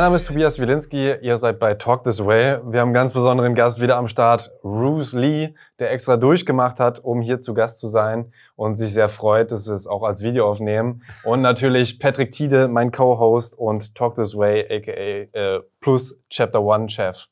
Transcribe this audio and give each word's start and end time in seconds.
Mein 0.00 0.06
Name 0.06 0.16
ist 0.16 0.28
Tobias 0.28 0.58
Wilinski, 0.58 1.14
ihr 1.20 1.36
seid 1.36 1.58
bei 1.58 1.74
Talk 1.74 2.04
This 2.04 2.24
Way. 2.24 2.60
Wir 2.64 2.80
haben 2.80 2.88
einen 2.88 2.94
ganz 2.94 3.12
besonderen 3.12 3.54
Gast 3.54 3.82
wieder 3.82 3.98
am 3.98 4.08
Start, 4.08 4.50
Bruce 4.62 5.12
Lee, 5.12 5.54
der 5.78 5.90
extra 5.90 6.16
durchgemacht 6.16 6.80
hat, 6.80 7.00
um 7.00 7.20
hier 7.20 7.38
zu 7.38 7.52
Gast 7.52 7.78
zu 7.80 7.86
sein 7.86 8.32
und 8.56 8.76
sich 8.76 8.94
sehr 8.94 9.10
freut, 9.10 9.50
dass 9.50 9.66
wir 9.66 9.74
es 9.74 9.86
auch 9.86 10.02
als 10.02 10.22
Video 10.22 10.48
aufnehmen. 10.48 11.02
Und 11.22 11.42
natürlich 11.42 11.98
Patrick 12.00 12.32
Tiede, 12.32 12.66
mein 12.68 12.92
Co-Host 12.92 13.58
und 13.58 13.94
Talk 13.94 14.14
This 14.14 14.34
Way, 14.34 14.74
aka 14.74 14.90
äh, 15.38 15.60
Plus 15.80 16.18
Chapter 16.30 16.62
One 16.62 16.88
Chef. 16.88 17.26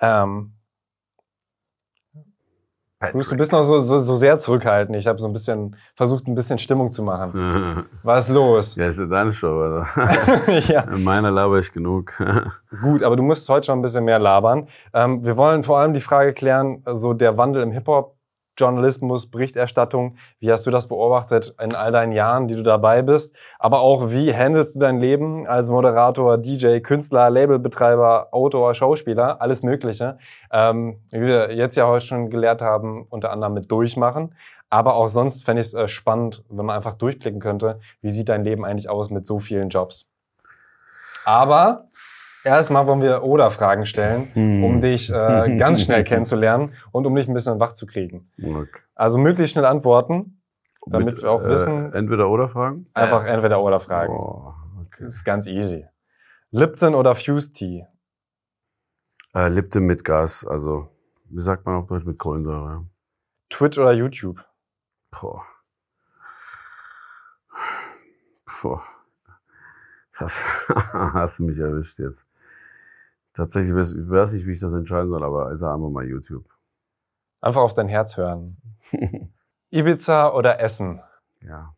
Ähm, 0.00 0.54
Bruce, 3.12 3.28
du 3.28 3.36
bist 3.36 3.52
noch 3.52 3.64
so, 3.64 3.78
so, 3.78 3.98
so 3.98 4.16
sehr 4.16 4.38
zurückhaltend. 4.38 4.96
Ich 4.96 5.06
habe 5.06 5.18
so 5.18 5.26
ein 5.26 5.32
bisschen 5.32 5.76
versucht, 5.94 6.26
ein 6.26 6.34
bisschen 6.34 6.58
Stimmung 6.58 6.92
zu 6.92 7.02
machen. 7.02 7.86
Was 8.02 8.28
ist 8.28 8.34
los? 8.34 8.76
Ja, 8.76 8.86
ist 8.86 8.98
ja 8.98 9.06
deine 9.06 9.32
Show, 9.32 9.48
oder? 9.48 9.86
ja. 10.68 10.82
In 10.82 11.04
meiner 11.04 11.30
laber 11.30 11.58
ich 11.58 11.72
genug. 11.72 12.12
Gut, 12.82 13.02
aber 13.02 13.16
du 13.16 13.22
musst 13.22 13.48
heute 13.48 13.66
schon 13.66 13.78
ein 13.78 13.82
bisschen 13.82 14.04
mehr 14.04 14.18
labern. 14.18 14.68
Ähm, 14.92 15.24
wir 15.24 15.36
wollen 15.36 15.62
vor 15.62 15.78
allem 15.78 15.92
die 15.92 16.00
Frage 16.00 16.32
klären, 16.32 16.82
so 16.92 17.14
der 17.14 17.36
Wandel 17.36 17.62
im 17.62 17.72
Hip-Hop. 17.72 18.14
Journalismus, 18.56 19.30
Berichterstattung. 19.30 20.16
Wie 20.38 20.50
hast 20.50 20.66
du 20.66 20.70
das 20.70 20.88
beobachtet 20.88 21.54
in 21.60 21.74
all 21.74 21.92
deinen 21.92 22.12
Jahren, 22.12 22.48
die 22.48 22.54
du 22.54 22.62
dabei 22.62 23.02
bist? 23.02 23.36
Aber 23.58 23.80
auch, 23.80 24.10
wie 24.10 24.34
handelst 24.34 24.76
du 24.76 24.80
dein 24.80 24.98
Leben 24.98 25.46
als 25.46 25.70
Moderator, 25.70 26.38
DJ, 26.38 26.80
Künstler, 26.80 27.30
Labelbetreiber, 27.30 28.28
Autor, 28.32 28.74
Schauspieler, 28.74 29.40
alles 29.40 29.62
Mögliche? 29.62 30.18
Ähm, 30.52 31.00
wie 31.10 31.22
wir 31.22 31.54
jetzt 31.54 31.76
ja 31.76 31.86
heute 31.86 32.06
schon 32.06 32.30
gelehrt 32.30 32.62
haben, 32.62 33.06
unter 33.08 33.30
anderem 33.30 33.54
mit 33.54 33.70
Durchmachen. 33.70 34.34
Aber 34.70 34.94
auch 34.94 35.08
sonst 35.08 35.44
fände 35.44 35.60
ich 35.60 35.68
es 35.68 35.74
äh, 35.74 35.88
spannend, 35.88 36.44
wenn 36.48 36.66
man 36.66 36.76
einfach 36.76 36.94
durchblicken 36.94 37.40
könnte, 37.40 37.80
wie 38.00 38.10
sieht 38.10 38.28
dein 38.28 38.44
Leben 38.44 38.64
eigentlich 38.64 38.88
aus 38.88 39.10
mit 39.10 39.26
so 39.26 39.38
vielen 39.38 39.68
Jobs? 39.68 40.10
Aber 41.24 41.86
Erstmal 42.44 42.86
wollen 42.86 43.00
wir 43.00 43.22
Oder-Fragen 43.22 43.86
stellen, 43.86 44.22
hm. 44.34 44.64
um 44.64 44.80
dich 44.80 45.10
äh, 45.10 45.56
ganz 45.56 45.82
schnell 45.82 46.04
kennenzulernen 46.04 46.70
und 46.92 47.06
um 47.06 47.14
dich 47.14 47.26
ein 47.26 47.34
bisschen 47.34 47.58
wach 47.58 47.72
zu 47.72 47.86
kriegen. 47.86 48.30
Okay. 48.38 48.80
Also 48.94 49.18
möglichst 49.18 49.52
schnell 49.52 49.64
antworten, 49.64 50.42
damit 50.86 51.14
Mit, 51.14 51.22
wir 51.22 51.30
auch 51.30 51.42
äh, 51.42 51.48
wissen. 51.48 51.92
Entweder-Oder-Fragen? 51.92 52.86
Einfach 52.92 53.24
Entweder-Oder-Fragen. 53.24 54.12
Oh, 54.12 54.52
okay. 54.80 55.04
Das 55.04 55.14
ist 55.14 55.24
ganz 55.24 55.46
easy. 55.46 55.86
Lipton 56.50 56.94
oder 56.94 57.14
Fuse 57.14 57.52
Tea? 57.52 57.86
Äh, 59.34 59.48
Lipton 59.48 59.84
mit 59.84 60.04
Gas, 60.04 60.46
also 60.46 60.86
wie 61.30 61.40
sagt 61.40 61.66
man 61.66 61.76
auf 61.76 61.86
Deutsch 61.86 62.04
mit 62.04 62.18
Kohlensäure? 62.18 62.86
Twitch 63.48 63.78
oder 63.78 63.92
YouTube? 63.92 64.44
Boah. 65.10 65.42
Boah. 68.62 68.82
Das 70.18 70.44
hast 70.92 71.38
du 71.38 71.44
mich 71.44 71.58
erwischt 71.58 71.98
jetzt. 71.98 72.26
Tatsächlich 73.34 73.74
weiß 73.74 73.94
ich 73.94 74.08
weiß 74.08 74.32
nicht, 74.34 74.46
wie 74.46 74.52
ich 74.52 74.60
das 74.60 74.72
entscheiden 74.72 75.10
soll, 75.10 75.24
aber 75.24 75.52
ich 75.52 75.58
sage 75.58 75.74
einfach 75.74 75.90
mal 75.90 76.06
YouTube. 76.06 76.46
Einfach 77.40 77.60
auf 77.60 77.74
dein 77.74 77.88
Herz 77.88 78.16
hören. 78.16 78.56
Ibiza 79.70 80.32
oder 80.32 80.60
Essen? 80.60 81.02
Ja, 81.40 81.74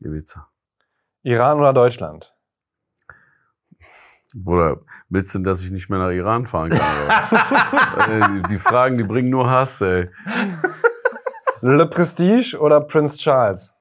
Ibiza. 0.00 0.48
Iran 1.22 1.58
oder 1.58 1.72
Deutschland? 1.72 2.36
Bruder, 4.34 4.80
willst 5.08 5.34
du, 5.34 5.38
dass 5.40 5.62
ich 5.62 5.70
nicht 5.70 5.88
mehr 5.90 5.98
nach 5.98 6.10
Iran 6.10 6.46
fahren 6.46 6.70
kann? 6.70 8.42
die, 8.42 8.48
die 8.48 8.58
Fragen, 8.58 8.98
die 8.98 9.04
bringen 9.04 9.30
nur 9.30 9.50
Hass, 9.50 9.80
ey. 9.80 10.10
Le 11.60 11.86
Prestige 11.86 12.58
oder 12.58 12.80
Prince 12.80 13.16
Charles? 13.18 13.72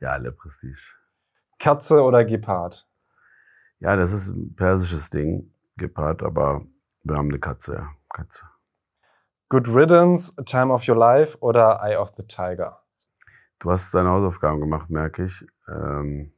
Ja, 0.00 0.16
Le 0.16 0.32
Prestige. 0.32 0.80
Katze 1.58 2.02
oder 2.02 2.24
Gepard? 2.24 2.88
Ja, 3.80 3.96
das 3.96 4.12
ist 4.12 4.28
ein 4.28 4.54
persisches 4.54 5.10
Ding. 5.10 5.49
Gepard, 5.80 6.22
aber 6.22 6.64
wir 7.02 7.16
haben 7.16 7.28
eine 7.28 7.38
Katze, 7.38 7.74
ja. 7.74 7.90
Katze. 8.10 8.44
Good 9.48 9.68
Riddance, 9.68 10.32
Time 10.44 10.72
of 10.72 10.86
Your 10.86 10.96
Life 10.96 11.38
oder 11.40 11.80
Eye 11.82 11.96
of 11.96 12.12
the 12.16 12.22
Tiger? 12.22 12.82
Du 13.58 13.70
hast 13.70 13.92
deine 13.94 14.10
Hausaufgaben 14.10 14.60
gemacht, 14.60 14.90
merke 14.90 15.24
ich. 15.24 15.44
Ähm, 15.68 16.32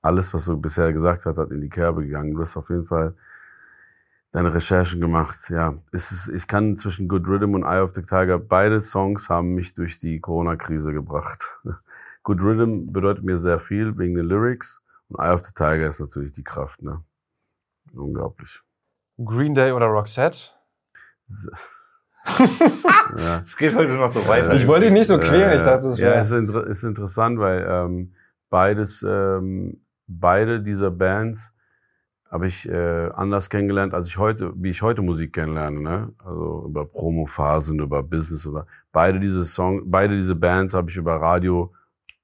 alles, 0.00 0.32
was 0.32 0.44
du 0.44 0.56
bisher 0.60 0.92
gesagt 0.92 1.26
hast, 1.26 1.38
hat 1.38 1.50
in 1.50 1.60
die 1.60 1.68
Kerbe 1.68 2.02
gegangen. 2.02 2.34
Du 2.34 2.40
hast 2.40 2.56
auf 2.56 2.68
jeden 2.70 2.86
Fall 2.86 3.16
deine 4.32 4.52
Recherchen 4.54 5.00
gemacht. 5.00 5.50
Ja, 5.50 5.74
es 5.92 6.12
ist, 6.12 6.28
ich 6.28 6.46
kann 6.46 6.76
zwischen 6.76 7.08
Good 7.08 7.26
Rhythm 7.26 7.54
und 7.54 7.64
Eye 7.64 7.82
of 7.82 7.94
the 7.94 8.02
Tiger, 8.02 8.38
beide 8.38 8.80
Songs 8.80 9.28
haben 9.28 9.54
mich 9.54 9.74
durch 9.74 9.98
die 9.98 10.20
Corona-Krise 10.20 10.92
gebracht. 10.92 11.60
Good 12.22 12.40
Rhythm 12.40 12.92
bedeutet 12.92 13.24
mir 13.24 13.38
sehr 13.38 13.58
viel 13.58 13.96
wegen 13.98 14.14
den 14.14 14.26
Lyrics 14.26 14.82
und 15.08 15.18
Eye 15.20 15.32
of 15.32 15.44
the 15.44 15.52
Tiger 15.52 15.86
ist 15.86 16.00
natürlich 16.00 16.32
die 16.32 16.44
Kraft, 16.44 16.82
ne? 16.82 17.04
Unglaublich. 17.92 18.62
Green 19.18 19.54
Day 19.54 19.72
oder 19.72 19.86
Roxette? 19.86 20.38
ja. 23.16 23.42
Es 23.44 23.56
geht 23.56 23.74
heute 23.74 23.92
noch 23.92 24.12
so 24.12 24.26
weiter. 24.26 24.52
Ich 24.54 24.66
wollte 24.66 24.84
dich 24.84 24.92
nicht 24.92 25.06
so 25.06 25.18
quälen. 25.18 25.56
Ich 25.56 25.62
dachte, 25.62 25.88
es 25.88 25.98
ja, 25.98 26.20
ist, 26.20 26.30
inter 26.30 26.66
ist 26.66 26.84
interessant, 26.84 27.38
weil 27.38 27.66
ähm, 27.68 28.14
beides, 28.50 29.02
ähm, 29.02 29.84
beide 30.06 30.60
dieser 30.60 30.90
Bands 30.90 31.52
habe 32.30 32.46
ich 32.46 32.66
äh, 32.66 33.10
anders 33.14 33.50
kennengelernt, 33.50 33.92
als 33.92 34.08
ich 34.08 34.16
heute, 34.16 34.52
wie 34.56 34.70
ich 34.70 34.80
heute 34.80 35.02
Musik 35.02 35.34
kennenlerne, 35.34 35.80
ne? 35.80 36.12
Also 36.24 36.64
über 36.66 36.86
Promophasen, 36.86 37.78
über 37.78 38.02
Business, 38.02 38.46
über 38.46 38.66
beide 38.90 39.20
diese 39.20 39.44
Songs, 39.44 39.82
beide 39.84 40.16
diese 40.16 40.34
Bands 40.34 40.72
habe 40.72 40.88
ich 40.90 40.96
über 40.96 41.16
Radio 41.16 41.74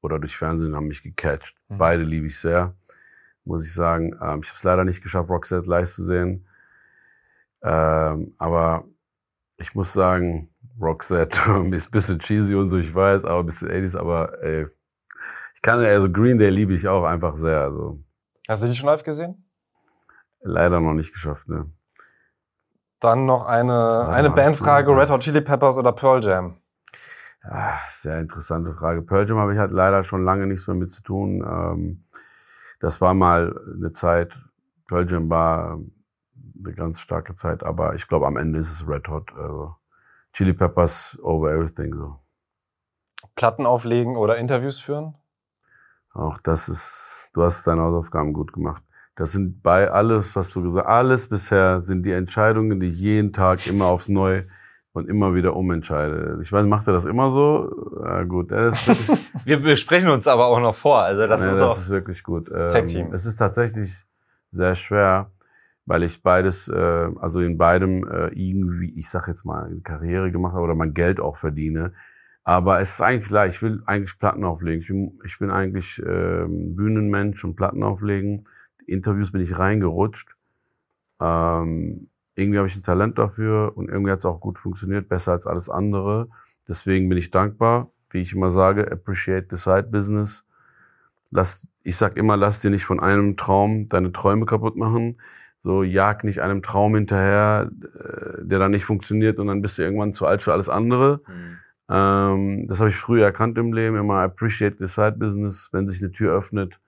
oder 0.01 0.19
durch 0.19 0.35
Fernsehen 0.35 0.75
haben 0.75 0.87
mich 0.87 1.03
gecatcht. 1.03 1.57
Mhm. 1.69 1.79
Beide 1.79 2.03
liebe 2.05 2.27
ich 2.27 2.39
sehr, 2.39 2.75
muss 3.45 3.67
ich 3.67 3.75
sagen. 3.75 4.13
Ähm, 4.23 4.41
ich 4.43 4.49
habe 4.49 4.57
es 4.57 4.65
leider 4.65 4.85
nicht 4.85 5.03
geschafft, 5.03 5.29
Roxette 5.29 5.69
live 5.69 5.91
zu 5.93 6.05
sehen. 6.05 6.48
Ähm, 7.63 8.35
aber 8.39 8.85
ich 9.57 9.75
muss 9.75 9.93
sagen, 9.93 10.49
Roxette 10.81 11.41
ist 11.73 11.89
ein 11.89 11.91
bisschen 11.91 12.19
cheesy 12.19 12.55
und 12.55 12.69
so, 12.69 12.79
ich 12.79 12.95
weiß, 12.95 13.25
aber 13.25 13.41
ein 13.41 13.47
bisschen 13.47 13.69
80s, 13.69 13.97
aber 13.97 14.43
ey, 14.43 14.67
ich 15.55 15.63
kann, 15.63 15.81
also 15.81 16.11
Green 16.11 16.39
Day 16.39 16.51
liebe 16.51 16.73
ich 16.73 16.87
auch 16.87 17.05
einfach 17.05 17.37
sehr. 17.37 17.61
Also. 17.63 17.99
Hast 18.49 18.63
du 18.63 18.69
die 18.69 18.77
schon 18.77 18.87
live 18.87 19.03
gesehen? 19.03 19.45
Leider 20.41 20.81
noch 20.81 20.95
nicht 20.95 21.13
geschafft, 21.13 21.49
ne. 21.49 21.69
Dann 23.01 23.27
noch 23.27 23.45
eine, 23.45 24.09
eine 24.09 24.31
Bandfrage, 24.31 24.97
Red 24.97 25.11
Hot 25.11 25.21
Chili 25.21 25.41
Peppers 25.41 25.77
oder 25.77 25.93
Pearl 25.93 26.23
Jam? 26.23 26.61
Ah, 27.43 27.79
sehr 27.91 28.21
interessante 28.21 28.75
Frage. 28.75 29.03
Pearl 29.03 29.27
Jam 29.27 29.39
habe 29.39 29.53
ich 29.53 29.59
halt 29.59 29.73
leider 29.73 30.05
schon 30.05 30.25
lange 30.25 30.47
nichts 30.47 30.67
mehr 30.67 30.77
mit 30.77 30.91
zu 30.91 31.03
tun. 31.03 31.45
Ähm, 31.45 32.05
das 32.81 33.01
war 33.01 33.15
mal 33.15 33.55
eine 33.75 33.91
Zeit, 33.93 34.39
Pearl 34.87 35.11
Jam 35.11 35.29
war 35.29 35.79
eine 36.65 36.75
ganz 36.75 37.01
starke 37.01 37.35
Zeit, 37.35 37.63
aber 37.63 37.95
ich 37.95 38.09
glaube, 38.09 38.27
am 38.27 38.37
Ende 38.37 38.59
ist 38.59 38.73
es 38.73 38.87
Red 38.87 39.09
Hot. 39.09 39.33
Also 39.37 39.77
Chili 40.33 40.53
Peppers 40.53 41.19
over 41.23 41.51
everything. 41.53 41.95
So. 41.95 42.17
Platten 43.35 43.67
auflegen 43.67 44.17
oder 44.17 44.37
Interviews 44.37 44.81
führen? 44.81 45.15
Auch 46.13 46.41
das 46.41 46.69
ist, 46.69 47.31
du 47.35 47.43
hast 47.43 47.67
deine 47.67 47.83
Hausaufgaben 47.83 48.33
gut 48.33 48.53
gemacht. 48.53 48.83
Das 49.15 49.33
sind 49.33 49.63
bei 49.63 49.91
alles, 49.91 50.35
was 50.37 50.51
du 50.51 50.63
gesagt 50.63 50.87
hast, 50.87 50.95
alles 50.95 51.29
bisher 51.29 51.81
sind 51.81 52.05
die 52.05 52.13
Entscheidungen, 52.13 52.79
die 52.81 52.89
ich 52.89 53.01
jeden 53.01 53.33
Tag 53.33 53.67
immer 53.67 53.87
aufs 53.87 54.09
Neue 54.09 54.47
und 54.93 55.09
immer 55.09 55.35
wieder 55.35 55.57
umentscheide. 55.57 56.39
Ich 56.41 56.53
weiß, 56.53 56.67
macht 56.67 56.87
er 56.87 56.93
das 56.93 57.05
immer 57.05 57.31
so? 57.31 58.01
Ja, 58.05 58.23
gut. 58.25 58.51
Das 58.51 58.87
ist 58.89 59.11
Wir 59.45 59.61
besprechen 59.61 60.09
uns 60.09 60.27
aber 60.27 60.47
auch 60.47 60.61
noch 60.61 60.75
vor. 60.75 60.99
Also 60.99 61.27
das, 61.27 61.41
nee, 61.41 61.53
ist, 61.53 61.59
das 61.59 61.71
auch 61.71 61.79
ist 61.79 61.91
wirklich 61.91 62.23
gut. 62.23 62.49
Tag 62.49 62.87
Team. 62.87 63.09
Ähm, 63.09 63.13
es 63.13 63.27
ist 63.27 63.37
tatsächlich 63.37 64.05
sehr 64.53 64.75
schwer 64.75 65.31
weil 65.89 66.03
ich 66.03 66.23
beides, 66.23 66.69
äh, 66.69 67.09
also 67.19 67.41
in 67.41 67.57
beidem 67.57 68.07
äh, 68.07 68.29
irgendwie, 68.35 68.93
ich 68.99 69.09
sag 69.09 69.27
jetzt 69.27 69.47
mal, 69.47 69.75
Karriere 69.83 70.31
gemacht 70.31 70.53
habe 70.53 70.65
oder 70.65 70.75
mein 70.75 70.93
Geld 70.93 71.19
auch 71.19 71.37
verdiene. 71.37 71.95
Aber 72.45 72.79
es 72.81 72.93
ist 72.93 73.01
eigentlich 73.01 73.29
klar, 73.29 73.47
ich 73.47 73.63
will 73.63 73.83
eigentlich 73.87 74.19
Platten 74.19 74.45
auflegen. 74.45 74.83
Ich 74.83 74.89
bin, 74.89 75.19
ich 75.25 75.39
bin 75.39 75.51
eigentlich 75.51 75.99
äh, 76.01 76.45
Bühnenmensch 76.47 77.43
und 77.43 77.57
Platten 77.57 77.83
auflegen. 77.83 78.45
Die 78.83 78.93
Interviews 78.93 79.33
bin 79.33 79.41
ich 79.41 79.59
reingerutscht. 79.59 80.37
Ähm, 81.21 82.11
irgendwie 82.35 82.59
habe 82.59 82.69
ich 82.69 82.77
ein 82.77 82.83
Talent 82.83 83.19
dafür 83.19 83.73
und 83.75 83.89
irgendwie 83.89 84.11
hat 84.11 84.19
es 84.19 84.27
auch 84.27 84.41
gut 84.41 84.59
funktioniert, 84.59 85.09
besser 85.09 85.33
als 85.33 85.47
alles 85.47 85.71
andere. 85.71 86.29
Deswegen 86.69 87.09
bin 87.09 87.17
ich 87.17 87.31
dankbar. 87.31 87.91
Wie 88.11 88.21
ich 88.21 88.35
immer 88.35 88.51
sage, 88.51 88.93
appreciate 88.93 89.47
the 89.51 89.57
side 89.57 89.85
business. 89.85 90.45
Lass, 91.31 91.67
ich 91.83 91.97
sag 91.97 92.19
immer, 92.19 92.37
lass 92.37 92.61
dir 92.61 92.71
nicht 92.71 92.85
von 92.85 93.01
einem 93.01 93.39
Traum 93.39 93.89
deine 93.89 94.13
Träume 94.13 94.45
kaputt 94.45 94.77
machen 94.77 95.17
so, 95.63 95.83
jag 95.83 96.25
nicht 96.25 96.41
einem 96.41 96.63
Traum 96.63 96.95
hinterher, 96.95 97.71
äh, 97.71 98.45
der 98.45 98.59
dann 98.59 98.71
nicht 98.71 98.85
funktioniert 98.85 99.39
und 99.39 99.49
dann 99.49 99.63
bist 99.63 99.79
du 99.79 99.83
irgendwann 99.83 100.13
zu 100.13 100.27
alt 100.27 100.43
für 100.43 100.53
alles 100.53 100.69
andere. 100.69 101.21
Mhm. 101.27 101.59
Ähm, 101.91 102.67
das 102.69 102.81
habe 102.81 102.91
ich 102.91 102.97
früher 102.97 103.25
erkannt 103.25 103.59
im 103.59 103.73
Leben, 103.73 103.97
immer 103.97 104.21
appreciate 104.21 104.77
the 104.79 104.87
side 104.87 105.17
business. 105.19 105.69
Wenn 105.73 105.87
sich 105.87 106.03
eine 106.03 106.13
Tür 106.13 106.35
öffnet, 106.37 106.79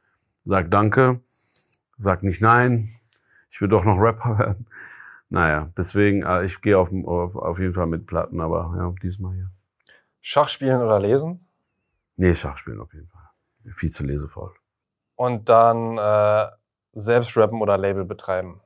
sag 0.44 0.70
Danke, 0.70 1.20
sag 1.98 2.22
nicht 2.22 2.40
Nein, 2.40 2.90
ich 3.50 3.60
will 3.60 3.68
doch 3.68 3.84
noch 3.84 3.98
Rapper 3.98 4.38
werden. 4.38 4.66
Naja, 5.30 5.70
deswegen, 5.76 6.22
äh, 6.22 6.44
ich 6.44 6.60
gehe 6.60 6.78
auf, 6.78 6.92
auf, 6.92 7.36
auf 7.36 7.58
jeden 7.58 7.74
Fall 7.74 7.86
mit 7.86 8.06
Platten, 8.06 8.40
aber 8.40 8.74
ja, 8.76 8.92
diesmal 9.02 9.34
hier. 9.34 9.50
Schach 10.20 10.48
spielen 10.48 10.80
oder 10.80 11.00
lesen? 11.00 11.46
Nee, 12.16 12.34
Schach 12.34 12.58
spielen 12.58 12.80
auf 12.80 12.92
jeden 12.92 13.08
Fall. 13.08 13.30
Viel 13.72 13.90
zu 13.90 14.02
lesevoll. 14.02 14.52
Und 15.14 15.48
dann 15.48 15.98
äh, 15.98 16.46
selbst 16.92 17.36
rappen 17.36 17.60
oder 17.60 17.78
Label 17.78 18.04
betreiben? 18.04 18.60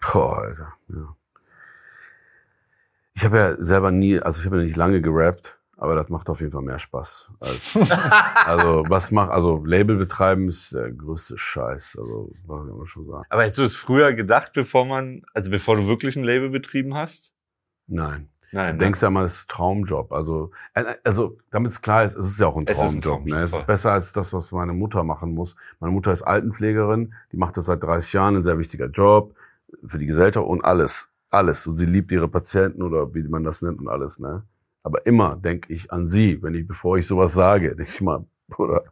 Boah, 0.00 0.38
Alter, 0.38 0.72
ja. 0.88 1.16
Ich 3.12 3.24
habe 3.24 3.36
ja 3.36 3.56
selber 3.56 3.90
nie, 3.90 4.18
also 4.18 4.40
ich 4.40 4.46
habe 4.46 4.58
ja 4.58 4.62
nicht 4.62 4.76
lange 4.76 5.02
gerappt, 5.02 5.58
aber 5.76 5.94
das 5.94 6.08
macht 6.08 6.30
auf 6.30 6.40
jeden 6.40 6.52
Fall 6.52 6.62
mehr 6.62 6.78
Spaß. 6.78 7.30
Als, 7.40 7.76
also 8.46 8.84
was 8.88 9.10
macht, 9.10 9.30
also 9.30 9.62
Label 9.64 9.96
betreiben 9.96 10.48
ist 10.48 10.72
der 10.72 10.90
größte 10.90 11.36
Scheiß, 11.36 11.96
also 11.98 12.32
was 12.46 12.66
kann 12.66 12.76
man 12.78 12.86
schon 12.86 13.06
sagen. 13.06 13.26
Aber 13.28 13.42
hättest 13.42 13.58
du 13.58 13.64
es 13.64 13.76
früher 13.76 14.14
gedacht, 14.14 14.52
bevor 14.54 14.86
man, 14.86 15.22
also 15.34 15.50
bevor 15.50 15.76
du 15.76 15.86
wirklich 15.86 16.16
ein 16.16 16.24
Label 16.24 16.48
betrieben 16.48 16.94
hast? 16.94 17.32
Nein. 17.86 18.29
Nein. 18.52 18.78
Du 18.78 18.84
denkst 18.84 19.00
ja 19.00 19.10
mal, 19.10 19.22
das 19.22 19.36
ist 19.36 19.50
Traumjob. 19.50 20.12
Also, 20.12 20.50
äh, 20.74 20.96
also 21.04 21.38
damit 21.50 21.70
es 21.72 21.82
klar 21.82 22.04
ist, 22.04 22.16
es 22.16 22.26
ist 22.26 22.40
ja 22.40 22.48
auch 22.48 22.56
ein 22.56 22.64
Es 22.66 22.70
ist 22.70 22.78
ein 22.78 23.00
Traumjob. 23.00 23.02
Traumjob, 23.02 23.26
ne? 23.26 23.42
Es 23.42 23.52
ist 23.52 23.66
besser 23.66 23.92
als 23.92 24.12
das, 24.12 24.32
was 24.32 24.50
meine 24.52 24.72
Mutter 24.72 25.04
machen 25.04 25.34
muss. 25.34 25.54
Meine 25.78 25.92
Mutter 25.92 26.12
ist 26.12 26.22
Altenpflegerin, 26.22 27.14
die 27.32 27.36
macht 27.36 27.56
das 27.56 27.66
seit 27.66 27.82
30 27.82 28.12
Jahren, 28.12 28.36
ein 28.36 28.42
sehr 28.42 28.58
wichtiger 28.58 28.86
Job 28.86 29.34
für 29.86 29.98
die 29.98 30.06
Gesellschaft 30.06 30.46
und 30.46 30.64
alles. 30.64 31.08
Alles. 31.30 31.66
Und 31.66 31.76
sie 31.76 31.86
liebt 31.86 32.10
ihre 32.10 32.28
Patienten 32.28 32.82
oder 32.82 33.14
wie 33.14 33.22
man 33.22 33.44
das 33.44 33.62
nennt 33.62 33.78
und 33.78 33.88
alles. 33.88 34.18
Ne? 34.18 34.42
Aber 34.82 35.06
immer 35.06 35.36
denke 35.36 35.72
ich 35.72 35.92
an 35.92 36.06
sie, 36.06 36.42
wenn 36.42 36.54
ich, 36.54 36.66
bevor 36.66 36.98
ich 36.98 37.06
sowas 37.06 37.32
sage, 37.32 37.76
denke 37.76 37.92
ich 37.92 38.00
mal, 38.00 38.24
Bruder, 38.48 38.82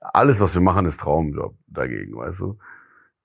alles, 0.00 0.38
was 0.40 0.54
wir 0.54 0.60
machen, 0.60 0.84
ist 0.84 1.00
Traumjob 1.00 1.54
dagegen, 1.66 2.14
weißt 2.14 2.40
du. 2.40 2.58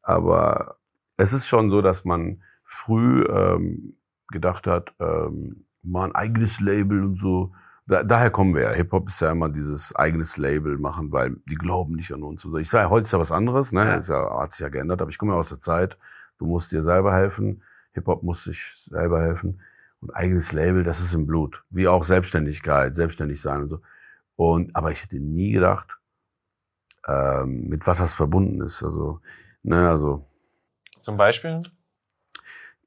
Aber 0.02 0.78
es 1.18 1.34
ist 1.34 1.48
schon 1.48 1.70
so, 1.70 1.82
dass 1.82 2.06
man 2.06 2.42
früh 2.64 3.24
ähm, 3.26 3.98
gedacht 4.30 4.66
hat, 4.66 4.94
ähm, 5.00 5.66
mal 5.84 6.06
ein 6.06 6.16
eigenes 6.16 6.60
Label 6.60 7.04
und 7.04 7.20
so. 7.20 7.54
Da, 7.86 8.04
daher 8.04 8.32
kommen 8.32 8.56
wir 8.56 8.64
ja. 8.64 8.72
Hip-Hop 8.72 9.10
ist 9.10 9.20
ja 9.20 9.32
immer 9.32 9.50
dieses 9.50 9.94
eigenes 9.96 10.38
Label 10.38 10.78
machen, 10.78 11.12
weil 11.12 11.36
die 11.50 11.56
glauben 11.56 11.96
nicht 11.96 12.14
an 12.14 12.24
uns. 12.24 12.46
Und 12.46 12.52
so. 12.52 12.58
Ich 12.58 12.70
sage, 12.70 12.90
heute 12.90 13.04
ist 13.04 13.12
ja 13.12 13.20
was 13.20 13.32
anderes, 13.32 13.72
ne? 13.72 13.86
Ja. 13.86 13.96
Ist 13.96 14.10
ja, 14.10 14.40
hat 14.40 14.52
sich 14.52 14.62
ja 14.62 14.70
geändert, 14.70 15.02
aber 15.02 15.12
ich 15.12 15.18
komme 15.18 15.34
ja 15.34 15.40
aus 15.40 15.50
der 15.50 15.60
Zeit, 15.60 15.98
du 16.38 16.46
musst 16.46 16.72
dir 16.72 16.82
selber 16.82 17.14
helfen. 17.14 17.64
Hip-Hop 17.94 18.24
muss 18.24 18.46
sich 18.46 18.66
selber 18.86 19.22
helfen. 19.22 19.62
Und 20.00 20.12
eigenes 20.16 20.52
Label, 20.54 20.84
das 20.84 21.00
ist 21.00 21.14
im 21.14 21.28
Blut. 21.28 21.64
Wie 21.70 21.88
auch 21.88 22.04
Selbstständigkeit, 22.04 22.96
selbstständig 22.96 23.42
sein 23.42 23.64
und 23.64 23.70
so. 23.70 23.82
Und, 24.36 24.76
aber 24.76 24.92
ich 24.92 25.04
hätte 25.04 25.20
nie 25.20 25.52
gedacht, 25.52 25.98
ähm, 27.08 27.68
mit 27.68 27.86
was 27.86 28.00
das 28.00 28.14
verbunden 28.14 28.62
ist. 28.62 28.84
Also, 28.84 29.20
ne, 29.62 29.90
also, 29.90 30.24
Zum 31.02 31.18
Beispiel? 31.18 31.60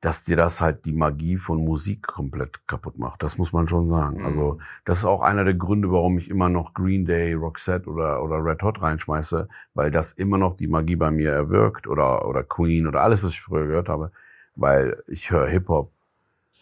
Dass 0.01 0.25
dir 0.25 0.37
das 0.37 0.61
halt 0.61 0.85
die 0.85 0.93
Magie 0.93 1.39
von 1.39 1.65
Musik 1.65 2.07
komplett 2.07 2.67
kaputt 2.67 2.99
macht. 2.99 3.23
Das 3.23 3.39
muss 3.39 3.53
man 3.53 3.69
schon 3.69 3.89
sagen. 3.89 4.19
Mhm. 4.19 4.27
Also 4.27 4.59
das 4.85 4.99
ist 4.99 5.05
auch 5.05 5.23
einer 5.23 5.45
der 5.45 5.55
Gründe, 5.55 5.91
warum 5.91 6.19
ich 6.19 6.31
immer 6.31 6.49
noch 6.49 6.75
Green 6.75 7.07
Day, 7.07 7.33
Roxette 7.33 7.89
oder, 7.89 8.23
oder 8.23 8.45
Red 8.45 8.63
Hot 8.63 8.83
reinschmeiße, 8.83 9.49
weil 9.75 9.91
das 9.91 10.13
immer 10.13 10.39
noch 10.39 10.57
die 10.57 10.69
Magie 10.69 10.97
bei 10.97 11.11
mir 11.11 11.31
erwirkt 11.31 11.87
oder, 11.87 12.29
oder 12.29 12.43
Queen 12.43 12.87
oder 12.87 13.03
alles, 13.03 13.25
was 13.25 13.31
ich 13.31 13.41
früher 13.41 13.67
gehört 13.67 13.89
habe, 13.89 14.13
weil 14.55 15.03
ich 15.07 15.31
höre 15.31 15.47
Hip-Hop 15.47 15.91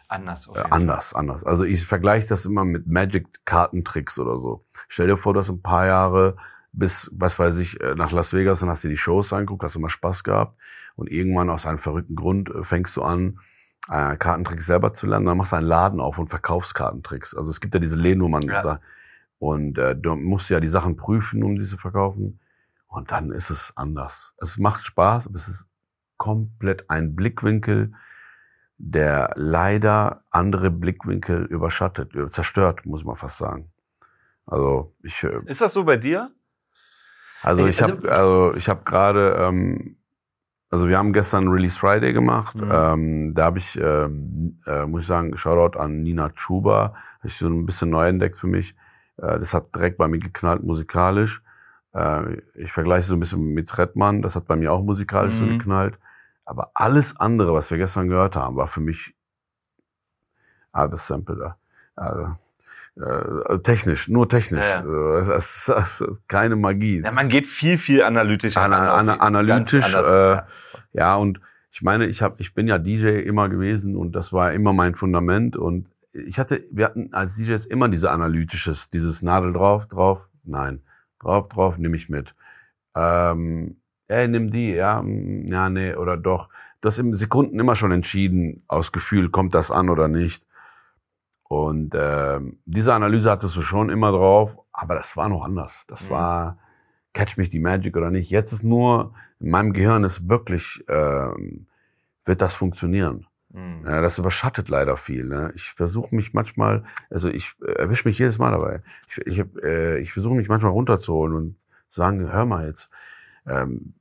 Anders 0.07 0.49
äh, 0.55 0.63
anders, 0.71 1.15
anders. 1.15 1.45
Also 1.45 1.65
ich 1.65 1.85
vergleiche 1.87 2.29
das 2.29 2.45
immer 2.45 2.65
mit 2.65 2.87
Magic-Kartentricks 2.87 4.19
oder 4.19 4.39
so. 4.39 4.65
Stell 4.87 5.09
dir 5.09 5.17
vor, 5.17 5.35
dass 5.35 5.49
ein 5.49 5.63
paar 5.63 5.87
Jahre 5.87 6.37
bis, 6.77 7.11
was 7.15 7.39
weiß 7.39 7.59
ich, 7.59 7.81
äh, 7.81 7.95
nach 7.95 8.13
Las 8.13 8.33
Vegas, 8.33 8.61
dann 8.61 8.69
hast 8.69 8.85
du 8.85 8.89
die 8.89 8.97
Shows 8.97 9.33
angeguckt, 9.33 9.63
hast 9.63 9.77
immer 9.77 9.91
Spaß 9.91 10.25
gehabt 10.25 10.59
und 10.97 11.11
irgendwann 11.11 11.51
aus 11.51 11.67
einem 11.67 11.79
verrückten 11.79 12.17
Grund 12.17 12.49
äh, 12.51 12.63
fängst 12.65 12.97
du 12.97 13.03
an, 13.03 13.39
äh, 13.89 14.17
Kartentricks 14.17 14.67
selber 14.67 14.93
zu 14.93 15.07
lernen, 15.07 15.27
dann 15.27 15.37
machst 15.37 15.53
du 15.53 15.57
einen 15.57 15.67
Laden 15.67 16.01
auf 16.01 16.19
und 16.19 16.29
verkaufst 16.29 16.75
Kartentricks. 16.75 17.35
Also 17.35 17.51
es 17.51 17.61
gibt 17.61 17.75
ja 17.75 17.81
diese 17.81 17.97
Läden, 17.97 18.23
wo 18.23 18.29
man 18.29 18.43
Ja. 18.43 18.63
da, 18.63 18.81
und 19.39 19.79
äh, 19.79 19.95
du 19.95 20.17
musst 20.17 20.49
ja 20.51 20.61
die 20.61 20.69
Sachen 20.69 20.97
prüfen, 20.97 21.43
um 21.43 21.57
die 21.57 21.65
zu 21.65 21.77
verkaufen. 21.77 22.41
Und 22.87 23.11
dann 23.11 23.31
ist 23.33 23.51
es 23.51 23.77
anders. 23.77 24.35
Es 24.39 24.57
macht 24.57 24.85
Spaß, 24.85 25.27
aber 25.27 25.35
es 25.35 25.49
ist 25.49 25.69
komplett 26.17 26.89
ein 26.89 27.15
Blickwinkel, 27.17 27.93
der 28.79 29.33
leider 29.35 30.23
andere 30.31 30.71
Blickwinkel 30.71 31.45
überschattet, 31.45 32.13
zerstört, 32.33 32.87
muss 32.87 33.05
man 33.05 33.17
fast 33.17 33.39
sagen. 33.39 33.73
Also 34.47 34.95
ich, 35.03 35.23
Ist 35.23 35.61
das 35.61 35.73
so 35.73 35.85
bei 35.85 35.97
dir? 35.97 36.31
Also 37.45 37.63
Ich- 37.67 37.77
ich 37.77 37.83
also- 37.83 37.97
habe, 37.97 38.13
also 38.13 38.55
ich 38.57 38.69
habe 38.69 38.83
gerade, 38.85 39.37
ähm, 39.41 39.97
also 40.71 40.89
wir 40.89 40.99
haben 40.99 41.13
gestern 41.13 41.49
Release 41.49 41.79
Friday 41.79 42.13
gemacht. 42.13 42.55
Mhm. 42.57 42.71
Ähm, 42.73 43.35
da 43.35 43.45
habe 43.45 43.59
ich, 43.59 43.79
ähm, 43.81 44.61
äh, 44.67 44.87
muss 44.87 45.03
ich 45.03 45.07
sagen, 45.09 45.37
Shoutout 45.37 45.79
an 45.79 46.03
Nina 46.03 46.31
Chuba, 46.31 46.95
habe 47.19 47.29
ich 47.29 47.37
so 47.39 47.47
ein 47.49 47.65
bisschen 47.67 47.91
neu 47.91 48.09
entdeckt 48.09 48.37
für 48.37 48.49
mich. 48.49 48.75
Äh, 49.19 49.39
das 49.39 49.55
hat 49.55 49.75
direkt 49.75 49.99
bei 49.99 50.09
mir 50.09 50.19
geknallt 50.19 50.65
musikalisch. 50.65 51.43
Äh, 51.93 52.39
ich 52.55 52.73
vergleiche 52.73 53.03
so 53.07 53.15
ein 53.15 53.21
bisschen 53.21 53.55
mit 53.55 53.77
Redman, 53.79 54.21
das 54.23 54.35
hat 54.35 54.47
bei 54.47 54.57
mir 54.57 54.73
auch 54.73 54.83
musikalisch 54.83 55.35
so 55.35 55.47
Mhm. 55.47 55.59
geknallt. 55.59 55.99
Aber 56.45 56.73
alles 56.75 57.19
andere, 57.21 57.55
was 57.55 57.71
wir 57.71 57.79
gestern 57.79 58.09
gehört 58.09 58.35
haben, 58.37 58.57
war 58.57 58.67
für 58.67 58.81
mich 58.81 59.15
ah, 60.73 60.89
das 60.89 61.07
Sample 61.07 61.37
da. 61.37 61.57
Also, 61.95 62.35
äh, 62.97 63.59
technisch, 63.59 64.09
nur 64.09 64.29
technisch. 64.29 64.65
Ja, 64.65 64.85
Äh, 64.85 65.19
Es, 65.19 65.29
es, 65.29 65.69
es 65.69 66.01
ist 66.01 66.29
keine 66.29 66.57
Magie. 66.57 67.03
Ja, 67.03 67.13
man 67.15 67.29
geht 67.29 67.47
viel, 67.47 67.79
viel 67.79 68.03
analytischer. 68.03 68.61
Ana, 68.61 68.77
ran 68.93 69.09
auf 69.09 69.21
ana, 69.21 69.43
die- 69.43 69.49
ganz 69.49 69.75
analytisch, 69.75 69.95
anders, 69.95 70.09
äh, 70.09 70.31
ja. 70.35 70.47
ja, 70.93 71.17
und 71.17 71.41
ich 71.73 71.83
meine, 71.83 72.07
ich 72.07 72.23
habe, 72.23 72.37
ich 72.39 72.55
bin 72.55 72.69
ja 72.69 72.79
DJ 72.79 73.19
immer 73.21 73.49
gewesen 73.49 73.97
und 73.97 74.13
das 74.13 74.33
war 74.33 74.53
immer 74.53 74.73
mein 74.73 74.95
Fundament 74.95 75.57
und 75.57 75.89
ich 76.13 76.39
hatte, 76.39 76.63
wir 76.71 76.85
hatten 76.85 77.13
als 77.13 77.35
DJs 77.37 77.67
immer 77.67 77.89
diese 77.89 78.13
analytisches, 78.13 78.91
dieses 78.91 79.23
Nadel 79.23 79.53
drauf, 79.53 79.89
drauf, 79.89 80.29
nein, 80.45 80.81
drauf, 81.19 81.49
drauf, 81.49 81.77
nehme 81.79 81.97
ich 81.97 82.09
mit. 82.09 82.33
Ähm, 82.95 83.77
ey, 84.07 84.29
nimm 84.29 84.53
die, 84.53 84.71
ja, 84.73 85.03
mm, 85.03 85.47
ja, 85.49 85.69
nee, 85.69 85.95
oder 85.97 86.17
doch. 86.17 86.49
Das 86.81 86.99
im 86.99 87.17
Sekunden 87.17 87.59
immer 87.59 87.75
schon 87.75 87.91
entschieden, 87.91 88.63
aus 88.69 88.93
Gefühl, 88.93 89.31
kommt 89.31 89.55
das 89.55 89.71
an 89.73 89.89
oder 89.89 90.07
nicht. 90.07 90.47
Und 91.55 91.95
ähm, 91.97 92.59
diese 92.65 92.93
Analyse 92.95 93.31
hattest 93.31 93.55
du 93.57 93.63
schon 93.63 93.89
immer 93.89 94.11
drauf, 94.11 94.59
aber 94.73 94.97
das 94.97 95.17
war 95.17 95.29
noch 95.29 95.45
anders. 95.45 95.85
Das 95.87 96.07
Mhm. 96.07 96.11
war 96.15 96.59
Catch 97.13 97.37
mich 97.37 97.49
die 97.49 97.61
Magic 97.61 97.97
oder 97.97 98.11
nicht. 98.11 98.29
Jetzt 98.29 98.51
ist 98.53 98.65
nur, 98.65 99.15
in 99.39 99.51
meinem 99.51 99.73
Gehirn 99.73 100.03
ist 100.03 100.29
wirklich, 100.29 100.85
ähm, 100.89 101.67
wird 102.25 102.41
das 102.43 102.57
funktionieren. 102.57 103.27
Mhm. 103.51 103.85
Ja, 103.87 104.01
das 104.01 104.19
überschattet 104.19 104.69
leider 104.69 104.97
viel. 104.97 105.27
Ne? 105.27 105.53
Ich 105.55 105.71
versuche 105.71 106.13
mich 106.13 106.35
manchmal, 106.35 106.83
also 107.09 107.29
ich 107.29 107.55
erwische 107.77 108.09
mich 108.09 108.19
jedes 108.19 108.39
Mal 108.39 108.51
dabei. 108.51 108.83
Ich, 109.09 109.19
ich, 109.19 109.39
hab, 109.41 109.57
äh, 109.63 109.99
ich 109.99 110.13
versuche 110.13 110.35
mich 110.35 110.49
manchmal 110.49 110.73
runterzuholen 110.73 111.37
und 111.37 111.57
sagen, 111.89 112.33
hör 112.33 112.47
mal 112.47 112.67
jetzt, 112.67 112.91
ähm, 113.47 113.95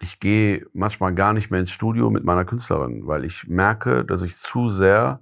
ich 0.00 0.20
gehe 0.20 0.66
manchmal 0.74 1.14
gar 1.14 1.32
nicht 1.32 1.50
mehr 1.50 1.60
ins 1.60 1.70
Studio 1.70 2.10
mit 2.10 2.24
meiner 2.24 2.44
Künstlerin, 2.44 3.06
weil 3.06 3.24
ich 3.24 3.48
merke, 3.48 4.04
dass 4.04 4.20
ich 4.20 4.36
zu 4.36 4.68
sehr 4.68 5.20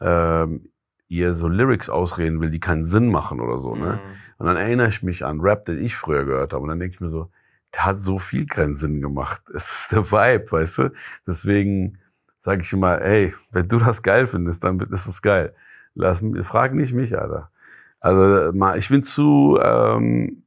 ähm, 0.00 0.69
ihr 1.10 1.34
so 1.34 1.48
Lyrics 1.48 1.90
ausreden 1.90 2.40
will, 2.40 2.50
die 2.50 2.60
keinen 2.60 2.84
Sinn 2.84 3.10
machen 3.10 3.40
oder 3.40 3.58
so. 3.58 3.74
Ne? 3.74 4.00
Mhm. 4.02 4.16
Und 4.38 4.46
dann 4.46 4.56
erinnere 4.56 4.88
ich 4.88 5.02
mich 5.02 5.24
an 5.24 5.40
Rap, 5.40 5.64
den 5.64 5.84
ich 5.84 5.96
früher 5.96 6.24
gehört 6.24 6.52
habe. 6.52 6.62
Und 6.62 6.70
dann 6.70 6.78
denke 6.78 6.94
ich 6.94 7.00
mir 7.00 7.10
so, 7.10 7.30
der 7.74 7.84
hat 7.84 7.98
so 7.98 8.18
viel 8.18 8.46
keinen 8.46 8.74
Sinn 8.74 9.02
gemacht. 9.02 9.42
Es 9.54 9.82
ist 9.82 9.92
der 9.92 10.10
Vibe, 10.10 10.50
weißt 10.50 10.78
du? 10.78 10.92
Deswegen 11.26 11.98
sage 12.38 12.62
ich 12.62 12.72
immer, 12.72 13.00
ey, 13.02 13.34
wenn 13.50 13.68
du 13.68 13.78
das 13.78 14.02
geil 14.02 14.26
findest, 14.26 14.64
dann 14.64 14.78
ist 14.78 15.06
es 15.06 15.20
geil. 15.20 15.54
Lass 15.94 16.24
frag 16.42 16.74
nicht 16.74 16.94
mich, 16.94 17.18
Alter. 17.18 17.50
Also 17.98 18.52
mal, 18.56 18.78
ich 18.78 18.88
bin 18.88 19.02
zu 19.02 19.58
ähm, 19.60 20.44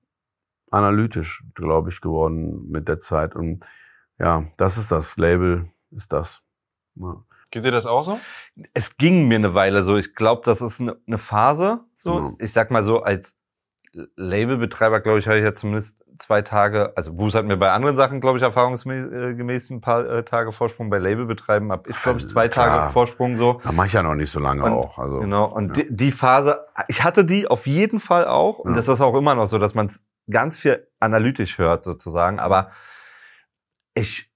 analytisch, 0.71 1.43
glaube 1.53 1.89
ich, 1.89 1.99
geworden 2.01 2.71
mit 2.71 2.87
der 2.87 2.99
Zeit. 2.99 3.35
Und 3.35 3.65
ja, 4.17 4.45
das 4.57 4.77
ist 4.77 4.91
das. 4.91 5.17
Label 5.17 5.67
ist 5.91 6.13
das. 6.13 6.41
Ja. 6.95 7.21
Geht 7.53 7.65
dir 7.65 7.71
das 7.71 7.85
auch 7.85 8.01
so? 8.03 8.19
Es 8.73 8.97
ging 8.97 9.27
mir 9.27 9.35
eine 9.35 9.53
Weile 9.53 9.83
so. 9.83 9.95
Ich 9.95 10.15
glaube, 10.15 10.41
das 10.43 10.59
ist 10.59 10.81
eine, 10.81 10.97
eine 11.05 11.19
Phase. 11.19 11.81
So, 11.99 12.17
Ja. 12.19 12.31
ich 12.39 12.51
sag 12.51 12.71
mal 12.71 12.83
so, 12.83 13.03
als 13.03 13.35
Labelbetreiber, 14.15 15.01
glaube 15.01 15.19
ich, 15.19 15.27
habe 15.27 15.37
ich 15.37 15.43
ja 15.43 15.53
zumindest 15.53 16.03
zwei 16.17 16.41
Tage, 16.41 16.93
also 16.97 17.13
Bruce 17.13 17.35
hat 17.35 17.45
mir 17.45 17.57
bei 17.57 17.71
anderen 17.71 17.95
Sachen, 17.95 18.21
glaube 18.21 18.39
ich, 18.39 18.43
erfahrungsgemäß 18.43 19.69
ein 19.69 19.81
paar 19.81 20.03
äh, 20.09 20.23
Tage 20.23 20.51
Vorsprung. 20.51 20.89
Bei 20.89 20.97
Labelbetreiben 20.97 21.71
habe 21.71 21.87
ich, 21.91 22.01
glaube 22.01 22.19
ich, 22.21 22.27
zwei 22.27 22.47
Klar. 22.49 22.67
Tage 22.69 22.93
Vorsprung 22.93 23.37
so. 23.37 23.61
Da 23.63 23.71
mache 23.71 23.85
ich 23.85 23.93
ja 23.93 24.01
noch 24.01 24.15
nicht 24.15 24.31
so 24.31 24.39
lange 24.39 24.63
Und- 24.63 24.71
auch. 24.71 24.97
Also, 24.97 25.19
Genau. 25.19 25.45
Und 25.45 25.77
ja. 25.77 25.83
die, 25.83 25.95
die 25.95 26.11
Phase, 26.11 26.65
ich 26.87 27.03
hatte 27.03 27.23
die 27.23 27.47
auf 27.47 27.67
jeden 27.67 27.99
Fall 27.99 28.25
auch. 28.25 28.57
Und 28.57 28.71
Ja. 28.71 28.77
das 28.77 28.87
ist 28.87 28.99
auch 29.01 29.13
immer 29.13 29.35
noch 29.35 29.45
so, 29.45 29.59
dass 29.59 29.75
man 29.75 29.85
es 29.85 30.01
ganz 30.27 30.57
viel 30.57 30.87
analytisch 30.99 31.59
hört, 31.59 31.83
sozusagen. 31.83 32.39
Aber 32.39 32.71
ich 33.93 34.21
äh, 34.23 34.32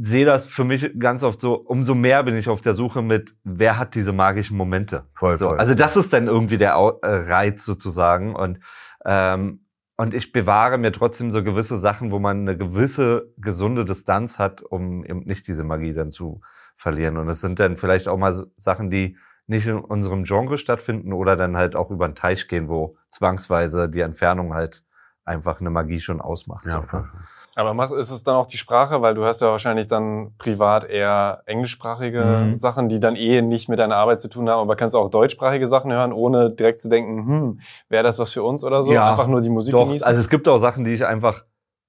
sehe 0.00 0.24
das 0.24 0.46
für 0.46 0.64
mich 0.64 0.90
ganz 0.98 1.22
oft 1.22 1.40
so, 1.40 1.54
umso 1.54 1.94
mehr 1.94 2.22
bin 2.22 2.36
ich 2.36 2.48
auf 2.48 2.60
der 2.60 2.74
Suche 2.74 3.02
mit, 3.02 3.34
wer 3.44 3.78
hat 3.78 3.94
diese 3.94 4.12
magischen 4.12 4.56
Momente. 4.56 5.04
voll, 5.14 5.36
So, 5.36 5.48
voll. 5.48 5.58
also 5.58 5.74
das 5.74 5.96
ist 5.96 6.12
dann 6.12 6.26
irgendwie 6.26 6.58
der 6.58 6.72
äh, 6.72 7.06
Reiz 7.06 7.64
sozusagen. 7.64 8.34
Und, 8.34 8.60
ähm, 9.04 9.60
und 9.96 10.14
ich 10.14 10.32
bewahre 10.32 10.78
mir 10.78 10.92
trotzdem 10.92 11.30
so 11.32 11.42
gewisse 11.42 11.78
Sachen, 11.78 12.10
wo 12.10 12.18
man 12.18 12.40
eine 12.40 12.56
gewisse 12.56 13.32
gesunde 13.38 13.84
Distanz 13.84 14.38
hat, 14.38 14.62
um 14.62 15.04
eben 15.04 15.20
nicht 15.20 15.48
diese 15.48 15.64
Magie 15.64 15.92
dann 15.92 16.10
zu 16.10 16.40
verlieren. 16.76 17.16
Und 17.16 17.28
es 17.28 17.40
sind 17.40 17.58
dann 17.58 17.76
vielleicht 17.76 18.08
auch 18.08 18.18
mal 18.18 18.34
Sachen, 18.58 18.90
die 18.90 19.16
nicht 19.46 19.66
in 19.66 19.78
unserem 19.78 20.24
Genre 20.24 20.58
stattfinden 20.58 21.12
oder 21.12 21.36
dann 21.36 21.56
halt 21.56 21.76
auch 21.76 21.90
über 21.90 22.08
den 22.08 22.14
Teich 22.14 22.48
gehen, 22.48 22.68
wo 22.68 22.96
zwangsweise 23.10 23.88
die 23.88 24.00
Entfernung 24.00 24.54
halt 24.54 24.84
einfach 25.24 25.60
eine 25.60 25.70
Magie 25.70 26.00
schon 26.00 26.20
ausmacht. 26.20 26.66
ja, 26.66 26.72
so, 26.72 26.82
voll. 26.82 27.02
ne? 27.02 27.08
Aber 27.56 27.96
ist 27.96 28.10
es 28.10 28.22
dann 28.22 28.34
auch 28.34 28.46
die 28.46 28.58
Sprache, 28.58 29.00
weil 29.00 29.14
du 29.14 29.24
hast 29.24 29.40
ja 29.40 29.48
wahrscheinlich 29.48 29.88
dann 29.88 30.34
privat 30.36 30.84
eher 30.84 31.42
englischsprachige 31.46 32.22
mhm. 32.50 32.56
Sachen, 32.58 32.90
die 32.90 33.00
dann 33.00 33.16
eh 33.16 33.40
nicht 33.40 33.70
mit 33.70 33.78
deiner 33.78 33.96
Arbeit 33.96 34.20
zu 34.20 34.28
tun 34.28 34.50
haben, 34.50 34.60
aber 34.60 34.76
kannst 34.76 34.94
auch 34.94 35.08
deutschsprachige 35.08 35.66
Sachen 35.66 35.90
hören, 35.90 36.12
ohne 36.12 36.50
direkt 36.50 36.80
zu 36.80 36.90
denken, 36.90 37.26
hm, 37.26 37.60
wäre 37.88 38.02
das 38.02 38.18
was 38.18 38.30
für 38.30 38.42
uns 38.42 38.62
oder 38.62 38.82
so? 38.82 38.92
Ja, 38.92 39.10
einfach 39.10 39.26
nur 39.26 39.40
die 39.40 39.48
Musik 39.48 39.72
doch. 39.72 39.86
genießen? 39.86 40.06
Also 40.06 40.20
es 40.20 40.28
gibt 40.28 40.46
auch 40.48 40.58
Sachen, 40.58 40.84
die 40.84 40.92
ich 40.92 41.06
einfach 41.06 41.44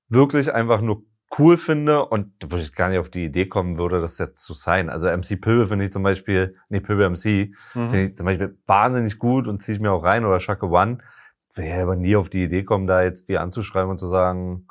wirklich 0.08 0.54
einfach 0.54 0.80
nur 0.80 1.04
cool 1.38 1.58
finde 1.58 2.06
und 2.06 2.32
würde 2.42 2.64
ich 2.64 2.74
gar 2.74 2.88
nicht 2.88 3.00
auf 3.00 3.10
die 3.10 3.26
Idee 3.26 3.48
kommen 3.48 3.78
würde, 3.78 4.00
das 4.00 4.18
jetzt 4.20 4.42
zu 4.42 4.54
sein. 4.54 4.90
Also 4.90 5.08
MC 5.08 5.42
Pöbel 5.42 5.68
finde 5.68 5.84
ich 5.84 5.92
zum 5.92 6.02
Beispiel, 6.02 6.56
nee, 6.70 6.80
Pöbel 6.80 7.10
MC, 7.10 7.52
mhm. 7.76 7.90
finde 7.90 8.04
ich 8.04 8.16
zum 8.16 8.26
Beispiel 8.26 8.58
wahnsinnig 8.68 9.20
gut 9.20 9.50
und 9.50 9.62
ziehe 9.62 9.76
ich 9.76 9.82
mir 9.82 9.92
auch 9.92 10.06
rein 10.06 10.24
oder 10.24 10.40
Shaka 10.40 10.68
One. 10.68 11.00
Wäre 11.56 11.84
aber 11.84 11.98
nie 11.98 12.16
auf 12.16 12.30
die 12.30 12.44
Idee 12.44 12.64
kommen, 12.64 12.88
da 12.88 13.04
jetzt 13.04 13.28
die 13.28 13.38
anzuschreiben 13.38 13.92
und 13.92 13.98
zu 13.98 14.08
sagen, 14.08 14.68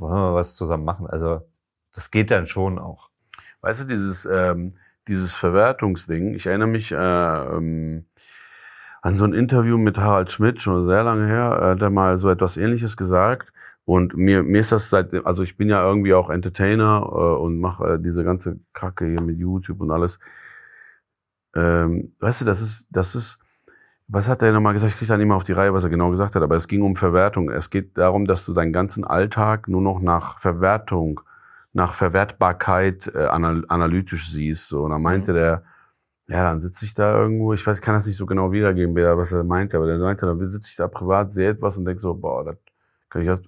wollen 0.00 0.14
wir 0.14 0.34
was 0.34 0.54
zusammen 0.54 0.84
machen. 0.84 1.06
Also 1.06 1.42
das 1.92 2.10
geht 2.10 2.30
dann 2.30 2.46
schon 2.46 2.78
auch. 2.78 3.10
Weißt 3.60 3.82
du, 3.82 3.84
dieses, 3.86 4.26
ähm, 4.26 4.72
dieses 5.08 5.34
Verwertungsding, 5.34 6.34
ich 6.34 6.46
erinnere 6.46 6.68
mich 6.68 6.92
äh, 6.92 6.96
ähm, 6.96 8.06
an 9.02 9.16
so 9.16 9.24
ein 9.24 9.32
Interview 9.32 9.78
mit 9.78 9.98
Harald 9.98 10.30
Schmidt, 10.30 10.60
schon 10.60 10.86
sehr 10.86 11.02
lange 11.02 11.26
her, 11.26 11.58
äh, 11.60 11.64
hat 11.72 11.82
er 11.82 11.90
mal 11.90 12.18
so 12.18 12.30
etwas 12.30 12.56
ähnliches 12.56 12.96
gesagt. 12.96 13.52
Und 13.84 14.16
mir, 14.16 14.42
mir 14.44 14.60
ist 14.60 14.72
das 14.72 14.90
seit, 14.90 15.14
also 15.26 15.42
ich 15.42 15.56
bin 15.56 15.68
ja 15.68 15.82
irgendwie 15.84 16.14
auch 16.14 16.30
Entertainer 16.30 17.02
äh, 17.02 17.42
und 17.42 17.58
mache 17.58 17.94
äh, 17.94 17.98
diese 18.00 18.24
ganze 18.24 18.60
Kacke 18.72 19.06
hier 19.06 19.22
mit 19.22 19.38
YouTube 19.38 19.80
und 19.80 19.90
alles. 19.90 20.18
Ähm, 21.56 22.14
weißt 22.20 22.42
du, 22.42 22.44
das 22.44 22.60
ist, 22.62 22.86
das 22.90 23.14
ist, 23.16 23.39
was 24.12 24.28
hat 24.28 24.42
er 24.42 24.52
nochmal 24.52 24.72
gesagt? 24.72 24.92
Ich 24.92 24.98
kriege 24.98 25.08
da 25.08 25.16
nicht 25.16 25.26
mehr 25.26 25.36
auf 25.36 25.44
die 25.44 25.52
Reihe, 25.52 25.72
was 25.72 25.84
er 25.84 25.90
genau 25.90 26.10
gesagt 26.10 26.34
hat, 26.34 26.42
aber 26.42 26.56
es 26.56 26.66
ging 26.66 26.82
um 26.82 26.96
Verwertung. 26.96 27.48
Es 27.48 27.70
geht 27.70 27.96
darum, 27.96 28.26
dass 28.26 28.44
du 28.44 28.52
deinen 28.52 28.72
ganzen 28.72 29.04
Alltag 29.04 29.68
nur 29.68 29.80
noch 29.80 30.00
nach 30.00 30.40
Verwertung, 30.40 31.20
nach 31.72 31.94
Verwertbarkeit 31.94 33.12
äh, 33.14 33.26
anal 33.26 33.64
analytisch 33.68 34.30
siehst. 34.30 34.68
So. 34.68 34.82
Und 34.82 34.90
dann 34.90 35.02
meinte 35.02 35.30
mhm. 35.30 35.36
der, 35.36 35.62
ja, 36.26 36.42
dann 36.42 36.60
sitze 36.60 36.84
ich 36.84 36.94
da 36.94 37.20
irgendwo, 37.20 37.52
ich 37.52 37.64
weiß, 37.64 37.78
ich 37.78 37.84
kann 37.84 37.94
das 37.94 38.06
nicht 38.06 38.16
so 38.16 38.26
genau 38.26 38.50
wiedergeben, 38.50 38.96
was 38.96 39.32
er 39.32 39.44
meinte, 39.44 39.76
aber 39.76 39.86
der 39.86 39.98
meinte, 39.98 40.26
dann 40.26 40.48
sitze 40.48 40.70
ich 40.70 40.76
da 40.76 40.88
privat, 40.88 41.30
sehe 41.30 41.50
etwas 41.50 41.76
und 41.76 41.84
denke 41.84 42.00
so, 42.00 42.14
boah, 42.14 42.44
das 42.44 42.56
kann 43.10 43.22
ich 43.22 43.28
das, 43.28 43.40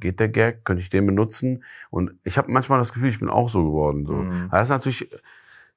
geht 0.00 0.18
der 0.18 0.28
Gag, 0.28 0.64
könnte 0.64 0.82
ich 0.82 0.90
den 0.90 1.06
benutzen? 1.06 1.62
Und 1.90 2.12
ich 2.24 2.38
habe 2.38 2.50
manchmal 2.50 2.78
das 2.78 2.92
Gefühl, 2.92 3.08
ich 3.08 3.20
bin 3.20 3.28
auch 3.28 3.50
so 3.50 3.64
geworden. 3.64 4.04
So. 4.04 4.14
Mhm. 4.14 4.48
Das 4.50 4.64
ist 4.64 4.70
natürlich 4.70 5.08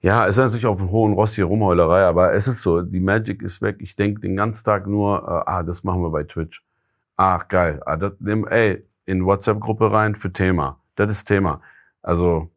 ja, 0.02 0.26
es 0.26 0.38
ist 0.38 0.44
natürlich 0.44 0.66
auf 0.66 0.80
einem 0.80 0.92
hohen 0.92 1.14
Ross 1.14 1.36
hier 1.36 1.46
Rumheulerei, 1.46 2.06
aber 2.06 2.34
es 2.34 2.48
ist 2.48 2.62
so, 2.62 2.82
die 2.82 3.00
Magic 3.00 3.42
ist 3.42 3.62
weg. 3.62 3.78
Ich 3.80 3.96
denke 3.96 4.22
den 4.22 4.36
ganzen 4.36 4.64
Tag 4.64 4.88
nur, 4.88 5.20
äh, 5.24 5.50
ah, 5.50 5.64
das 5.64 5.84
machen 5.84 6.02
wir 6.02 6.12
bei 6.12 6.24
Twitch. 6.24 6.64
Ach, 7.18 7.48
geil. 7.48 7.82
Ah, 7.86 7.96
das, 7.98 8.14
nimm, 8.20 8.48
ey, 8.48 8.86
in 9.06 9.26
WhatsApp-Gruppe 9.26 9.92
rein 9.92 10.16
für 10.16 10.32
Thema. 10.32 10.80
Das 10.96 11.12
ist 11.12 11.26
Thema. 11.26 11.62
Also, 12.02 12.52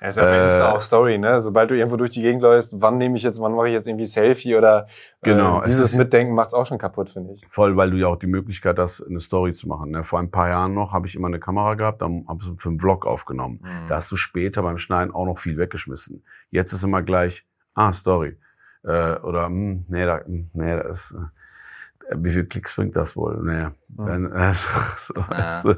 es 0.00 0.16
ist 0.16 0.22
ja 0.22 0.70
äh, 0.70 0.72
auch 0.72 0.80
Story, 0.80 1.18
ne? 1.18 1.40
Sobald 1.40 1.70
du 1.70 1.76
irgendwo 1.76 1.96
durch 1.96 2.12
die 2.12 2.22
Gegend 2.22 2.42
läufst, 2.42 2.72
wann 2.80 2.98
nehme 2.98 3.16
ich 3.16 3.24
jetzt, 3.24 3.40
wann 3.40 3.54
mache 3.54 3.68
ich 3.68 3.72
jetzt 3.72 3.88
irgendwie 3.88 4.06
Selfie 4.06 4.54
oder 4.54 4.86
genau, 5.22 5.60
äh, 5.60 5.64
dieses 5.64 5.92
ist, 5.92 5.98
Mitdenken 5.98 6.34
macht's 6.34 6.54
auch 6.54 6.66
schon 6.66 6.78
kaputt, 6.78 7.10
finde 7.10 7.32
ich. 7.32 7.44
Voll, 7.48 7.76
weil 7.76 7.90
du 7.90 7.96
ja 7.96 8.06
auch 8.06 8.18
die 8.18 8.28
Möglichkeit 8.28 8.78
hast, 8.78 9.02
eine 9.02 9.18
Story 9.18 9.54
zu 9.54 9.66
machen. 9.66 9.90
Ne? 9.90 10.04
Vor 10.04 10.20
ein 10.20 10.30
paar 10.30 10.48
Jahren 10.48 10.74
noch 10.74 10.92
habe 10.92 11.08
ich 11.08 11.16
immer 11.16 11.26
eine 11.26 11.40
Kamera 11.40 11.74
gehabt, 11.74 12.02
dann 12.02 12.24
habe 12.28 12.40
ich 12.42 12.60
für 12.60 12.68
einen 12.68 12.78
Vlog 12.78 13.06
aufgenommen. 13.06 13.60
Mhm. 13.62 13.88
Da 13.88 13.96
hast 13.96 14.12
du 14.12 14.16
später 14.16 14.62
beim 14.62 14.78
Schneiden 14.78 15.12
auch 15.12 15.26
noch 15.26 15.38
viel 15.38 15.58
weggeschmissen. 15.58 16.22
Jetzt 16.50 16.72
ist 16.72 16.84
immer 16.84 17.02
gleich, 17.02 17.44
ah, 17.74 17.92
Story. 17.92 18.36
Äh, 18.84 19.16
oder, 19.16 19.48
mh, 19.48 19.50
hm, 19.50 19.84
nee, 19.88 20.06
da, 20.06 20.20
hm, 20.24 20.50
nee, 20.54 20.76
das 20.76 21.12
äh, 21.12 22.16
wie 22.16 22.32
viel 22.32 22.44
Klicks 22.46 22.74
bringt 22.74 22.96
das 22.96 23.16
wohl? 23.16 23.38
Nee. 23.42 23.68
Mhm. 23.88 24.32
Äh, 24.32 24.54
so, 24.54 25.14
ja. 25.16 25.28
Weißt 25.28 25.64
du. 25.64 25.74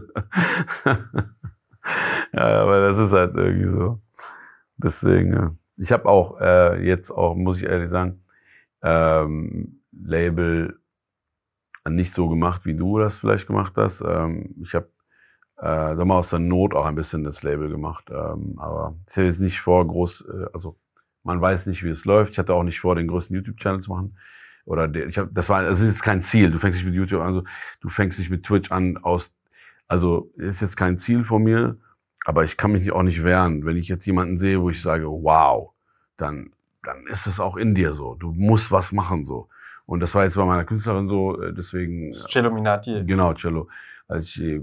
ja, 2.32 2.62
aber 2.62 2.80
das 2.80 2.98
ist 2.98 3.12
halt 3.12 3.34
irgendwie 3.34 3.70
so. 3.70 4.00
Deswegen, 4.82 5.58
ich 5.76 5.92
habe 5.92 6.06
auch 6.06 6.40
äh, 6.40 6.84
jetzt 6.84 7.10
auch, 7.10 7.34
muss 7.34 7.58
ich 7.58 7.64
ehrlich 7.64 7.90
sagen, 7.90 8.24
ähm, 8.82 9.82
Label 9.92 10.78
nicht 11.88 12.14
so 12.14 12.28
gemacht, 12.28 12.64
wie 12.64 12.74
du 12.74 12.98
das 12.98 13.18
vielleicht 13.18 13.46
gemacht 13.46 13.74
hast. 13.76 14.02
Ähm, 14.02 14.54
ich 14.62 14.74
habe 14.74 14.90
äh, 15.60 15.94
sag 15.94 16.04
mal 16.04 16.16
aus 16.16 16.30
der 16.30 16.38
Not 16.38 16.74
auch 16.74 16.86
ein 16.86 16.94
bisschen 16.94 17.24
das 17.24 17.42
Label 17.42 17.68
gemacht. 17.68 18.10
Ähm, 18.10 18.54
aber 18.58 18.96
ich 19.06 19.16
hätte 19.16 19.26
jetzt 19.26 19.40
nicht 19.40 19.60
vor, 19.60 19.86
groß, 19.86 20.22
äh, 20.22 20.46
also 20.54 20.78
man 21.22 21.40
weiß 21.40 21.66
nicht, 21.66 21.84
wie 21.84 21.90
es 21.90 22.04
läuft. 22.04 22.32
Ich 22.32 22.38
hatte 22.38 22.54
auch 22.54 22.62
nicht 22.62 22.80
vor, 22.80 22.94
den 22.94 23.08
größten 23.08 23.36
YouTube-Channel 23.36 23.82
zu 23.82 23.90
machen. 23.90 24.16
Oder 24.64 24.88
der, 24.88 25.06
ich 25.06 25.18
habe, 25.18 25.30
das 25.32 25.48
war, 25.48 25.62
das 25.62 25.80
ist 25.80 25.88
jetzt 25.88 26.02
kein 26.02 26.20
Ziel. 26.20 26.50
Du 26.50 26.58
fängst 26.58 26.78
nicht 26.78 26.86
mit 26.86 26.94
YouTube 26.94 27.20
an, 27.20 27.26
also 27.26 27.44
du 27.80 27.88
fängst 27.88 28.18
nicht 28.18 28.30
mit 28.30 28.44
Twitch 28.44 28.70
an 28.70 28.98
aus, 28.98 29.32
also 29.88 30.32
ist 30.36 30.62
jetzt 30.62 30.76
kein 30.76 30.96
Ziel 30.96 31.24
von 31.24 31.42
mir. 31.42 31.76
Aber 32.24 32.44
ich 32.44 32.56
kann 32.56 32.72
mich 32.72 32.92
auch 32.92 33.02
nicht 33.02 33.24
wehren. 33.24 33.64
Wenn 33.64 33.76
ich 33.76 33.88
jetzt 33.88 34.04
jemanden 34.06 34.38
sehe, 34.38 34.60
wo 34.60 34.70
ich 34.70 34.82
sage, 34.82 35.06
wow, 35.06 35.70
dann, 36.16 36.52
dann 36.82 37.06
ist 37.06 37.26
es 37.26 37.40
auch 37.40 37.56
in 37.56 37.74
dir 37.74 37.92
so. 37.92 38.14
Du 38.14 38.32
musst 38.32 38.70
was 38.70 38.92
machen 38.92 39.26
so. 39.26 39.48
Und 39.86 40.00
das 40.00 40.14
war 40.14 40.24
jetzt 40.24 40.36
bei 40.36 40.44
meiner 40.44 40.64
Künstlerin 40.64 41.08
so, 41.08 41.40
äh, 41.40 41.52
deswegen. 41.52 42.12
Cello 42.12 42.50
Minati. 42.50 43.02
Genau, 43.04 43.34
Cello. 43.34 43.68
Also 44.06 44.20
ich, 44.20 44.40
äh, 44.40 44.60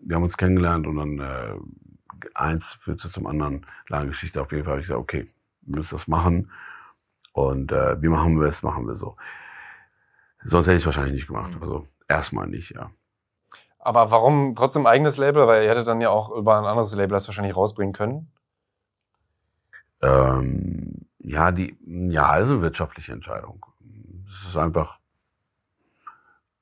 wir 0.00 0.16
haben 0.16 0.22
uns 0.22 0.36
kennengelernt 0.36 0.86
und 0.86 0.96
dann 0.96 1.18
äh, 1.18 1.54
eins 2.34 2.74
führt 2.80 3.00
zum 3.00 3.26
anderen. 3.26 3.66
Lange 3.88 4.08
Geschichte. 4.08 4.40
Auf 4.40 4.52
jeden 4.52 4.64
Fall 4.64 4.72
habe 4.72 4.80
ich 4.80 4.86
gesagt, 4.86 5.00
okay, 5.00 5.28
wir 5.62 5.78
müssen 5.78 5.94
das 5.94 6.08
machen. 6.08 6.50
Und 7.32 7.72
äh, 7.72 8.00
wie 8.00 8.08
machen 8.08 8.40
wir 8.40 8.46
es, 8.46 8.62
machen 8.62 8.86
wir 8.86 8.96
so. 8.96 9.16
Sonst 10.44 10.66
hätte 10.66 10.76
ich 10.76 10.82
es 10.82 10.86
wahrscheinlich 10.86 11.14
nicht 11.14 11.26
gemacht. 11.26 11.54
Mhm. 11.54 11.62
Also 11.62 11.88
erstmal 12.08 12.46
nicht, 12.46 12.70
ja. 12.74 12.90
Aber 13.86 14.10
warum 14.10 14.56
trotzdem 14.56 14.84
eigenes 14.84 15.16
Label? 15.16 15.46
Weil 15.46 15.62
ihr 15.62 15.70
hättet 15.70 15.86
dann 15.86 16.00
ja 16.00 16.10
auch 16.10 16.30
über 16.30 16.58
ein 16.58 16.64
anderes 16.64 16.92
Label 16.92 17.14
das 17.14 17.28
wahrscheinlich 17.28 17.54
rausbringen 17.54 17.94
können. 17.94 18.32
Ähm, 20.02 21.06
ja, 21.20 21.52
die, 21.52 21.78
ja, 21.86 22.26
also 22.26 22.62
wirtschaftliche 22.62 23.12
Entscheidung. 23.12 23.64
Es 24.28 24.42
ist 24.42 24.56
einfach 24.56 24.98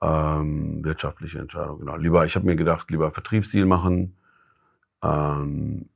ähm, 0.03 0.85
wirtschaftliche 0.85 1.39
Entscheidung, 1.39 1.79
genau. 1.79 1.97
Lieber, 1.97 2.27
ich 2.27 2.37
habe 2.37 2.45
mir 2.45 2.57
gedacht, 2.57 2.91
lieber 2.91 3.11
Vertriebsdeal 3.11 3.65
machen. 3.65 4.19
Ähm, 5.03 5.89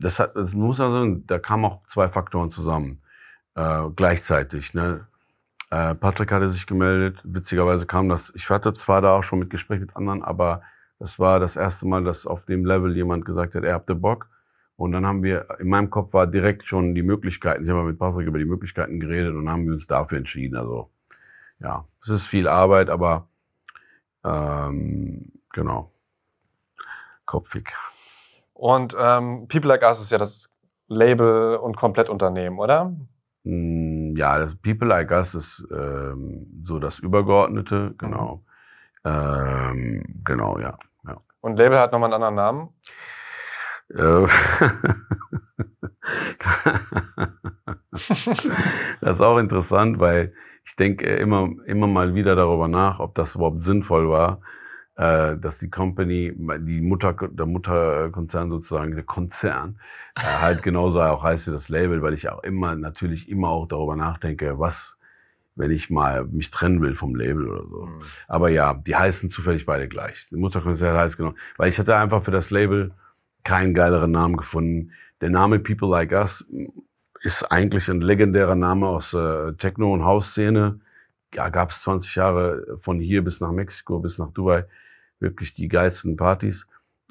das 0.00 0.18
hat, 0.18 0.34
das 0.34 0.54
muss 0.54 0.80
man 0.80 0.90
sagen, 0.90 1.26
da 1.28 1.38
kamen 1.38 1.66
auch 1.66 1.86
zwei 1.86 2.08
Faktoren 2.08 2.50
zusammen 2.50 3.00
äh, 3.54 3.90
gleichzeitig. 3.94 4.74
Ne? 4.74 5.06
Äh, 5.74 5.96
Patrick 5.96 6.30
hatte 6.30 6.48
sich 6.50 6.68
gemeldet. 6.68 7.20
Witzigerweise 7.24 7.84
kam 7.84 8.08
das. 8.08 8.32
Ich 8.36 8.48
hatte 8.48 8.72
zwar 8.74 9.02
da 9.02 9.16
auch 9.16 9.24
schon 9.24 9.40
mit 9.40 9.50
Gespräch 9.50 9.80
mit 9.80 9.96
anderen, 9.96 10.22
aber 10.22 10.62
das 11.00 11.18
war 11.18 11.40
das 11.40 11.56
erste 11.56 11.84
Mal, 11.88 12.04
dass 12.04 12.28
auf 12.28 12.44
dem 12.44 12.64
Level 12.64 12.94
jemand 12.94 13.24
gesagt 13.24 13.56
hat, 13.56 13.64
er 13.64 13.74
habt 13.74 13.90
Bock. 14.00 14.28
Und 14.76 14.92
dann 14.92 15.04
haben 15.04 15.24
wir, 15.24 15.48
in 15.58 15.68
meinem 15.68 15.90
Kopf 15.90 16.12
war 16.12 16.28
direkt 16.28 16.64
schon 16.64 16.94
die 16.94 17.02
Möglichkeiten. 17.02 17.64
Ich 17.64 17.70
habe 17.70 17.82
mit 17.82 17.98
Patrick 17.98 18.28
über 18.28 18.38
die 18.38 18.44
Möglichkeiten 18.44 19.00
geredet 19.00 19.34
und 19.34 19.48
haben 19.48 19.66
wir 19.66 19.74
uns 19.74 19.88
dafür 19.88 20.18
entschieden. 20.18 20.56
Also 20.56 20.90
ja, 21.58 21.84
es 22.04 22.08
ist 22.08 22.26
viel 22.26 22.46
Arbeit, 22.46 22.88
aber 22.88 23.26
ähm, 24.24 25.32
genau. 25.52 25.90
Kopfig. 27.24 27.72
Und 28.52 28.96
ähm, 28.96 29.48
People 29.48 29.70
Like 29.70 29.82
Us 29.82 30.00
ist 30.00 30.12
ja 30.12 30.18
das 30.18 30.48
Label 30.86 31.56
und 31.56 31.76
Komplettunternehmen, 31.76 32.60
oder? 32.60 32.94
Hm, 33.44 34.03
ja, 34.16 34.38
das 34.38 34.54
People 34.56 34.88
Like 34.88 35.10
Us 35.10 35.34
ist 35.34 35.66
ähm, 35.70 36.46
so 36.62 36.78
das 36.78 36.98
Übergeordnete, 36.98 37.94
genau. 37.98 38.42
Mhm. 39.04 39.10
Ähm, 39.10 40.04
genau, 40.24 40.58
ja, 40.58 40.78
ja. 41.06 41.16
Und 41.40 41.58
Label 41.58 41.78
hat 41.78 41.92
nochmal 41.92 42.12
einen 42.12 42.22
anderen 42.22 42.34
Namen? 42.34 42.68
Äh, 43.90 44.26
das 49.00 49.16
ist 49.16 49.20
auch 49.20 49.38
interessant, 49.38 49.98
weil 49.98 50.32
ich 50.64 50.76
denke 50.76 51.06
immer, 51.16 51.50
immer 51.66 51.86
mal 51.86 52.14
wieder 52.14 52.34
darüber 52.34 52.68
nach, 52.68 52.98
ob 52.98 53.14
das 53.14 53.34
überhaupt 53.34 53.60
sinnvoll 53.60 54.08
war, 54.08 54.40
äh, 54.96 55.36
dass 55.36 55.58
die 55.58 55.70
Company, 55.70 56.32
die 56.36 56.80
Mutter, 56.80 57.14
der 57.14 57.46
Mutterkonzern 57.46 58.50
sozusagen, 58.50 58.94
der 58.94 59.04
Konzern, 59.04 59.80
äh, 60.16 60.20
halt 60.20 60.62
genauso 60.62 61.00
auch 61.00 61.22
heißt 61.22 61.48
wie 61.48 61.50
das 61.50 61.68
Label, 61.68 62.00
weil 62.02 62.14
ich 62.14 62.28
auch 62.28 62.42
immer, 62.44 62.76
natürlich 62.76 63.28
immer 63.28 63.48
auch 63.48 63.66
darüber 63.66 63.96
nachdenke, 63.96 64.58
was, 64.58 64.96
wenn 65.56 65.72
ich 65.72 65.90
mal 65.90 66.24
mich 66.26 66.50
trennen 66.50 66.80
will 66.80 66.94
vom 66.94 67.16
Label 67.16 67.48
oder 67.48 67.68
so. 67.68 67.86
Mhm. 67.86 67.98
Aber 68.28 68.50
ja, 68.50 68.74
die 68.74 68.94
heißen 68.94 69.28
zufällig 69.28 69.66
beide 69.66 69.88
gleich. 69.88 70.28
Der 70.30 70.38
Mutterkonzern 70.38 70.96
heißt 70.96 71.16
genau, 71.16 71.34
weil 71.56 71.68
ich 71.68 71.78
hatte 71.78 71.96
einfach 71.96 72.22
für 72.22 72.30
das 72.30 72.50
Label 72.50 72.92
keinen 73.42 73.74
geileren 73.74 74.12
Namen 74.12 74.36
gefunden. 74.36 74.92
Der 75.20 75.30
Name 75.30 75.58
People 75.58 75.88
Like 75.88 76.12
Us 76.12 76.46
ist 77.20 77.42
eigentlich 77.50 77.88
ein 77.88 78.00
legendärer 78.00 78.54
Name 78.54 78.86
aus 78.86 79.12
äh, 79.12 79.54
Techno- 79.54 79.92
und 79.92 80.04
House-Szene. 80.04 80.80
Ja, 81.34 81.48
gab 81.48 81.70
es 81.70 81.82
20 81.82 82.14
Jahre 82.14 82.76
von 82.78 83.00
hier 83.00 83.24
bis 83.24 83.40
nach 83.40 83.50
Mexiko, 83.50 83.98
bis 83.98 84.18
nach 84.18 84.30
Dubai 84.30 84.66
wirklich 85.20 85.54
die 85.54 85.68
geilsten 85.68 86.16
Partys. 86.16 86.66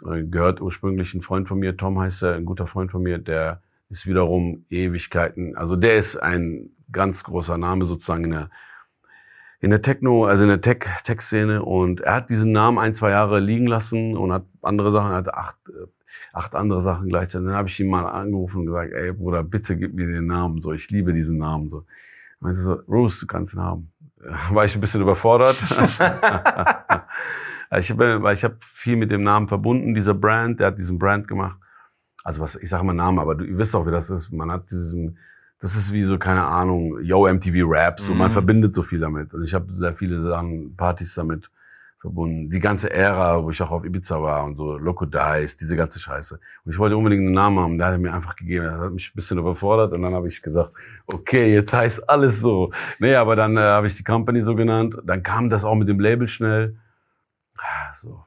Äh, 0.06 0.24
gehört 0.24 0.62
ursprünglich 0.62 1.14
ein 1.14 1.22
Freund 1.22 1.48
von 1.48 1.60
mir, 1.60 1.78
Tom 1.78 2.00
heißt 2.00 2.24
er, 2.24 2.36
ein 2.36 2.46
guter 2.46 2.68
Freund 2.68 2.92
von 2.92 3.04
mir, 3.04 3.18
der 3.18 3.62
ist 3.90 4.08
wiederum 4.08 4.66
Ewigkeiten, 4.70 5.56
also 5.56 5.76
der 5.76 5.98
ist 5.98 6.18
ein 6.18 6.72
ganz 6.92 7.24
großer 7.24 7.58
Name 7.58 7.86
sozusagen 7.86 8.26
in 8.26 8.32
der, 8.32 8.50
in 9.60 9.70
der 9.70 9.82
Techno, 9.82 10.26
also 10.26 10.44
in 10.44 10.50
der 10.50 10.62
Tech, 10.62 10.86
Tech-Szene 11.04 11.64
und 11.64 12.02
er 12.02 12.16
hat 12.16 12.30
diesen 12.30 12.52
Namen 12.52 12.80
ein, 12.80 12.94
zwei 12.94 13.12
Jahre 13.12 13.40
liegen 13.40 13.68
lassen 13.68 14.18
und 14.18 14.34
hat 14.34 14.46
andere 14.62 14.92
Sachen, 14.92 15.12
er 15.12 15.18
hat 15.18 15.34
acht, 15.34 15.58
äh, 15.70 15.88
acht 16.34 16.56
andere 16.56 16.82
Sachen 16.82 17.08
gleichzeitig. 17.08 17.48
Dann 17.48 17.56
habe 17.56 17.70
ich 17.70 17.80
ihn 17.80 17.90
mal 17.90 18.06
angerufen 18.06 18.62
und 18.62 18.66
gesagt, 18.66 18.94
ey 18.94 19.14
Bruder, 19.14 19.44
bitte 19.44 19.78
gib 19.78 19.94
mir 19.94 20.08
den 20.08 20.26
Namen, 20.26 20.62
so, 20.62 20.74
ich 20.74 20.90
liebe 20.90 21.14
diesen 21.14 21.38
Namen, 21.38 21.70
so. 21.70 21.86
Meinte 22.40 22.62
so, 22.62 22.74
Rose, 22.90 23.22
du 23.22 23.28
kannst 23.28 23.54
ihn 23.54 23.62
haben. 23.62 23.92
War 24.52 24.66
ich 24.66 24.76
ein 24.76 24.82
bisschen 24.82 25.02
überfordert. 25.02 25.58
ich 27.80 27.90
habe, 27.92 28.22
weil 28.22 28.36
ich 28.36 28.44
habe 28.44 28.58
viel 28.62 28.96
mit 28.96 29.12
dem 29.12 29.24
Namen 29.24 29.48
verbunden, 29.48 29.94
dieser 29.94 30.14
Brand, 30.14 30.60
der 30.60 30.68
hat 30.68 30.80
diesen 30.80 31.00
Brand 31.00 31.28
gemacht. 31.28 31.58
Also 32.24 32.42
was, 32.42 32.56
ich 32.56 32.70
sage 32.70 32.84
mal 32.84 32.94
Namen, 32.94 33.20
aber 33.20 33.36
du, 33.36 33.44
ihr 33.46 33.58
wisst 33.58 33.76
auch, 33.76 33.86
wie 33.86 33.92
das 33.92 34.10
ist. 34.10 34.32
Man 34.32 34.52
hat 34.52 34.72
diesen, 34.72 35.18
das 35.60 35.76
ist 35.76 35.92
wie 35.92 36.04
so, 36.04 36.18
keine 36.18 36.44
Ahnung, 36.44 37.00
Yo 37.02 37.28
MTV 37.28 37.68
Rap, 37.68 38.00
so, 38.00 38.14
mhm. 38.14 38.20
man 38.20 38.32
verbindet 38.32 38.74
so 38.74 38.82
viel 38.82 39.00
damit. 39.00 39.34
Und 39.34 39.44
ich 39.44 39.54
habe 39.54 39.72
sehr 39.74 39.94
viele 39.94 40.22
Sachen, 40.22 40.76
Partys 40.76 41.16
damit 41.16 41.50
verbunden. 42.04 42.50
Die 42.50 42.60
ganze 42.60 42.92
Ära, 42.92 43.42
wo 43.42 43.50
ich 43.50 43.62
auch 43.62 43.72
auf 43.72 43.86
Ibiza 43.86 44.22
war 44.22 44.44
und 44.44 44.58
so, 44.58 44.78
Loco 44.78 45.06
Dice, 45.06 45.56
diese 45.56 45.78
ganze 45.78 46.02
Scheiße. 46.02 46.38
Und 46.66 46.72
ich 46.72 46.78
wollte 46.78 46.98
unbedingt 46.98 47.22
einen 47.22 47.34
Namen 47.34 47.60
haben, 47.60 47.78
der 47.78 47.88
hat 47.88 47.94
er 47.94 47.98
mir 47.98 48.14
einfach 48.14 48.36
gegeben. 48.36 48.66
Das 48.66 48.78
hat 48.78 48.92
mich 48.92 49.10
ein 49.10 49.16
bisschen 49.16 49.38
überfordert 49.38 49.94
und 49.94 50.02
dann 50.02 50.14
habe 50.14 50.28
ich 50.28 50.42
gesagt, 50.42 50.74
okay, 51.08 51.54
jetzt 51.54 51.72
heißt 51.72 52.10
alles 52.10 52.42
so. 52.42 52.72
Nee, 53.00 53.16
aber 53.16 53.38
dann 53.38 53.56
äh, 53.56 53.62
habe 53.62 53.88
ich 53.88 53.96
die 53.96 54.04
Company 54.04 54.42
so 54.42 54.54
genannt. 54.54 54.98
Dann 55.06 55.24
kam 55.24 55.50
das 55.50 55.64
auch 55.64 55.76
mit 55.76 55.88
dem 55.88 56.02
Label 56.02 56.28
schnell. 56.28 56.76
Ah, 57.64 57.94
so. 57.96 58.26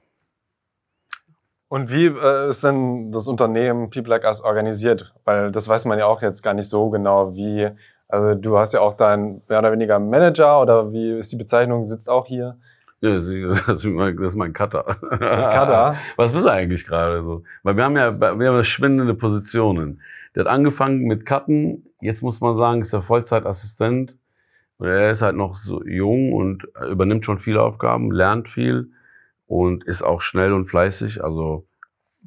Und 1.69 1.93
wie 1.93 2.07
äh, 2.07 2.49
ist 2.49 2.65
denn 2.65 3.11
das 3.13 3.27
Unternehmen 3.27 3.91
People 3.91 4.11
Like 4.11 4.25
Us 4.25 4.41
organisiert? 4.41 5.13
Weil 5.25 5.53
das 5.53 5.69
weiß 5.69 5.85
man 5.85 5.99
ja 5.99 6.07
auch 6.07 6.23
jetzt 6.23 6.43
gar 6.43 6.55
nicht 6.55 6.69
so 6.69 6.91
genau, 6.91 7.35
wie, 7.35 7.69
also 8.09 8.35
du 8.35 8.57
hast 8.57 8.73
ja 8.73 8.81
auch 8.81 8.97
deinen 8.97 9.43
mehr 9.49 9.59
oder 9.59 9.73
weniger 9.73 9.99
Manager 9.99 10.61
oder 10.63 10.93
wie 10.93 11.19
ist 11.19 11.33
die 11.33 11.37
Bezeichnung, 11.37 11.87
sitzt 11.87 12.09
auch 12.09 12.27
hier. 12.27 12.57
Ja, 13.01 13.17
das 13.17 13.27
ist 13.27 13.85
mein, 13.85 14.17
das 14.17 14.29
ist 14.29 14.37
mein 14.37 14.53
Cutter. 14.53 14.85
Cutter? 14.85 15.97
Was 16.17 16.33
bist 16.33 16.47
du 16.47 16.51
eigentlich 16.51 16.87
gerade 16.87 17.23
so? 17.23 17.43
Weil 17.63 17.77
wir 17.77 17.85
haben 17.85 17.97
ja, 17.97 18.19
wir 18.19 18.29
haben 18.29 18.41
ja 18.41 18.65
schwindende 18.65 19.15
Positionen. 19.15 20.01
Der 20.35 20.45
hat 20.45 20.51
angefangen 20.51 21.03
mit 21.03 21.27
Cutten, 21.27 21.85
jetzt 22.01 22.23
muss 22.23 22.41
man 22.41 22.57
sagen, 22.57 22.81
ist 22.81 22.93
er 22.93 23.03
Vollzeitassistent. 23.03 24.17
Und 24.79 24.89
er 24.89 25.11
ist 25.11 25.23
halt 25.23 25.37
noch 25.37 25.57
so 25.57 25.83
jung 25.85 26.33
und 26.33 26.69
übernimmt 26.91 27.25
schon 27.25 27.39
viele 27.39 27.63
Aufgaben, 27.63 28.13
lernt 28.13 28.49
viel 28.49 28.91
und 29.47 29.85
ist 29.85 30.03
auch 30.03 30.21
schnell 30.21 30.53
und 30.53 30.69
fleißig. 30.69 31.23
Also 31.23 31.67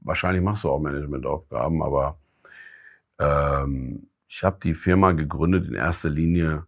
wahrscheinlich 0.02 0.44
machst 0.44 0.64
du 0.64 0.70
auch 0.70 0.80
Managementaufgaben, 0.80 1.82
aber 1.84 2.18
ähm, 3.20 4.08
ich 4.28 4.44
habe 4.44 4.58
die 4.64 4.76
Firma 4.76 5.12
gegründet 5.12 5.68
in 5.68 5.76
erster 5.76 6.10
Linie 6.10 6.66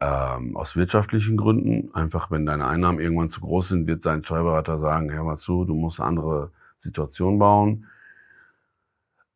ähm, 0.00 0.56
aus 0.56 0.76
wirtschaftlichen 0.76 1.36
Gründen. 1.36 1.92
Einfach, 1.94 2.30
wenn 2.30 2.46
deine 2.46 2.66
Einnahmen 2.66 3.00
irgendwann 3.00 3.28
zu 3.28 3.40
groß 3.40 3.68
sind, 3.68 3.86
wird 3.86 4.02
sein 4.02 4.24
Steuerberater 4.24 4.78
sagen, 4.78 5.12
hör 5.12 5.24
mal 5.24 5.38
zu, 5.38 5.64
du 5.64 5.74
musst 5.74 6.00
andere 6.00 6.52
Situation 6.78 7.38
bauen. 7.38 7.86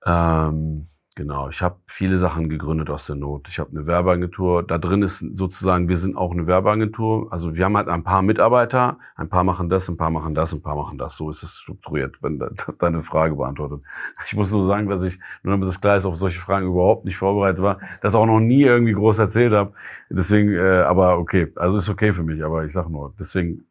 Ähm, 0.04 0.86
Genau, 1.16 1.48
ich 1.48 1.60
habe 1.60 1.76
viele 1.86 2.18
Sachen 2.18 2.48
gegründet 2.48 2.88
aus 2.88 3.04
der 3.04 3.16
Not. 3.16 3.48
Ich 3.48 3.58
habe 3.58 3.70
eine 3.70 3.84
Werbeagentur. 3.84 4.62
Da 4.62 4.78
drin 4.78 5.02
ist 5.02 5.18
sozusagen, 5.18 5.88
wir 5.88 5.96
sind 5.96 6.16
auch 6.16 6.30
eine 6.30 6.46
Werbeagentur. 6.46 7.32
Also 7.32 7.56
wir 7.56 7.64
haben 7.64 7.76
halt 7.76 7.88
ein 7.88 8.04
paar 8.04 8.22
Mitarbeiter, 8.22 8.96
ein 9.16 9.28
paar 9.28 9.42
machen 9.42 9.68
das, 9.68 9.88
ein 9.88 9.96
paar 9.96 10.10
machen 10.10 10.36
das, 10.36 10.52
ein 10.52 10.62
paar 10.62 10.76
machen 10.76 10.98
das. 10.98 11.16
So 11.16 11.28
ist 11.28 11.42
es 11.42 11.54
strukturiert, 11.54 12.14
wenn 12.22 12.40
deine 12.78 13.02
Frage 13.02 13.34
beantwortet. 13.34 13.80
Ich 14.24 14.36
muss 14.36 14.52
nur 14.52 14.64
sagen, 14.64 14.88
dass 14.88 15.02
ich, 15.02 15.18
nur 15.42 15.52
damit 15.54 15.68
das 15.68 15.80
klar 15.80 15.96
ist, 15.96 16.06
auf 16.06 16.16
solche 16.16 16.38
Fragen 16.38 16.68
überhaupt 16.68 17.04
nicht 17.04 17.16
vorbereitet 17.16 17.60
war, 17.60 17.80
das 18.02 18.14
auch 18.14 18.26
noch 18.26 18.40
nie 18.40 18.62
irgendwie 18.62 18.92
groß 18.92 19.18
erzählt 19.18 19.52
habe. 19.52 19.72
Deswegen, 20.10 20.54
äh, 20.54 20.82
aber 20.82 21.18
okay, 21.18 21.52
also 21.56 21.76
ist 21.76 21.88
okay 21.88 22.12
für 22.12 22.22
mich, 22.22 22.44
aber 22.44 22.64
ich 22.64 22.72
sag 22.72 22.88
nur, 22.88 23.12
deswegen 23.18 23.64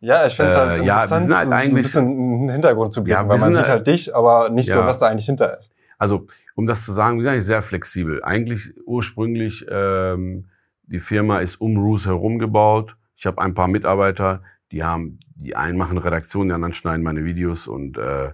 ja, 0.00 0.26
ich 0.26 0.34
finde 0.34 0.52
es 0.52 0.56
halt 0.56 0.76
äh, 0.76 0.80
interessant, 0.80 1.10
ja, 1.10 1.16
wir 1.16 1.20
sind 1.20 1.36
halt 1.36 1.52
eigentlich, 1.52 1.90
so 1.90 1.98
ein 2.00 2.06
bisschen 2.06 2.40
einen 2.40 2.50
Hintergrund 2.50 2.92
zu 2.92 3.02
bieten, 3.02 3.16
ja, 3.16 3.28
weil 3.28 3.38
man 3.38 3.54
sieht 3.54 3.68
halt 3.68 3.86
dich, 3.86 4.14
aber 4.14 4.48
nicht 4.48 4.68
ja, 4.68 4.74
so, 4.74 4.80
was 4.80 4.98
da 4.98 5.06
eigentlich 5.06 5.26
hinter 5.26 5.58
ist. 5.58 5.72
Also 5.98 6.26
um 6.58 6.66
das 6.66 6.84
zu 6.84 6.92
sagen, 6.92 7.18
bin 7.18 7.34
ich 7.34 7.44
sehr 7.44 7.62
flexibel. 7.62 8.24
Eigentlich 8.24 8.74
ursprünglich, 8.84 9.64
ähm, 9.70 10.48
die 10.82 10.98
Firma 10.98 11.38
ist 11.38 11.60
um 11.60 11.76
Roos 11.76 12.04
herum 12.04 12.40
gebaut. 12.40 12.96
Ich 13.14 13.26
habe 13.26 13.40
ein 13.40 13.54
paar 13.54 13.68
Mitarbeiter, 13.68 14.42
die 14.72 14.82
haben, 14.82 15.20
die 15.36 15.54
einen 15.54 15.78
machen 15.78 15.98
Redaktion, 15.98 16.48
die 16.48 16.54
anderen 16.54 16.74
schneiden 16.74 17.04
meine 17.04 17.24
Videos 17.24 17.68
und 17.68 17.96
äh, 17.96 18.32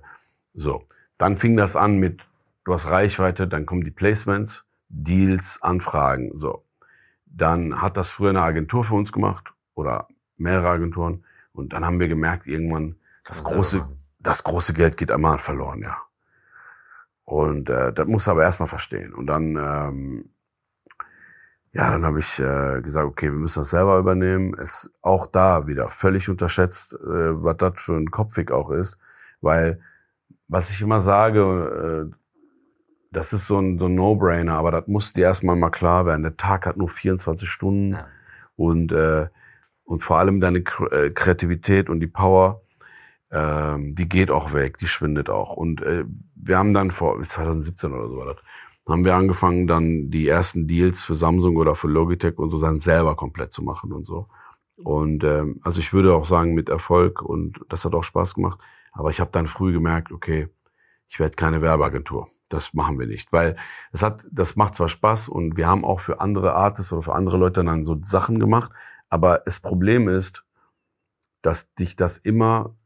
so. 0.54 0.86
Dann 1.18 1.36
fing 1.36 1.58
das 1.58 1.76
an 1.76 1.98
mit, 1.98 2.26
du 2.64 2.72
hast 2.72 2.88
Reichweite, 2.88 3.46
dann 3.46 3.66
kommen 3.66 3.84
die 3.84 3.90
Placements, 3.90 4.64
Deals, 4.88 5.58
Anfragen, 5.60 6.32
so. 6.38 6.64
Dann 7.26 7.82
hat 7.82 7.98
das 7.98 8.08
früher 8.08 8.30
eine 8.30 8.40
Agentur 8.40 8.84
für 8.84 8.94
uns 8.94 9.12
gemacht 9.12 9.52
oder 9.74 10.08
mehrere 10.38 10.70
Agenturen 10.70 11.24
und 11.52 11.74
dann 11.74 11.84
haben 11.84 12.00
wir 12.00 12.08
gemerkt 12.08 12.46
irgendwann, 12.46 12.96
das 13.26 13.44
große, 13.44 13.86
das 14.18 14.44
große 14.44 14.72
Geld 14.72 14.96
geht 14.96 15.12
einmal 15.12 15.38
verloren, 15.38 15.82
ja. 15.82 15.98
Und 17.24 17.70
äh, 17.70 17.92
das 17.92 18.06
muss 18.06 18.28
aber 18.28 18.42
erstmal 18.42 18.68
verstehen. 18.68 19.14
Und 19.14 19.26
dann, 19.26 19.56
ähm, 19.56 20.30
ja, 21.72 21.90
dann 21.90 22.04
habe 22.04 22.18
ich 22.18 22.38
äh, 22.38 22.80
gesagt, 22.82 23.06
okay, 23.06 23.26
wir 23.26 23.38
müssen 23.38 23.60
das 23.60 23.70
selber 23.70 23.98
übernehmen. 23.98 24.54
Es 24.58 24.90
auch 25.02 25.26
da 25.26 25.66
wieder 25.66 25.88
völlig 25.88 26.28
unterschätzt, 26.28 26.94
äh, 26.94 27.42
was 27.42 27.56
das 27.56 27.74
für 27.76 27.94
ein 27.94 28.10
Kopfweg 28.10 28.52
auch 28.52 28.70
ist, 28.70 28.98
weil 29.40 29.80
was 30.48 30.70
ich 30.70 30.82
immer 30.82 31.00
sage, 31.00 32.10
äh, 32.10 32.16
das 33.10 33.32
ist 33.32 33.46
so 33.46 33.58
ein, 33.58 33.78
so 33.78 33.86
ein 33.86 33.94
No-Brainer, 33.94 34.54
aber 34.54 34.72
das 34.72 34.86
muss 34.86 35.12
dir 35.12 35.24
erstmal 35.24 35.56
mal 35.56 35.70
klar 35.70 36.04
werden. 36.04 36.22
Der 36.22 36.36
Tag 36.36 36.66
hat 36.66 36.76
nur 36.76 36.88
24 36.88 37.48
Stunden 37.48 37.92
ja. 37.92 38.06
und 38.56 38.92
äh, 38.92 39.28
und 39.84 40.00
vor 40.00 40.18
allem 40.18 40.40
deine 40.40 40.58
äh, 40.58 41.10
Kreativität 41.10 41.88
und 41.90 42.00
die 42.00 42.06
Power 42.06 42.62
ähm, 43.34 43.96
die 43.96 44.08
geht 44.08 44.30
auch 44.30 44.52
weg, 44.52 44.78
die 44.78 44.86
schwindet 44.86 45.28
auch. 45.28 45.56
Und 45.56 45.82
äh, 45.82 46.04
wir 46.36 46.56
haben 46.56 46.72
dann 46.72 46.92
vor 46.92 47.20
2017 47.20 47.92
oder 47.92 48.08
so 48.08 48.16
war 48.16 48.26
das, 48.26 48.36
haben 48.88 49.04
wir 49.04 49.16
angefangen, 49.16 49.66
dann 49.66 50.10
die 50.10 50.28
ersten 50.28 50.66
Deals 50.66 51.04
für 51.04 51.16
Samsung 51.16 51.56
oder 51.56 51.74
für 51.74 51.88
Logitech 51.88 52.38
und 52.38 52.50
so 52.50 52.60
dann 52.60 52.78
selber 52.78 53.16
komplett 53.16 53.50
zu 53.52 53.62
machen 53.62 53.92
und 53.92 54.06
so. 54.06 54.28
Und 54.76 55.24
ähm, 55.24 55.60
also 55.62 55.80
ich 55.80 55.92
würde 55.92 56.14
auch 56.14 56.26
sagen 56.26 56.54
mit 56.54 56.68
Erfolg 56.68 57.22
und 57.22 57.60
das 57.68 57.84
hat 57.84 57.94
auch 57.94 58.04
Spaß 58.04 58.34
gemacht. 58.34 58.60
Aber 58.92 59.10
ich 59.10 59.20
habe 59.20 59.30
dann 59.32 59.48
früh 59.48 59.72
gemerkt, 59.72 60.12
okay, 60.12 60.48
ich 61.08 61.18
werde 61.18 61.34
keine 61.36 61.60
Werbeagentur. 61.60 62.28
Das 62.48 62.74
machen 62.74 62.98
wir 63.00 63.06
nicht, 63.06 63.32
weil 63.32 63.56
es 63.90 64.02
hat, 64.02 64.26
das 64.30 64.54
macht 64.54 64.76
zwar 64.76 64.88
Spaß 64.88 65.28
und 65.28 65.56
wir 65.56 65.66
haben 65.66 65.84
auch 65.84 66.00
für 66.00 66.20
andere 66.20 66.54
Artists 66.54 66.92
oder 66.92 67.02
für 67.02 67.14
andere 67.14 67.38
Leute 67.38 67.64
dann 67.64 67.84
so 67.84 67.98
Sachen 68.04 68.38
gemacht, 68.38 68.70
aber 69.08 69.42
das 69.44 69.60
Problem 69.60 70.08
ist, 70.08 70.44
dass 71.42 71.74
dich 71.74 71.96
das 71.96 72.18
immer 72.18 72.76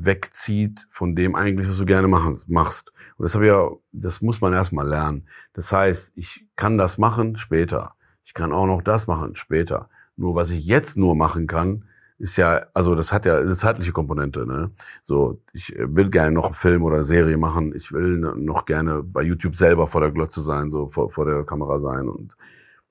wegzieht 0.00 0.86
von 0.90 1.14
dem 1.14 1.34
eigentlich, 1.34 1.68
was 1.68 1.78
du 1.78 1.84
gerne 1.84 2.08
machen, 2.08 2.40
machst. 2.46 2.92
Und 3.16 3.24
das 3.24 3.34
habe 3.34 3.46
ich 3.46 3.50
ja, 3.52 3.70
das 3.92 4.22
muss 4.22 4.40
man 4.40 4.52
erstmal 4.52 4.88
lernen. 4.88 5.28
Das 5.52 5.72
heißt, 5.72 6.12
ich 6.16 6.46
kann 6.56 6.78
das 6.78 6.98
machen 6.98 7.36
später. 7.36 7.94
Ich 8.24 8.34
kann 8.34 8.52
auch 8.52 8.66
noch 8.66 8.82
das 8.82 9.06
machen 9.06 9.36
später. 9.36 9.88
Nur 10.16 10.34
was 10.34 10.50
ich 10.50 10.64
jetzt 10.64 10.96
nur 10.96 11.14
machen 11.14 11.46
kann, 11.46 11.84
ist 12.18 12.36
ja, 12.36 12.66
also 12.72 12.94
das 12.94 13.12
hat 13.12 13.26
ja 13.26 13.38
eine 13.38 13.56
zeitliche 13.56 13.92
Komponente. 13.92 14.46
Ne? 14.46 14.70
So, 15.02 15.40
ich 15.52 15.74
will 15.76 16.08
gerne 16.08 16.32
noch 16.32 16.46
einen 16.46 16.54
Film 16.54 16.82
oder 16.84 16.96
eine 16.96 17.04
Serie 17.04 17.36
machen. 17.36 17.74
Ich 17.74 17.92
will 17.92 18.18
noch 18.18 18.64
gerne 18.64 19.02
bei 19.02 19.22
YouTube 19.22 19.56
selber 19.56 19.88
vor 19.88 20.00
der 20.00 20.12
Glotze 20.12 20.40
sein, 20.40 20.70
so 20.70 20.88
vor, 20.88 21.10
vor 21.10 21.26
der 21.26 21.44
Kamera 21.44 21.80
sein. 21.80 22.08
Und 22.08 22.36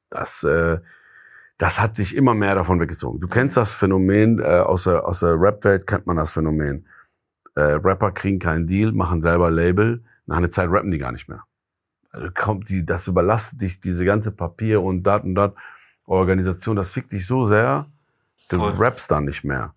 das, 0.10 0.44
äh, 0.44 0.80
das 1.62 1.80
hat 1.80 1.96
sich 1.96 2.16
immer 2.16 2.34
mehr 2.34 2.56
davon 2.56 2.80
weggezogen. 2.80 3.20
Du 3.20 3.28
kennst 3.28 3.56
das 3.56 3.76
Phänomen, 3.76 4.40
äh, 4.40 4.62
aus 4.62 4.86
der, 4.86 5.08
aus 5.08 5.20
der 5.20 5.40
Rap-Welt 5.40 5.86
kennt 5.86 6.08
man 6.08 6.18
das 6.18 6.34
Phänomen 6.34 6.88
äh, 7.56 7.62
Rapper 7.62 8.12
kriegen 8.12 8.40
keinen 8.40 8.66
Deal, 8.66 8.92
machen 8.92 9.22
selber 9.22 9.52
Label, 9.52 10.04
nach 10.26 10.38
einer 10.38 10.50
Zeit 10.50 10.70
rappen 10.72 10.90
die 10.90 10.98
gar 10.98 11.12
nicht 11.12 11.28
mehr. 11.28 11.44
Also 12.12 12.30
kommt 12.34 12.70
die, 12.70 12.84
das 12.84 13.08
überlastet 13.08 13.62
dich, 13.62 13.80
diese 13.80 14.06
ganze 14.06 14.32
Papier 14.32 14.82
und 14.82 15.04
dat 15.04 15.24
und 15.24 15.36
dat 15.36 15.54
Organisation, 16.06 16.76
das 16.76 16.92
fickt 16.92 17.12
dich 17.12 17.28
so 17.28 17.46
sehr, 17.46 17.86
du 18.50 18.58
Voll. 18.58 18.74
rappst 18.74 19.12
dann 19.12 19.26
nicht 19.26 19.44
mehr. 19.44 19.76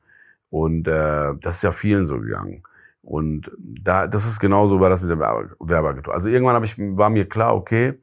Und 0.49 0.89
äh, 0.89 1.35
das 1.39 1.57
ist 1.57 1.63
ja 1.65 1.73
vielen 1.73 2.07
so 2.07 2.19
gegangen. 2.19 2.63
Und 3.03 3.51
da, 3.59 4.07
das 4.07 4.27
ist 4.27 4.41
genauso 4.41 4.81
war 4.81 4.89
das 4.89 5.03
mit 5.03 5.11
der 5.11 5.19
Werbeagentur. 5.19 6.15
Also 6.15 6.29
irgendwann 6.29 6.57
hab 6.57 6.65
ich, 6.65 6.79
war 6.79 7.11
mir 7.11 7.29
klar, 7.29 7.55
okay, 7.55 8.01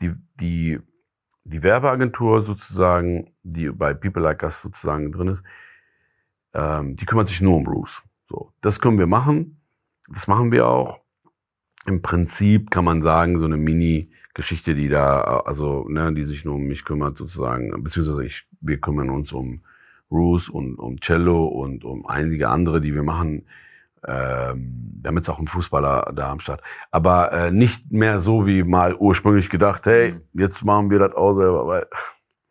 die, 0.00 0.14
die, 0.40 0.80
die 1.50 1.62
Werbeagentur 1.62 2.42
sozusagen, 2.42 3.32
die 3.42 3.70
bei 3.70 3.92
People 3.92 4.22
Like 4.22 4.42
Us 4.42 4.62
sozusagen 4.62 5.12
drin 5.12 5.28
ist, 5.28 5.42
ähm, 6.54 6.96
die 6.96 7.04
kümmert 7.04 7.28
sich 7.28 7.40
nur 7.40 7.56
um 7.56 7.64
Bruce. 7.64 8.02
So, 8.28 8.52
das 8.60 8.80
können 8.80 8.98
wir 8.98 9.06
machen. 9.06 9.60
Das 10.08 10.28
machen 10.28 10.52
wir 10.52 10.66
auch. 10.68 11.00
Im 11.86 12.02
Prinzip 12.02 12.70
kann 12.70 12.84
man 12.84 13.02
sagen, 13.02 13.38
so 13.38 13.46
eine 13.46 13.56
Mini-Geschichte, 13.56 14.74
die 14.74 14.88
da, 14.88 15.40
also, 15.40 15.88
ne, 15.88 16.12
die 16.12 16.24
sich 16.24 16.44
nur 16.44 16.54
um 16.54 16.64
mich 16.64 16.84
kümmert, 16.84 17.16
sozusagen, 17.16 17.70
beziehungsweise 17.82 18.24
ich, 18.24 18.46
wir 18.60 18.78
kümmern 18.78 19.10
uns 19.10 19.32
um 19.32 19.62
Bruce 20.08 20.48
und 20.48 20.76
um 20.76 21.00
Cello 21.00 21.46
und 21.46 21.84
um 21.84 22.06
einige 22.06 22.48
andere, 22.48 22.80
die 22.80 22.94
wir 22.94 23.02
machen. 23.02 23.46
Ähm, 24.06 24.90
damit 25.02 25.24
ist 25.24 25.28
auch 25.28 25.38
ein 25.38 25.48
Fußballer 25.48 26.12
da 26.14 26.30
am 26.30 26.40
Start. 26.40 26.62
Aber 26.90 27.32
äh, 27.32 27.50
nicht 27.50 27.90
mehr 27.90 28.20
so 28.20 28.46
wie 28.46 28.62
mal 28.62 28.94
ursprünglich 28.94 29.50
gedacht, 29.50 29.86
hey, 29.86 30.12
mhm. 30.12 30.40
jetzt 30.40 30.64
machen 30.64 30.90
wir 30.90 30.98
das 30.98 31.14
auch 31.14 31.34
selber, 31.34 31.66
weil 31.66 31.86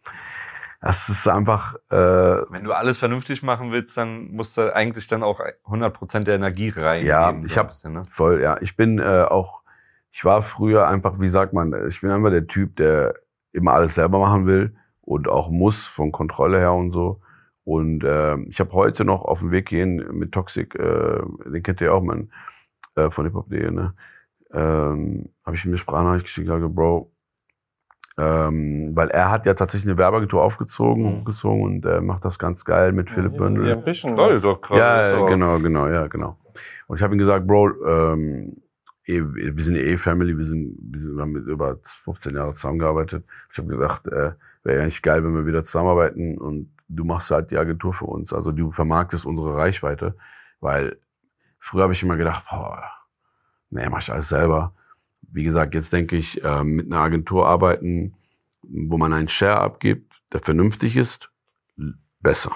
das 0.82 1.10
ist 1.10 1.28
einfach. 1.28 1.76
Äh, 1.90 1.96
Wenn 1.96 2.64
du 2.64 2.74
alles 2.74 2.98
vernünftig 2.98 3.44
machen 3.44 3.72
willst, 3.72 3.98
dann 3.98 4.32
musst 4.32 4.58
du 4.58 4.74
eigentlich 4.74 5.08
dann 5.08 5.24
auch 5.24 5.40
100% 5.66 6.24
der 6.24 6.36
Energie 6.36 6.70
rein. 6.70 7.06
Ja, 7.06 7.34
ich 7.44 7.54
so 7.54 7.60
habe 7.60 7.90
ne? 7.90 8.02
voll. 8.10 8.42
Ja, 8.42 8.58
ich 8.62 8.76
bin 8.76 9.00
äh, 9.00 9.26
auch. 9.28 9.62
Ich 10.12 10.26
war 10.26 10.42
früher 10.42 10.88
einfach, 10.88 11.20
wie 11.20 11.30
sagt 11.30 11.54
man, 11.54 11.88
ich 11.88 12.02
bin 12.02 12.10
einfach 12.10 12.32
der 12.32 12.48
Typ, 12.48 12.76
der 12.78 13.14
immer 13.52 13.74
alles 13.74 13.96
selber 13.96 14.20
machen 14.20 14.48
will 14.48 14.76
und 15.02 15.28
auch 15.28 15.50
muss 15.50 15.88
von 15.88 16.12
Kontrolle 16.12 16.58
her 16.58 16.74
und 16.74 16.92
so. 16.92 17.22
Und 17.69 18.03
äh, 18.03 18.36
ich 18.47 18.60
habe 18.60 18.71
heute 18.71 19.05
noch 19.05 19.23
auf 19.23 19.41
dem 19.41 19.51
Weg 19.51 19.67
gehen 19.67 20.03
mit 20.17 20.32
Toxic, 20.32 20.73
äh, 20.73 21.21
den 21.45 21.62
kennt 21.62 21.82
ihr 21.82 21.93
auch, 21.93 22.01
man, 22.01 22.32
äh, 22.95 23.12
von 23.12 23.27
hiphop.de, 23.27 23.69
ne? 23.69 23.93
Ähm, 24.51 25.29
habe 25.45 25.55
ich 25.55 25.65
ihm 25.65 25.69
eine 25.69 25.77
Sprachnachricht 25.77 26.25
geschickt, 26.25 26.47
sage, 26.47 26.67
Bro, 26.67 27.12
ähm, 28.17 28.95
weil 28.95 29.10
er 29.10 29.29
hat 29.29 29.45
ja 29.45 29.53
tatsächlich 29.53 29.88
eine 29.88 29.99
Werbeagentur 29.99 30.41
aufgezogen, 30.41 31.03
mhm. 31.03 31.19
hochgezogen 31.19 31.62
und 31.62 31.86
äh, 31.86 32.01
macht 32.01 32.25
das 32.25 32.39
ganz 32.39 32.65
geil 32.65 32.91
mit 32.91 33.12
Philipp 33.12 33.38
Bündel. 33.38 33.67
Ja, 33.67 33.75
ein 33.75 33.84
bisschen 33.84 34.15
toll, 34.15 34.39
doch 34.39 34.60
krass. 34.62 34.79
Ja, 34.79 35.27
genau, 35.27 35.60
genau, 35.60 35.88
ja, 35.89 36.08
genau. 36.08 36.39
Und 36.88 36.97
ich 36.97 37.03
habe 37.03 37.13
ihm 37.13 37.19
gesagt, 37.19 37.45
Bro, 37.45 37.86
ähm, 37.86 38.63
eh, 39.05 39.21
wir 39.21 39.63
sind 39.63 39.75
eh 39.75 39.95
Family, 39.95 40.36
wir 40.36 40.45
sind, 40.45 40.75
wir 40.82 40.99
sind 40.99 41.15
wir 41.15 41.21
haben 41.21 41.34
mit 41.34 41.45
über 41.45 41.77
15 41.84 42.34
Jahre 42.34 42.55
zusammengearbeitet. 42.55 43.25
Ich 43.51 43.60
habe 43.60 43.67
gesagt, 43.67 44.08
äh, 44.08 44.32
wäre 44.63 44.82
eigentlich 44.82 45.03
geil, 45.03 45.23
wenn 45.23 45.36
wir 45.36 45.45
wieder 45.45 45.63
zusammenarbeiten 45.63 46.39
und 46.39 46.71
du 46.89 47.06
machst 47.06 47.32
halt 47.32 47.52
die 47.52 47.58
Agentur 47.58 47.93
für 47.93 48.06
uns. 48.06 48.34
Also 48.34 48.52
du 48.52 48.71
vermarktest 48.71 49.25
unsere 49.25 49.56
Reichweite, 49.56 50.15
weil 50.60 50.97
früher 51.60 51.84
habe 51.84 51.93
ich 51.93 52.04
immer 52.04 52.17
gedacht, 52.17 52.43
boah, 52.49 52.84
nee, 53.69 53.88
mach 53.89 54.02
ich 54.02 54.12
alles 54.12 54.30
selber. 54.30 54.73
Wie 55.21 55.43
gesagt, 55.43 55.75
jetzt 55.75 55.93
denke 55.93 56.17
ich, 56.17 56.43
äh, 56.43 56.63
mit 56.63 56.88
einer 56.88 57.02
Agentur 57.02 57.47
arbeiten, 57.47 58.15
wo 58.63 58.97
man 58.97 59.13
einen 59.13 59.30
Share 59.30 59.62
abgibt, 59.62 60.13
der 60.34 60.41
vernünftig 60.41 60.97
ist, 60.97 61.30
besser. 62.21 62.52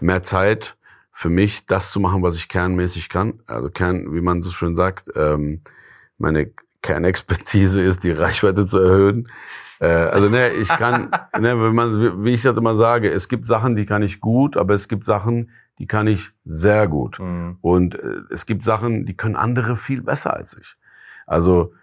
Mehr 0.00 0.22
Zeit 0.22 0.76
für 1.12 1.28
mich, 1.28 1.66
das 1.66 1.90
zu 1.90 2.00
machen, 2.00 2.22
was 2.22 2.36
ich 2.36 2.48
kernmäßig 2.48 3.08
kann. 3.08 3.40
Also 3.46 3.70
Kern, 3.70 4.14
wie 4.14 4.20
man 4.20 4.42
so 4.42 4.50
schön 4.50 4.76
sagt, 4.76 5.10
ähm, 5.14 5.62
meine 6.18 6.50
Kernexpertise 6.82 7.80
ist, 7.80 8.04
die 8.04 8.10
Reichweite 8.10 8.66
zu 8.66 8.78
erhöhen. 8.78 9.28
Äh, 9.84 10.08
also 10.08 10.30
ne, 10.30 10.50
ich 10.50 10.68
kann, 10.68 11.10
ne, 11.38 11.60
wenn 11.60 11.74
man, 11.74 12.24
wie 12.24 12.30
ich 12.30 12.42
das 12.42 12.56
immer 12.56 12.74
sage, 12.74 13.10
es 13.10 13.28
gibt 13.28 13.44
Sachen, 13.44 13.76
die 13.76 13.84
kann 13.84 14.02
ich 14.02 14.20
gut, 14.20 14.56
aber 14.56 14.72
es 14.74 14.88
gibt 14.88 15.04
Sachen, 15.04 15.50
die 15.78 15.86
kann 15.86 16.06
ich 16.06 16.30
sehr 16.44 16.88
gut. 16.88 17.18
Mhm. 17.18 17.58
Und 17.60 17.94
äh, 17.96 18.20
es 18.30 18.46
gibt 18.46 18.62
Sachen, 18.62 19.04
die 19.04 19.16
können 19.16 19.36
andere 19.36 19.76
viel 19.76 20.02
besser 20.02 20.34
als 20.34 20.56
ich. 20.56 20.76
Also 21.26 21.74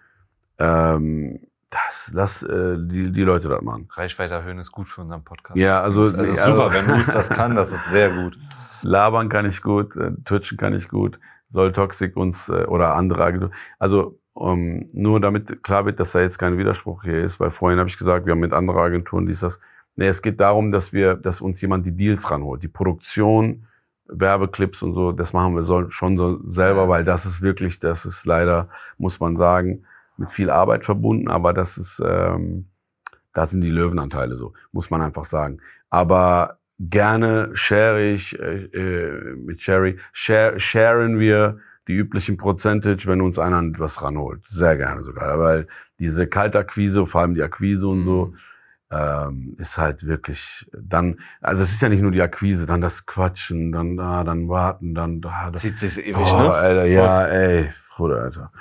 ähm, 0.58 1.42
das, 1.70 2.12
lass 2.14 2.44
äh, 2.44 2.78
die, 2.80 3.12
die 3.12 3.22
Leute 3.22 3.50
das 3.50 3.62
machen. 3.62 3.88
Reichweite 3.92 4.34
erhöhen 4.34 4.58
ist 4.58 4.72
gut 4.72 4.90
für 4.90 5.02
unseren 5.02 5.24
Podcast. 5.24 5.58
Ja, 5.58 5.82
also, 5.82 6.04
also 6.04 6.18
super, 6.18 6.38
also, 6.38 6.74
wenn 6.74 6.88
Moose 6.88 7.12
das 7.12 7.30
kann, 7.30 7.56
das 7.56 7.72
ist 7.72 7.86
sehr 7.92 8.10
gut. 8.10 8.38
Labern 8.82 9.30
kann 9.30 9.46
ich 9.46 9.62
gut, 9.62 9.96
äh, 9.96 10.12
Twitchen 10.26 10.58
kann 10.58 10.74
ich 10.74 10.90
gut, 10.90 11.20
soll 11.52 11.72
Toxic 11.72 12.18
uns 12.18 12.50
äh, 12.50 12.66
oder 12.66 12.96
andere 12.96 13.24
Agenturen. 13.24 13.54
Also 13.78 14.20
um, 14.34 14.88
nur 14.94 15.20
damit 15.20 15.64
klar 15.64 15.86
wird, 15.86 16.00
dass 16.00 16.14
da 16.14 16.22
jetzt 16.22 16.38
kein 16.38 16.58
Widerspruch 16.58 17.04
hier 17.04 17.20
ist, 17.20 17.40
weil 17.40 17.52
vorhin 17.52 17.80
habe 17.80 17.90
ich 17.90 17.98
gesagt, 17.98 18.26
wir 18.26 18.32
haben 18.32 18.40
mit 18.40 18.54
anderen 18.54 18.80
Agenturen 18.80 19.26
dies, 19.26 19.42
das. 19.42 19.60
Nee, 19.98 20.08
es 20.08 20.22
geht 20.22 20.40
darum, 20.40 20.72
dass 20.72 20.94
wir, 20.94 21.16
dass 21.16 21.42
uns 21.42 21.60
jemand 21.60 21.86
die 21.86 21.92
Deals 21.92 22.32
ranholt. 22.32 22.64
Die 22.64 22.70
Produktion, 22.70 23.68
Werbeclips 24.08 24.82
und 24.84 24.94
so, 24.94 25.12
das 25.12 25.34
machen 25.34 25.56
wir 25.56 25.64
so, 25.64 25.90
schon 25.90 26.18
so 26.18 26.40
selber, 26.50 26.88
weil 26.88 27.04
das 27.04 27.26
ist 27.26 27.42
wirklich, 27.42 27.80
das 27.80 28.06
ist 28.06 28.26
leider, 28.26 28.70
muss 28.98 29.20
man 29.20 29.36
sagen, 29.36 29.84
mit 30.18 30.30
viel 30.30 30.50
Arbeit 30.50 30.86
verbunden, 30.86 31.28
aber 31.30 31.54
das 31.54 31.78
ist, 31.78 32.02
ähm, 32.06 32.68
da 33.34 33.46
sind 33.46 33.62
die 33.62 33.70
Löwenanteile 33.70 34.36
so, 34.36 34.54
muss 34.72 34.90
man 34.90 35.02
einfach 35.02 35.26
sagen. 35.26 35.60
Aber 35.90 36.60
gerne 36.80 37.50
share 37.54 38.02
ich 38.02 38.38
äh, 38.40 38.66
äh, 38.66 39.36
mit 39.36 39.62
Sherry, 39.62 39.98
share, 40.14 40.60
sharen 40.60 41.20
wir 41.20 41.60
die 41.88 41.94
üblichen 41.94 42.38
Percentage, 42.38 43.08
wenn 43.08 43.22
uns 43.22 43.40
einer 43.40 43.62
was 43.80 44.02
ranholt. 44.04 44.44
Sehr 44.48 44.78
gerne 44.78 45.04
sogar, 45.04 45.40
weil 45.40 45.68
diese 46.00 46.28
Kaltakquise, 46.28 47.06
vor 47.08 47.22
allem 47.22 47.34
die 47.34 47.44
Akquise 47.44 47.88
und 47.88 48.04
so, 48.04 48.28
mhm. 48.28 48.36
ähm, 48.92 49.56
ist 49.58 49.78
halt 49.78 50.06
wirklich 50.06 50.70
dann, 50.72 51.20
also 51.42 51.64
es 51.64 51.74
ist 51.74 51.82
ja 51.82 51.90
nicht 51.90 52.02
nur 52.02 52.12
die 52.12 52.22
Akquise, 52.22 52.66
dann 52.66 52.82
das 52.82 53.06
Quatschen, 53.06 53.72
dann 53.72 53.98
da, 53.98 54.24
dann 54.24 54.48
warten, 54.48 54.94
dann 54.94 55.22
da. 55.22 55.52
Das, 55.52 55.62
Zieht 55.62 55.80
sich 55.80 55.98
ewig, 55.98 56.18
oh, 56.18 56.38
ne? 56.38 56.52
Alter, 56.52 56.86
ja, 56.86 57.26
ey, 57.26 57.70
Bruder, 57.96 58.22
Alter. 58.22 58.52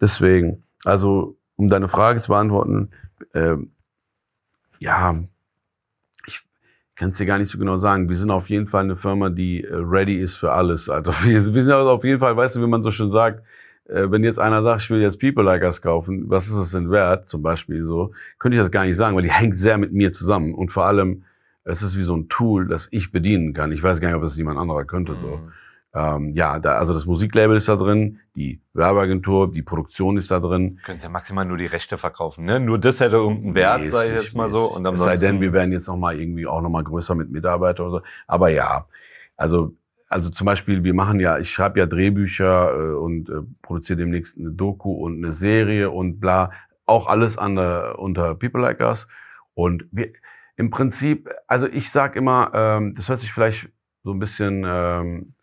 Deswegen, 0.00 0.64
also 0.84 1.36
um 1.56 1.68
deine 1.68 1.88
Frage 1.88 2.20
zu 2.20 2.32
beantworten, 2.32 2.90
äh, 3.32 3.56
ja, 4.78 5.16
kann 6.96 7.10
es 7.10 7.18
dir 7.18 7.26
gar 7.26 7.38
nicht 7.38 7.50
so 7.50 7.58
genau 7.58 7.78
sagen. 7.78 8.08
Wir 8.08 8.16
sind 8.16 8.30
auf 8.30 8.48
jeden 8.48 8.66
Fall 8.66 8.84
eine 8.84 8.96
Firma, 8.96 9.28
die 9.28 9.62
äh, 9.62 9.74
ready 9.74 10.16
ist 10.16 10.36
für 10.36 10.52
alles. 10.52 10.88
Also 10.88 11.12
wir, 11.24 11.42
sind 11.42 11.70
also 11.70 11.90
auf 11.90 12.04
jeden 12.04 12.18
Fall, 12.18 12.36
weißt 12.36 12.56
du, 12.56 12.62
wie 12.62 12.66
man 12.66 12.82
so 12.82 12.90
schön 12.90 13.12
sagt, 13.12 13.44
äh, 13.88 14.10
wenn 14.10 14.24
jetzt 14.24 14.40
einer 14.40 14.62
sagt, 14.62 14.82
ich 14.82 14.90
will 14.90 15.00
jetzt 15.00 15.20
People 15.20 15.44
Like 15.44 15.62
Us 15.62 15.82
kaufen, 15.82 16.24
was 16.28 16.48
ist 16.48 16.58
das 16.58 16.72
denn 16.72 16.90
wert, 16.90 17.28
zum 17.28 17.42
Beispiel 17.42 17.84
so, 17.84 18.12
könnte 18.38 18.56
ich 18.56 18.62
das 18.62 18.70
gar 18.70 18.84
nicht 18.84 18.96
sagen, 18.96 19.14
weil 19.14 19.22
die 19.22 19.30
hängt 19.30 19.54
sehr 19.54 19.78
mit 19.78 19.92
mir 19.92 20.10
zusammen. 20.10 20.54
Und 20.54 20.70
vor 20.70 20.86
allem, 20.86 21.24
es 21.64 21.82
ist 21.82 21.98
wie 21.98 22.02
so 22.02 22.16
ein 22.16 22.28
Tool, 22.28 22.66
das 22.66 22.88
ich 22.90 23.12
bedienen 23.12 23.52
kann. 23.52 23.72
Ich 23.72 23.82
weiß 23.82 24.00
gar 24.00 24.08
nicht, 24.08 24.16
ob 24.16 24.22
das 24.22 24.36
jemand 24.36 24.58
anderer 24.58 24.84
könnte. 24.84 25.16
So. 25.20 25.40
Ähm, 25.96 26.34
ja, 26.34 26.58
da, 26.58 26.74
also 26.74 26.92
das 26.92 27.06
Musiklabel 27.06 27.56
ist 27.56 27.70
da 27.70 27.76
drin, 27.76 28.20
die 28.34 28.60
Werbeagentur, 28.74 29.50
die 29.50 29.62
Produktion 29.62 30.18
ist 30.18 30.30
da 30.30 30.40
drin. 30.40 30.78
Können 30.84 30.98
Sie 30.98 31.06
ja 31.06 31.10
maximal 31.10 31.46
nur 31.46 31.56
die 31.56 31.64
Rechte 31.64 31.96
verkaufen, 31.96 32.44
ne? 32.44 32.60
Nur 32.60 32.78
das 32.78 33.00
hätte 33.00 33.16
irgendeinen 33.16 33.54
Wert, 33.54 33.80
mäßig, 33.80 33.94
sei 33.94 34.12
jetzt 34.12 34.36
mal 34.36 34.50
so. 34.50 34.64
Und 34.74 34.86
es 34.86 35.02
sei 35.02 35.16
denn, 35.16 35.40
wir 35.40 35.54
werden 35.54 35.72
jetzt 35.72 35.88
noch 35.88 35.96
mal 35.96 36.20
irgendwie 36.20 36.46
auch 36.46 36.60
noch 36.60 36.68
mal 36.68 36.84
größer 36.84 37.14
mit 37.14 37.30
Mitarbeitern 37.30 37.86
oder 37.86 38.00
so. 38.00 38.04
Aber 38.26 38.50
ja, 38.50 38.86
also 39.38 39.74
also 40.08 40.30
zum 40.30 40.44
Beispiel, 40.44 40.84
wir 40.84 40.94
machen 40.94 41.18
ja, 41.18 41.38
ich 41.38 41.50
schreibe 41.50 41.80
ja 41.80 41.86
Drehbücher 41.86 42.72
äh, 42.72 42.94
und 42.94 43.28
äh, 43.28 43.42
produziere 43.62 43.98
demnächst 43.98 44.38
eine 44.38 44.50
Doku 44.50 44.92
und 44.92 45.16
eine 45.16 45.32
Serie 45.32 45.90
und 45.90 46.20
bla, 46.20 46.52
auch 46.84 47.06
alles 47.08 47.38
an 47.38 47.56
der, 47.56 47.98
unter 47.98 48.34
People 48.34 48.60
Like 48.60 48.80
Us. 48.80 49.08
Und 49.54 49.86
wir, 49.90 50.12
im 50.56 50.70
Prinzip, 50.70 51.28
also 51.46 51.66
ich 51.66 51.90
sag 51.90 52.16
immer, 52.16 52.50
ähm, 52.54 52.94
das 52.94 53.08
hört 53.08 53.20
sich 53.20 53.32
vielleicht 53.32 53.68
so 54.04 54.12
ein 54.12 54.18
bisschen 54.18 54.64
ähm, 54.64 55.32
äh, 55.32 55.35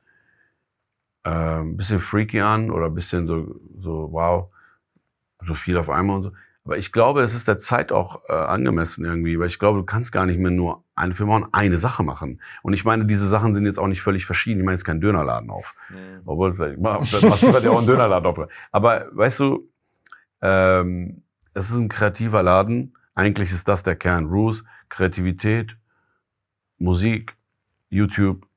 ein 1.30 1.78
bisschen 1.78 2.00
freaky 2.00 2.42
an 2.42 2.72
oder 2.72 2.88
ein 2.88 2.96
bisschen 2.96 3.28
so, 3.28 3.60
so 3.80 4.10
wow, 4.12 4.50
so 5.46 5.54
viel 5.54 5.78
auf 5.78 5.90
einmal 5.90 6.18
und 6.18 6.24
so. 6.24 6.32
Aber 6.66 6.78
ich 6.78 6.94
glaube, 6.94 7.22
es 7.22 7.34
ist 7.34 7.48
der 7.48 7.58
Zeit 7.58 7.92
auch 7.92 8.22
äh, 8.30 8.34
angemessen 8.34 9.04
irgendwie, 9.04 9.38
weil 9.38 9.48
ich 9.48 9.60
glaube, 9.60 9.80
du 9.80 9.86
kannst 9.86 10.14
gar 10.14 10.26
nicht 10.26 10.40
mehr 10.40 10.52
nur 10.52 10.84
eine 10.96 11.14
Firma 11.14 11.36
und 11.36 11.48
eine 11.52 11.78
Sache 11.78 12.04
machen. 12.04 12.42
Und 12.62 12.72
ich 12.72 12.86
meine, 12.86 13.06
diese 13.06 13.28
Sachen 13.28 13.54
sind 13.54 13.66
jetzt 13.66 13.80
auch 13.80 13.88
nicht 13.88 14.02
völlig 14.02 14.26
verschieden. 14.26 14.60
Ich 14.60 14.66
meine 14.66 14.76
jetzt 14.76 14.86
keinen 14.86 15.02
Dönerladen 15.02 15.50
auf. 15.50 15.76
Mhm. 15.90 16.22
Obwohl, 16.26 16.54
vielleicht 16.56 16.80
machst 16.80 17.44
du 17.44 17.48
ja 17.50 17.70
auch 17.72 17.80
einen 17.80 17.88
Dönerladen 17.88 18.26
auf. 18.26 18.48
Aber 18.72 19.08
weißt 19.12 19.42
du, 19.42 19.70
ähm, 20.42 21.24
es 21.54 21.70
ist 21.70 21.76
ein 21.76 21.90
kreativer 21.90 22.42
Laden. 22.44 22.96
Eigentlich 23.14 23.52
ist 23.52 23.68
das 23.68 23.84
der 23.84 23.98
Kern. 23.98 24.28
Rules, 24.28 24.64
Kreativität, 24.88 25.76
Musik, 26.78 27.36
YouTube, 27.90 28.48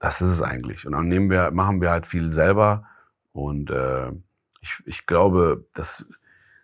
das 0.00 0.20
ist 0.20 0.30
es 0.30 0.42
eigentlich. 0.42 0.86
Und 0.86 0.92
dann 0.92 1.06
nehmen 1.06 1.30
wir, 1.30 1.52
machen 1.52 1.80
wir 1.80 1.90
halt 1.90 2.06
viel 2.06 2.30
selber. 2.30 2.88
Und 3.32 3.70
äh, 3.70 4.10
ich, 4.60 4.82
ich 4.86 5.06
glaube, 5.06 5.64
das 5.74 6.04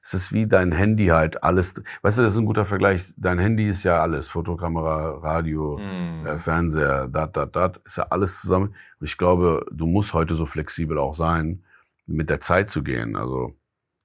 es 0.07 0.15
ist 0.15 0.33
wie 0.33 0.47
dein 0.47 0.71
Handy 0.71 1.07
halt 1.07 1.43
alles. 1.43 1.83
Weißt 2.03 2.19
du, 2.19 2.23
das 2.23 2.35
ist 2.35 2.39
ein 2.39 2.47
guter 2.47 2.65
Vergleich. 2.65 3.13
Dein 3.17 3.41
Handy 3.41 3.69
ist 3.69 3.83
ja 3.83 4.01
alles. 4.01 4.29
Fotokamera, 4.29 5.19
Radio, 5.19 5.79
mm. 5.79 6.27
äh, 6.27 6.39
Fernseher, 6.39 7.09
dat, 7.09 7.37
dat, 7.37 7.57
dat. 7.57 7.81
Ist 7.85 7.99
ja 7.99 8.07
alles 8.11 8.41
zusammen. 8.41 8.77
Und 9.01 9.07
ich 9.07 9.19
glaube, 9.19 9.67
du 9.73 9.87
musst 9.87 10.15
heute 10.15 10.37
so 10.37 10.47
flexibel 10.47 10.99
auch 10.99 11.15
sein, 11.15 11.65
mit 12.07 12.31
der 12.31 12.39
Zeit 12.39 12.69
zu 12.71 12.85
gehen. 12.85 13.17
Also 13.17 13.57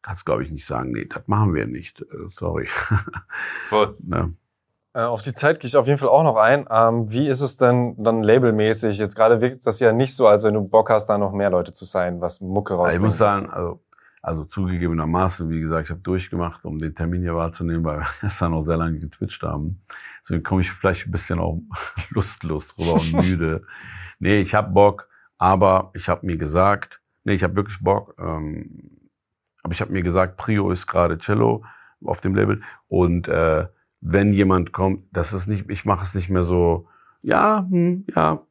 kannst, 0.02 0.26
glaube 0.26 0.42
ich, 0.42 0.50
nicht 0.50 0.66
sagen, 0.66 0.92
nee, 0.92 1.06
das 1.06 1.28
machen 1.28 1.54
wir 1.54 1.68
nicht. 1.68 2.02
Äh, 2.02 2.06
sorry. 2.36 2.68
Voll. 3.70 3.96
ja. 4.08 4.30
Äh, 4.94 5.04
auf 5.04 5.22
die 5.22 5.34
Zeit 5.34 5.60
gehe 5.60 5.68
ich 5.70 5.78
auf 5.78 5.88
jeden 5.88 5.98
Fall 5.98 6.10
auch 6.10 6.24
noch 6.24 6.36
ein. 6.36 6.66
Ähm, 6.70 7.12
wie 7.12 7.28
ist 7.28 7.42
es 7.42 7.56
denn 7.56 7.96
dann 7.98 8.24
labelmäßig? 8.24 8.98
Jetzt 8.98 9.16
gerade 9.16 9.40
wirkt 9.40 9.66
das 9.66 9.80
ja 9.80 9.94
nicht 9.94 10.16
so, 10.16 10.28
als 10.28 10.44
wenn 10.44 10.54
du 10.54 10.62
Bock 10.62 10.90
hast, 10.90 11.06
da 11.06 11.18
noch 11.18 11.32
mehr 11.32 11.50
Leute 11.50 11.72
zu 11.72 11.86
sein, 11.86 12.20
was 12.20 12.42
Mucke 12.42 12.74
rausbringt. 12.74 12.96
Ich 12.96 13.02
muss 13.02 13.18
sagen, 13.18 13.50
also, 13.50 13.80
also 14.22 14.44
zugegebenermaßen, 14.44 15.50
wie 15.50 15.62
gesagt, 15.62 15.86
ich 15.86 15.92
habe 15.92 16.02
durchgemacht, 16.02 16.66
um 16.66 16.78
den 16.78 16.94
Termin 16.94 17.22
hier 17.22 17.36
wahrzunehmen, 17.36 17.86
weil 17.86 18.00
wir 18.00 18.08
gestern 18.22 18.52
noch 18.52 18.66
sehr 18.66 18.78
lange 18.78 19.00
getwitcht 19.00 19.42
haben. 19.44 19.82
Deswegen 20.24 20.44
komme 20.44 20.62
ich 20.62 20.72
vielleicht 20.72 21.08
ein 21.08 21.12
bisschen 21.12 21.40
auch 21.40 21.60
lustlos 22.10 22.68
drüber 22.68 22.96
und 22.96 23.14
müde. 23.30 23.64
Nee, 24.20 24.42
ich 24.42 24.54
habe 24.54 24.72
Bock, 24.72 25.08
aber 25.38 25.92
ich 25.94 26.10
habe 26.10 26.26
mir 26.26 26.36
gesagt, 26.36 27.00
nee, 27.24 27.34
ich 27.34 27.44
habe 27.44 27.56
wirklich 27.56 27.80
Bock, 27.80 28.14
ähm, 28.20 29.00
aber 29.64 29.74
ich 29.74 29.80
habe 29.80 29.94
mir 29.94 30.04
gesagt, 30.04 30.36
Prio 30.36 30.70
ist 30.70 30.86
gerade 30.86 31.18
Cello 31.18 31.64
auf 32.04 32.20
dem 32.20 32.36
Label 32.36 32.62
und 32.88 33.28
äh, 33.28 33.68
wenn 34.02 34.34
jemand 34.34 34.74
kommt, 34.74 35.06
das 35.14 35.32
ist 35.32 35.48
nicht, 35.48 35.70
ich 35.70 35.86
mache 35.86 36.04
es 36.04 36.16
nicht 36.16 36.30
mehr 36.30 36.44
so, 36.44 36.88
ja, 37.22 37.66
hm, 37.70 38.06
ja, 38.14 38.42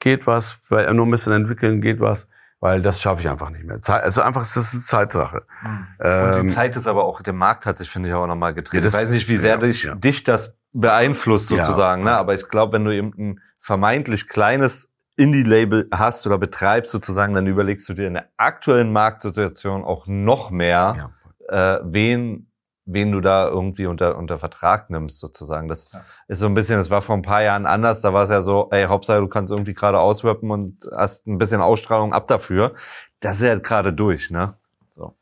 geht 0.00 0.26
was, 0.26 0.58
weil 0.68 0.92
nur 0.94 1.06
ein 1.06 1.10
bisschen 1.10 1.32
entwickeln 1.32 1.80
geht 1.80 2.00
was, 2.00 2.26
weil 2.60 2.80
das 2.80 3.00
schaffe 3.00 3.20
ich 3.20 3.28
einfach 3.28 3.50
nicht 3.50 3.64
mehr. 3.64 3.78
Also 3.86 4.22
einfach, 4.22 4.40
das 4.40 4.56
ist 4.56 4.72
eine 4.72 4.82
Zeitsache. 4.82 5.42
Mhm. 5.62 5.68
Und 5.98 6.34
die 6.34 6.40
ähm, 6.40 6.48
Zeit 6.48 6.76
ist 6.76 6.86
aber 6.86 7.04
auch, 7.04 7.20
der 7.20 7.34
Markt 7.34 7.66
hat 7.66 7.76
sich, 7.76 7.90
finde 7.90 8.08
ich, 8.08 8.14
auch 8.14 8.26
nochmal 8.26 8.54
gedreht. 8.54 8.80
Ja, 8.80 8.88
ich 8.88 8.94
weiß 8.94 9.10
nicht, 9.10 9.28
wie 9.28 9.36
sehr 9.36 9.54
ja, 9.54 9.56
dich, 9.58 9.84
ja. 9.84 9.94
dich 9.94 10.24
das 10.24 10.56
beeinflusst 10.72 11.48
sozusagen. 11.48 12.04
Ne? 12.04 12.12
Aber 12.12 12.34
ich 12.34 12.48
glaube, 12.48 12.72
wenn 12.72 12.84
du 12.84 12.94
eben 12.94 13.12
ein 13.18 13.40
vermeintlich 13.58 14.28
kleines 14.28 14.90
Indie-Label 15.16 15.88
hast 15.92 16.26
oder 16.26 16.38
betreibst 16.38 16.90
sozusagen, 16.90 17.34
dann 17.34 17.46
überlegst 17.46 17.88
du 17.88 17.94
dir 17.94 18.08
in 18.08 18.14
der 18.14 18.28
aktuellen 18.36 18.92
Marktsituation 18.92 19.84
auch 19.84 20.06
noch 20.06 20.50
mehr, 20.50 21.10
äh, 21.48 21.78
wen 21.84 22.50
wen 22.86 23.12
du 23.12 23.20
da 23.20 23.48
irgendwie 23.48 23.86
unter, 23.86 24.16
unter 24.16 24.38
Vertrag 24.38 24.90
nimmst, 24.90 25.18
sozusagen. 25.18 25.68
Das 25.68 25.90
ja. 25.92 26.04
ist 26.28 26.40
so 26.40 26.46
ein 26.46 26.54
bisschen, 26.54 26.76
das 26.76 26.90
war 26.90 27.02
vor 27.02 27.16
ein 27.16 27.22
paar 27.22 27.42
Jahren 27.42 27.66
anders. 27.66 28.00
Da 28.00 28.12
war 28.12 28.24
es 28.24 28.30
ja 28.30 28.42
so, 28.42 28.68
ey, 28.70 28.84
Hauptsache, 28.84 29.20
du 29.20 29.28
kannst 29.28 29.52
irgendwie 29.52 29.74
gerade 29.74 29.98
auswirpen 29.98 30.50
und 30.50 30.88
hast 30.94 31.26
ein 31.26 31.38
bisschen 31.38 31.60
Ausstrahlung 31.60 32.12
ab 32.12 32.28
dafür. 32.28 32.74
Das 33.20 33.36
ist 33.36 33.42
ja 33.42 33.58
gerade 33.58 33.92
durch, 33.92 34.30
ne? 34.30 34.54
So. 34.90 35.14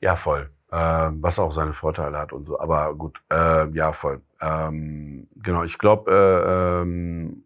Ja, 0.00 0.16
voll. 0.16 0.50
Äh, 0.70 0.76
was 0.76 1.40
auch 1.40 1.52
seine 1.52 1.72
Vorteile 1.72 2.16
hat 2.18 2.32
und 2.32 2.46
so. 2.46 2.60
Aber 2.60 2.94
gut, 2.94 3.20
äh, 3.32 3.68
ja, 3.70 3.92
voll. 3.92 4.20
Ähm, 4.40 5.26
genau, 5.36 5.64
ich 5.64 5.78
glaube, 5.78 6.10
äh, 6.12 6.82
ähm, 6.82 7.44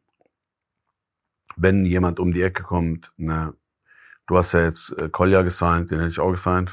wenn 1.57 1.87
jemand 1.87 2.21
um 2.21 2.33
die 2.33 2.43
Ecke 2.43 2.63
kommt, 2.63 3.13
ne, 3.17 3.55
du 4.27 4.37
hast 4.37 4.53
ja 4.53 4.61
jetzt 4.61 4.97
äh, 4.99 5.09
Kolja 5.09 5.43
gesigned, 5.43 5.91
den 5.91 6.01
hätte 6.01 6.11
ich 6.11 6.21
auch 6.21 6.31
gesigned 6.31 6.71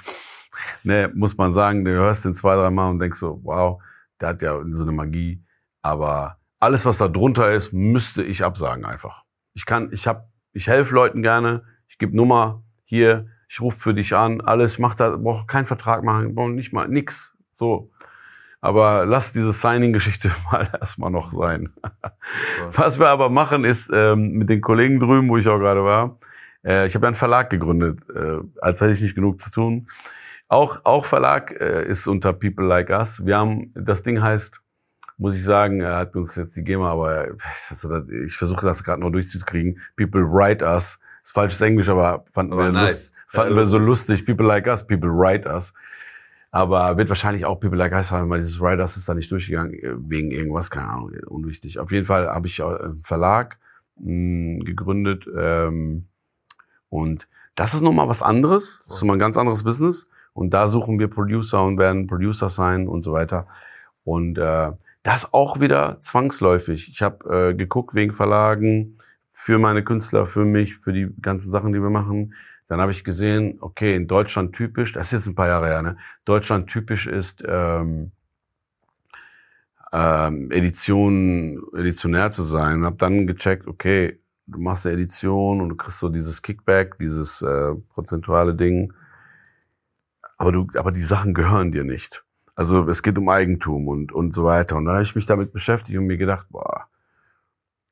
ne, 0.84 1.12
muss 1.14 1.38
man 1.38 1.54
sagen, 1.54 1.86
du 1.86 1.92
hörst 1.92 2.26
den 2.26 2.34
zwei, 2.34 2.56
drei 2.56 2.70
Mal 2.70 2.90
und 2.90 3.00
denkst 3.00 3.20
so, 3.20 3.40
wow, 3.44 3.82
der 4.20 4.30
hat 4.30 4.42
ja 4.42 4.60
so 4.70 4.84
eine 4.84 4.92
Magie. 4.92 5.44
Aber 5.82 6.38
alles, 6.60 6.86
was 6.86 7.00
da 7.00 7.08
drunter 7.08 7.52
ist, 7.52 7.74
müsste 7.74 8.24
ich 8.24 8.44
absagen 8.44 8.86
einfach. 8.86 9.24
Ich 9.54 9.66
kann, 9.66 9.90
ich 9.92 10.08
hab, 10.08 10.30
ich 10.54 10.68
helfe 10.68 10.94
Leuten 10.94 11.22
gerne, 11.22 11.64
ich 11.88 11.98
gebe 11.98 12.16
Nummer 12.16 12.64
hier, 12.84 13.28
ich 13.50 13.60
rufe 13.60 13.80
für 13.80 13.94
dich 13.94 14.16
an, 14.16 14.42
alles, 14.42 14.80
mach 14.80 14.96
da, 14.96 15.18
brauche 15.18 15.46
keinen 15.46 15.66
Vertrag 15.66 16.04
machen, 16.04 16.36
brauche 16.36 16.52
nicht 16.52 16.72
mal 16.72 16.88
nix. 16.88 17.36
So. 17.56 17.92
Aber 18.62 19.06
lass 19.06 19.34
diese 19.34 19.52
Signing-Geschichte 19.52 20.32
mal 20.52 20.70
erstmal 20.80 21.10
noch 21.10 21.32
sein. 21.32 21.74
Was 22.72 23.00
wir 23.00 23.10
aber 23.10 23.30
machen, 23.30 23.66
ist 23.66 23.90
ähm, 23.92 24.34
mit 24.34 24.50
den 24.50 24.62
Kollegen 24.62 25.00
drüben, 25.00 25.30
wo 25.30 25.38
ich 25.38 25.48
auch 25.48 25.58
gerade 25.58 25.84
war, 25.84 26.20
äh, 26.64 26.86
ich 26.86 26.96
habe 26.96 27.06
ja 27.06 27.08
einen 27.08 27.16
Verlag 27.16 27.50
gegründet, 27.50 28.00
äh, 28.16 28.38
als 28.62 28.82
hätte 28.82 28.94
ich 28.94 29.02
nicht 29.02 29.16
genug 29.16 29.40
zu 29.40 29.52
tun. 29.52 29.88
Auch, 30.52 30.82
auch 30.84 31.06
Verlag 31.06 31.62
äh, 31.62 31.88
ist 31.88 32.08
unter 32.08 32.34
People 32.34 32.66
Like 32.66 32.90
Us. 32.90 33.26
Wir 33.26 33.38
haben, 33.38 33.72
das 33.74 34.04
Ding 34.04 34.22
heißt, 34.22 34.60
muss 35.18 35.34
ich 35.34 35.46
sagen, 35.46 35.80
er 35.80 35.96
hat 35.96 36.14
uns 36.18 36.36
jetzt 36.36 36.58
die 36.58 36.64
GEMA, 36.66 36.92
aber 36.92 37.30
ich 38.26 38.36
versuche 38.36 38.66
das 38.66 38.84
gerade 38.84 39.00
noch 39.00 39.12
durchzukriegen. 39.12 39.80
People 39.96 40.24
Write 40.24 40.66
Us. 40.66 41.00
Ist 41.24 41.32
falsches 41.32 41.62
Englisch, 41.62 41.88
aber 41.88 42.26
fanden, 42.34 42.52
aber 42.52 42.66
wir, 42.66 42.72
nice. 42.74 42.92
lust, 42.92 43.14
fanden 43.30 43.54
ja, 43.54 43.62
wir 43.62 43.66
so 43.66 43.78
lustig. 43.78 44.26
People 44.26 44.46
Like 44.46 44.68
Us, 44.68 44.86
People 44.86 45.12
Write 45.12 45.48
Us. 45.48 45.74
Aber 46.52 46.98
wird 46.98 47.08
wahrscheinlich 47.08 47.46
auch 47.46 47.62
People 47.62 47.78
Like 47.78 47.94
Us 47.94 48.12
haben, 48.12 48.30
weil 48.30 48.42
dieses 48.42 48.60
Write 48.60 48.82
Us 48.82 48.98
ist 48.98 49.08
da 49.08 49.14
nicht 49.14 49.32
durchgegangen, 49.32 49.74
äh, 49.76 49.94
wegen 50.00 50.32
irgendwas, 50.32 50.70
keine 50.70 50.90
Ahnung, 50.90 51.14
unwichtig. 51.28 51.80
Auf 51.80 51.94
jeden 51.94 52.06
Fall 52.06 52.28
habe 52.28 52.48
ich 52.48 52.62
einen 52.62 53.00
Verlag 53.00 53.58
mh, 53.96 54.06
hm, 54.06 54.66
gegründet 54.66 55.30
ähm, 55.34 56.08
und 56.90 57.30
das 57.56 57.74
ist 57.74 57.84
nochmal 57.84 58.10
was 58.10 58.22
anderes. 58.22 58.84
Das 58.86 58.98
ist 58.98 59.02
nochmal 59.02 59.16
ein 59.16 59.22
ganz 59.22 59.38
anderes 59.38 59.64
Business. 59.64 60.10
Und 60.34 60.54
da 60.54 60.68
suchen 60.68 61.00
wir 61.00 61.10
Producer 61.10 61.64
und 61.64 61.78
werden 61.78 62.08
Producer 62.08 62.50
sein 62.50 62.88
und 62.88 63.02
so 63.02 63.14
weiter. 63.14 63.48
Und 64.04 64.38
äh, 64.38 64.72
das 65.04 65.34
auch 65.34 65.60
wieder 65.60 66.00
zwangsläufig. 66.00 66.90
Ich 66.90 67.02
habe 67.02 67.50
äh, 67.50 67.54
geguckt 67.54 67.96
wegen 67.96 68.14
Verlagen 68.14 68.98
für 69.32 69.58
meine 69.58 69.84
Künstler, 69.84 70.26
für 70.26 70.46
mich, 70.46 70.78
für 70.78 70.94
die 70.94 71.10
ganzen 71.22 71.50
Sachen, 71.50 71.74
die 71.74 71.82
wir 71.82 71.90
machen. 71.90 72.34
Dann 72.68 72.80
habe 72.80 72.92
ich 72.92 73.04
gesehen, 73.04 73.58
okay, 73.60 73.96
in 73.96 74.08
Deutschland 74.08 74.54
typisch, 74.54 74.94
das 74.94 75.08
ist 75.08 75.12
jetzt 75.12 75.28
ein 75.28 75.36
paar 75.36 75.48
Jahre 75.48 75.68
her, 75.68 75.82
ne? 75.82 75.98
Deutschland 76.24 76.70
typisch 76.70 77.08
ist 77.08 77.44
ähm, 77.46 78.12
ähm, 79.92 80.52
Edition, 80.52 81.62
editionär 81.76 82.32
zu 82.32 82.44
sein. 82.44 82.80
Und 82.80 82.86
habe 82.86 82.98
dann 82.98 83.28
gecheckt, 83.28 83.68
okay, 83.68 84.20
du 84.48 84.60
machst 84.60 84.86
eine 84.86 84.96
Edition 84.96 85.62
und 85.62 85.70
du 85.70 85.76
kriegst 85.76 86.00
so 86.00 86.10
dieses 86.10 86.42
Kickback, 86.42 86.98
dieses 87.00 87.42
äh, 87.42 87.76
prozentuale 87.90 88.56
Ding 88.56 88.94
aber 90.42 90.52
du, 90.52 90.68
aber 90.76 90.92
die 90.92 91.04
Sachen 91.04 91.36
gehören 91.36 91.72
dir 91.72 91.84
nicht. 91.84 92.24
Also 92.56 92.88
es 92.90 93.04
geht 93.04 93.16
um 93.20 93.30
Eigentum 93.30 93.88
und, 93.88 94.12
und 94.12 94.34
so 94.34 94.44
weiter. 94.44 94.76
Und 94.76 94.86
dann 94.86 94.96
habe 94.96 95.04
ich 95.04 95.16
mich 95.16 95.28
damit 95.28 95.54
beschäftigt 95.54 95.96
und 96.00 96.08
mir 96.08 96.18
gedacht, 96.18 96.48
boah, 96.50 96.88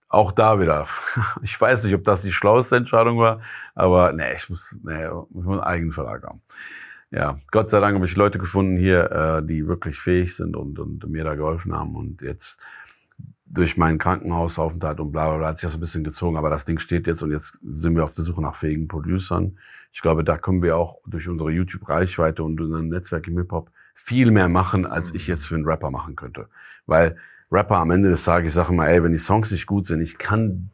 auch 0.07 0.31
da 0.31 0.59
wieder. 0.59 0.87
Ich 1.43 1.61
weiß 1.61 1.83
nicht, 1.83 1.93
ob 1.93 2.03
das 2.03 2.23
die 2.23 2.31
schlaueste 2.31 2.75
Entscheidung 2.75 3.19
war, 3.19 3.41
aber 3.75 4.13
nee, 4.13 4.33
ich 4.35 4.49
muss, 4.49 4.79
nee, 4.83 5.05
ich 5.05 5.11
muss 5.29 5.45
einen 5.45 5.59
eigenen 5.59 5.93
Verlag 5.93 6.23
haben. 6.23 6.41
Ja, 7.11 7.37
Gott 7.51 7.69
sei 7.69 7.79
Dank 7.79 7.93
habe 7.93 8.05
ich 8.05 8.15
Leute 8.15 8.39
gefunden 8.39 8.77
hier, 8.77 9.11
äh, 9.11 9.45
die 9.45 9.67
wirklich 9.67 9.99
fähig 9.99 10.35
sind 10.35 10.55
und, 10.55 10.79
und 10.79 11.07
mir 11.07 11.23
da 11.23 11.35
geholfen 11.35 11.75
haben. 11.75 11.95
Und 11.95 12.23
jetzt 12.23 12.57
durch 13.45 13.77
meinen 13.77 13.99
Krankenhausaufenthalt 13.99 14.99
und 14.99 15.11
bla 15.11 15.29
bla 15.29 15.37
bla 15.37 15.47
hat 15.49 15.59
sich 15.59 15.67
das 15.67 15.75
ein 15.75 15.81
bisschen 15.81 16.03
gezogen, 16.03 16.35
aber 16.35 16.49
das 16.49 16.65
Ding 16.65 16.79
steht 16.79 17.05
jetzt 17.05 17.21
und 17.21 17.31
jetzt 17.31 17.59
sind 17.63 17.95
wir 17.95 18.03
auf 18.03 18.15
der 18.15 18.25
Suche 18.25 18.41
nach 18.41 18.55
fähigen 18.55 18.87
Producern. 18.87 19.59
Ich 19.91 20.01
glaube, 20.01 20.23
da 20.23 20.37
können 20.37 20.61
wir 20.61 20.77
auch 20.77 20.99
durch 21.05 21.27
unsere 21.27 21.51
YouTube-Reichweite 21.51 22.43
und 22.43 22.59
unser 22.61 22.81
Netzwerk 22.81 23.27
im 23.27 23.37
Hip-Hop 23.37 23.71
viel 23.95 24.31
mehr 24.31 24.49
machen, 24.49 24.85
als 24.85 25.13
ich 25.13 25.27
jetzt 25.27 25.47
für 25.47 25.55
einen 25.55 25.65
Rapper 25.65 25.91
machen 25.91 26.15
könnte. 26.15 26.47
Weil 26.85 27.17
Rapper 27.51 27.77
am 27.77 27.91
Ende 27.91 28.09
des 28.09 28.23
Tages, 28.23 28.51
ich 28.51 28.55
sage 28.55 28.73
immer, 28.73 28.87
ey, 28.87 29.03
wenn 29.03 29.11
die 29.11 29.17
Songs 29.17 29.51
nicht 29.51 29.65
gut 29.65 29.85
sind, 29.85 30.01
ich 30.01 30.17
kann, 30.17 30.69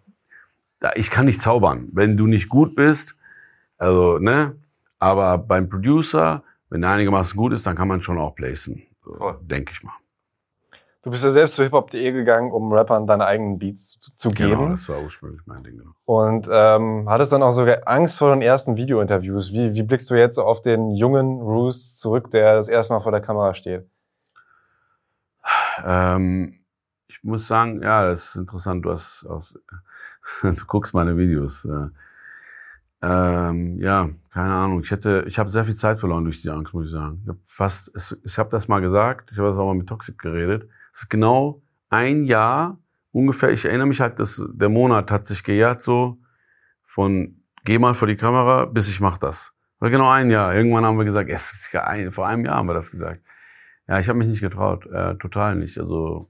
ich 0.96 1.10
kann 1.10 1.26
nicht 1.26 1.42
zaubern. 1.42 1.88
Wenn 1.92 2.18
du 2.18 2.28
nicht 2.28 2.50
gut 2.50 2.76
bist, 2.76 3.16
also, 3.78 4.20
ne, 4.20 4.56
aber 5.00 5.38
beim 5.38 5.70
Producer, 5.70 6.44
wenn 6.70 6.82
der 6.82 6.92
einigermaßen 6.92 7.38
gut 7.38 7.54
ist, 7.54 7.66
dann 7.66 7.76
kann 7.76 7.88
man 7.88 8.02
schon 8.02 8.18
auch 8.18 8.36
placen. 8.36 8.84
Denke 9.42 9.72
ich 9.74 9.84
mal. 9.84 9.94
Du 11.06 11.12
bist 11.12 11.24
ja 11.24 11.30
selbst 11.30 11.54
zu 11.54 11.62
hiphop.de 11.62 12.12
gegangen, 12.14 12.52
um 12.52 12.74
Rappern 12.74 13.06
deine 13.06 13.28
eigenen 13.28 13.60
Beats 13.60 14.00
zu, 14.00 14.12
zu 14.16 14.30
geben. 14.30 14.50
Genau, 14.50 14.70
das 14.70 14.90
war 14.90 15.04
ursprünglich 15.04 15.40
mein 15.46 15.62
Ding. 15.62 15.78
Genau. 15.78 15.92
Und 16.06 16.50
ähm, 16.52 17.06
hattest 17.08 17.32
dann 17.32 17.44
auch 17.44 17.52
sogar 17.52 17.88
Angst 17.88 18.18
vor 18.18 18.32
den 18.32 18.42
ersten 18.42 18.76
Videointerviews. 18.76 19.52
Wie, 19.52 19.76
wie 19.76 19.84
blickst 19.84 20.10
du 20.10 20.16
jetzt 20.16 20.40
auf 20.40 20.64
den 20.64 20.90
jungen 20.90 21.42
Roos 21.42 21.96
zurück, 21.96 22.32
der 22.32 22.56
das 22.56 22.70
erste 22.70 22.94
Mal 22.94 23.02
vor 23.02 23.12
der 23.12 23.22
Kamera 23.22 23.54
steht? 23.54 23.88
Ähm, 25.86 26.56
ich 27.08 27.24
muss 27.24 27.46
sagen, 27.46 27.84
ja, 27.84 28.08
das 28.08 28.30
ist 28.30 28.36
interessant. 28.38 28.84
Du 28.84 28.92
hast, 28.92 29.28
auch, 29.30 29.46
du 30.42 30.66
guckst 30.66 30.96
meine 30.96 31.18
Videos. 31.20 31.68
Ähm, 33.04 33.78
ja, 33.78 34.10
keine 34.34 34.54
Ahnung. 34.56 34.82
Ich 34.84 34.90
hätte, 34.90 35.24
ich 35.28 35.38
habe 35.38 35.52
sehr 35.52 35.66
viel 35.66 35.76
Zeit 35.76 36.00
verloren 36.00 36.24
durch 36.24 36.42
die 36.42 36.50
Angst, 36.50 36.74
muss 36.74 36.86
ich 36.86 36.92
sagen. 36.92 37.20
Ich 37.22 37.30
habe 37.30 37.40
fast, 37.46 38.20
ich 38.24 38.40
habe 38.40 38.50
das 38.50 38.68
mal 38.68 38.82
gesagt. 38.82 39.32
Ich 39.32 39.38
habe 39.38 39.50
das 39.50 39.58
auch 39.60 39.68
mal 39.68 39.76
mit 39.76 39.88
Toxic 39.88 40.18
geredet 40.18 40.68
das 40.96 41.02
ist 41.02 41.10
genau 41.10 41.62
ein 41.90 42.24
Jahr 42.24 42.80
ungefähr. 43.12 43.50
Ich 43.50 43.66
erinnere 43.66 43.88
mich 43.88 44.00
halt, 44.00 44.18
dass 44.18 44.42
der 44.54 44.70
Monat 44.70 45.12
hat 45.12 45.26
sich 45.26 45.44
gejährt 45.44 45.82
so 45.82 46.20
von 46.86 47.44
geh 47.66 47.78
mal 47.80 47.94
vor 47.94 48.08
die 48.08 48.16
Kamera, 48.16 48.64
bis 48.64 48.88
ich 48.88 49.02
mach 49.02 49.18
das. 49.18 49.52
War 49.80 49.90
genau 49.90 50.10
ein 50.10 50.32
Jahr. 50.32 50.56
Irgendwann 50.56 50.86
haben 50.86 50.98
wir 50.98 51.04
gesagt, 51.04 51.30
es 51.30 51.52
ist 51.52 51.74
ja 51.74 51.84
ein, 51.84 52.14
vor 52.14 52.26
einem 52.26 52.46
Jahr 52.46 52.56
haben 52.56 52.70
wir 52.70 52.74
das 52.74 52.92
gesagt. 52.92 53.22
Ja, 53.90 54.00
ich 54.00 54.08
habe 54.08 54.18
mich 54.18 54.30
nicht 54.30 54.40
getraut, 54.40 54.86
äh, 54.86 55.18
total 55.18 55.58
nicht. 55.58 55.78
Also 55.78 56.30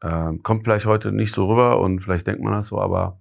äh, 0.00 0.32
kommt 0.42 0.64
vielleicht 0.64 0.86
heute 0.86 1.12
nicht 1.12 1.34
so 1.34 1.46
rüber 1.46 1.78
und 1.78 2.00
vielleicht 2.00 2.26
denkt 2.26 2.42
man 2.42 2.54
das 2.54 2.68
so, 2.68 2.80
aber 2.80 3.20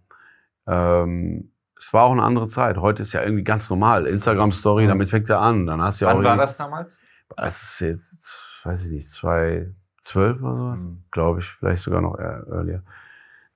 ähm, 0.65 1.51
es 1.77 1.91
war 1.91 2.03
auch 2.03 2.13
eine 2.13 2.23
andere 2.23 2.47
Zeit. 2.47 2.77
Heute 2.77 3.01
ist 3.01 3.11
ja 3.11 3.21
irgendwie 3.21 3.43
ganz 3.43 3.69
normal. 3.69 4.07
Instagram 4.07 4.53
Story, 4.53 4.87
damit 4.87 5.09
fängt 5.09 5.27
ja 5.27 5.41
an. 5.41 5.65
Dann 5.65 5.81
hast 5.81 5.99
du 5.99 6.05
ja 6.05 6.11
Wann 6.11 6.21
auch 6.21 6.29
war 6.29 6.37
das 6.37 6.55
damals? 6.55 7.01
Das 7.35 7.61
ist 7.63 7.81
jetzt, 7.81 8.61
weiß 8.63 8.85
ich 8.85 8.91
nicht, 8.91 9.11
zwei, 9.11 9.73
zwölf 10.01 10.41
oder 10.41 10.57
so, 10.57 10.63
mhm. 10.63 11.03
glaube 11.11 11.39
ich, 11.39 11.45
vielleicht 11.45 11.83
sogar 11.83 12.01
noch 12.01 12.17
earlier. 12.17 12.83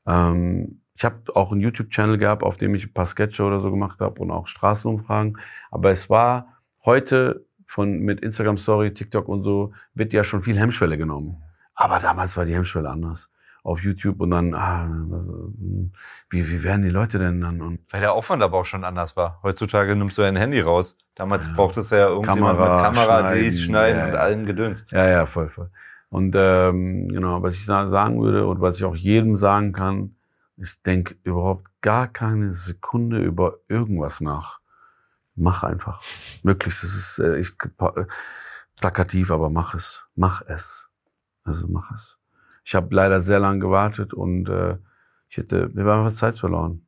Ähm, 0.07 0.81
ich 0.95 1.03
habe 1.03 1.35
auch 1.35 1.51
einen 1.51 1.61
YouTube-Channel 1.61 2.17
gehabt, 2.17 2.43
auf 2.43 2.57
dem 2.57 2.73
ich 2.73 2.85
ein 2.85 2.93
paar 2.93 3.05
Sketche 3.05 3.43
oder 3.43 3.59
so 3.59 3.69
gemacht 3.69 3.99
habe 3.99 4.21
und 4.21 4.31
auch 4.31 4.47
Straßenumfragen. 4.47 5.37
Aber 5.69 5.91
es 5.91 6.09
war 6.09 6.59
heute 6.85 7.45
von 7.65 7.99
mit 7.99 8.21
Instagram 8.21 8.57
Story, 8.57 8.93
TikTok 8.93 9.27
und 9.27 9.43
so 9.43 9.73
wird 9.93 10.13
ja 10.13 10.23
schon 10.23 10.41
viel 10.41 10.57
Hemmschwelle 10.57 10.97
genommen. 10.97 11.43
Aber 11.73 11.99
damals 11.99 12.37
war 12.37 12.45
die 12.45 12.55
Hemmschwelle 12.55 12.89
anders 12.89 13.29
auf 13.65 13.81
YouTube 13.81 14.21
und 14.21 14.29
dann, 14.29 14.53
ah, 14.53 14.87
wie, 16.29 16.51
wie 16.51 16.63
werden 16.63 16.83
die 16.83 16.89
Leute 16.89 17.17
denn 17.17 17.41
dann? 17.41 17.61
Und 17.61 17.79
Weil 17.89 17.99
der 17.99 18.13
Aufwand 18.13 18.43
aber 18.43 18.59
auch 18.59 18.65
schon 18.65 18.83
anders 18.83 19.17
war. 19.17 19.39
Heutzutage 19.41 19.95
nimmst 19.95 20.19
du 20.19 20.21
dein 20.21 20.35
Handy 20.35 20.61
raus. 20.61 20.97
Damals 21.15 21.47
ja. 21.47 21.53
brauchtest 21.55 21.91
du 21.91 21.95
ja 21.95 22.07
irgendjemand 22.09 22.57
Kamera, 22.57 22.75
mit 22.75 22.83
Kamera, 22.85 23.19
schneiden, 23.21 23.43
die 23.43 23.51
schneiden 23.57 23.97
ja, 23.97 24.05
ja. 24.05 24.13
und 24.13 24.19
allen 24.19 24.45
gedöns. 24.45 24.85
Ja, 24.91 25.07
ja, 25.07 25.25
voll, 25.25 25.49
voll. 25.49 25.71
Und 26.15 26.33
ähm, 26.37 27.09
genau, 27.09 27.43
was 27.43 27.55
ich 27.55 27.65
sagen 27.65 28.21
würde 28.21 28.47
und 28.47 28.61
was 28.61 28.77
ich 28.77 28.85
auch 28.85 28.95
jedem 28.95 29.35
sagen 29.35 29.73
kann, 29.73 30.15
ist, 30.55 30.85
denk 30.85 31.17
überhaupt 31.23 31.65
gar 31.81 32.07
keine 32.07 32.53
Sekunde 32.53 33.21
über 33.21 33.57
irgendwas 33.67 34.21
nach. 34.21 34.61
Mach 35.35 35.63
einfach. 35.63 36.01
Möglichst, 36.41 36.85
es 36.85 36.95
ist 36.95 37.19
äh, 37.19 37.37
ich, 37.37 37.51
plakativ, 38.79 39.29
aber 39.29 39.49
mach 39.49 39.75
es. 39.75 40.05
Mach 40.15 40.41
es. 40.47 40.87
Also 41.43 41.67
mach 41.67 41.93
es. 41.93 42.17
Ich 42.63 42.75
habe 42.75 42.95
leider 42.95 43.19
sehr 43.19 43.41
lange 43.41 43.59
gewartet 43.59 44.13
und 44.13 44.47
äh, 44.47 44.77
ich 45.27 45.35
hätte, 45.35 45.75
wir 45.75 45.83
haben 45.83 46.05
was 46.05 46.15
Zeit 46.15 46.39
verloren. 46.39 46.84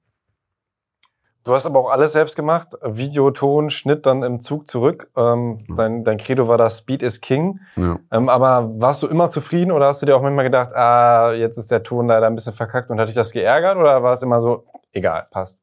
Du 1.47 1.53
hast 1.53 1.65
aber 1.65 1.79
auch 1.79 1.89
alles 1.89 2.11
selbst 2.11 2.35
gemacht. 2.35 2.73
Video, 2.83 3.31
Ton, 3.31 3.69
Schnitt 3.69 4.05
dann 4.05 4.21
im 4.21 4.41
Zug 4.41 4.69
zurück. 4.69 5.09
Ähm, 5.15 5.59
Ja. 5.69 5.75
dein, 5.75 6.03
dein 6.03 6.17
Credo 6.17 6.49
war 6.49 6.57
da 6.57 6.69
Speed 6.69 7.01
is 7.01 7.21
King. 7.21 7.61
Ja. 7.77 7.99
Ähm, 8.11 8.27
aber 8.27 8.69
warst 8.81 9.01
du 9.01 9.07
immer 9.07 9.29
zufrieden 9.29 9.71
oder 9.71 9.87
hast 9.87 10.01
du 10.01 10.05
dir 10.05 10.17
auch 10.17 10.21
manchmal 10.21 10.43
gedacht, 10.43 10.75
ah, 10.75 11.31
jetzt 11.31 11.57
ist 11.57 11.71
der 11.71 11.83
Ton 11.83 12.07
leider 12.07 12.27
ein 12.27 12.35
bisschen 12.35 12.53
verkackt 12.53 12.89
und 12.89 12.99
hat 12.99 13.07
dich 13.07 13.15
das 13.15 13.31
geärgert 13.31 13.77
oder 13.77 14.03
war 14.03 14.11
es 14.11 14.21
immer 14.21 14.41
so, 14.41 14.65
egal, 14.91 15.27
passt? 15.31 15.59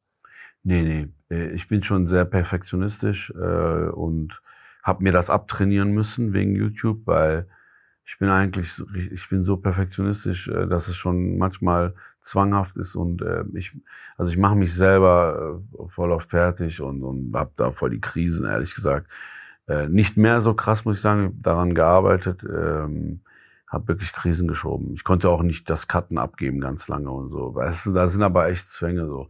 Nee, 0.62 0.83
nee. 0.83 1.09
Äh, 1.37 1.49
Ich 1.55 1.68
bin 1.68 1.83
schon 1.83 2.07
sehr 2.07 2.25
perfektionistisch 2.25 3.31
äh, 3.37 3.90
und 3.90 4.40
habe 4.83 5.03
mir 5.05 5.12
das 5.12 5.29
abtrainieren 5.29 5.90
müssen 5.92 6.33
wegen 6.33 6.55
YouTube, 6.57 7.01
weil 7.05 7.47
ich 8.06 8.18
bin 8.18 8.28
eigentlich, 8.28 8.82
ich 9.10 9.28
bin 9.28 9.42
so 9.42 9.56
perfektionistisch, 9.56 10.48
äh, 10.48 10.66
dass 10.66 10.88
es 10.88 10.96
schon 10.96 11.38
manchmal 11.38 11.94
zwanghaft 12.20 12.76
ist 12.76 12.96
und 12.96 13.22
äh, 13.22 13.44
ich, 13.54 13.76
also 14.16 14.30
ich 14.30 14.38
mache 14.38 14.56
mich 14.56 14.74
selber 14.74 15.60
äh, 15.72 15.88
voll 15.88 16.12
auf 16.12 16.24
fertig 16.24 16.80
und, 16.80 17.02
und 17.02 17.32
hab 17.34 17.56
da 17.56 17.72
voll 17.72 17.90
die 17.90 18.00
Krisen, 18.00 18.46
ehrlich 18.46 18.74
gesagt. 18.74 19.10
Äh, 19.66 19.88
nicht 19.88 20.16
mehr 20.16 20.40
so 20.42 20.54
krass, 20.54 20.84
muss 20.84 20.96
ich 20.96 21.02
sagen, 21.02 21.38
daran 21.42 21.74
gearbeitet, 21.74 22.44
ähm, 22.44 23.20
habe 23.66 23.88
wirklich 23.88 24.12
Krisen 24.12 24.48
geschoben. 24.48 24.92
Ich 24.94 25.04
konnte 25.04 25.30
auch 25.30 25.42
nicht 25.42 25.68
das 25.70 25.88
Cutten 25.88 26.18
abgeben 26.18 26.60
ganz 26.60 26.88
lange 26.88 27.10
und 27.10 27.30
so. 27.30 27.54
Weißt 27.54 27.86
du, 27.86 27.92
da 27.92 28.08
sind 28.08 28.22
aber 28.22 28.48
echt 28.48 28.68
Zwänge 28.68 29.06
so. 29.06 29.28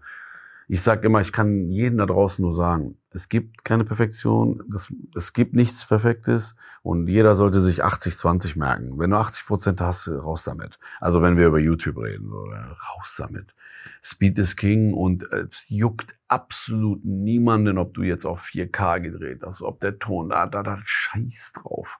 Ich 0.69 0.83
sag 0.83 1.05
immer, 1.05 1.21
ich 1.21 1.33
kann 1.33 1.71
jeden 1.71 1.99
da 1.99 2.07
draußen 2.07 2.43
nur 2.43 2.55
sagen, 2.55 2.97
es 3.15 3.29
gibt 3.29 3.65
keine 3.65 3.85
Perfektion, 3.85 4.63
das, 4.69 4.93
es 5.15 5.33
gibt 5.33 5.55
nichts 5.55 5.87
Perfektes 5.87 6.57
und 6.83 7.07
jeder 7.07 7.37
sollte 7.37 7.61
sich 7.61 7.85
80-20 7.85 8.59
merken. 8.59 8.99
Wenn 8.99 9.11
du 9.11 9.17
80 9.17 9.47
Prozent 9.47 9.81
hast, 9.81 10.09
raus 10.09 10.43
damit. 10.43 10.79
Also 11.01 11.23
wenn 11.23 11.37
wir 11.37 11.47
über 11.47 11.61
YouTube 11.61 11.97
reden, 11.99 12.33
raus 12.33 13.15
damit. 13.17 13.55
Speed 14.03 14.39
is 14.39 14.57
King 14.57 14.93
und 14.93 15.23
es 15.33 15.69
juckt 15.69 16.17
absolut 16.29 17.05
niemanden, 17.05 17.79
ob 17.79 17.95
du 17.95 18.03
jetzt 18.03 18.25
auf 18.25 18.43
4K 18.43 19.01
gedreht 19.01 19.43
hast, 19.47 19.63
ob 19.63 19.81
der 19.81 19.99
Ton 19.99 20.31
da, 20.31 20.47
da, 20.47 20.63
da, 20.63 20.79
scheiß 20.85 21.53
drauf. 21.55 21.99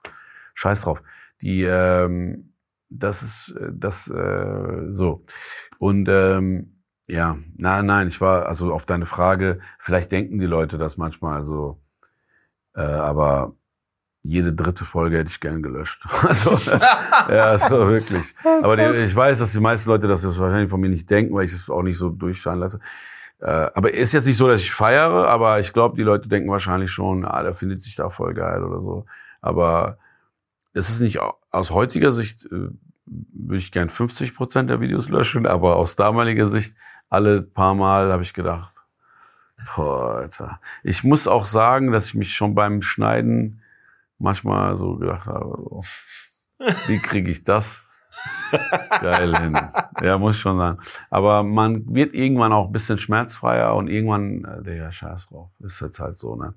Scheiß 0.53 0.81
drauf. 0.81 1.01
Die, 1.41 1.63
ähm, 1.63 2.53
das 2.89 3.23
ist, 3.23 3.55
äh, 3.57 3.69
das, 3.73 4.09
äh, 4.09 4.93
so. 4.93 5.25
Und, 5.79 6.07
ähm, 6.09 6.74
ja, 7.07 7.37
nein, 7.57 7.85
nein, 7.85 8.07
ich 8.07 8.19
war, 8.21 8.45
also 8.47 8.73
auf 8.73 8.85
deine 8.85 9.05
Frage, 9.05 9.59
vielleicht 9.79 10.11
denken 10.11 10.39
die 10.39 10.45
Leute 10.47 10.77
das 10.77 10.97
manchmal 10.97 11.45
so, 11.45 11.79
äh, 12.75 12.81
aber 12.81 13.53
jede 14.23 14.53
dritte 14.53 14.85
Folge 14.85 15.19
hätte 15.19 15.29
ich 15.29 15.39
gern 15.39 15.61
gelöscht. 15.61 16.03
Also, 16.23 16.57
ja, 16.67 17.45
also 17.45 17.87
wirklich. 17.87 18.33
Aber 18.63 18.75
die, 18.75 18.83
ich 19.05 19.15
weiß, 19.15 19.37
dass 19.37 19.51
die 19.51 19.59
meisten 19.59 19.87
Leute 19.91 20.07
das 20.07 20.25
wahrscheinlich 20.25 20.69
von 20.69 20.81
mir 20.81 20.89
nicht 20.89 21.07
denken, 21.09 21.35
weil 21.35 21.45
ich 21.45 21.53
es 21.53 21.69
auch 21.69 21.83
nicht 21.83 21.97
so 21.99 22.09
durchscheinen 22.09 22.59
lasse. 22.61 22.79
Äh, 23.39 23.69
aber 23.75 23.93
ist 23.93 24.13
jetzt 24.13 24.25
nicht 24.25 24.37
so, 24.37 24.47
dass 24.47 24.61
ich 24.61 24.71
feiere, 24.71 25.27
aber 25.27 25.59
ich 25.59 25.73
glaube, 25.73 25.95
die 25.97 26.01
Leute 26.03 26.27
denken 26.29 26.49
wahrscheinlich 26.49 26.89
schon, 26.89 27.23
ah, 27.25 27.43
der 27.43 27.53
findet 27.53 27.83
sich 27.83 27.95
da 27.95 28.09
voll 28.09 28.33
geil 28.33 28.63
oder 28.63 28.79
so. 28.81 29.05
Aber 29.41 29.99
es 30.73 30.89
ist 30.89 31.01
nicht 31.01 31.19
au- 31.19 31.37
aus 31.51 31.69
heutiger 31.69 32.11
Sicht 32.11 32.45
äh, 32.45 32.69
würde 33.05 33.57
ich 33.57 33.71
gern 33.71 33.89
50 33.91 34.33
Prozent 34.33 34.69
der 34.71 34.79
Videos 34.79 35.09
löschen, 35.09 35.45
aber 35.45 35.75
aus 35.75 35.95
damaliger 35.95 36.47
Sicht 36.47 36.75
alle 37.15 37.41
paar 37.41 37.73
Mal 37.75 38.11
habe 38.11 38.23
ich 38.23 38.33
gedacht, 38.33 38.73
boah, 39.75 40.15
Alter. 40.17 40.59
Ich 40.83 41.03
muss 41.03 41.27
auch 41.27 41.45
sagen, 41.45 41.91
dass 41.91 42.07
ich 42.07 42.15
mich 42.15 42.33
schon 42.35 42.53
beim 42.55 42.81
Schneiden 42.81 43.61
manchmal 44.19 44.77
so 44.77 44.97
gedacht 44.97 45.25
habe, 45.25 45.55
so, 45.57 45.83
wie 46.87 46.99
kriege 46.99 47.31
ich 47.31 47.43
das 47.43 47.93
geil 49.01 49.37
hin? 49.37 49.57
Ja, 50.01 50.17
muss 50.17 50.35
ich 50.35 50.41
schon 50.41 50.57
sagen. 50.57 50.79
Aber 51.09 51.43
man 51.43 51.93
wird 51.93 52.13
irgendwann 52.13 52.53
auch 52.53 52.67
ein 52.67 52.71
bisschen 52.71 52.97
schmerzfreier 52.97 53.75
und 53.75 53.87
irgendwann, 53.87 54.45
äh, 54.45 54.63
Digga, 54.63 54.91
scheiß 54.91 55.27
drauf. 55.27 55.49
Ist 55.59 55.81
jetzt 55.81 55.99
halt 55.99 56.19
so, 56.19 56.35
ne? 56.35 56.53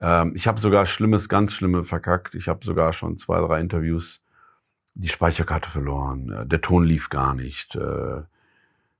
Ähm, 0.00 0.32
ich 0.34 0.46
habe 0.46 0.60
sogar 0.60 0.86
Schlimmes, 0.86 1.28
ganz 1.28 1.54
Schlimme 1.54 1.84
verkackt. 1.84 2.34
Ich 2.34 2.48
habe 2.48 2.64
sogar 2.64 2.92
schon 2.92 3.16
zwei, 3.16 3.40
drei 3.40 3.60
Interviews 3.60 4.20
die 4.94 5.08
Speicherkarte 5.08 5.70
verloren. 5.70 6.32
äh, 6.32 6.46
Der 6.46 6.60
Ton 6.60 6.84
lief 6.84 7.08
gar 7.08 7.34
nicht. 7.34 7.76
Äh, 7.76 8.22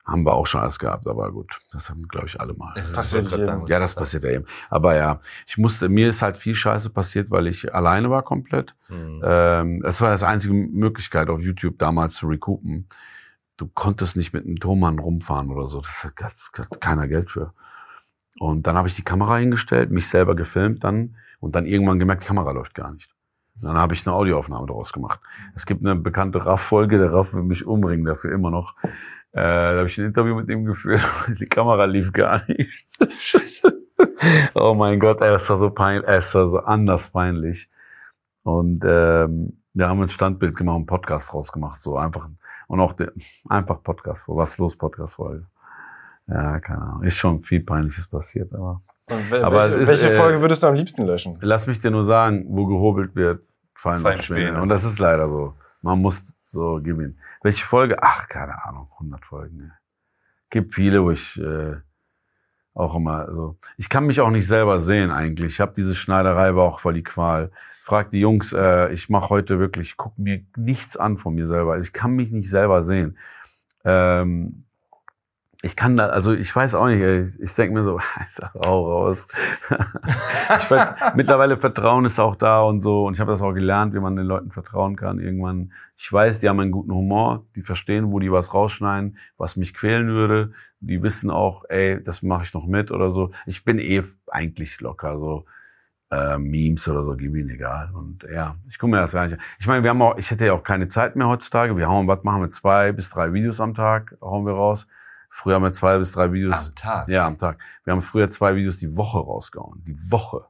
haben 0.07 0.25
wir 0.25 0.35
auch 0.35 0.47
schon 0.47 0.61
alles 0.61 0.79
gehabt, 0.79 1.07
aber 1.09 1.33
gut, 1.33 1.59
das 1.73 1.91
haben, 1.91 2.07
glaube 2.07 2.27
ich, 2.27 2.41
alle 2.41 2.55
mal. 2.55 2.73
Passiert 2.93 3.25
Ich 3.25 3.31
wollte 3.33 3.37
grad 3.37 3.39
jedem. 3.39 3.45
sagen, 3.47 3.63
was 3.63 3.71
Ja, 3.71 3.79
das 3.81 3.95
passiert 3.95 4.25
ja 4.25 4.31
eben. 4.31 4.45
Aber 4.71 4.97
ja, 4.97 5.21
ich 5.47 5.59
musste, 5.59 5.89
mir 5.89 6.09
ist 6.09 6.23
halt 6.23 6.37
viel 6.37 6.55
Scheiße 6.55 6.91
passiert, 6.91 7.31
weil 7.31 7.49
ich 7.49 7.75
alleine 7.75 8.09
war 8.09 8.23
komplett. 8.23 8.77
Mhm. 8.89 9.23
Ähm, 9.25 9.81
das 9.83 10.01
war 10.01 10.11
das 10.11 10.23
einzige 10.23 10.55
Möglichkeit 10.55 11.29
auf 11.29 11.41
YouTube 11.41 11.79
damals 11.79 12.15
zu 12.15 12.29
recoupen. 12.29 12.87
Du 13.57 13.67
konntest 13.67 14.17
nicht 14.17 14.33
mit 14.33 14.45
einem 14.45 14.57
Tonmann 14.57 14.99
rumfahren 14.99 15.51
oder 15.51 15.67
so. 15.67 15.81
Das 15.81 16.05
hat, 16.05 16.13
das 16.21 16.53
hat 16.57 16.81
keiner 16.81 17.09
Geld 17.09 17.31
für. 17.31 17.53
Und 18.39 18.67
dann 18.67 18.77
habe 18.77 18.87
ich 18.87 18.95
die 18.95 19.03
Kamera 19.03 19.39
hingestellt, 19.39 19.91
mich 19.91 20.09
selber 20.09 20.37
gefilmt 20.37 20.85
dann 20.85 21.17
und 21.41 21.57
dann 21.57 21.67
irgendwann 21.67 21.99
gemerkt, 21.99 22.23
die 22.23 22.27
Kamera 22.27 22.53
läuft 22.53 22.75
gar 22.75 22.93
nicht. 22.93 23.11
Und 23.57 23.65
dann 23.65 23.77
habe 23.77 23.95
ich 23.95 24.07
eine 24.07 24.15
Audioaufnahme 24.15 24.67
daraus 24.67 24.93
gemacht. 24.93 25.21
Es 25.55 25.65
gibt 25.65 25.85
eine 25.85 25.97
bekannte 25.97 26.45
Raff-Folge, 26.45 26.99
der 26.99 27.13
Raff 27.13 27.33
will 27.33 27.43
mich 27.43 27.67
umbringen 27.67 28.05
dafür 28.05 28.33
immer 28.33 28.51
noch. 28.51 28.75
Äh, 29.33 29.41
da 29.43 29.77
habe 29.79 29.87
ich 29.89 29.99
ein 29.99 30.07
Interview 30.07 30.35
mit 30.35 30.49
ihm 30.51 30.65
geführt. 30.65 31.03
Die 31.41 31.47
Kamera 31.47 31.85
lief 31.85 32.13
gar 32.13 32.43
nicht. 32.49 32.71
Scheiße. 33.19 33.73
Oh 34.55 34.75
mein 34.75 34.99
Gott, 34.99 35.21
ey, 35.21 35.31
das 35.31 35.49
war 35.51 35.57
so 35.57 35.71
peinlich, 35.71 36.09
es 36.09 36.35
war 36.35 36.49
so 36.49 36.59
anders 36.61 37.11
peinlich. 37.11 37.69
Und 38.43 38.81
ähm, 38.85 39.63
wir 39.75 39.89
haben 39.89 40.01
ein 40.03 40.09
Standbild 40.09 40.57
gemacht, 40.57 40.77
einen 40.77 40.87
Podcast 40.87 41.33
rausgemacht, 41.35 41.81
so 41.81 41.97
einfach 41.97 42.29
und 42.69 42.81
auch 42.81 42.95
der, 42.95 43.13
einfach 43.49 43.83
Podcast, 43.83 44.25
was 44.29 44.59
los 44.59 44.77
Podcast 44.77 45.17
Folge. 45.17 45.47
Ja, 46.27 46.59
keine 46.61 46.83
Ahnung, 46.83 47.03
ist 47.05 47.19
schon 47.19 47.43
viel 47.43 47.61
Peinliches 47.61 48.09
passiert, 48.09 48.53
aber 48.53 48.81
wel- 49.31 49.43
Aber 49.45 49.71
welche, 49.71 49.75
ist, 49.77 49.89
welche 49.89 50.11
äh, 50.11 50.17
Folge 50.17 50.41
würdest 50.41 50.63
du 50.63 50.67
am 50.67 50.75
liebsten 50.75 51.05
löschen? 51.07 51.39
lass 51.41 51.67
mich 51.67 51.79
dir 51.79 51.91
nur 51.91 52.05
sagen, 52.05 52.47
wo 52.49 52.67
gehobelt 52.67 53.15
wird, 53.15 53.43
fallen, 53.75 54.03
Fallen. 54.03 54.23
Späne. 54.23 54.61
Und 54.61 54.69
das 54.69 54.85
ist 54.85 54.99
leider 54.99 55.29
so. 55.29 55.55
Man 55.83 56.01
muss 56.01 56.35
so 56.43 56.81
gewinnen. 56.83 57.19
Welche 57.43 57.65
Folge? 57.65 58.03
Ach, 58.03 58.29
keine 58.29 58.65
Ahnung, 58.65 58.89
100 58.95 59.25
Folgen. 59.25 59.57
Ne. 59.59 59.73
Gibt 60.51 60.75
viele, 60.75 61.03
wo 61.03 61.11
ich 61.11 61.41
äh, 61.41 61.77
auch 62.75 62.95
immer 62.95 63.27
so. 63.31 63.57
Ich 63.77 63.89
kann 63.89 64.07
mich 64.07 64.21
auch 64.21 64.31
nicht 64.31 64.47
selber 64.47 64.81
sehen 64.81 65.11
eigentlich. 65.11 65.55
Ich 65.55 65.61
habe 65.61 65.73
diese 65.75 65.95
Schneiderei 65.95 66.55
war 66.55 66.65
auch 66.65 66.81
voll 66.81 66.95
die 66.95 67.03
Qual. 67.03 67.51
Frag 67.83 68.11
die 68.11 68.21
Jungs, 68.21 68.53
äh, 68.53 68.93
ich 68.93 69.09
mache 69.09 69.31
heute 69.31 69.59
wirklich, 69.59 69.91
ich 69.91 69.97
guck 69.97 70.19
mir 70.19 70.45
nichts 70.57 70.97
an 70.97 71.17
von 71.17 71.35
mir 71.35 71.47
selber. 71.47 71.79
Ich 71.79 71.93
kann 71.93 72.13
mich 72.13 72.33
nicht 72.33 72.51
selber 72.51 72.83
sehen. 72.83 73.17
Ähm, 73.85 74.66
ich 75.67 75.77
kann 75.77 75.97
da, 75.97 76.07
also 76.07 76.33
ich 76.33 76.55
weiß 76.55 76.75
auch 76.75 76.87
nicht, 76.87 77.01
ey. 77.01 77.29
ich 77.39 77.55
denke 77.55 77.75
mir 77.75 77.85
so, 77.85 77.99
ich 78.23 78.31
sag 78.31 78.55
auch 78.57 78.87
raus. 78.87 79.27
ich 79.69 80.63
ver 80.63 80.97
mittlerweile 81.15 81.59
Vertrauen 81.59 82.05
ist 82.05 82.19
auch 82.19 82.37
da 82.37 82.63
und 82.63 82.83
so 82.83 83.07
und 83.07 83.15
ich 83.15 83.21
habe 83.21 83.33
das 83.33 83.43
auch 83.43 83.53
gelernt, 83.53 83.93
wie 83.93 84.01
man 84.01 84.17
den 84.17 84.27
Leuten 84.27 84.51
vertrauen 84.51 84.97
kann 84.97 85.19
irgendwann. 85.19 85.73
Ich 85.97 86.11
weiß, 86.11 86.41
die 86.41 86.49
haben 86.49 86.61
einen 86.61 86.73
guten 86.73 86.93
Humor, 86.93 87.47
die 87.57 87.63
verstehen, 87.63 88.13
wo 88.13 88.19
die 88.21 88.33
was 88.33 88.55
rausschneiden, 88.55 89.19
was 89.37 89.57
mich 89.57 89.75
quälen 89.75 90.09
würde. 90.09 90.53
Die 90.81 91.03
wissen 91.03 91.31
auch, 91.31 91.65
ey, 91.69 92.03
das 92.03 92.23
mache 92.23 92.45
ich 92.45 92.55
noch 92.55 92.67
mit 92.67 92.91
oder 92.91 93.11
so. 93.11 93.33
Ich 93.47 93.65
bin 93.65 93.79
eh 93.79 94.03
eigentlich 94.29 94.81
locker, 94.81 95.19
so 95.19 95.47
äh, 96.11 96.39
Memes 96.39 96.89
oder 96.89 97.03
so, 97.05 97.17
gib 97.17 97.35
ihnen 97.35 97.51
egal. 97.51 97.91
Und 97.93 98.25
ja, 98.33 98.57
ich 98.69 98.79
gucke 98.79 98.93
mir 98.93 98.99
das 98.99 99.13
gar 99.13 99.27
nicht 99.27 99.39
an. 99.39 99.45
Ich 99.59 99.67
meine, 99.67 99.83
wir 99.83 99.91
haben 99.91 100.03
auch, 100.03 100.17
ich 100.17 100.31
hätte 100.31 100.47
ja 100.47 100.53
auch 100.53 100.63
keine 100.63 100.89
Zeit 100.89 101.17
mehr 101.17 101.29
heutzutage. 101.29 101.77
Wir 101.77 101.89
hauen, 101.89 102.07
was 102.07 102.23
machen 102.23 102.43
wir, 102.43 102.49
zwei 102.49 102.93
bis 102.93 103.11
drei 103.11 103.33
Videos 103.33 103.61
am 103.61 103.75
Tag, 103.75 104.17
hauen 104.21 104.47
wir 104.47 104.53
raus. 104.53 104.87
Früher 105.31 105.57
haben 105.57 105.63
wir 105.63 105.73
zwei 105.73 105.99
bis 105.99 106.13
drei 106.13 106.33
Videos. 106.33 106.69
Am 106.69 106.75
Tag. 106.75 107.09
Ja, 107.09 107.27
am 107.27 107.39
Tag. 107.39 107.59
Wir 107.85 107.93
haben 107.93 108.03
früher 108.03 108.29
zwei 108.29 108.57
Videos 108.57 108.79
die 108.79 108.97
Woche 108.97 109.19
rausgehauen. 109.19 109.83
Die 109.87 110.11
Woche. 110.11 110.47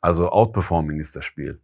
Also 0.00 0.30
Outperforming 0.30 0.98
ist 0.98 1.14
das 1.16 1.24
Spiel. 1.24 1.60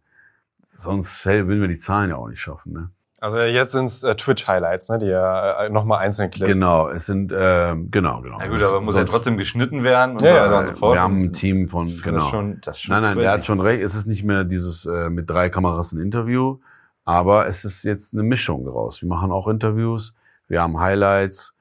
Sonst 0.63 1.25
hey, 1.25 1.47
würden 1.47 1.61
wir 1.61 1.67
die 1.67 1.75
Zahlen 1.75 2.09
ja 2.09 2.17
auch 2.17 2.27
nicht 2.27 2.41
schaffen. 2.41 2.73
Ne? 2.73 2.89
Also 3.19 3.39
jetzt 3.39 3.71
sind's 3.71 4.03
äh, 4.03 4.15
Twitch-Highlights, 4.15 4.89
ne, 4.89 4.99
die 4.99 5.07
ja 5.07 5.63
äh, 5.63 5.69
nochmal 5.69 5.99
einzeln 5.99 6.29
klippen. 6.29 6.53
Genau, 6.53 6.89
es 6.89 7.07
sind, 7.07 7.33
ähm, 7.35 7.89
genau, 7.89 8.21
genau. 8.21 8.37
Na 8.37 8.47
gut, 8.47 8.61
aber 8.61 8.79
muss 8.79 8.95
ja 8.95 9.05
trotzdem 9.05 9.37
geschnitten 9.37 9.83
werden 9.83 10.13
und 10.13 10.21
Ja, 10.21 10.29
so 10.29 10.35
ja, 10.35 10.43
weiter 10.43 10.59
und 10.59 10.65
so 10.67 10.75
fort. 10.75 10.95
Wir 10.95 11.01
haben 11.01 11.23
ein 11.23 11.33
Team 11.33 11.67
von, 11.67 11.87
Das 11.87 11.95
ist 11.95 12.03
genau. 12.03 12.29
schon, 12.29 12.61
das 12.61 12.79
schon 12.79 12.93
Nein, 12.93 13.01
nein, 13.01 13.17
der 13.17 13.31
hat 13.31 13.45
schon 13.45 13.59
recht. 13.59 13.81
Es 13.81 13.95
ist 13.95 14.05
nicht 14.05 14.23
mehr 14.23 14.43
dieses 14.43 14.85
äh, 14.85 15.09
mit 15.09 15.27
drei 15.27 15.49
Kameras 15.49 15.93
ein 15.93 15.99
Interview, 15.99 16.59
aber 17.05 17.47
es 17.47 17.65
ist 17.65 17.81
jetzt 17.83 18.13
eine 18.13 18.21
Mischung 18.21 18.65
daraus. 18.65 19.01
Wir 19.01 19.09
machen 19.09 19.31
auch 19.31 19.47
Interviews, 19.47 20.13
wir 20.47 20.61
haben 20.61 20.79
Highlights. 20.79 21.56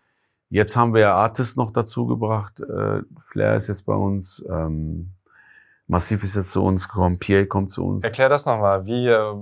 Jetzt 0.48 0.76
haben 0.76 0.94
wir 0.94 1.00
ja 1.00 1.14
Artist 1.14 1.56
noch 1.56 1.72
dazu 1.72 2.06
gebracht. 2.06 2.60
Äh, 2.60 3.02
Flair 3.20 3.56
ist 3.56 3.68
jetzt 3.68 3.84
bei 3.86 3.94
uns, 3.94 4.44
ähm, 4.48 5.12
Massiv 5.88 6.24
ist 6.24 6.34
jetzt 6.34 6.50
zu 6.50 6.64
uns 6.64 6.88
gekommen, 6.88 7.18
Pierre 7.18 7.46
kommt 7.46 7.70
zu 7.70 7.84
uns. 7.86 8.04
Erklär 8.04 8.28
das 8.28 8.44
nochmal. 8.46 8.86
Wie, 8.86 9.06
äh, 9.06 9.34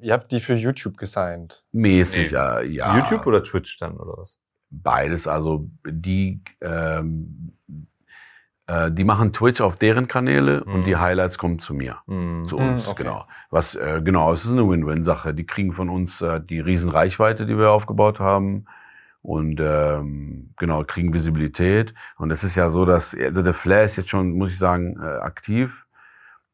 ihr 0.00 0.12
habt 0.12 0.30
die 0.30 0.40
für 0.40 0.54
YouTube 0.54 0.96
gesigned. 0.96 1.64
Mäßig, 1.72 2.30
Nee. 2.30 2.36
ja, 2.36 2.60
ja. 2.60 2.98
YouTube 2.98 3.26
oder 3.26 3.42
Twitch 3.42 3.78
dann 3.78 3.96
oder 3.96 4.16
was? 4.18 4.38
Beides, 4.70 5.26
also 5.26 5.68
die, 5.84 6.40
ähm, 6.60 7.52
äh, 8.66 8.92
die 8.92 9.04
machen 9.04 9.32
Twitch 9.32 9.60
auf 9.60 9.76
deren 9.76 10.06
Kanäle 10.06 10.62
Mhm. 10.66 10.74
und 10.74 10.84
die 10.86 10.96
Highlights 10.96 11.38
kommen 11.38 11.58
zu 11.58 11.74
mir. 11.74 11.96
Mhm. 12.06 12.44
zu 12.44 12.58
Mhm, 12.58 12.68
uns, 12.68 12.86
okay. 12.88 13.02
genau. 13.02 13.26
Was 13.50 13.74
äh, 13.74 14.00
genau, 14.04 14.32
es 14.32 14.44
ist 14.44 14.50
eine 14.52 14.68
Win-Win-Sache. 14.68 15.34
Die 15.34 15.46
kriegen 15.46 15.72
von 15.72 15.88
uns 15.88 16.20
äh, 16.20 16.40
die 16.40 16.60
riesen 16.60 16.90
Reichweite, 16.90 17.46
die 17.46 17.56
wir 17.58 17.70
aufgebaut 17.72 18.20
haben. 18.20 18.66
Und 19.28 19.60
ähm, 19.60 20.54
genau 20.56 20.84
kriegen 20.84 21.12
Visibilität. 21.12 21.92
Und 22.16 22.30
es 22.30 22.44
ist 22.44 22.56
ja 22.56 22.70
so, 22.70 22.86
dass 22.86 23.14
also 23.14 23.42
der 23.42 23.52
Flair 23.52 23.84
ist 23.84 23.96
jetzt 23.96 24.08
schon, 24.08 24.32
muss 24.32 24.52
ich 24.52 24.58
sagen, 24.58 24.96
äh, 24.98 25.18
aktiv. 25.18 25.84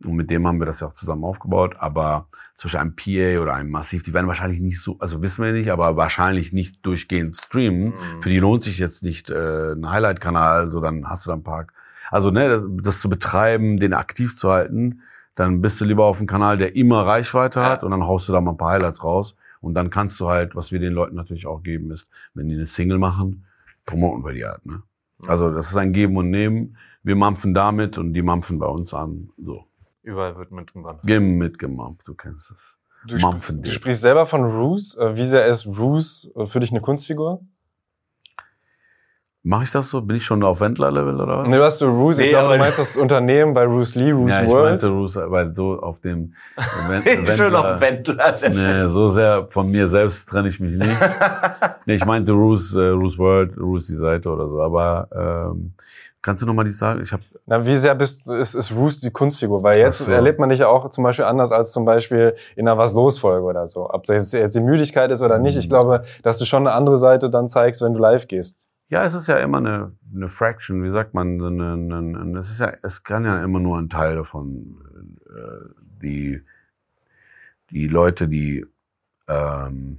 Und 0.04 0.16
mit 0.16 0.28
dem 0.28 0.44
haben 0.44 0.58
wir 0.58 0.66
das 0.66 0.80
ja 0.80 0.88
auch 0.88 0.92
zusammen 0.92 1.22
aufgebaut. 1.22 1.76
Aber 1.78 2.26
zum 2.56 2.72
Beispiel 2.72 2.80
ein 2.80 3.36
PA 3.36 3.42
oder 3.42 3.54
ein 3.54 3.70
Massiv, 3.70 4.02
die 4.02 4.12
werden 4.12 4.26
wahrscheinlich 4.26 4.60
nicht 4.60 4.82
so, 4.82 4.96
also 4.98 5.22
wissen 5.22 5.44
wir 5.44 5.52
nicht, 5.52 5.70
aber 5.70 5.96
wahrscheinlich 5.96 6.52
nicht 6.52 6.84
durchgehend 6.84 7.36
streamen. 7.36 7.90
Mhm. 7.90 8.22
Für 8.22 8.28
die 8.28 8.40
lohnt 8.40 8.64
sich 8.64 8.80
jetzt 8.80 9.04
nicht 9.04 9.30
äh, 9.30 9.74
ein 9.74 9.88
Highlight-Kanal, 9.88 10.72
so 10.72 10.80
dann 10.80 11.08
hast 11.08 11.26
du 11.26 11.30
dann 11.30 11.40
ein 11.40 11.44
paar. 11.44 11.68
Also 12.10 12.32
ne, 12.32 12.48
das, 12.48 12.62
das 12.82 13.00
zu 13.00 13.08
betreiben, 13.08 13.78
den 13.78 13.94
aktiv 13.94 14.36
zu 14.36 14.50
halten, 14.50 15.02
dann 15.36 15.60
bist 15.60 15.80
du 15.80 15.84
lieber 15.84 16.06
auf 16.06 16.18
einem 16.18 16.26
Kanal, 16.26 16.58
der 16.58 16.74
immer 16.74 17.06
Reichweite 17.06 17.60
ja. 17.60 17.66
hat 17.66 17.84
und 17.84 17.92
dann 17.92 18.02
haust 18.02 18.28
du 18.28 18.32
da 18.32 18.40
mal 18.40 18.50
ein 18.50 18.56
paar 18.56 18.72
Highlights 18.72 19.04
raus. 19.04 19.36
Und 19.64 19.74
dann 19.74 19.90
kannst 19.90 20.20
du 20.20 20.28
halt, 20.28 20.54
was 20.54 20.72
wir 20.72 20.78
den 20.78 20.92
Leuten 20.92 21.16
natürlich 21.16 21.46
auch 21.46 21.62
geben, 21.62 21.90
ist, 21.90 22.08
wenn 22.34 22.48
die 22.48 22.54
eine 22.54 22.66
Single 22.66 22.98
machen, 22.98 23.44
promoten 23.86 24.24
wir 24.24 24.32
die 24.32 24.44
halt. 24.44 24.64
Ne? 24.66 24.82
Also 25.26 25.50
das 25.50 25.70
ist 25.70 25.76
ein 25.76 25.92
Geben 25.92 26.16
und 26.16 26.30
Nehmen. 26.30 26.76
Wir 27.02 27.16
mampfen 27.16 27.54
damit 27.54 27.98
und 27.98 28.12
die 28.12 28.22
mampfen 28.22 28.58
bei 28.58 28.66
uns 28.66 28.94
an. 28.94 29.30
So. 29.38 29.64
Überall 30.02 30.36
wird 30.36 30.52
mitgemampft. 30.52 31.06
Gem 31.06 31.38
mitgemampft, 31.38 32.06
du 32.06 32.14
kennst 32.14 32.50
es. 32.50 32.78
Du, 33.06 33.16
sp 33.16 33.60
du 33.60 33.70
sprichst 33.70 34.02
selber 34.02 34.26
von 34.26 34.44
Roos. 34.44 34.96
Äh, 34.96 35.16
wie 35.16 35.26
sehr 35.26 35.46
ist 35.46 35.66
Roos 35.66 36.30
äh, 36.36 36.46
für 36.46 36.60
dich 36.60 36.70
eine 36.70 36.80
Kunstfigur? 36.80 37.42
Mache 39.46 39.64
ich 39.64 39.70
das 39.72 39.90
so? 39.90 40.00
Bin 40.00 40.16
ich 40.16 40.24
schon 40.24 40.42
auf 40.42 40.62
Wendler-Level 40.62 41.20
oder 41.20 41.40
was? 41.40 41.50
Nee, 41.50 41.60
was 41.60 41.78
du 41.78 41.84
Roos, 41.84 42.18
ich 42.18 42.24
nee, 42.24 42.30
glaube, 42.30 42.54
du 42.54 42.58
meinst 42.58 42.78
das 42.78 42.96
Unternehmen 42.96 43.52
bei 43.52 43.66
Roos 43.66 43.94
Lee, 43.94 44.10
Roos 44.10 44.30
ja, 44.30 44.46
World. 44.46 44.48
Ja, 44.48 44.58
ich 44.58 44.70
meinte 44.70 44.88
Roos, 44.88 45.16
weil 45.16 45.54
so 45.54 45.80
auf 45.80 46.00
dem 46.00 46.32
Wendler. 46.88 47.36
schon 47.36 47.54
auf 47.54 47.78
Wendler. 47.78 48.36
Nee, 48.48 48.88
so 48.88 49.10
sehr 49.10 49.46
von 49.50 49.70
mir 49.70 49.86
selbst 49.88 50.30
trenne 50.30 50.48
ich 50.48 50.60
mich 50.60 50.78
nicht. 50.78 50.98
nee, 51.84 51.96
ich 51.96 52.06
meinte 52.06 52.32
Roos, 52.32 52.74
äh, 52.74 52.86
Roos 52.86 53.18
World, 53.18 53.58
Roos 53.58 53.86
die 53.86 53.96
Seite 53.96 54.30
oder 54.30 54.48
so. 54.48 54.62
Aber 54.62 55.08
ähm, 55.14 55.74
kannst 56.22 56.40
du 56.40 56.46
nochmal 56.46 56.64
die 56.64 56.72
sagen? 56.72 57.02
Ich 57.02 57.12
habe 57.12 57.22
na, 57.44 57.66
wie 57.66 57.76
sehr 57.76 57.94
bist, 57.94 58.26
ist, 58.26 58.54
ist 58.54 58.72
Roos 58.74 59.00
die 59.00 59.10
Kunstfigur? 59.10 59.62
Weil 59.62 59.76
jetzt 59.76 59.98
so. 59.98 60.10
erlebt 60.10 60.38
man 60.38 60.48
dich 60.48 60.60
ja 60.60 60.68
auch 60.68 60.88
zum 60.88 61.04
Beispiel 61.04 61.26
anders 61.26 61.52
als 61.52 61.72
zum 61.72 61.84
Beispiel 61.84 62.34
in 62.56 62.66
einer 62.66 62.78
Was-Los-Folge 62.78 63.44
oder 63.44 63.68
so. 63.68 63.90
Ob 63.90 64.06
das 64.06 64.32
jetzt 64.32 64.56
die 64.56 64.60
Müdigkeit 64.60 65.10
ist 65.10 65.20
oder 65.20 65.38
nicht, 65.38 65.58
ich 65.58 65.66
mhm. 65.66 65.70
glaube, 65.70 66.04
dass 66.22 66.38
du 66.38 66.46
schon 66.46 66.66
eine 66.66 66.74
andere 66.74 66.96
Seite 66.96 67.28
dann 67.28 67.50
zeigst, 67.50 67.82
wenn 67.82 67.92
du 67.92 68.00
live 68.00 68.26
gehst. 68.26 68.66
Ja, 68.88 69.04
es 69.04 69.14
ist 69.14 69.26
ja 69.28 69.38
immer 69.38 69.58
eine, 69.58 69.96
eine 70.14 70.28
Fraction, 70.28 70.82
wie 70.84 70.92
sagt 70.92 71.14
man, 71.14 71.40
eine, 71.42 71.72
eine, 71.72 72.18
eine, 72.20 72.38
es 72.38 72.50
ist 72.50 72.60
ja, 72.60 72.72
es 72.82 73.02
kann 73.02 73.24
ja 73.24 73.42
immer 73.42 73.58
nur 73.58 73.78
ein 73.78 73.88
Teil 73.88 74.16
davon, 74.16 75.18
äh, 75.26 75.68
die, 76.02 76.42
die 77.70 77.88
Leute, 77.88 78.28
die, 78.28 78.66
ähm, 79.26 79.98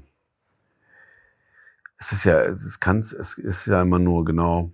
es 1.97 2.11
ist 2.11 2.25
ja, 2.25 2.39
es 2.41 2.79
kann, 2.79 2.99
es 2.99 3.11
ist 3.11 3.65
ja 3.65 3.81
immer 3.81 3.99
nur 3.99 4.23
genau 4.23 4.71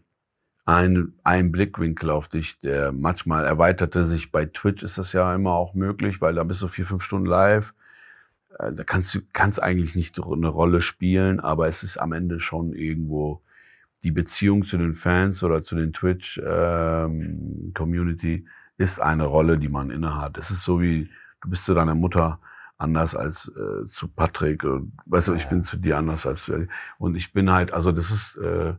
ein, 0.65 1.13
ein 1.23 1.51
Blickwinkel 1.51 2.09
auf 2.09 2.27
dich, 2.27 2.59
der 2.59 2.91
manchmal 2.91 3.45
erweiterte 3.45 4.05
sich. 4.05 4.31
Bei 4.31 4.45
Twitch 4.45 4.83
ist 4.83 4.97
das 4.97 5.13
ja 5.13 5.33
immer 5.33 5.51
auch 5.53 5.73
möglich, 5.73 6.21
weil 6.21 6.35
da 6.35 6.43
bist 6.43 6.61
du 6.61 6.67
vier, 6.67 6.85
fünf 6.85 7.03
Stunden 7.03 7.27
live. 7.27 7.73
Äh, 8.59 8.73
da 8.73 8.83
kannst 8.83 9.15
du 9.15 9.21
kannst 9.33 9.61
eigentlich 9.61 9.95
nicht 9.95 10.19
eine 10.19 10.47
Rolle 10.47 10.81
spielen, 10.81 11.39
aber 11.39 11.67
es 11.67 11.83
ist 11.83 11.97
am 11.97 12.13
Ende 12.13 12.39
schon 12.39 12.73
irgendwo 12.73 13.41
die 14.03 14.11
Beziehung 14.11 14.65
zu 14.65 14.77
den 14.77 14.93
Fans 14.93 15.43
oder 15.43 15.61
zu 15.61 15.75
den 15.75 15.91
Twitch-Community 15.93 18.33
ähm, 18.33 18.47
ist 18.77 18.99
eine 18.99 19.25
Rolle, 19.25 19.59
die 19.59 19.69
man 19.69 19.91
innehat. 19.91 20.37
Es 20.37 20.51
ist 20.51 20.63
so 20.63 20.81
wie, 20.81 21.09
du 21.41 21.49
bist 21.49 21.65
zu 21.65 21.73
deiner 21.73 21.95
Mutter 21.95 22.39
anders 22.77 23.15
als 23.15 23.49
äh, 23.49 23.87
zu 23.87 24.07
Patrick. 24.07 24.63
Und, 24.63 24.93
weißt 25.05 25.27
du, 25.29 25.33
ich 25.35 25.47
bin 25.47 25.61
zu 25.61 25.77
dir 25.77 25.97
anders 25.97 26.25
als 26.25 26.45
zu 26.45 26.67
Und 26.97 27.15
ich 27.15 27.31
bin 27.31 27.51
halt, 27.51 27.71
also 27.71 27.91
das 27.91 28.09
ist, 28.09 28.37
äh, 28.37 28.73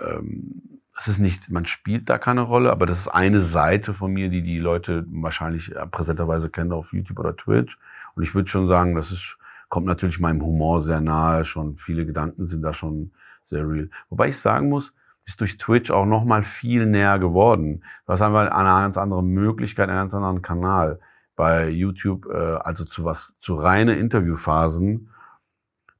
ähm, 0.00 0.62
das 0.94 1.08
ist 1.08 1.18
nicht, 1.18 1.50
man 1.50 1.66
spielt 1.66 2.08
da 2.08 2.18
keine 2.18 2.42
Rolle, 2.42 2.70
aber 2.70 2.86
das 2.86 3.00
ist 3.00 3.08
eine 3.08 3.42
Seite 3.42 3.94
von 3.94 4.12
mir, 4.12 4.28
die 4.28 4.42
die 4.42 4.58
Leute 4.58 5.04
wahrscheinlich 5.08 5.72
präsenterweise 5.90 6.50
kennen 6.50 6.70
auf 6.72 6.92
YouTube 6.92 7.18
oder 7.18 7.36
Twitch. 7.36 7.78
Und 8.14 8.22
ich 8.22 8.32
würde 8.34 8.48
schon 8.48 8.68
sagen, 8.68 8.94
das 8.94 9.10
ist, 9.10 9.38
kommt 9.68 9.86
natürlich 9.86 10.20
meinem 10.20 10.42
Humor 10.42 10.84
sehr 10.84 11.00
nahe. 11.00 11.44
Schon 11.44 11.78
viele 11.78 12.06
Gedanken 12.06 12.46
sind 12.46 12.62
da 12.62 12.74
schon 12.74 13.10
sehr 13.52 13.68
real. 13.68 13.90
Wobei 14.08 14.28
ich 14.28 14.38
sagen 14.38 14.68
muss, 14.68 14.92
ist 15.24 15.40
durch 15.40 15.58
Twitch 15.58 15.90
auch 15.90 16.06
noch 16.06 16.24
mal 16.24 16.42
viel 16.42 16.86
näher 16.86 17.18
geworden. 17.18 17.84
Du 18.06 18.12
hast 18.12 18.22
einfach 18.22 18.50
eine 18.50 18.68
ganz 18.68 18.98
andere 18.98 19.22
Möglichkeit, 19.22 19.88
einen 19.88 19.98
ganz 19.98 20.14
anderen 20.14 20.42
Kanal. 20.42 21.00
Bei 21.36 21.68
YouTube, 21.68 22.26
äh, 22.26 22.56
also 22.56 22.84
zu 22.84 23.04
was, 23.04 23.36
zu 23.40 23.54
reine 23.54 23.94
Interviewphasen, 23.94 25.10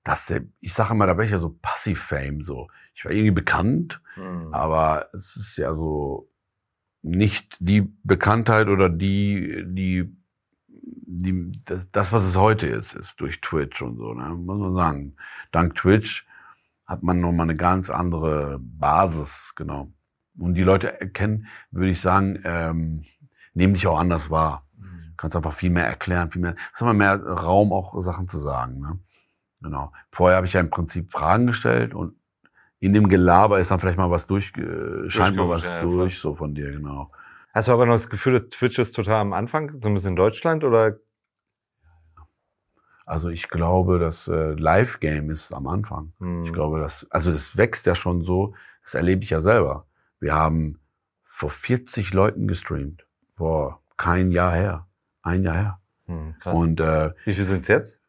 dass 0.03 0.27
der, 0.27 0.43
ich 0.61 0.75
sage 0.75 0.95
immer, 0.95 1.07
da 1.07 1.15
bin 1.15 1.27
ich 1.27 1.33
ja 1.33 1.39
so 1.39 1.57
Passiv-Fame, 1.63 2.43
so. 2.43 2.69
Ich 2.95 3.05
war 3.05 3.13
irgendwie 3.13 3.31
bekannt, 3.31 4.03
mhm. 4.17 4.53
aber 4.53 5.09
es 5.13 5.37
ist 5.37 5.57
ja 5.57 5.75
so 5.75 6.29
nicht 7.03 7.57
die 7.61 7.93
Bekanntheit 8.03 8.69
oder 8.69 8.89
die, 8.89 9.65
die, 9.67 10.15
die, 10.69 11.53
das, 11.93 12.13
was 12.13 12.25
es 12.25 12.37
heute 12.37 12.67
jetzt 12.67 12.95
ist, 12.95 13.21
durch 13.21 13.41
Twitch 13.41 13.81
und 13.83 13.97
so, 13.97 14.13
ne, 14.15 14.29
muss 14.31 14.59
man 14.59 14.75
sagen. 14.75 15.17
Dank 15.53 15.75
Twitch 15.77 16.27
hat 16.87 17.03
man 17.03 17.21
nochmal 17.21 17.47
eine 17.47 17.57
ganz 17.57 17.91
andere 17.91 18.59
Basis, 18.61 19.53
genau. 19.57 19.93
Und 20.39 20.55
die 20.55 20.63
Leute 20.63 21.01
erkennen, 21.01 21.47
würde 21.71 21.91
ich 21.91 22.01
sagen, 22.01 22.41
ähm, 22.45 23.03
nehmen 23.55 23.75
dich 23.75 23.87
auch 23.87 24.01
anders 24.01 24.31
wahr. 24.31 24.67
Mhm. 24.77 25.15
Kannst 25.17 25.37
einfach 25.37 25.53
viel 25.53 25.71
mehr 25.71 25.87
erklären, 25.87 26.31
viel 26.31 26.43
mehr, 26.43 26.57
hast 26.73 26.83
immer 26.83 26.95
mehr 26.95 27.23
Raum, 27.23 27.73
auch 27.73 28.01
Sachen 28.03 28.29
zu 28.29 28.39
sagen. 28.39 28.81
Ne? 28.81 28.99
Genau. 29.61 29.93
Vorher 30.11 30.37
habe 30.37 30.47
ich 30.47 30.55
ja 30.55 30.61
im 30.61 30.71
Prinzip 30.71 31.11
Fragen 31.13 31.47
gestellt 31.47 31.95
und 31.95 32.15
in 32.81 32.93
dem 32.93 33.09
Gelaber 33.09 33.61
ist 33.61 33.71
dann 33.71 33.79
vielleicht 33.79 33.99
mal 33.99 34.11
was 34.11 34.27
durch, 34.27 34.53
äh, 34.57 35.09
scheint 35.09 35.37
mal 35.37 35.49
was 35.49 35.71
ja, 35.71 35.79
durch, 35.79 36.19
so 36.19 36.35
von 36.35 36.53
dir, 36.53 36.73
genau. 36.73 37.13
Hast 37.55 37.69
du 37.69 37.73
aber 37.73 37.87
noch 37.87 37.95
das 37.95 38.09
Gefühl, 38.09 38.33
dass 38.33 38.49
Twitch 38.49 38.79
ist 38.79 38.93
total 38.93 39.21
am 39.21 39.33
Anfang, 39.33 39.81
so 39.81 39.89
ein 39.89 39.95
bisschen 39.95 40.11
in 40.11 40.17
Deutschland 40.17 40.65
oder 40.65 40.99
also 43.07 43.29
ich 43.29 43.49
glaube, 43.49 43.99
das 43.99 44.29
äh, 44.29 44.53
Live-Game 44.53 45.31
ist 45.31 45.53
am 45.53 45.67
Anfang. 45.67 46.13
Mhm. 46.19 46.45
Ich 46.45 46.53
glaube, 46.53 46.81
das, 46.81 47.07
also 47.11 47.33
das 47.33 47.57
wächst 47.57 47.87
ja 47.87 47.95
schon 47.95 48.23
so, 48.23 48.55
das 48.83 48.95
erlebe 48.95 49.23
ich 49.23 49.31
ja 49.31 49.41
selber. 49.41 49.87
Wir 50.21 50.35
haben 50.35 50.81
vor 51.23 51.51
40 51.51 52.13
Leuten 52.13 52.47
gestreamt. 52.47 53.07
Vor 53.37 53.81
kein 53.97 54.31
Jahr 54.31 54.53
her. 54.53 54.87
Ein 55.23 55.43
Jahr 55.43 55.57
her. 55.57 55.81
Mhm, 56.07 56.35
krass. 56.41 56.55
Und 56.55 56.81
äh, 56.81 57.13
wie 57.25 57.33
viel 57.33 57.45
sind's 57.45 57.69
jetzt? 57.69 58.01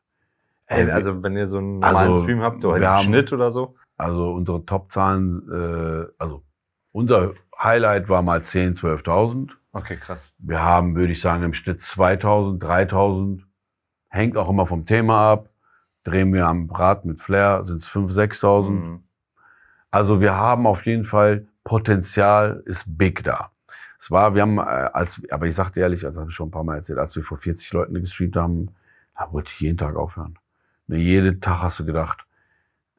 Äh, 0.68 0.90
also 0.90 1.22
wenn 1.24 1.36
ihr 1.36 1.48
so 1.48 1.58
einen 1.58 1.80
normalen 1.80 2.12
also, 2.12 2.24
Stream 2.24 2.42
habt 2.42 2.64
oder 2.66 2.96
einen 2.96 3.04
Schnitt 3.04 3.34
oder 3.34 3.52
so? 3.52 3.76
Also 3.98 4.34
unsere 4.34 4.66
Top-Zahlen, 4.66 5.50
äh, 5.52 6.06
also 6.18 6.44
unser 6.92 7.34
Highlight 7.62 8.10
war 8.10 8.22
mal 8.22 8.44
10, 8.44 8.76
12.000. 8.76 9.52
Okay, 9.72 9.98
krass. 9.98 10.32
Wir 10.38 10.62
haben, 10.62 10.96
würde 10.96 11.14
ich 11.14 11.22
sagen, 11.22 11.44
im 11.44 11.54
Schnitt 11.54 11.80
2.000, 11.80 12.60
3.000 12.60 13.42
Hängt 14.14 14.38
auch 14.38 14.48
immer 14.48 14.68
vom 14.68 14.86
Thema 14.86 15.32
ab. 15.32 15.50
Drehen 16.04 16.32
wir 16.36 16.46
am 16.46 16.70
Rad 16.70 17.04
mit 17.04 17.20
Flair, 17.20 17.66
sind 17.66 17.82
es 17.82 17.90
5.000, 17.90 18.42
6.000. 18.42 18.70
Mhm. 18.70 19.04
Also 19.90 20.22
wir 20.22 20.36
haben 20.36 20.68
auf 20.68 20.86
jeden 20.86 21.04
Fall 21.04 21.48
Potenzial, 21.64 22.62
ist 22.66 22.96
big 22.96 23.24
da. 23.24 23.50
Es 24.00 24.12
war, 24.12 24.36
wir 24.36 24.44
haben, 24.44 24.60
äh, 24.60 24.62
als, 24.62 25.20
aber 25.32 25.48
ich 25.48 25.56
sagte 25.56 25.80
ehrlich, 25.80 26.02
das 26.02 26.16
habe 26.16 26.30
ich 26.30 26.36
schon 26.36 26.50
ein 26.50 26.52
paar 26.52 26.64
Mal 26.64 26.76
erzählt, 26.76 27.00
als 27.00 27.16
wir 27.16 27.24
vor 27.24 27.38
40 27.38 27.74
Leuten 27.74 27.96
gestreamt 27.96 28.36
haben, 28.36 28.76
da 29.18 29.32
wollte 29.32 29.50
ich 29.52 29.60
jeden 29.62 29.80
Tag 29.80 29.96
aufhören. 29.96 30.38
Ne, 30.86 30.98
jeden 30.98 31.42
Tag 31.42 31.64
hast 31.64 31.80
du 31.80 31.86
gedacht, 31.86 32.24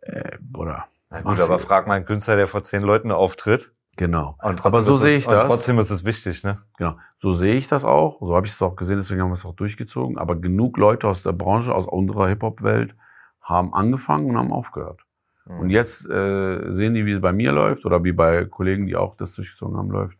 äh, 0.01 0.37
oder. 0.53 0.87
Na 1.11 1.21
gut, 1.21 1.41
aber 1.41 1.61
frag 1.61 1.87
mal 1.87 1.95
einen 1.95 2.07
Künstler, 2.07 2.35
der 2.35 2.49
vor 2.49 2.65
zehn 2.65 2.83
Leuten 2.83 3.13
auftritt. 3.13 3.71
Genau. 3.97 4.37
Aber 4.39 4.83
so 4.83 4.97
sehe 4.97 5.19
ich 5.19 5.27
das. 5.27 5.47
trotzdem 5.47 5.79
ist 5.79 5.91
es 5.91 6.05
wichtig, 6.05 6.43
ne? 6.43 6.59
Genau. 6.79 6.97
So 7.19 7.33
sehe 7.33 7.55
ich 7.55 7.69
das 7.69 7.85
auch. 7.85 8.21
So 8.21 8.35
habe 8.35 8.47
ich 8.47 8.53
es 8.53 8.63
auch 8.63 8.77
gesehen, 8.77 8.97
deswegen 8.97 9.23
haben 9.23 9.29
wir 9.29 9.35
es 9.35 9.47
auch 9.47 9.55
durchgezogen. 9.55 10.19
Aber 10.19 10.37
genug 10.37 10.77
Leute 10.79 11.07
aus 11.07 11.23
der 11.23 11.33
Branche, 11.33 11.75
aus 11.75 11.87
unserer 11.87 12.29
Hip-Hop-Welt, 12.29 12.95
haben 13.41 13.73
angefangen 13.73 14.31
und 14.31 14.39
haben 14.39 14.53
aufgehört. 14.53 15.01
Mhm. 15.47 15.59
Und 15.59 15.71
jetzt 15.71 16.09
äh, 16.09 16.73
sehen 16.73 16.95
die, 16.95 17.07
wie 17.07 17.13
es 17.13 17.21
bei 17.21 17.33
mir 17.33 17.53
läuft 17.53 17.85
oder 17.85 18.03
wie 18.03 18.13
bei 18.13 18.45
Kollegen, 18.45 18.87
die 18.87 18.97
auch 18.97 19.17
das 19.17 19.35
durchgezogen 19.35 19.77
haben, 19.77 19.91
läuft. 19.91 20.19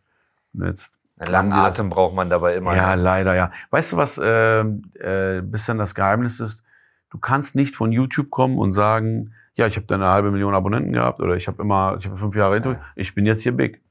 Und 0.53 0.65
jetzt 0.65 0.93
Langen 1.17 1.53
Atem 1.53 1.89
braucht 1.89 2.13
man 2.13 2.29
dabei 2.29 2.55
immer. 2.55 2.75
Ja, 2.75 2.95
ne? 2.95 3.01
leider, 3.01 3.35
ja. 3.35 3.51
Weißt 3.69 3.93
du, 3.93 3.97
was 3.97 4.17
äh, 4.17 4.59
äh, 4.59 5.41
bisschen 5.41 5.77
das 5.77 5.95
Geheimnis 5.95 6.39
ist? 6.39 6.61
Du 7.09 7.17
kannst 7.17 7.55
nicht 7.55 7.75
von 7.75 7.91
YouTube 7.91 8.29
kommen 8.29 8.57
und 8.57 8.73
sagen, 8.73 9.33
ja, 9.55 9.67
ich 9.67 9.75
habe 9.75 9.85
da 9.85 9.95
eine 9.95 10.09
halbe 10.09 10.31
Million 10.31 10.53
Abonnenten 10.53 10.93
gehabt 10.93 11.21
oder 11.21 11.35
ich 11.35 11.47
habe 11.47 11.61
immer, 11.61 11.97
ich 11.99 12.05
habe 12.05 12.17
fünf 12.17 12.35
Jahre 12.35 12.55
hinter, 12.55 12.71
ja. 12.73 12.81
ich 12.95 13.15
bin 13.15 13.25
jetzt 13.25 13.43
hier 13.43 13.53
big. 13.53 13.81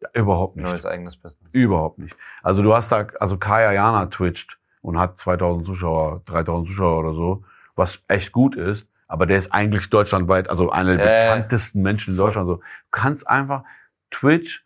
Ja, 0.00 0.08
überhaupt 0.14 0.56
nicht. 0.56 0.68
Neues 0.68 0.84
eigenes 0.84 1.16
Business. 1.16 1.48
Überhaupt 1.52 1.98
nicht. 1.98 2.16
Also 2.42 2.62
du 2.62 2.74
hast 2.74 2.90
da, 2.90 3.06
also 3.20 3.36
Kaya 3.36 3.72
Jana 3.72 4.06
twitcht 4.06 4.58
und 4.80 4.98
hat 4.98 5.16
2000 5.16 5.64
Zuschauer, 5.64 6.22
3000 6.26 6.68
Zuschauer 6.68 6.98
oder 6.98 7.14
so, 7.14 7.44
was 7.76 8.04
echt 8.08 8.32
gut 8.32 8.56
ist, 8.56 8.90
aber 9.06 9.26
der 9.26 9.38
ist 9.38 9.54
eigentlich 9.54 9.90
deutschlandweit, 9.90 10.50
also 10.50 10.70
einer 10.70 10.96
der 10.96 11.06
äh. 11.06 11.28
bekanntesten 11.28 11.82
Menschen 11.82 12.14
in 12.14 12.18
Deutschland. 12.18 12.48
So, 12.48 12.56
du 12.56 12.62
kannst 12.90 13.28
einfach 13.28 13.62
Twitch 14.10 14.64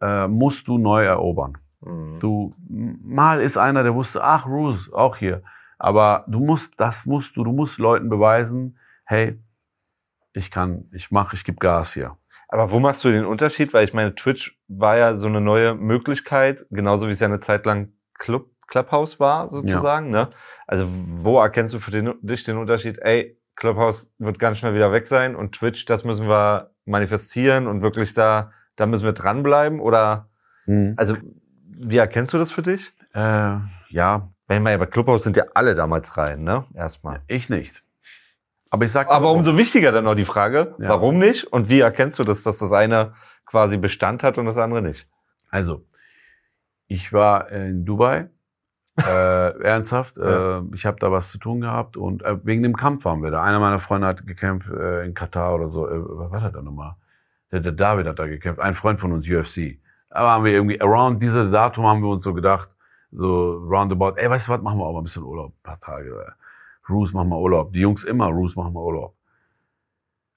äh, 0.00 0.28
musst 0.28 0.68
du 0.68 0.78
neu 0.78 1.04
erobern. 1.04 1.58
Mhm. 1.80 2.18
Du 2.20 2.54
mal 2.68 3.40
ist 3.40 3.56
einer, 3.56 3.82
der 3.82 3.94
wusste, 3.94 4.22
ach 4.22 4.46
Ruse, 4.46 4.90
auch 4.92 5.16
hier. 5.16 5.42
Aber 5.78 6.24
du 6.28 6.40
musst, 6.40 6.78
das 6.78 7.06
musst 7.06 7.36
du, 7.36 7.44
du 7.44 7.52
musst 7.52 7.78
Leuten 7.78 8.08
beweisen, 8.08 8.78
hey, 9.04 9.38
ich 10.36 10.50
kann, 10.50 10.88
ich 10.92 11.10
mache, 11.10 11.34
ich 11.34 11.44
gebe 11.44 11.58
Gas 11.58 11.94
hier. 11.94 12.16
Aber 12.48 12.70
wo 12.70 12.78
machst 12.78 13.02
du 13.04 13.10
den 13.10 13.24
Unterschied? 13.24 13.72
Weil 13.72 13.84
ich 13.84 13.94
meine, 13.94 14.14
Twitch 14.14 14.58
war 14.68 14.96
ja 14.96 15.16
so 15.16 15.26
eine 15.26 15.40
neue 15.40 15.74
Möglichkeit, 15.74 16.64
genauso 16.70 17.08
wie 17.08 17.12
es 17.12 17.20
ja 17.20 17.26
eine 17.26 17.40
Zeit 17.40 17.66
lang 17.66 17.92
Club, 18.14 18.50
Clubhouse 18.68 19.18
war, 19.18 19.50
sozusagen. 19.50 20.12
Ja. 20.12 20.24
Ne? 20.24 20.30
Also 20.66 20.86
wo 20.88 21.40
erkennst 21.40 21.74
du 21.74 21.80
für 21.80 21.90
den, 21.90 22.14
dich 22.20 22.44
den 22.44 22.58
Unterschied, 22.58 22.98
ey, 23.00 23.40
Clubhouse 23.56 24.12
wird 24.18 24.38
ganz 24.38 24.58
schnell 24.58 24.74
wieder 24.74 24.92
weg 24.92 25.06
sein 25.06 25.34
und 25.34 25.52
Twitch, 25.52 25.86
das 25.86 26.04
müssen 26.04 26.28
wir 26.28 26.70
manifestieren 26.84 27.66
und 27.66 27.80
wirklich 27.80 28.12
da, 28.12 28.52
da 28.76 28.86
müssen 28.86 29.04
wir 29.04 29.12
dranbleiben? 29.12 29.80
Oder 29.80 30.28
mhm. 30.66 30.94
also 30.96 31.16
wie 31.78 31.96
erkennst 31.96 32.34
du 32.34 32.38
das 32.38 32.52
für 32.52 32.62
dich? 32.62 32.92
Äh, 33.14 33.56
ja. 33.88 34.30
Wenn 34.48 34.62
man 34.62 34.72
ja 34.72 34.78
bei 34.78 34.86
Clubhouse 34.86 35.24
sind 35.24 35.36
ja 35.36 35.44
alle 35.54 35.74
damals 35.74 36.16
rein, 36.16 36.44
ne? 36.44 36.66
Erstmal. 36.74 37.22
Ich 37.26 37.50
nicht. 37.50 37.82
Aber 38.76 38.84
ich 38.84 38.92
sag. 38.92 39.10
Aber 39.10 39.32
umso 39.32 39.56
wichtiger 39.56 39.90
dann 39.90 40.04
noch 40.04 40.14
die 40.14 40.26
Frage, 40.26 40.74
ja. 40.78 40.90
warum 40.90 41.18
nicht? 41.18 41.44
Und 41.44 41.70
wie 41.70 41.80
erkennst 41.80 42.18
du 42.18 42.24
das, 42.24 42.42
dass 42.42 42.58
das 42.58 42.72
eine 42.72 43.14
quasi 43.46 43.78
Bestand 43.78 44.22
hat 44.22 44.36
und 44.36 44.44
das 44.44 44.58
andere 44.58 44.82
nicht? 44.82 45.08
Also, 45.50 45.86
ich 46.86 47.12
war 47.12 47.50
in 47.50 47.84
Dubai. 47.84 48.28
äh, 49.06 49.62
ernsthaft, 49.62 50.16
ja. 50.16 50.60
äh, 50.60 50.62
ich 50.74 50.86
habe 50.86 50.96
da 50.98 51.12
was 51.12 51.30
zu 51.30 51.36
tun 51.36 51.60
gehabt 51.60 51.98
und 51.98 52.22
äh, 52.22 52.38
wegen 52.44 52.62
dem 52.62 52.74
Kampf 52.74 53.04
waren 53.04 53.22
wir 53.22 53.30
da. 53.30 53.42
Einer 53.42 53.60
meiner 53.60 53.78
Freunde 53.78 54.06
hat 54.06 54.26
gekämpft 54.26 54.70
äh, 54.70 55.04
in 55.04 55.12
Katar 55.12 55.54
oder 55.54 55.68
so. 55.68 55.86
Äh, 55.86 55.98
was 55.98 56.30
war 56.30 56.40
das 56.40 56.52
da 56.52 56.62
nochmal? 56.62 56.96
Der, 57.52 57.60
der 57.60 57.72
David 57.72 58.06
hat 58.06 58.18
da 58.18 58.26
gekämpft, 58.26 58.58
ein 58.58 58.74
Freund 58.74 58.98
von 58.98 59.12
uns, 59.12 59.28
UFC. 59.28 59.78
Aber 60.08 60.30
haben 60.30 60.44
wir 60.44 60.52
irgendwie, 60.52 60.80
around 60.80 61.22
diese 61.22 61.50
Datum 61.50 61.86
haben 61.86 62.00
wir 62.00 62.08
uns 62.08 62.24
so 62.24 62.32
gedacht, 62.32 62.70
so 63.12 63.58
roundabout, 63.70 64.14
ey, 64.16 64.30
weißt 64.30 64.48
du 64.48 64.52
was, 64.52 64.62
machen 64.62 64.78
wir 64.78 64.86
auch 64.86 64.94
mal 64.94 65.00
ein 65.00 65.04
bisschen 65.04 65.24
Urlaub, 65.24 65.52
ein 65.52 65.62
paar 65.62 65.78
Tage. 65.78 66.34
Roos, 66.88 67.12
machen 67.12 67.28
wir 67.28 67.38
Urlaub. 67.38 67.72
Die 67.72 67.80
Jungs 67.80 68.04
immer, 68.04 68.26
Roos, 68.26 68.56
machen 68.56 68.74
wir 68.74 68.82
Urlaub. 68.82 69.16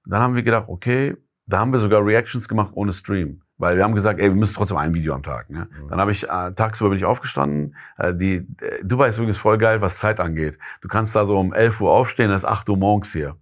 Dann 0.05 0.21
haben 0.21 0.35
wir 0.35 0.43
gedacht, 0.43 0.65
okay, 0.67 1.15
da 1.45 1.59
haben 1.59 1.71
wir 1.71 1.79
sogar 1.79 2.05
Reactions 2.05 2.47
gemacht 2.47 2.71
ohne 2.73 2.93
Stream. 2.93 3.41
Weil 3.57 3.75
wir 3.75 3.83
haben 3.83 3.93
gesagt, 3.93 4.19
ey, 4.19 4.29
wir 4.29 4.35
müssen 4.35 4.53
trotzdem 4.53 4.77
ein 4.77 4.93
Video 4.93 5.13
am 5.13 5.21
Tag. 5.21 5.49
Ne? 5.49 5.67
Mhm. 5.69 5.89
Dann 5.89 5.99
habe 5.99 6.11
ich, 6.11 6.23
äh, 6.23 6.51
tagsüber 6.53 6.91
bin 6.91 6.97
ich 6.97 7.05
aufgestanden. 7.05 7.75
Äh, 7.97 8.15
die, 8.15 8.35
äh, 8.35 8.83
Dubai 8.83 9.09
ist 9.09 9.17
übrigens 9.17 9.37
voll 9.37 9.57
geil, 9.57 9.81
was 9.81 9.97
Zeit 9.97 10.21
angeht. 10.21 10.57
Du 10.79 10.87
kannst 10.87 11.13
da 11.15 11.25
so 11.25 11.37
um 11.37 11.53
11 11.53 11.81
Uhr 11.81 11.91
aufstehen, 11.91 12.29
das 12.29 12.43
ist 12.43 12.49
8 12.49 12.69
Uhr 12.69 12.77
morgens 12.77 13.11
hier. 13.11 13.35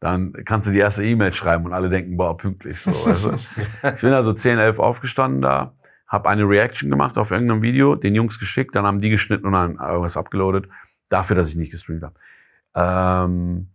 Dann 0.00 0.32
kannst 0.44 0.66
du 0.66 0.72
die 0.72 0.78
erste 0.78 1.04
E-Mail 1.04 1.32
schreiben 1.32 1.66
und 1.66 1.72
alle 1.72 1.88
denken, 1.88 2.16
boah, 2.16 2.36
pünktlich. 2.36 2.80
So, 2.80 2.90
weißt 2.90 3.24
du? 3.26 3.32
ich 3.94 4.00
bin 4.00 4.12
also 4.12 4.32
10, 4.32 4.58
11 4.58 4.78
aufgestanden 4.80 5.42
da, 5.42 5.74
habe 6.08 6.28
eine 6.28 6.48
Reaction 6.48 6.90
gemacht 6.90 7.16
auf 7.16 7.30
irgendeinem 7.30 7.62
Video, 7.62 7.94
den 7.94 8.14
Jungs 8.16 8.40
geschickt, 8.40 8.74
dann 8.74 8.86
haben 8.86 8.98
die 8.98 9.10
geschnitten 9.10 9.46
und 9.46 9.52
dann 9.52 9.76
irgendwas 9.76 10.16
abgeloadet, 10.16 10.68
dafür, 11.10 11.36
dass 11.36 11.50
ich 11.50 11.56
nicht 11.56 11.70
gestreamt 11.70 12.02
habe. 12.02 12.14
Ähm, 12.74 13.70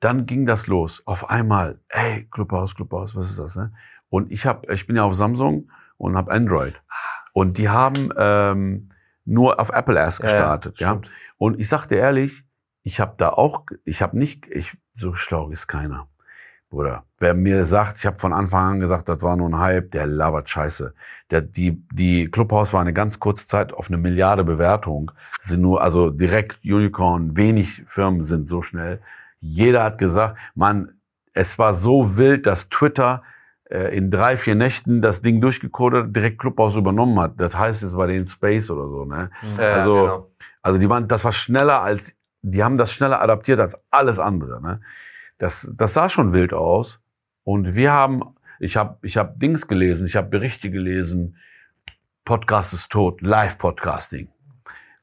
dann 0.00 0.26
ging 0.26 0.46
das 0.46 0.66
los. 0.66 1.02
Auf 1.06 1.30
einmal, 1.30 1.80
hey, 1.88 2.26
Clubhouse, 2.30 2.74
Clubhouse, 2.74 3.14
was 3.14 3.30
ist 3.30 3.38
das? 3.38 3.56
Ne? 3.56 3.72
Und 4.08 4.32
ich 4.32 4.46
habe, 4.46 4.72
ich 4.72 4.86
bin 4.86 4.96
ja 4.96 5.04
auf 5.04 5.14
Samsung 5.14 5.70
und 5.98 6.16
habe 6.16 6.32
Android. 6.32 6.80
Und 7.32 7.58
die 7.58 7.68
haben 7.68 8.10
ähm, 8.16 8.88
nur 9.24 9.60
auf 9.60 9.70
Apple 9.70 9.98
erst 9.98 10.22
gestartet, 10.22 10.80
ja. 10.80 10.94
ja. 10.94 11.00
Und 11.38 11.60
ich 11.60 11.68
sagte 11.68 11.94
ehrlich, 11.94 12.44
ich 12.82 12.98
habe 12.98 13.14
da 13.16 13.28
auch, 13.30 13.66
ich 13.84 14.02
habe 14.02 14.18
nicht, 14.18 14.46
ich 14.48 14.76
so 14.94 15.14
schlau 15.14 15.50
ist 15.50 15.66
keiner. 15.68 16.08
Bruder, 16.70 17.04
wer 17.18 17.34
mir 17.34 17.64
sagt, 17.64 17.98
ich 17.98 18.06
habe 18.06 18.20
von 18.20 18.32
Anfang 18.32 18.74
an 18.74 18.80
gesagt, 18.80 19.08
das 19.08 19.22
war 19.22 19.36
nur 19.36 19.48
ein 19.48 19.58
Hype, 19.58 19.90
der 19.90 20.06
labert 20.06 20.48
Scheiße. 20.48 20.94
Der, 21.32 21.40
die, 21.40 21.82
die 21.92 22.30
Clubhouse 22.30 22.72
war 22.72 22.80
eine 22.80 22.92
ganz 22.92 23.18
kurze 23.18 23.48
Zeit 23.48 23.72
auf 23.72 23.88
eine 23.88 23.98
Milliarde 23.98 24.44
Bewertung. 24.44 25.10
Sind 25.42 25.62
nur, 25.62 25.82
also 25.82 26.10
direkt 26.10 26.64
Unicorn, 26.64 27.36
wenig 27.36 27.82
Firmen 27.86 28.24
sind 28.24 28.46
so 28.46 28.62
schnell. 28.62 29.00
Jeder 29.40 29.82
hat 29.82 29.98
gesagt, 29.98 30.38
man, 30.54 31.00
es 31.32 31.58
war 31.58 31.74
so 31.74 32.16
wild, 32.16 32.46
dass 32.46 32.68
Twitter 32.68 33.24
äh, 33.68 33.96
in 33.96 34.12
drei, 34.12 34.36
vier 34.36 34.54
Nächten 34.54 35.02
das 35.02 35.22
Ding 35.22 35.40
durchgecodet, 35.40 36.14
direkt 36.14 36.38
Clubhouse 36.38 36.76
übernommen 36.76 37.18
hat. 37.18 37.32
Das 37.38 37.58
heißt 37.58 37.82
es 37.82 37.96
war 37.96 38.06
den 38.06 38.26
Space 38.26 38.70
oder 38.70 38.86
so, 38.86 39.04
ne? 39.04 39.30
Ja, 39.58 39.72
also, 39.72 39.94
genau. 39.94 40.30
also 40.62 40.78
die 40.78 40.88
waren, 40.88 41.08
das 41.08 41.24
war 41.24 41.32
schneller 41.32 41.82
als, 41.82 42.14
die 42.42 42.62
haben 42.62 42.76
das 42.76 42.92
schneller 42.92 43.20
adaptiert 43.20 43.58
als 43.58 43.76
alles 43.90 44.20
andere, 44.20 44.62
ne? 44.62 44.80
Das, 45.40 45.72
das 45.74 45.94
sah 45.94 46.08
schon 46.08 46.32
wild 46.32 46.52
aus. 46.52 47.00
Und 47.44 47.74
wir 47.74 47.92
haben, 47.92 48.22
ich 48.60 48.76
habe 48.76 48.98
ich 49.02 49.16
hab 49.16 49.40
Dings 49.40 49.66
gelesen, 49.66 50.06
ich 50.06 50.14
habe 50.14 50.28
Berichte 50.28 50.70
gelesen, 50.70 51.36
Podcast 52.26 52.74
ist 52.74 52.92
tot, 52.92 53.22
Live-Podcasting, 53.22 54.28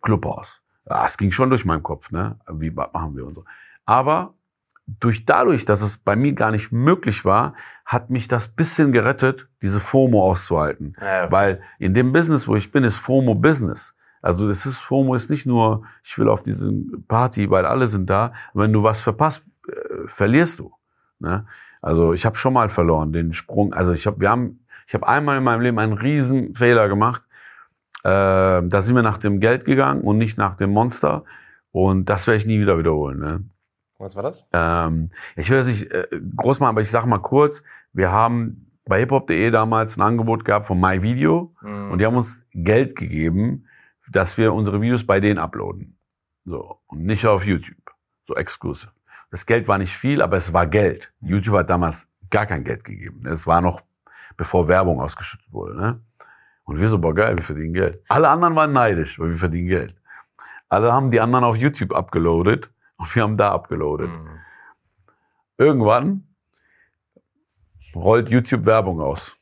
Clubhouse. 0.01 0.61
Ja, 0.87 1.05
es 1.05 1.17
ging 1.17 1.31
schon 1.31 1.49
durch 1.49 1.65
meinen 1.65 1.83
Kopf, 1.83 2.11
ne? 2.11 2.39
Wie 2.49 2.69
machen 2.69 3.17
wir 3.17 3.25
und 3.25 3.33
so. 3.33 3.45
Aber 3.85 4.35
durch 4.85 5.25
dadurch, 5.25 5.65
dass 5.65 5.81
es 5.81 5.97
bei 5.97 6.15
mir 6.15 6.33
gar 6.33 6.51
nicht 6.51 6.71
möglich 6.71 7.25
war, 7.25 7.55
hat 7.83 8.11
mich 8.11 8.27
das 8.27 8.47
bisschen 8.47 8.91
gerettet, 8.91 9.49
diese 9.63 9.79
FOMO 9.79 10.23
auszuhalten. 10.23 10.95
Ja. 11.01 11.31
Weil 11.31 11.61
in 11.79 11.95
dem 11.95 12.13
Business, 12.13 12.47
wo 12.47 12.55
ich 12.55 12.71
bin, 12.71 12.83
ist 12.83 12.95
FOMO 12.95 13.33
Business. 13.33 13.95
Also 14.21 14.47
das 14.47 14.67
ist 14.67 14.77
FOMO 14.77 15.15
ist 15.15 15.31
nicht 15.31 15.47
nur, 15.47 15.83
ich 16.03 16.17
will 16.19 16.29
auf 16.29 16.43
diese 16.43 16.71
Party, 17.07 17.49
weil 17.49 17.65
alle 17.65 17.87
sind 17.87 18.09
da. 18.09 18.33
Wenn 18.53 18.71
du 18.71 18.83
was 18.83 19.01
verpasst, 19.01 19.43
äh, 19.67 20.07
verlierst 20.07 20.59
du. 20.59 20.73
Ne? 21.19 21.45
Also 21.81 22.13
ich 22.13 22.25
habe 22.25 22.35
schon 22.35 22.53
mal 22.53 22.69
verloren 22.69 23.13
den 23.13 23.33
Sprung. 23.33 23.73
Also 23.73 23.93
ich 23.93 24.07
habe, 24.07 24.19
wir 24.19 24.29
haben, 24.29 24.65
ich 24.87 24.93
habe 24.93 25.07
einmal 25.07 25.37
in 25.37 25.43
meinem 25.43 25.61
Leben 25.61 25.79
einen 25.79 25.93
riesen 25.93 26.55
Fehler 26.55 26.89
gemacht. 26.89 27.23
Äh, 28.03 28.09
da 28.09 28.81
sind 28.81 28.95
wir 28.95 29.03
nach 29.03 29.17
dem 29.17 29.39
Geld 29.39 29.65
gegangen 29.65 30.01
und 30.01 30.17
nicht 30.17 30.37
nach 30.37 30.55
dem 30.55 30.71
Monster. 30.71 31.23
Und 31.71 32.05
das 32.09 32.27
werde 32.27 32.37
ich 32.37 32.45
nie 32.45 32.59
wieder 32.59 32.77
wiederholen. 32.77 33.19
Ne? 33.19 33.43
Was 33.99 34.15
war 34.15 34.23
das? 34.23 34.47
Ähm, 34.53 35.09
ich 35.35 35.49
will 35.49 35.57
das 35.57 35.67
nicht 35.67 35.91
äh, 35.91 36.07
groß 36.35 36.59
machen, 36.59 36.69
aber 36.69 36.81
ich 36.81 36.91
sage 36.91 37.07
mal 37.07 37.19
kurz. 37.19 37.63
Wir 37.93 38.11
haben 38.11 38.71
bei 38.85 38.99
hiphop.de 38.99 39.51
damals 39.51 39.97
ein 39.97 40.01
Angebot 40.01 40.45
gehabt 40.45 40.67
von 40.67 40.79
MyVideo 40.79 41.53
mhm. 41.61 41.91
und 41.91 41.99
die 41.99 42.05
haben 42.05 42.15
uns 42.15 42.43
Geld 42.51 42.95
gegeben, 42.95 43.67
dass 44.09 44.37
wir 44.37 44.53
unsere 44.53 44.81
Videos 44.81 45.05
bei 45.05 45.19
denen 45.19 45.39
uploaden. 45.39 45.97
So. 46.45 46.79
Und 46.87 47.03
nicht 47.05 47.25
auf 47.25 47.45
YouTube. 47.45 47.75
So 48.27 48.35
exklusiv. 48.35 48.91
Das 49.29 49.45
Geld 49.45 49.67
war 49.67 49.77
nicht 49.77 49.95
viel, 49.95 50.21
aber 50.21 50.37
es 50.37 50.53
war 50.53 50.67
Geld. 50.67 51.11
YouTube 51.21 51.57
hat 51.57 51.69
damals 51.69 52.07
gar 52.29 52.45
kein 52.45 52.63
Geld 52.63 52.83
gegeben. 52.83 53.25
Es 53.25 53.45
war 53.45 53.61
noch, 53.61 53.81
bevor 54.37 54.67
Werbung 54.67 55.01
ausgeschüttet 55.01 55.51
wurde. 55.51 55.75
Ne? 55.75 56.01
Und 56.63 56.79
wir 56.79 56.89
so, 56.89 56.99
boah, 56.99 57.13
geil, 57.13 57.37
wir 57.37 57.45
verdienen 57.45 57.73
Geld. 57.73 58.01
Alle 58.07 58.29
anderen 58.29 58.55
waren 58.55 58.73
neidisch, 58.73 59.19
weil 59.19 59.29
wir 59.29 59.37
verdienen 59.37 59.67
Geld. 59.67 59.95
Alle 60.69 60.91
haben 60.91 61.11
die 61.11 61.19
anderen 61.19 61.45
auf 61.45 61.55
YouTube 61.55 61.93
abgeloadet 61.93 62.69
und 62.97 63.15
wir 63.15 63.23
haben 63.23 63.37
da 63.37 63.51
abgeloadet. 63.51 64.09
Mhm. 64.09 64.39
Irgendwann 65.57 66.27
rollt 67.95 68.29
YouTube 68.29 68.65
Werbung 68.65 69.01
aus. 69.01 69.35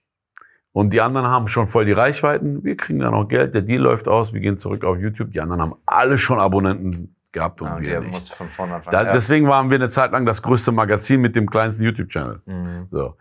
Und 0.71 0.91
die 0.91 1.01
anderen 1.01 1.27
haben 1.27 1.47
schon 1.47 1.67
voll 1.67 1.85
die 1.85 1.93
Reichweiten. 1.93 2.63
Wir 2.63 2.75
kriegen 2.75 2.99
dann 2.99 3.13
auch 3.13 3.27
Geld. 3.27 3.55
Der 3.55 3.61
Deal 3.61 3.81
läuft 3.81 4.07
aus. 4.07 4.33
Wir 4.33 4.41
gehen 4.41 4.57
zurück 4.57 4.83
auf 4.83 4.97
YouTube. 4.97 5.31
Die 5.31 5.39
anderen 5.39 5.61
haben 5.61 5.75
alle 5.85 6.17
schon 6.17 6.39
Abonnenten 6.39 7.15
gehabt 7.35 7.61
und 7.61 7.67
ja, 7.67 7.79
wir 7.81 7.99
nicht. 7.99 8.33
Von 8.33 8.49
vorne 8.49 8.81
da, 8.89 9.03
ja. 9.03 9.11
Deswegen 9.11 9.47
waren 9.47 9.69
wir 9.69 9.75
eine 9.75 9.89
Zeit 9.89 10.11
lang 10.11 10.25
das 10.25 10.41
größte 10.41 10.71
Magazin 10.71 11.21
mit 11.21 11.35
dem 11.35 11.47
kleinsten 11.47 11.83
YouTube-Channel. 11.83 12.41
Mhm. 12.45 12.87
So. 12.89 13.15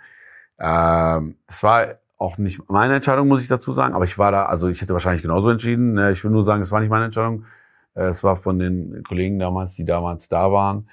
Ähm, 0.59 1.37
das 1.47 1.63
war 1.63 1.99
auch 2.17 2.39
nicht 2.39 2.71
meine 2.71 2.95
Entscheidung, 2.95 3.29
muss 3.29 3.43
ich 3.43 3.49
dazu 3.49 3.73
sagen, 3.73 3.95
aber 3.95 4.05
ich 4.05 4.17
war 4.17 4.33
da, 4.33 4.47
also 4.47 4.69
ich 4.69 4.81
hätte 4.81 4.95
wahrscheinlich 4.95 5.23
genauso 5.23 5.51
entschieden. 5.51 5.95
Ne, 5.95 6.13
ich 6.13 6.25
will 6.25 6.31
nur 6.31 6.45
sagen, 6.45 6.63
es 6.63 6.73
war 6.73 6.81
nicht 6.81 6.91
meine 6.91 7.07
Entscheidung. 7.07 7.45
Äh, 7.95 8.05
es 8.05 8.25
war 8.25 8.37
von 8.37 8.59
den 8.59 9.03
Kollegen 9.07 9.39
damals, 9.39 9.75
die 9.75 9.85
damals 9.85 10.29
da 10.29 10.51
waren. 10.51 10.89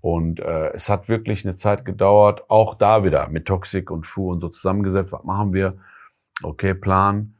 Und 0.00 0.38
äh, 0.38 0.72
es 0.74 0.88
hat 0.88 1.08
wirklich 1.08 1.44
eine 1.44 1.56
Zeit 1.56 1.84
gedauert, 1.84 2.48
auch 2.48 2.76
da 2.76 3.02
wieder 3.02 3.28
mit 3.28 3.46
Toxic 3.46 3.90
und 3.90 4.06
Fu 4.06 4.30
und 4.30 4.40
so 4.40 4.48
zusammengesetzt. 4.48 5.10
Was 5.10 5.24
machen 5.24 5.52
wir? 5.52 5.76
Okay, 6.42 6.74
Plan, 6.74 7.34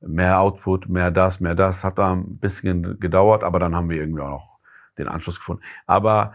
mehr 0.00 0.40
Output, 0.40 0.88
mehr 0.88 1.10
das, 1.10 1.40
mehr 1.40 1.56
das. 1.56 1.82
Hat 1.82 1.98
da 1.98 2.12
ein 2.12 2.38
bisschen 2.38 3.00
gedauert, 3.00 3.42
aber 3.42 3.58
dann 3.58 3.74
haben 3.74 3.90
wir 3.90 3.96
irgendwie 3.96 4.20
auch 4.20 4.28
noch 4.28 4.53
den 4.98 5.08
Anschluss 5.08 5.38
gefunden. 5.38 5.62
Aber 5.86 6.34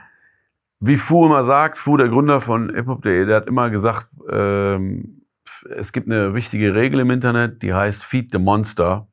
wie 0.80 0.98
Fu 0.98 1.26
immer 1.26 1.44
sagt, 1.44 1.78
Fu, 1.78 1.98
der 1.98 2.10
Gründer 2.10 2.42
von 2.42 2.74
hiphop.de, 2.74 3.26
der 3.26 3.38
hat 3.38 3.48
immer 3.48 3.70
gesagt, 3.70 4.10
ähm, 4.30 5.24
es 5.70 5.92
gibt 5.92 6.08
eine 6.08 6.34
wichtige 6.34 6.74
Regel 6.74 7.02
im 7.02 7.12
Internet, 7.12 7.64
die 7.64 7.74
heißt 7.74 8.04
Feed 8.04 8.32
the 8.32 8.40
Monster 8.40 9.08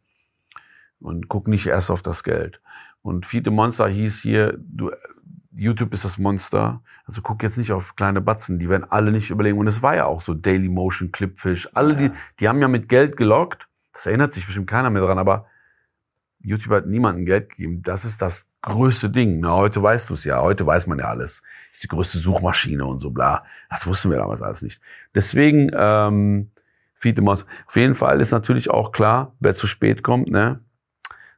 und 1.01 1.29
guck 1.29 1.49
nicht 1.49 1.67
erst 1.67 1.91
auf 1.91 2.03
das 2.03 2.23
Geld. 2.23 2.61
Und 3.03 3.27
Feed 3.27 3.45
the 3.45 3.51
Monster 3.51 3.89
hieß 3.89 4.21
hier, 4.21 4.57
du, 4.59 4.91
YouTube 5.57 5.93
ist 5.93 6.05
das 6.05 6.19
Monster. 6.19 6.83
Also 7.05 7.23
guck 7.23 7.43
jetzt 7.43 7.57
nicht 7.57 7.73
auf 7.73 7.97
kleine 7.97 8.21
Batzen, 8.21 8.59
die 8.59 8.69
werden 8.69 8.87
alle 8.89 9.11
nicht 9.11 9.31
überlegen. 9.31 9.59
Und 9.59 9.67
es 9.67 9.83
war 9.83 9.97
ja 9.97 10.05
auch 10.05 10.21
so 10.21 10.35
Daily 10.35 10.69
Motion, 10.69 11.13
Clipfish, 11.13 11.69
alle 11.73 11.95
ja. 11.95 12.09
die, 12.09 12.11
die 12.41 12.49
haben 12.49 12.61
ja 12.61 12.69
mit 12.69 12.89
Geld 12.89 13.17
gelockt. 13.17 13.69
Das 13.93 14.07
erinnert 14.07 14.33
sich 14.33 14.45
bestimmt 14.45 14.69
keiner 14.69 14.91
mehr 14.91 15.03
dran, 15.03 15.19
aber 15.19 15.47
YouTube 16.41 16.75
hat 16.75 16.87
niemandem 16.87 17.25
Geld 17.25 17.51
gegeben. 17.51 17.83
Das 17.83 18.05
ist 18.05 18.21
das 18.21 18.46
größte 18.63 19.11
Ding. 19.11 19.41
Na, 19.41 19.53
heute 19.53 19.83
weißt 19.83 20.11
du 20.11 20.15
es 20.15 20.25
ja. 20.25 20.41
Heute 20.41 20.67
weiß 20.67 20.87
man 20.87 20.99
ja 20.99 21.07
alles. 21.07 21.43
Die 21.83 21.89
größte 21.89 22.19
Suchmaschine 22.19 22.85
und 22.85 23.01
so 23.01 23.11
bla. 23.11 23.45
Das 23.71 23.87
wussten 23.87 24.11
wir 24.11 24.19
damals 24.19 24.43
alles 24.43 24.63
nicht. 24.63 24.81
Deswegen, 25.15 25.71
ähm, 25.75 26.51
Feed 26.95 27.21
Auf 27.21 27.45
jeden 27.75 27.95
Fall 27.95 28.21
ist 28.21 28.33
natürlich 28.33 28.71
auch 28.71 28.91
klar, 28.91 29.37
wer 29.39 29.55
zu 29.55 29.67
spät 29.67 30.03
kommt, 30.03 30.31
ne? 30.31 30.61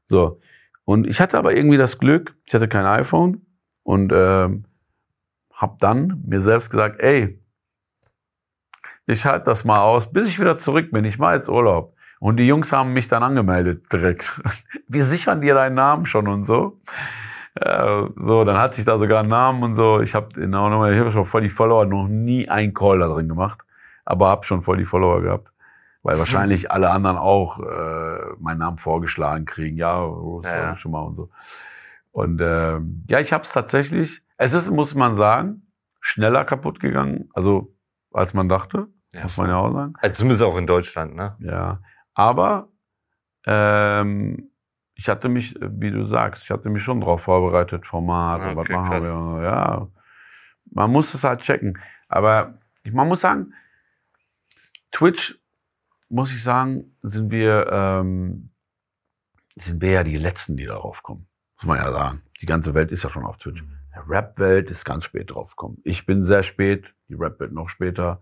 So. 0.07 0.41
Und 0.85 1.07
ich 1.07 1.21
hatte 1.21 1.37
aber 1.37 1.55
irgendwie 1.55 1.77
das 1.77 1.99
Glück, 1.99 2.37
ich 2.47 2.55
hatte 2.55 2.69
kein 2.69 2.87
iPhone 2.87 3.45
und 3.83 4.13
ähm, 4.15 4.65
habe 5.53 5.77
dann 5.81 6.23
mir 6.25 6.41
selbst 6.41 6.71
gesagt, 6.71 7.01
ey, 7.01 7.43
ich 9.07 9.25
halte 9.25 9.47
das 9.47 9.65
mal 9.65 9.81
aus, 9.81 10.13
bis 10.13 10.29
ich 10.29 10.39
wieder 10.39 10.59
zurück 10.59 10.91
bin. 10.93 11.05
Ich 11.05 11.19
mache 11.19 11.35
jetzt 11.35 11.49
Urlaub. 11.49 11.95
Und 12.21 12.37
die 12.39 12.47
Jungs 12.47 12.73
haben 12.73 12.93
mich 12.93 13.09
dann 13.09 13.23
angemeldet 13.23 13.93
direkt. 13.93 14.41
Wir 14.89 15.05
sichern 15.05 15.41
dir 15.41 15.55
deinen 15.55 15.75
Namen 15.75 16.07
schon 16.07 16.29
und 16.29 16.45
so. 16.45 16.81
Äh, 17.55 18.09
so, 18.17 18.45
dann 18.45 18.59
hatte 18.59 18.79
ich 18.79 18.85
da 18.85 18.99
sogar 18.99 19.21
einen 19.21 19.29
Namen 19.29 19.63
und 19.63 19.75
so. 19.75 20.01
Ich 20.01 20.15
habe 20.15 20.29
ich 20.41 21.01
hab 21.01 21.13
schon 21.13 21.27
voll 21.27 21.43
die 21.43 21.49
Follower, 21.49 21.85
noch 21.87 22.09
nie 22.09 22.49
einen 22.49 22.75
Call 22.75 23.01
da 23.01 23.09
drin 23.09 23.29
gemacht, 23.29 23.61
aber 24.05 24.29
habe 24.29 24.45
schon 24.45 24.63
voll 24.63 24.79
die 24.79 24.85
Follower 24.85 25.23
gehabt. 25.23 25.53
Weil 26.03 26.19
wahrscheinlich 26.19 26.71
alle 26.71 26.91
anderen 26.91 27.19
auch 27.19 27.61
äh, 27.61 28.35
meinen 28.39 28.59
Namen 28.59 28.79
vorgeschlagen 28.79 29.45
kriegen. 29.45 29.77
Ja, 29.77 29.99
Rose 29.99 30.49
ja, 30.49 30.57
ja. 30.57 30.77
schon 30.77 30.93
mal 30.93 31.03
und 31.03 31.17
so. 31.17 31.31
Und 32.13 32.41
äh, 32.41 32.79
ja, 33.09 33.21
ich 33.21 33.33
habe 33.33 33.43
es 33.43 33.53
tatsächlich. 33.53 34.23
Es 34.37 34.55
ist, 34.55 34.71
muss 34.71 34.95
man 34.95 35.17
sagen, 35.17 35.67
schneller 36.01 36.45
kaputt 36.45 36.79
gegangen, 36.81 37.29
also 37.35 37.75
als 38.13 38.33
man 38.33 38.49
dachte. 38.49 38.87
Ja, 39.13 39.25
muss 39.25 39.37
man 39.37 39.49
ja 39.49 39.57
auch 39.57 39.73
sagen. 39.73 39.95
Also 40.01 40.15
zumindest 40.15 40.43
auch 40.43 40.57
in 40.57 40.67
Deutschland, 40.67 41.17
ne? 41.17 41.35
Ja. 41.41 41.81
Aber 42.19 42.69
ähm, 43.47 44.51
ich 44.97 45.09
hatte 45.09 45.29
mich, 45.29 45.55
wie 45.61 45.93
du 45.93 46.05
sagst, 46.07 46.43
ich 46.43 46.51
hatte 46.51 46.69
mich 46.69 46.83
schon 46.83 47.01
darauf 47.01 47.23
vorbereitet, 47.23 47.87
Format, 47.87 48.41
okay, 48.41 48.57
was 48.57 48.69
machen 48.69 48.89
krass. 48.89 49.05
wir. 49.05 49.43
Ja. 49.45 49.89
Man 50.73 50.91
muss 50.91 51.15
es 51.15 51.23
halt 51.23 51.43
checken. 51.43 51.79
Aber 52.09 52.59
man 52.91 53.07
muss 53.07 53.21
sagen, 53.21 53.55
Twitch, 54.91 55.39
muss 56.09 56.33
ich 56.33 56.43
sagen, 56.43 56.97
sind 57.03 57.31
wir, 57.31 57.69
ähm, 57.71 58.51
sind 59.55 59.81
wir 59.81 59.93
ja 59.93 60.03
die 60.03 60.17
Letzten, 60.17 60.57
die 60.57 60.67
darauf 60.67 61.05
kommen. 61.05 61.29
Muss 61.59 61.67
man 61.67 61.79
ja 61.79 61.93
sagen. 61.93 62.23
Die 62.41 62.47
ganze 62.47 62.75
Welt 62.75 62.91
ist 62.91 63.05
ja 63.05 63.11
schon 63.11 63.25
auf 63.25 63.37
Twitch. 63.37 63.63
Die 63.63 64.11
Rap-Welt 64.11 64.73
ist 64.73 64.85
ganz 64.85 65.05
spät 65.05 65.31
drauf 65.31 65.51
gekommen. 65.51 65.79
Ich 65.85 66.05
bin 66.05 66.25
sehr 66.25 66.43
spät, 66.43 66.93
die 67.09 67.15
Rap-Welt 67.15 67.53
noch 67.53 67.69
später. 67.69 68.21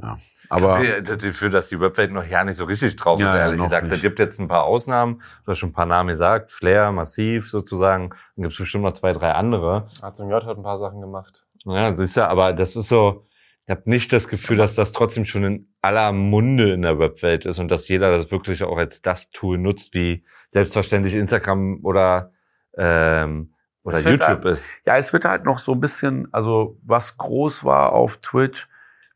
Ja, 0.00 0.16
aber 0.50 0.82
ich 0.82 0.90
habe 0.90 1.16
dafür, 1.16 1.48
dass 1.48 1.68
die 1.68 1.80
Webwelt 1.80 2.12
noch 2.12 2.24
ja 2.24 2.44
nicht 2.44 2.56
so 2.56 2.64
richtig 2.64 2.96
drauf 2.96 3.20
ja, 3.20 3.32
ist, 3.32 3.40
ehrlich 3.40 3.62
gesagt. 3.62 3.92
Es 3.92 4.02
gibt 4.02 4.18
jetzt 4.18 4.40
ein 4.40 4.48
paar 4.48 4.64
Ausnahmen. 4.64 5.22
Du 5.44 5.52
hast 5.52 5.58
schon 5.58 5.70
ein 5.70 5.72
paar 5.74 5.86
Namen 5.86 6.08
gesagt. 6.08 6.50
Flair, 6.52 6.90
Massiv 6.90 7.48
sozusagen. 7.48 8.10
Dann 8.10 8.42
gibt 8.42 8.52
es 8.52 8.58
bestimmt 8.58 8.84
noch 8.84 8.92
zwei, 8.92 9.12
drei 9.12 9.32
andere. 9.32 9.88
J 10.02 10.44
hat 10.44 10.56
ein 10.56 10.62
paar 10.62 10.78
Sachen 10.78 11.00
gemacht. 11.00 11.44
Ja, 11.64 11.94
siehst 11.94 12.16
du, 12.16 12.28
aber 12.28 12.52
das 12.52 12.74
ist 12.74 12.88
so, 12.88 13.26
ich 13.66 13.70
habe 13.70 13.88
nicht 13.88 14.12
das 14.12 14.26
Gefühl, 14.26 14.56
dass 14.56 14.74
das 14.74 14.92
trotzdem 14.92 15.24
schon 15.24 15.44
in 15.44 15.68
aller 15.82 16.10
Munde 16.10 16.72
in 16.72 16.82
der 16.82 16.98
Webwelt 16.98 17.46
ist 17.46 17.58
und 17.58 17.70
dass 17.70 17.86
jeder 17.88 18.10
das 18.10 18.30
wirklich 18.30 18.64
auch 18.64 18.76
als 18.76 19.02
das 19.02 19.30
Tool 19.30 19.56
nutzt, 19.56 19.94
wie 19.94 20.24
selbstverständlich 20.48 21.14
Instagram 21.14 21.78
oder 21.84 22.32
ähm, 22.76 23.54
oder 23.82 23.98
YouTube 24.00 24.20
halt, 24.20 24.44
ist. 24.46 24.68
Ja, 24.84 24.96
es 24.96 25.12
wird 25.12 25.24
halt 25.24 25.44
noch 25.44 25.58
so 25.58 25.72
ein 25.72 25.80
bisschen, 25.80 26.28
also 26.32 26.78
was 26.82 27.16
groß 27.16 27.64
war 27.64 27.92
auf 27.92 28.18
Twitch, 28.18 28.68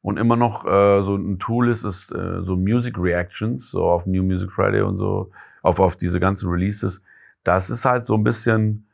und 0.05 0.18
immer 0.18 0.36
noch 0.36 0.66
äh, 0.66 1.02
so 1.02 1.16
ein 1.16 1.38
Tool 1.38 1.70
ist, 1.70 1.82
ist 1.82 2.14
äh, 2.14 2.42
so 2.42 2.57
Music 2.57 2.98
Reactions, 2.98 3.70
so 3.70 3.84
auf 3.84 4.05
New 4.05 4.22
Music 4.22 4.52
Friday 4.52 4.82
und 4.82 4.98
so, 4.98 5.30
auf, 5.62 5.80
auf 5.80 5.96
diese 5.96 6.20
ganzen 6.20 6.50
Releases. 6.50 7.00
Das 7.42 7.70
ist 7.70 7.86
halt 7.86 8.05
so 8.05 8.14
ein 8.14 8.22
bisschen, 8.22 8.86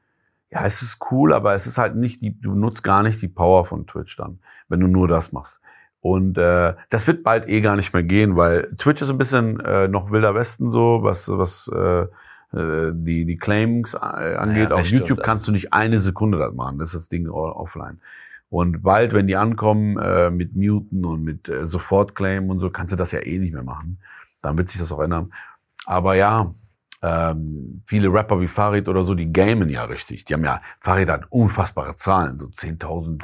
ja, 0.50 0.64
es 0.64 0.82
ist 0.82 1.00
cool, 1.10 1.32
aber 1.32 1.52
es 1.54 1.66
ist 1.66 1.78
halt 1.78 1.96
nicht 1.96 2.22
die, 2.22 2.40
du 2.40 2.54
nutzt 2.54 2.84
gar 2.84 3.02
nicht 3.02 3.20
die 3.20 3.26
Power 3.26 3.66
von 3.66 3.88
Twitch 3.88 4.16
dann, 4.16 4.38
wenn 4.68 4.78
du 4.78 4.86
nur 4.86 5.08
das 5.08 5.32
machst. 5.32 5.58
Und 6.00 6.38
äh, 6.38 6.74
das 6.90 7.08
wird 7.08 7.24
bald 7.24 7.48
eh 7.48 7.60
gar 7.60 7.74
nicht 7.74 7.92
mehr 7.92 8.04
gehen, 8.04 8.36
weil 8.36 8.72
Twitch 8.78 9.02
ist 9.02 9.10
ein 9.10 9.18
bisschen 9.18 9.58
äh, 9.58 9.88
noch 9.88 10.12
wilder 10.12 10.36
Westen 10.36 10.70
so, 10.70 11.00
was 11.02 11.28
was 11.28 11.68
äh, 11.74 12.02
äh 12.56 12.92
die 12.94 13.26
die 13.26 13.36
Claims 13.36 13.94
äh, 13.94 14.36
angeht. 14.36 14.70
Ja, 14.70 14.76
Auf 14.76 14.86
YouTube 14.86 15.24
kannst 15.24 15.48
du 15.48 15.50
nicht 15.50 15.72
eine 15.72 15.98
Sekunde 15.98 16.38
das 16.38 16.54
machen, 16.54 16.78
das 16.78 16.94
ist 16.94 17.00
das 17.00 17.08
Ding 17.08 17.28
offline. 17.28 17.98
Und 18.50 18.82
bald, 18.82 19.14
wenn 19.14 19.28
die 19.28 19.36
ankommen 19.36 19.96
äh, 19.96 20.30
mit 20.30 20.56
Muten 20.56 21.04
und 21.04 21.22
mit 21.22 21.48
äh, 21.48 21.68
Sofortclaim 21.68 22.50
und 22.50 22.58
so, 22.58 22.68
kannst 22.70 22.92
du 22.92 22.96
das 22.96 23.12
ja 23.12 23.20
eh 23.20 23.38
nicht 23.38 23.54
mehr 23.54 23.62
machen. 23.62 24.00
Dann 24.42 24.58
wird 24.58 24.68
sich 24.68 24.80
das 24.80 24.90
auch 24.90 25.00
ändern. 25.00 25.32
Aber 25.86 26.14
ja, 26.14 26.52
ähm, 27.02 27.82
viele 27.86 28.12
Rapper 28.12 28.40
wie 28.40 28.48
Farid 28.48 28.88
oder 28.88 29.04
so, 29.04 29.14
die 29.14 29.32
gamen 29.32 29.68
ja 29.70 29.84
richtig. 29.84 30.24
Die 30.24 30.34
haben 30.34 30.44
ja, 30.44 30.60
Farid 30.80 31.08
hat 31.08 31.26
unfassbare 31.30 31.94
Zahlen, 31.94 32.38
so 32.38 32.46
10.000 32.46 33.22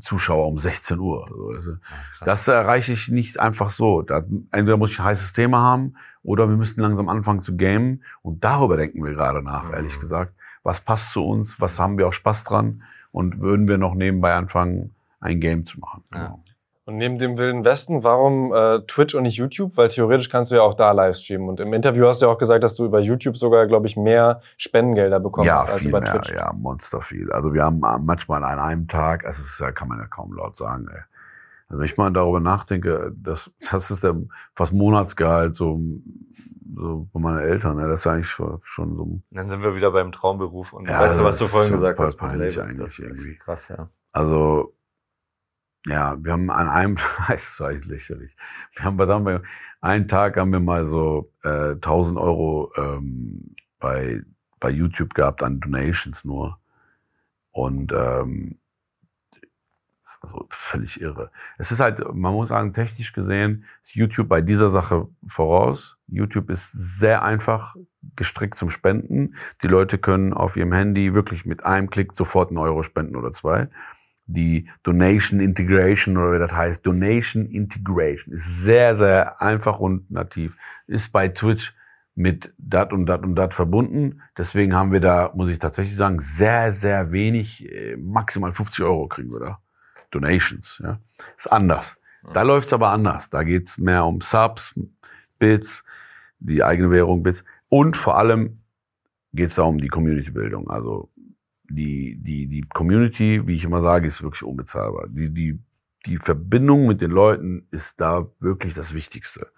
Zuschauer 0.00 0.48
um 0.48 0.58
16 0.58 0.98
Uhr. 0.98 1.28
Also, 1.54 1.76
das 2.24 2.48
erreiche 2.48 2.92
ich 2.92 3.08
nicht 3.08 3.38
einfach 3.38 3.70
so. 3.70 4.00
Entweder 4.00 4.76
muss 4.76 4.90
ich 4.90 4.98
ein 4.98 5.04
heißes 5.04 5.32
Thema 5.32 5.60
haben 5.60 5.94
oder 6.22 6.48
wir 6.48 6.56
müssten 6.56 6.80
langsam 6.80 7.08
anfangen 7.08 7.40
zu 7.40 7.56
gamen. 7.56 8.02
Und 8.22 8.42
darüber 8.42 8.76
denken 8.76 9.04
wir 9.04 9.12
gerade 9.12 9.42
nach, 9.42 9.64
mhm. 9.64 9.74
ehrlich 9.74 10.00
gesagt. 10.00 10.34
Was 10.62 10.80
passt 10.80 11.12
zu 11.12 11.24
uns? 11.24 11.60
Was 11.60 11.78
haben 11.78 11.96
wir 11.98 12.08
auch 12.08 12.12
Spaß 12.12 12.44
dran? 12.44 12.82
Und 13.12 13.40
würden 13.40 13.68
wir 13.68 13.78
noch 13.78 13.94
nebenbei 13.94 14.34
anfangen, 14.34 14.94
ein 15.20 15.40
Game 15.40 15.66
zu 15.66 15.80
machen. 15.80 16.04
Ja. 16.12 16.18
Genau. 16.18 16.44
Und 16.90 16.96
neben 16.96 17.18
dem 17.18 17.38
Wilden 17.38 17.64
Westen, 17.64 18.02
warum 18.02 18.52
äh, 18.52 18.80
Twitch 18.80 19.14
und 19.14 19.22
nicht 19.22 19.36
YouTube? 19.36 19.76
Weil 19.76 19.90
theoretisch 19.90 20.28
kannst 20.28 20.50
du 20.50 20.56
ja 20.56 20.62
auch 20.62 20.74
da 20.74 20.90
livestreamen. 20.90 21.48
Und 21.48 21.60
im 21.60 21.72
Interview 21.72 22.06
hast 22.06 22.20
du 22.20 22.26
ja 22.26 22.32
auch 22.32 22.38
gesagt, 22.38 22.64
dass 22.64 22.74
du 22.74 22.84
über 22.84 22.98
YouTube 22.98 23.36
sogar, 23.36 23.68
glaube 23.68 23.86
ich, 23.86 23.96
mehr 23.96 24.40
Spendengelder 24.56 25.20
bekommst 25.20 25.46
ja, 25.46 25.60
als 25.60 25.78
viel 25.78 25.90
über 25.90 26.00
mehr, 26.00 26.14
Twitch. 26.14 26.34
Ja, 26.34 26.52
monster 26.52 27.00
viel. 27.00 27.30
Also 27.30 27.54
wir 27.54 27.62
haben 27.62 27.78
manchmal 27.78 28.42
an 28.42 28.58
einem 28.58 28.88
Tag, 28.88 29.24
also 29.24 29.40
das 29.40 29.60
ist, 29.60 29.74
kann 29.76 29.86
man 29.86 30.00
ja 30.00 30.06
kaum 30.06 30.32
laut 30.32 30.56
sagen, 30.56 30.88
ey. 30.90 31.00
Also 31.68 31.78
wenn 31.78 31.86
ich 31.86 31.96
mal 31.96 32.12
darüber 32.12 32.40
nachdenke, 32.40 33.12
das, 33.14 33.52
das 33.70 33.92
ist 33.92 34.02
der 34.02 34.16
fast 34.56 34.72
Monatsgehalt 34.72 35.54
so 35.54 35.78
so 36.74 37.08
von 37.12 37.22
meinen 37.22 37.38
Eltern. 37.38 37.78
Ja, 37.78 37.86
das 37.86 38.00
ist 38.00 38.06
eigentlich 38.06 38.28
schon, 38.28 38.60
so. 38.96 39.20
Dann 39.30 39.50
sind 39.50 39.62
wir 39.62 39.74
wieder 39.74 39.90
beim 39.90 40.12
Traumberuf 40.12 40.72
und 40.72 40.88
ja, 40.88 41.00
weißt 41.00 41.18
du, 41.18 41.24
was 41.24 41.38
du 41.38 41.46
vorhin 41.46 41.72
gesagt 41.72 41.98
hast? 41.98 42.16
Peinlich 42.16 42.60
eigentlich 42.60 42.98
irgendwie. 42.98 43.36
Krass, 43.36 43.68
ja. 43.68 43.88
Also 44.12 44.74
ja, 45.86 46.16
wir 46.22 46.32
haben 46.32 46.50
an 46.50 46.68
einem, 46.68 46.96
das 47.28 47.52
ist 47.52 47.60
eigentlich 47.60 47.86
lächerlich. 47.86 48.36
Wir 48.74 48.84
haben 48.84 48.98
dann 48.98 49.42
einen 49.80 50.08
Tag 50.08 50.36
haben 50.36 50.52
wir 50.52 50.60
mal 50.60 50.84
so 50.84 51.32
äh, 51.42 51.72
1000 51.72 52.18
Euro 52.18 52.72
ähm, 52.76 53.54
bei 53.78 54.22
bei 54.60 54.70
YouTube 54.70 55.14
gehabt 55.14 55.42
an 55.42 55.58
Donations 55.58 56.24
nur 56.24 56.58
und 57.50 57.92
ähm, 57.92 58.58
also 60.22 60.46
völlig 60.50 61.00
irre. 61.00 61.30
Es 61.58 61.70
ist 61.70 61.80
halt, 61.80 62.00
man 62.14 62.32
muss 62.34 62.48
sagen, 62.48 62.72
technisch 62.72 63.12
gesehen 63.12 63.64
ist 63.82 63.94
YouTube 63.94 64.28
bei 64.28 64.40
dieser 64.40 64.68
Sache 64.68 65.08
voraus. 65.26 65.98
YouTube 66.08 66.50
ist 66.50 66.72
sehr 66.72 67.22
einfach 67.22 67.76
gestrickt 68.16 68.54
zum 68.54 68.70
Spenden. 68.70 69.36
Die 69.62 69.68
Leute 69.68 69.98
können 69.98 70.32
auf 70.32 70.56
ihrem 70.56 70.72
Handy 70.72 71.14
wirklich 71.14 71.46
mit 71.46 71.64
einem 71.64 71.90
Klick 71.90 72.12
sofort 72.16 72.50
einen 72.50 72.58
Euro 72.58 72.82
spenden 72.82 73.16
oder 73.16 73.32
zwei. 73.32 73.68
Die 74.26 74.68
Donation 74.82 75.40
Integration 75.40 76.16
oder 76.16 76.32
wie 76.32 76.38
das 76.38 76.52
heißt, 76.52 76.86
Donation 76.86 77.46
Integration 77.46 78.34
ist 78.34 78.62
sehr, 78.62 78.94
sehr 78.94 79.42
einfach 79.42 79.80
und 79.80 80.10
nativ. 80.10 80.56
Ist 80.86 81.12
bei 81.12 81.28
Twitch 81.28 81.74
mit 82.14 82.52
dat 82.58 82.92
und 82.92 83.06
dat 83.06 83.22
und 83.22 83.34
dat 83.34 83.54
verbunden. 83.54 84.22
Deswegen 84.36 84.74
haben 84.74 84.92
wir 84.92 85.00
da, 85.00 85.32
muss 85.34 85.50
ich 85.50 85.58
tatsächlich 85.58 85.96
sagen, 85.96 86.20
sehr, 86.20 86.72
sehr 86.72 87.12
wenig, 87.12 87.64
äh, 87.70 87.96
maximal 87.96 88.52
50 88.52 88.84
Euro 88.84 89.08
kriegen 89.08 89.32
wir 89.32 89.40
da. 89.40 89.58
Donations. 90.10 90.80
Ja. 90.82 91.00
Ist 91.36 91.50
anders. 91.50 91.96
Da 92.34 92.42
läuft's 92.42 92.72
aber 92.72 92.90
anders. 92.90 93.30
Da 93.30 93.42
geht's 93.42 93.78
mehr 93.78 94.04
um 94.04 94.20
Subs, 94.20 94.78
Bits, 95.38 95.84
die 96.38 96.62
eigene 96.62 96.90
Währung 96.90 97.22
Bits. 97.22 97.44
Und 97.68 97.96
vor 97.96 98.18
allem 98.18 98.60
geht's 99.32 99.54
da 99.54 99.62
um 99.62 99.78
die 99.78 99.88
Community-Bildung. 99.88 100.68
Also 100.70 101.10
die, 101.68 102.18
die, 102.20 102.46
die 102.46 102.62
Community, 102.62 103.46
wie 103.46 103.54
ich 103.54 103.64
immer 103.64 103.82
sage, 103.82 104.06
ist 104.06 104.22
wirklich 104.22 104.42
unbezahlbar. 104.42 105.08
Die, 105.08 105.32
die, 105.32 105.58
die 106.06 106.18
Verbindung 106.18 106.86
mit 106.86 107.00
den 107.00 107.10
Leuten 107.10 107.66
ist 107.70 108.00
da 108.00 108.28
wirklich 108.38 108.74
das 108.74 108.92
Wichtigste. 108.92 109.50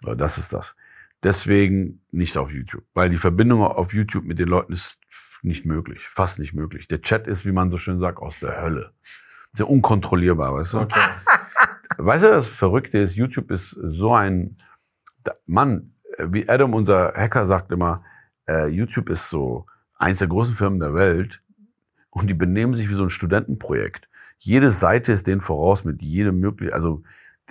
Das 0.00 0.38
ist 0.38 0.52
das. 0.52 0.74
Deswegen 1.22 2.02
nicht 2.10 2.36
auf 2.36 2.50
YouTube. 2.50 2.84
Weil 2.94 3.10
die 3.10 3.16
Verbindung 3.16 3.62
auf 3.62 3.92
YouTube 3.92 4.24
mit 4.24 4.38
den 4.38 4.48
Leuten 4.48 4.72
ist 4.72 4.98
nicht 5.42 5.64
möglich. 5.66 6.08
Fast 6.08 6.38
nicht 6.38 6.52
möglich. 6.52 6.88
Der 6.88 7.00
Chat 7.00 7.26
ist, 7.26 7.44
wie 7.44 7.52
man 7.52 7.70
so 7.70 7.78
schön 7.78 8.00
sagt, 8.00 8.18
aus 8.18 8.40
der 8.40 8.60
Hölle 8.60 8.92
sehr 9.56 9.68
unkontrollierbar, 9.68 10.54
weißt 10.54 10.74
du? 10.74 10.80
Okay. 10.80 11.00
Weißt 11.98 12.24
du, 12.24 12.28
das 12.28 12.46
Verrückte 12.46 12.98
ist, 12.98 13.14
YouTube 13.14 13.50
ist 13.50 13.70
so 13.70 14.12
ein, 14.12 14.56
Mann, 15.46 15.94
wie 16.18 16.46
Adam, 16.46 16.74
unser 16.74 17.14
Hacker, 17.14 17.46
sagt 17.46 17.72
immer, 17.72 18.04
äh, 18.46 18.66
YouTube 18.66 19.08
ist 19.08 19.30
so 19.30 19.66
eins 19.96 20.18
der 20.18 20.28
großen 20.28 20.54
Firmen 20.54 20.78
der 20.78 20.94
Welt 20.94 21.42
und 22.10 22.28
die 22.28 22.34
benehmen 22.34 22.74
sich 22.74 22.90
wie 22.90 22.94
so 22.94 23.04
ein 23.04 23.10
Studentenprojekt. 23.10 24.08
Jede 24.38 24.70
Seite 24.70 25.12
ist 25.12 25.26
denen 25.26 25.40
voraus 25.40 25.84
mit 25.84 26.02
jedem 26.02 26.38
möglichen, 26.38 26.74
also, 26.74 27.02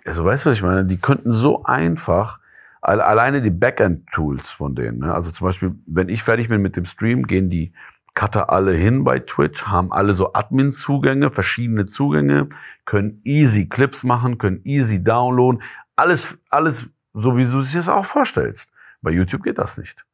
also 0.05 0.23
weißt 0.23 0.45
du, 0.45 0.49
was 0.51 0.57
ich 0.57 0.63
meine? 0.63 0.85
Die 0.85 0.97
könnten 0.97 1.31
so 1.31 1.63
einfach 1.63 2.39
alleine 2.81 3.41
die 3.41 3.49
Backend-Tools 3.49 4.51
von 4.51 4.75
denen. 4.75 4.99
Ne? 4.99 5.13
Also 5.13 5.31
zum 5.31 5.47
Beispiel, 5.47 5.75
wenn 5.87 6.07
ich 6.07 6.21
fertig 6.21 6.49
bin 6.49 6.61
mit 6.61 6.77
dem 6.77 6.85
Stream, 6.85 7.25
gehen 7.25 7.49
die 7.49 7.73
cutter 8.15 8.49
alle 8.49 8.71
hin 8.71 9.03
bei 9.03 9.19
Twitch, 9.19 9.67
haben 9.67 9.91
alle 9.91 10.13
so 10.13 10.33
Admin-Zugänge, 10.33 11.31
verschiedene 11.31 11.85
Zugänge, 11.85 12.47
können 12.85 13.21
easy 13.23 13.67
Clips 13.67 14.03
machen, 14.03 14.37
können 14.37 14.61
easy 14.63 15.03
downloaden. 15.03 15.61
Alles, 15.95 16.37
alles 16.49 16.89
so, 17.13 17.37
wie 17.37 17.45
du 17.45 17.59
es 17.59 17.71
dir 17.71 17.93
auch 17.93 18.05
vorstellst. 18.05 18.71
Bei 19.01 19.11
YouTube 19.11 19.43
geht 19.43 19.57
das 19.57 19.77
nicht. 19.77 20.05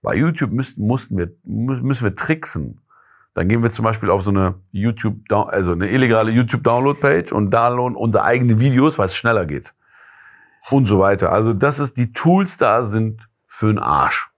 Bei 0.00 0.16
YouTube 0.16 0.50
müssten, 0.50 0.86
mussten 0.86 1.16
wir, 1.16 1.30
müssen 1.44 2.04
wir 2.04 2.16
tricksen, 2.16 2.80
Dann 3.34 3.48
gehen 3.48 3.62
wir 3.62 3.70
zum 3.70 3.84
Beispiel 3.84 4.10
auf 4.10 4.22
so 4.22 4.30
eine 4.30 4.56
YouTube, 4.72 5.20
also 5.30 5.72
eine 5.72 5.88
illegale 5.88 6.32
YouTube-Download-Page 6.32 7.32
und 7.32 7.50
downloaden 7.50 7.96
unsere 7.96 8.24
eigenen 8.24 8.58
Videos, 8.58 8.98
weil 8.98 9.06
es 9.06 9.16
schneller 9.16 9.46
geht. 9.46 9.72
Und 10.70 10.86
so 10.86 10.98
weiter. 10.98 11.32
Also 11.32 11.52
das 11.52 11.78
ist, 11.80 11.96
die 11.96 12.12
Tools 12.12 12.56
da 12.56 12.84
sind 12.84 13.26
für 13.46 13.66
den 13.66 13.78
Arsch, 13.78 14.30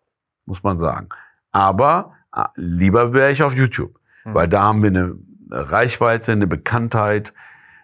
muss 0.47 0.63
man 0.63 0.79
sagen. 0.79 1.09
Aber 1.51 2.13
lieber 2.57 3.13
wäre 3.13 3.33
ich 3.33 3.43
auf 3.43 3.55
YouTube, 3.55 3.99
mhm. 4.25 4.35
weil 4.35 4.49
da 4.49 4.63
haben 4.63 4.83
wir 4.83 4.91
eine 4.91 5.17
Reichweite, 5.51 6.33
eine 6.33 6.47
Bekanntheit. 6.47 7.33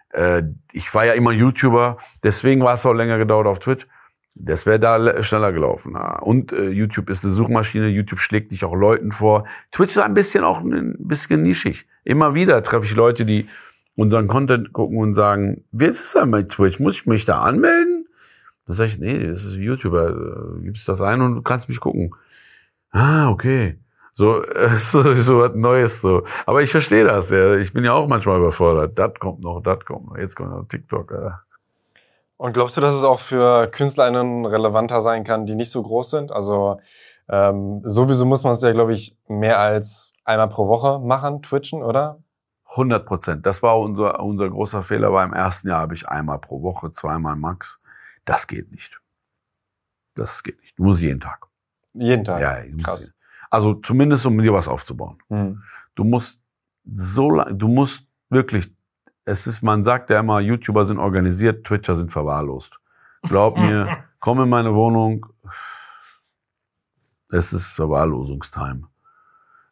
Äh, 0.09 0.43
ich 0.71 0.93
war 0.93 1.05
ja 1.05 1.13
immer 1.13 1.31
YouTuber, 1.31 1.97
deswegen 2.23 2.61
war 2.61 2.73
es 2.73 2.85
auch 2.85 2.93
länger 2.93 3.17
gedauert 3.17 3.47
auf 3.47 3.59
Twitch. 3.59 3.87
Das 4.33 4.65
wäre 4.65 4.79
da 4.79 5.23
schneller 5.23 5.51
gelaufen. 5.51 5.95
Und 5.95 6.53
äh, 6.53 6.69
YouTube 6.69 7.09
ist 7.09 7.25
eine 7.25 7.33
Suchmaschine, 7.33 7.87
YouTube 7.89 8.21
schlägt 8.21 8.53
dich 8.53 8.63
auch 8.63 8.73
Leuten 8.73 9.11
vor. 9.11 9.45
Twitch 9.71 9.91
ist 9.91 10.01
ein 10.01 10.13
bisschen 10.13 10.45
auch 10.45 10.61
ein 10.61 10.95
bisschen 10.99 11.41
nischig. 11.41 11.85
Immer 12.05 12.33
wieder 12.33 12.63
treffe 12.63 12.85
ich 12.85 12.95
Leute, 12.95 13.25
die 13.25 13.47
unseren 13.95 14.27
Content 14.27 14.71
gucken 14.71 14.99
und 14.99 15.15
sagen, 15.15 15.65
wie 15.71 15.85
ist 15.85 16.03
es 16.03 16.13
denn 16.13 16.31
bei 16.31 16.43
Twitch? 16.43 16.79
Muss 16.79 16.93
ich 16.93 17.05
mich 17.05 17.25
da 17.25 17.41
anmelden? 17.41 18.07
Dann 18.65 18.75
sage 18.75 18.91
ich, 18.91 18.99
nee, 18.99 19.27
das 19.27 19.43
ist 19.43 19.55
YouTuber. 19.55 20.59
Gibst 20.61 20.87
das 20.87 21.01
ein 21.01 21.21
und 21.21 21.35
du 21.35 21.41
kannst 21.41 21.67
mich 21.67 21.81
gucken. 21.81 22.15
Ah, 22.91 23.29
okay. 23.29 23.79
So, 24.21 24.43
äh, 24.43 24.69
so, 24.77 25.13
so 25.15 25.39
was 25.39 25.55
Neues 25.55 25.99
so. 25.99 26.23
Aber 26.45 26.61
ich 26.61 26.69
verstehe 26.69 27.03
das. 27.03 27.31
Ja. 27.31 27.55
Ich 27.55 27.73
bin 27.73 27.83
ja 27.83 27.93
auch 27.93 28.07
manchmal 28.07 28.37
überfordert. 28.37 28.99
Das 28.99 29.13
kommt 29.19 29.39
noch, 29.41 29.61
das 29.61 29.83
kommt 29.83 30.05
noch. 30.05 30.17
Jetzt 30.17 30.35
kommt 30.35 30.51
noch 30.51 30.67
TikTok. 30.67 31.09
Ja. 31.11 31.41
Und 32.37 32.53
glaubst 32.53 32.77
du, 32.77 32.81
dass 32.81 32.93
es 32.93 33.03
auch 33.03 33.19
für 33.19 33.65
KünstlerInnen 33.65 34.45
relevanter 34.45 35.01
sein 35.01 35.23
kann, 35.23 35.47
die 35.47 35.55
nicht 35.55 35.71
so 35.71 35.81
groß 35.81 36.11
sind? 36.11 36.31
Also 36.31 36.79
ähm, 37.29 37.81
sowieso 37.83 38.25
muss 38.25 38.43
man 38.43 38.53
es 38.53 38.61
ja, 38.61 38.71
glaube 38.71 38.93
ich, 38.93 39.17
mehr 39.27 39.57
als 39.57 40.13
einmal 40.23 40.49
pro 40.49 40.67
Woche 40.67 40.99
machen, 40.99 41.41
twitchen, 41.41 41.81
oder? 41.81 42.19
100 42.69 43.03
Prozent. 43.07 43.45
Das 43.47 43.63
war 43.63 43.79
unser, 43.79 44.19
unser 44.19 44.51
großer 44.51 44.83
Fehler. 44.83 45.09
Beim 45.09 45.33
ersten 45.33 45.67
Jahr 45.67 45.79
habe 45.79 45.95
ich 45.95 46.07
einmal 46.07 46.37
pro 46.37 46.61
Woche, 46.61 46.91
zweimal 46.91 47.35
max. 47.35 47.81
Das 48.25 48.45
geht 48.45 48.71
nicht. 48.71 49.01
Das 50.13 50.43
geht 50.43 50.61
nicht. 50.61 50.77
Du 50.77 50.83
musst 50.83 51.01
jeden 51.01 51.21
Tag. 51.21 51.47
Jeden 51.95 52.23
Tag? 52.23 52.39
Ja, 52.39 52.57
Krass. 52.83 53.01
Jeden. 53.01 53.20
Also 53.51 53.75
zumindest, 53.75 54.25
um 54.25 54.41
dir 54.41 54.53
was 54.53 54.67
aufzubauen. 54.67 55.19
Mhm. 55.29 55.61
Du 55.93 56.03
musst 56.03 56.41
so 56.91 57.29
lang, 57.29 57.55
du 57.59 57.67
musst 57.67 58.07
wirklich 58.29 58.71
es 59.25 59.47
ist, 59.47 59.61
man 59.61 59.83
sagt 59.83 60.09
ja 60.09 60.19
immer, 60.19 60.39
YouTuber 60.39 60.85
sind 60.85 60.99
organisiert, 60.99 61.65
Twitcher 61.65 61.95
sind 61.95 62.11
verwahrlost. 62.11 62.79
Glaub 63.23 63.57
mir, 63.57 64.03
komm 64.19 64.41
in 64.41 64.49
meine 64.49 64.73
Wohnung. 64.73 65.25
Es 67.31 67.53
ist 67.53 67.73
Verwahrlosungstime. 67.73 68.87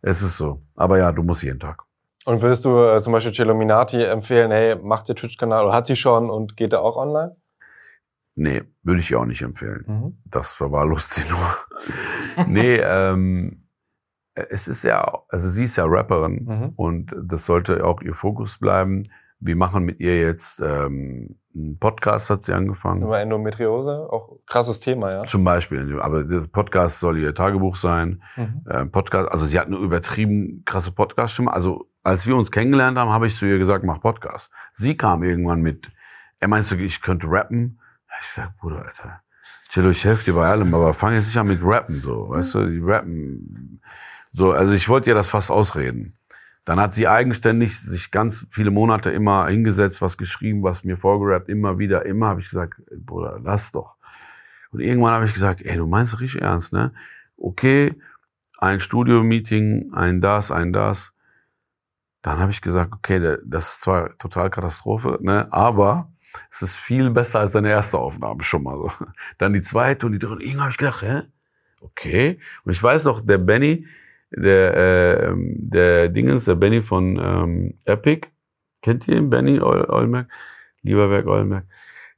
Es 0.02 0.22
ist 0.22 0.38
so. 0.38 0.62
Aber 0.76 0.98
ja, 0.98 1.12
du 1.12 1.24
musst 1.24 1.44
jeden 1.44 1.60
Tag. 1.60 1.84
Und 2.26 2.42
würdest 2.42 2.64
du 2.64 2.78
äh, 2.78 3.02
zum 3.02 3.12
Beispiel 3.12 3.34
Celominati 3.34 4.02
empfehlen, 4.04 4.52
hey, 4.52 4.78
mach 4.82 5.04
dir 5.04 5.16
Twitch-Kanal 5.16 5.66
oder 5.66 5.74
hat 5.74 5.88
sie 5.88 5.96
schon 5.96 6.30
und 6.30 6.56
geht 6.56 6.74
er 6.74 6.82
auch 6.82 6.96
online? 6.96 7.36
Nee, 8.36 8.62
würde 8.84 9.02
ich 9.02 9.14
auch 9.16 9.26
nicht 9.26 9.42
empfehlen. 9.42 9.84
Mhm. 9.88 10.22
Das 10.26 10.54
verwahrlost 10.54 11.12
sie 11.12 11.30
nur. 11.30 12.46
nee, 12.48 12.78
ähm, 12.78 13.69
es 14.50 14.68
ist 14.68 14.84
ja, 14.84 15.22
also 15.30 15.50
sie 15.50 15.66
ist 15.66 15.76
ja 15.78 15.86
Rapperin 15.86 16.46
mhm. 16.46 16.70
und 16.76 17.16
das 17.24 17.46
sollte 17.46 17.86
auch 17.86 18.02
ihr 18.02 18.14
Fokus 18.14 18.58
bleiben. 18.58 19.04
Wir 19.40 19.56
machen 19.56 19.86
mit 19.86 20.00
ihr 20.00 20.20
jetzt 20.20 20.62
ähm, 20.62 21.40
einen 21.56 21.80
Podcast, 21.80 22.30
hat 22.30 22.44
sie 22.44 22.54
angefangen. 22.54 23.04
Über 23.04 23.20
Endometriose, 23.20 24.08
auch 24.12 24.38
krasses 24.46 24.80
Thema, 24.80 25.12
ja. 25.12 25.24
Zum 25.24 25.44
Beispiel, 25.44 26.00
aber 26.02 26.24
das 26.24 26.48
Podcast 26.48 27.00
soll 27.00 27.18
ihr 27.18 27.34
Tagebuch 27.34 27.76
sein. 27.76 28.22
Mhm. 28.36 28.62
Äh, 28.70 28.86
Podcast, 28.86 29.32
also 29.32 29.46
sie 29.46 29.60
hat 29.60 29.68
eine 29.68 29.78
übertrieben 29.78 30.64
krasse 30.66 30.92
Podcast-Stimme. 30.92 31.52
Also 31.52 31.90
als 32.04 32.28
wir 32.28 32.36
uns 32.36 32.52
kennengelernt 32.52 32.98
haben, 32.98 33.12
habe 33.12 33.28
ich 33.28 33.36
zu 33.36 33.46
ihr 33.46 33.60
gesagt, 33.60 33.84
mach 33.84 34.02
Podcast. 34.02 34.52
Sie 34.74 34.98
kam 34.98 35.24
irgendwann 35.24 35.62
mit, 35.62 35.92
er 36.40 36.48
meinst 36.48 36.72
du, 36.72 36.76
ich 36.76 37.02
könnte 37.02 37.28
rappen? 37.30 37.80
Ich 38.20 38.28
sag, 38.28 38.58
Bruder, 38.58 38.86
Alter, 38.86 39.22
Cello, 39.70 39.92
ich 39.92 40.04
helfe 40.04 40.26
dir 40.26 40.34
bei 40.34 40.48
allem, 40.48 40.74
aber 40.74 40.94
fang 40.94 41.14
jetzt 41.14 41.28
nicht 41.28 41.38
an 41.38 41.48
mit 41.48 41.62
rappen, 41.64 42.02
so, 42.02 42.30
weißt 42.30 42.56
du, 42.56 42.66
die 42.66 42.80
rappen. 42.80 43.82
So, 44.40 44.54
also 44.54 44.72
ich 44.72 44.88
wollte 44.88 45.10
ihr 45.10 45.16
das 45.16 45.30
fast 45.30 45.52
ausreden. 45.52 46.14
Dann 46.64 46.80
hat 46.80 46.94
sie 46.94 47.10
eigenständig 47.10 47.78
sich 47.78 48.10
ganz 48.10 48.48
viele 48.50 48.72
Monate 48.72 49.12
immer 49.12 49.48
hingesetzt, 49.48 50.02
was 50.02 50.18
geschrieben, 50.18 50.64
was 50.64 50.86
mir 50.86 50.96
vorgerappt, 50.96 51.50
immer 51.50 51.78
wieder, 51.78 52.06
immer 52.06 52.28
habe 52.28 52.40
ich 52.40 52.48
gesagt, 52.48 52.82
Bruder, 52.90 53.42
lass 53.44 53.74
doch. 53.74 53.98
Und 54.72 54.80
irgendwann 54.80 55.12
habe 55.12 55.26
ich 55.26 55.34
gesagt, 55.34 55.62
ey, 55.62 55.76
du 55.76 55.88
meinst 55.88 56.22
richtig 56.22 56.42
ernst, 56.42 56.72
ne? 56.72 56.94
Okay, 57.36 57.94
ein 58.60 58.80
Studio-Meeting, 58.80 59.92
ein 59.92 60.22
das, 60.22 60.52
ein 60.52 60.72
das. 60.72 61.12
Dann 62.22 62.40
habe 62.40 62.52
ich 62.52 62.62
gesagt, 62.62 62.94
okay, 62.94 63.40
das 63.44 63.74
ist 63.74 63.82
zwar 63.82 64.18
total 64.20 64.50
Katastrophe, 64.50 65.20
ne? 65.20 65.52
Aber 65.52 66.14
es 66.50 66.62
ist 66.62 66.78
viel 66.78 67.10
besser 67.10 67.42
als 67.42 67.52
deine 67.52 67.72
erste 67.72 67.98
Aufnahme 67.98 68.44
schon 68.44 68.64
mal 68.64 68.78
so. 68.78 68.90
Dann 69.38 69.52
die 69.52 69.62
zweite 69.62 70.06
und 70.06 70.14
die 70.14 70.20
dritte. 70.20 70.42
Irgendwann 70.42 70.62
habe 70.62 70.72
ich 70.72 70.78
gedacht, 70.78 71.02
hä? 71.02 71.24
Okay. 71.82 72.40
Und 72.64 72.72
ich 72.72 72.82
weiß 72.82 73.04
noch, 73.04 73.20
der 73.20 73.38
Benny, 73.38 73.86
der, 74.32 74.78
äh, 74.78 75.34
der 75.36 76.10
Dingens, 76.10 76.46
der 76.46 76.56
Benny 76.56 76.82
von 76.82 77.20
ähm, 77.22 77.80
Epic, 77.86 78.28
kennt 78.82 79.08
ihr 79.08 79.18
ihn, 79.18 79.30
Benny 79.30 79.60
Olmerk? 79.60 80.30
Lieberberg 80.82 81.28
Olmerk. 81.28 81.66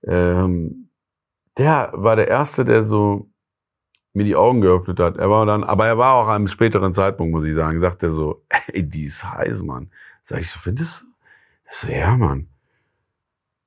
Ähm, 0.04 0.90
der 1.58 1.92
war 1.94 2.16
der 2.16 2.28
Erste, 2.28 2.66
der 2.66 2.84
so 2.84 3.30
mir 4.14 4.26
die 4.26 4.36
Augen 4.36 4.62
geöffnet 4.62 5.00
hat. 5.00 5.18
Er 5.18 5.30
war 5.30 5.46
dann, 5.46 5.64
aber 5.64 5.88
er 5.88 5.98
war 5.98 6.16
auch 6.16 6.28
an 6.28 6.36
einem 6.36 6.48
späteren 6.48 6.94
Zeitpunkt, 6.94 7.34
muss 7.34 7.46
ich 7.46 7.56
sagen, 7.56 7.80
sagt 7.80 8.04
er 8.04 8.12
so, 8.12 8.44
ey, 8.68 8.88
die 8.88 9.06
ist 9.06 9.24
heiß, 9.24 9.62
Mann. 9.64 9.90
Sag 10.24 10.42
ich 10.42 10.50
so, 10.50 10.60
findest 10.60 11.02
du? 11.02 11.06
Ich 11.70 11.78
so, 11.78 11.92
ja, 11.92 12.16
Mann. 12.16 12.48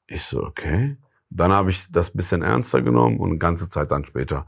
Ich 0.07 0.23
so, 0.25 0.45
okay. 0.45 0.97
Dann 1.31 1.53
habe 1.53 1.71
ich 1.71 1.91
das 1.91 2.11
bisschen 2.11 2.43
ernster 2.43 2.83
genommen 2.83 3.19
und 3.19 3.31
eine 3.31 3.39
ganze 3.39 3.69
Zeit 3.69 3.91
dann 3.91 4.05
später 4.05 4.47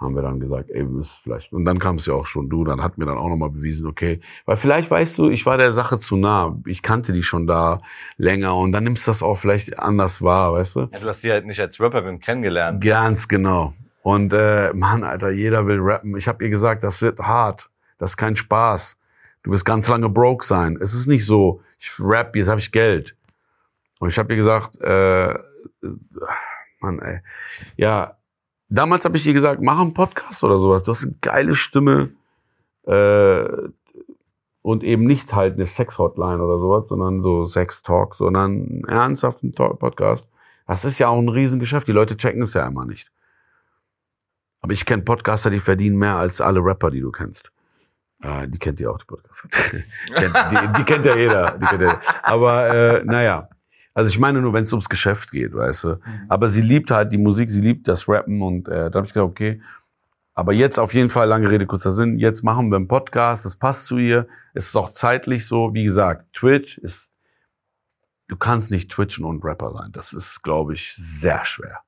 haben 0.00 0.14
wir 0.14 0.22
dann 0.22 0.40
gesagt, 0.40 0.70
ey, 0.70 0.80
wir 0.80 0.88
müssen 0.88 1.18
vielleicht. 1.22 1.52
Und 1.52 1.64
dann 1.66 1.78
kam 1.78 1.96
es 1.96 2.06
ja 2.06 2.14
auch 2.14 2.26
schon 2.26 2.48
du, 2.48 2.64
dann 2.64 2.82
hat 2.82 2.96
mir 2.96 3.04
dann 3.04 3.18
auch 3.18 3.28
nochmal 3.28 3.50
bewiesen, 3.50 3.86
okay, 3.86 4.20
weil 4.46 4.56
vielleicht 4.56 4.90
weißt 4.90 5.18
du, 5.18 5.28
ich 5.28 5.44
war 5.44 5.58
der 5.58 5.72
Sache 5.72 5.98
zu 5.98 6.16
nah, 6.16 6.56
ich 6.66 6.82
kannte 6.82 7.12
die 7.12 7.22
schon 7.22 7.46
da 7.46 7.82
länger 8.16 8.56
und 8.56 8.72
dann 8.72 8.84
nimmst 8.84 9.06
du 9.06 9.10
das 9.10 9.22
auch 9.22 9.36
vielleicht 9.36 9.78
anders 9.78 10.22
wahr, 10.22 10.54
weißt 10.54 10.76
du? 10.76 10.80
Ja, 10.92 10.98
du 11.00 11.08
hast 11.08 11.20
sie 11.20 11.30
halt 11.30 11.44
nicht 11.44 11.60
als 11.60 11.78
Rapperin 11.78 12.18
kennengelernt. 12.18 12.82
Ganz 12.82 13.28
genau. 13.28 13.74
Und 14.02 14.32
äh, 14.32 14.72
Mann, 14.72 15.04
Alter, 15.04 15.30
jeder 15.30 15.66
will 15.66 15.78
rappen. 15.80 16.16
Ich 16.16 16.26
habe 16.26 16.42
ihr 16.42 16.50
gesagt, 16.50 16.82
das 16.82 17.02
wird 17.02 17.18
hart, 17.18 17.68
das 17.98 18.12
ist 18.12 18.16
kein 18.16 18.36
Spaß. 18.36 18.96
Du 19.42 19.50
wirst 19.50 19.64
ganz 19.64 19.88
lange 19.88 20.08
broke 20.08 20.44
sein. 20.44 20.78
Es 20.80 20.94
ist 20.94 21.06
nicht 21.06 21.26
so, 21.26 21.62
ich 21.78 21.92
rap, 21.98 22.34
jetzt 22.36 22.48
habe 22.48 22.60
ich 22.60 22.72
Geld. 22.72 23.16
Und 23.98 24.08
ich 24.08 24.18
habe 24.18 24.32
ihr 24.32 24.36
gesagt, 24.36 24.80
äh, 24.80 25.34
Mann, 26.80 26.98
ey, 27.00 27.20
ja, 27.76 28.16
Damals 28.70 29.04
habe 29.04 29.16
ich 29.16 29.26
ihr 29.26 29.32
gesagt, 29.32 29.60
mach 29.60 29.80
einen 29.80 29.94
Podcast 29.94 30.44
oder 30.44 30.60
sowas. 30.60 30.84
Du 30.84 30.92
hast 30.92 31.04
eine 31.04 31.16
geile 31.20 31.56
Stimme 31.56 32.10
äh, 32.86 33.44
und 34.62 34.84
eben 34.84 35.04
nicht 35.04 35.34
halt 35.34 35.54
eine 35.54 35.66
Sex-Hotline 35.66 36.40
oder 36.40 36.58
sowas, 36.60 36.88
sondern 36.88 37.22
so 37.22 37.46
Sex-Talk, 37.46 38.14
sondern 38.14 38.52
einen 38.52 38.84
ernsthaften 38.84 39.52
Podcast. 39.52 40.28
Das 40.68 40.84
ist 40.84 41.00
ja 41.00 41.08
auch 41.08 41.18
ein 41.18 41.28
Riesengeschäft. 41.28 41.88
Die 41.88 41.92
Leute 41.92 42.16
checken 42.16 42.42
es 42.42 42.54
ja 42.54 42.64
immer 42.64 42.86
nicht. 42.86 43.10
Aber 44.60 44.72
ich 44.72 44.86
kenne 44.86 45.02
Podcaster, 45.02 45.50
die 45.50 45.58
verdienen 45.58 45.96
mehr 45.96 46.14
als 46.14 46.40
alle 46.40 46.60
Rapper, 46.60 46.92
die 46.92 47.00
du 47.00 47.10
kennst. 47.10 47.50
Äh, 48.22 48.46
die 48.46 48.58
kennt 48.58 48.78
ihr 48.78 48.92
auch, 48.92 48.98
die 48.98 49.06
Podcaster. 49.06 49.48
die, 49.72 50.72
die, 50.76 50.84
kennt 50.84 51.06
ja 51.06 51.16
jeder. 51.16 51.58
Die 51.58 51.66
kennt 51.66 51.82
ja 51.82 51.88
jeder. 51.88 52.00
Aber 52.22 52.68
äh, 52.68 53.04
naja, 53.04 53.48
also 53.94 54.08
ich 54.08 54.18
meine 54.18 54.40
nur, 54.40 54.52
wenn 54.52 54.64
es 54.64 54.72
ums 54.72 54.88
Geschäft 54.88 55.32
geht, 55.32 55.54
weißt 55.54 55.84
du. 55.84 55.88
Mhm. 55.88 56.00
Aber 56.28 56.48
sie 56.48 56.62
liebt 56.62 56.90
halt 56.90 57.12
die 57.12 57.18
Musik, 57.18 57.50
sie 57.50 57.60
liebt 57.60 57.88
das 57.88 58.08
Rappen 58.08 58.42
und 58.42 58.68
äh, 58.68 58.90
da 58.90 58.98
habe 58.98 59.06
ich 59.06 59.12
gesagt, 59.12 59.30
okay, 59.30 59.60
aber 60.34 60.52
jetzt 60.52 60.78
auf 60.78 60.94
jeden 60.94 61.10
Fall, 61.10 61.28
lange 61.28 61.50
Rede, 61.50 61.66
kurzer 61.66 61.90
Sinn, 61.90 62.18
jetzt 62.18 62.42
machen 62.42 62.70
wir 62.70 62.76
einen 62.76 62.88
Podcast, 62.88 63.44
das 63.44 63.56
passt 63.56 63.86
zu 63.86 63.98
ihr. 63.98 64.26
Es 64.54 64.68
ist 64.68 64.76
auch 64.76 64.90
zeitlich 64.90 65.46
so, 65.46 65.74
wie 65.74 65.84
gesagt, 65.84 66.32
Twitch 66.32 66.78
ist, 66.78 67.12
du 68.28 68.36
kannst 68.36 68.70
nicht 68.70 68.90
Twitchen 68.90 69.24
und 69.24 69.44
Rapper 69.44 69.72
sein. 69.72 69.90
Das 69.92 70.12
ist, 70.12 70.42
glaube 70.42 70.74
ich, 70.74 70.94
sehr 70.94 71.44
schwer. 71.44 71.80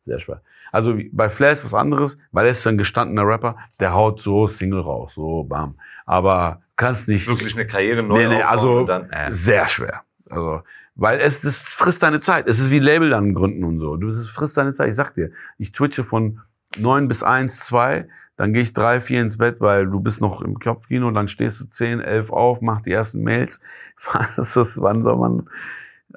Sehr 0.00 0.18
schwer. 0.18 0.42
Also 0.72 0.98
bei 1.12 1.28
Flair 1.28 1.52
ist 1.52 1.64
was 1.64 1.74
anderes, 1.74 2.16
weil 2.32 2.46
er 2.46 2.52
ist 2.52 2.62
so 2.62 2.70
ein 2.70 2.78
gestandener 2.78 3.26
Rapper, 3.26 3.56
der 3.78 3.92
haut 3.92 4.20
so 4.20 4.46
Single 4.46 4.80
raus, 4.80 5.14
so 5.14 5.44
bam. 5.44 5.78
Aber 6.06 6.62
kannst 6.76 7.08
nicht. 7.08 7.28
Wirklich 7.28 7.54
eine 7.54 7.66
Karriere 7.66 8.02
neu 8.02 8.26
nee, 8.26 8.36
nee, 8.36 8.42
also 8.42 8.84
dann, 8.84 9.10
äh. 9.10 9.32
sehr 9.32 9.68
schwer. 9.68 10.02
Also 10.30 10.62
weil 11.02 11.18
es 11.18 11.40
das 11.40 11.72
frisst 11.72 12.04
deine 12.04 12.20
Zeit. 12.20 12.46
Es 12.46 12.60
ist 12.60 12.70
wie 12.70 12.78
Label 12.78 13.10
dann 13.10 13.34
gründen 13.34 13.64
und 13.64 13.80
so. 13.80 13.96
Du 13.96 14.08
es 14.08 14.30
frisst 14.30 14.56
deine 14.56 14.72
Zeit. 14.72 14.88
Ich 14.88 14.94
sag 14.94 15.14
dir, 15.14 15.32
ich 15.58 15.72
twitche 15.72 16.04
von 16.04 16.40
neun 16.78 17.08
bis 17.08 17.24
eins, 17.24 17.58
zwei, 17.58 18.06
dann 18.36 18.52
gehe 18.52 18.62
ich 18.62 18.72
drei, 18.72 19.00
vier 19.00 19.20
ins 19.20 19.36
Bett, 19.36 19.56
weil 19.58 19.86
du 19.86 19.98
bist 19.98 20.20
noch 20.20 20.42
im 20.42 20.60
Kopfkino 20.60 21.08
und 21.08 21.14
dann 21.14 21.26
stehst 21.26 21.60
du 21.60 21.64
zehn, 21.64 22.00
elf 22.00 22.30
auf, 22.30 22.60
mach 22.60 22.82
die 22.82 22.92
ersten 22.92 23.24
Mails. 23.24 23.58
Was 24.36 24.56
ist 24.56 24.80
wann 24.80 25.02
soll 25.02 25.16
man? 25.16 25.50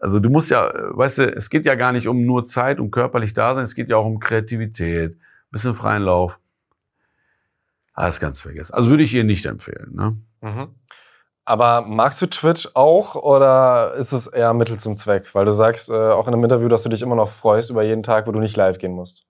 Also 0.02 0.20
du 0.20 0.30
musst 0.30 0.52
ja, 0.52 0.72
weißt 0.72 1.18
du, 1.18 1.36
es 1.36 1.50
geht 1.50 1.66
ja 1.66 1.74
gar 1.74 1.92
nicht 1.92 2.08
um 2.08 2.24
nur 2.24 2.44
Zeit 2.44 2.80
und 2.80 2.92
körperlich 2.92 3.34
da 3.34 3.56
sein, 3.56 3.64
es 3.64 3.74
geht 3.74 3.90
ja 3.90 3.98
auch 3.98 4.06
um 4.06 4.20
Kreativität, 4.20 5.18
bisschen 5.50 5.74
freien 5.74 6.04
Lauf. 6.04 6.38
Alles 7.94 8.20
ganz 8.20 8.40
vergessen. 8.40 8.76
Also 8.76 8.92
würde 8.92 9.02
ich 9.02 9.16
ihr 9.16 9.24
nicht 9.24 9.48
empfehlen. 9.48 9.96
Ne? 9.96 10.18
Mhm. 10.42 10.68
Aber 11.46 11.82
magst 11.82 12.22
du 12.22 12.26
Twitch 12.26 12.68
auch 12.74 13.16
oder 13.16 13.94
ist 13.94 14.12
es 14.12 14.26
eher 14.26 14.54
Mittel 14.54 14.80
zum 14.80 14.98
Zweck? 14.98 15.34
Weil 15.36 15.46
du 15.46 15.54
sagst 15.54 15.90
äh, 15.90 15.94
auch 15.94 16.28
in 16.28 16.34
einem 16.34 16.44
Interview, 16.44 16.68
dass 16.68 16.82
du 16.84 16.90
dich 16.90 17.04
immer 17.04 17.16
noch 17.16 17.32
freust 17.32 17.70
über 17.70 17.84
jeden 17.84 18.02
Tag, 18.02 18.26
wo 18.26 18.32
du 18.32 18.40
nicht 18.40 18.58
live 18.58 18.80
gehen 18.80 18.94
musst. 18.94 19.26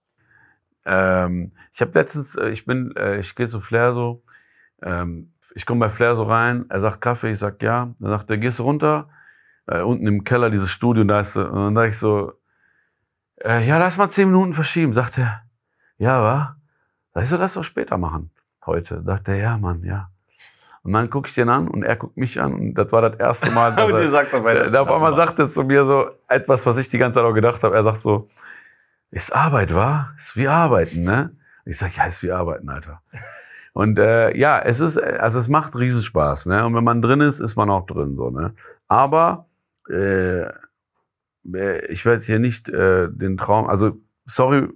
Ähm, 0.86 1.51
ich 1.74 1.82
habe 1.82 1.91
letztens, 1.93 2.36
äh, 2.36 2.49
ich 2.49 2.66
bin, 2.66 2.95
äh, 2.95 3.20
ich 3.20 3.36
gehe 3.36 3.49
zu 3.49 3.59
Flair 3.59 3.93
so, 3.93 4.24
ähm, 4.82 5.34
ich 5.55 5.66
komme 5.66 5.82
bei 5.82 5.89
Flair 5.89 6.16
so 6.16 6.24
rein, 6.24 6.66
er 6.70 6.80
sagt 6.80 7.01
Kaffee, 7.01 7.32
ich 7.32 7.39
sag 7.39 7.61
ja, 7.61 7.93
dann 7.99 8.11
sagt 8.11 8.30
er, 8.30 8.38
gehst 8.38 8.59
du 8.59 8.63
runter, 8.63 9.09
äh, 9.68 9.82
unten 9.82 10.07
im 10.07 10.24
Keller 10.24 10.49
dieses 10.49 10.72
Studio, 10.72 11.03
da 11.03 11.20
ist, 11.20 11.36
und 11.36 11.53
dann 11.53 11.76
sag 11.76 11.89
ich 11.89 11.97
so, 11.97 12.34
äh, 13.43 13.68
ja, 13.68 13.78
lass 13.78 13.97
mal 13.97 14.09
zehn 14.09 14.30
Minuten 14.30 14.53
verschieben, 14.53 14.93
sagt 14.93 15.18
er, 15.18 15.41
ja, 15.97 16.22
wa? 16.22 16.57
Sag 17.13 17.24
ich 17.24 17.30
so, 17.30 17.38
lass 17.38 17.55
doch 17.55 17.63
später 17.63 17.97
machen, 17.97 18.32
heute. 18.66 19.01
Sagt 19.03 19.28
er, 19.28 19.36
ja, 19.36 19.57
Mann, 19.57 19.84
ja. 19.84 20.09
Und 20.86 20.94
dann 20.94 21.10
gucke 21.10 21.28
ich 21.28 21.34
den 21.34 21.50
an 21.50 21.68
und 21.68 21.82
er 21.82 21.96
guckt 21.96 22.16
mich 22.16 22.40
an 22.40 22.54
und 22.54 22.76
das 22.76 22.92
war 22.92 23.02
das 23.10 23.20
erste 23.20 23.50
Mal, 23.50 23.76
dass 23.76 23.90
er, 23.90 24.12
sagt 24.12 24.34
er, 24.34 24.82
auf 24.84 24.92
einmal 24.92 25.16
sagt 25.16 25.40
er 25.40 25.50
zu 25.50 25.64
mir 25.64 25.84
so 25.84 26.12
etwas, 26.28 26.64
was 26.68 26.78
ich 26.78 26.90
die 26.90 27.00
ganze 27.00 27.18
Zeit 27.18 27.26
auch 27.26 27.34
gedacht 27.34 27.64
habe. 27.64 27.76
Er 27.76 27.84
sagt 27.84 27.98
so, 27.98 28.30
ist 29.10 29.36
Arbeit, 29.36 29.74
wa? 29.74 30.14
Ist 30.16 30.38
wie 30.38 30.48
Arbeiten, 30.48 31.02
ne? 31.02 31.36
Ich 31.66 31.80
sag, 31.80 31.98
ja, 31.98 32.06
ist 32.06 32.22
wie 32.22 32.32
Arbeiten, 32.32 32.70
Alter. 32.70 33.02
Und 33.74 33.98
äh, 33.98 34.38
ja, 34.38 34.60
es 34.60 34.80
ist, 34.80 35.02
also 35.02 35.40
es 35.40 35.48
macht 35.48 35.76
Riesenspaß, 35.76 36.46
ne? 36.46 36.64
Und 36.64 36.76
wenn 36.76 36.84
man 36.84 37.02
drin 37.02 37.20
ist, 37.20 37.40
ist 37.40 37.56
man 37.56 37.72
auch 37.72 37.88
drin, 37.88 38.16
so, 38.16 38.30
ne? 38.30 38.54
Aber 38.88 39.48
äh, 39.90 40.42
äh 40.42 41.86
ich 41.90 42.06
werde 42.06 42.22
hier 42.22 42.38
nicht 42.38 42.70
äh, 42.70 43.10
den 43.10 43.38
Traum, 43.38 43.68
also 43.68 43.98
sorry, 44.26 44.70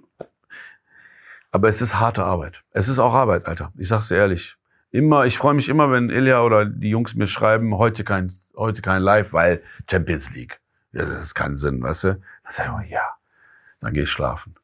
aber 1.52 1.70
es 1.70 1.84
ist 1.84 2.00
harte 2.00 2.24
Arbeit. 2.24 2.64
Es 2.72 2.90
ist 2.90 2.98
auch 2.98 3.14
Arbeit, 3.14 3.46
Alter. 3.46 3.72
Ich 3.78 3.90
sag's 3.90 4.08
dir 4.08 4.18
ehrlich 4.18 4.59
immer, 4.92 5.26
ich 5.26 5.38
freue 5.38 5.54
mich 5.54 5.70
immer, 5.70 5.92
wenn 5.92 6.10
Ilja 6.10 6.42
oder 6.42 6.66
die 6.66 6.90
Jungs 6.90 7.16
mir 7.16 7.28
schreiben, 7.28 7.78
heute 7.78 8.04
kein, 8.04 8.34
heute 8.56 8.82
kein 8.82 9.02
Live, 9.02 9.34
weil 9.34 9.62
Champions 9.90 10.32
League. 10.34 10.60
Ja, 10.92 11.06
das 11.06 11.22
ist 11.22 11.36
keinen 11.36 11.58
Sinn, 11.58 11.82
weißt 11.82 12.04
du? 12.06 12.08
Dann 12.44 12.52
sag 12.52 12.84
ich, 12.86 12.92
ja, 12.92 13.04
dann 13.80 13.94
gehe 13.94 14.04
ich 14.04 14.12
schlafen. 14.12 14.56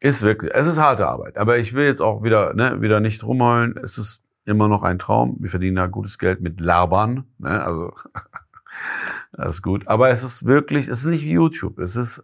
Ist 0.00 0.22
wirklich, 0.22 0.52
es 0.54 0.66
ist 0.66 0.78
harte 0.78 1.06
Arbeit. 1.06 1.38
Aber 1.38 1.58
ich 1.58 1.72
will 1.72 1.84
jetzt 1.84 2.02
auch 2.02 2.22
wieder, 2.22 2.52
ne, 2.54 2.80
wieder 2.80 3.00
nicht 3.00 3.24
rumheulen. 3.24 3.76
Es 3.82 3.96
ist 3.98 4.22
immer 4.44 4.68
noch 4.68 4.82
ein 4.82 4.98
Traum. 4.98 5.36
Wir 5.40 5.50
verdienen 5.50 5.76
da 5.76 5.86
gutes 5.86 6.18
Geld 6.18 6.40
mit 6.40 6.60
Labern, 6.60 7.24
ne, 7.38 7.64
also, 7.64 7.94
das 9.32 9.56
ist 9.56 9.62
gut. 9.62 9.86
Aber 9.86 10.10
es 10.10 10.22
ist 10.22 10.44
wirklich, 10.44 10.88
es 10.88 10.98
ist 10.98 11.06
nicht 11.06 11.24
wie 11.24 11.32
YouTube. 11.32 11.78
Es 11.78 11.96
ist, 11.96 12.22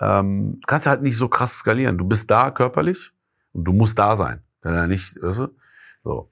ähm, 0.00 0.60
kannst 0.66 0.86
halt 0.86 1.02
nicht 1.02 1.16
so 1.16 1.28
krass 1.28 1.58
skalieren. 1.58 1.98
Du 1.98 2.04
bist 2.04 2.30
da 2.30 2.50
körperlich 2.50 3.12
und 3.52 3.64
du 3.64 3.72
musst 3.72 3.98
da 3.98 4.16
sein. 4.16 4.42
Kann 4.62 4.74
ja 4.74 4.86
nicht, 4.86 5.20
weißt 5.20 5.38
du? 5.40 5.48
So. 6.04 6.28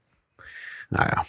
Naja. 0.89 1.23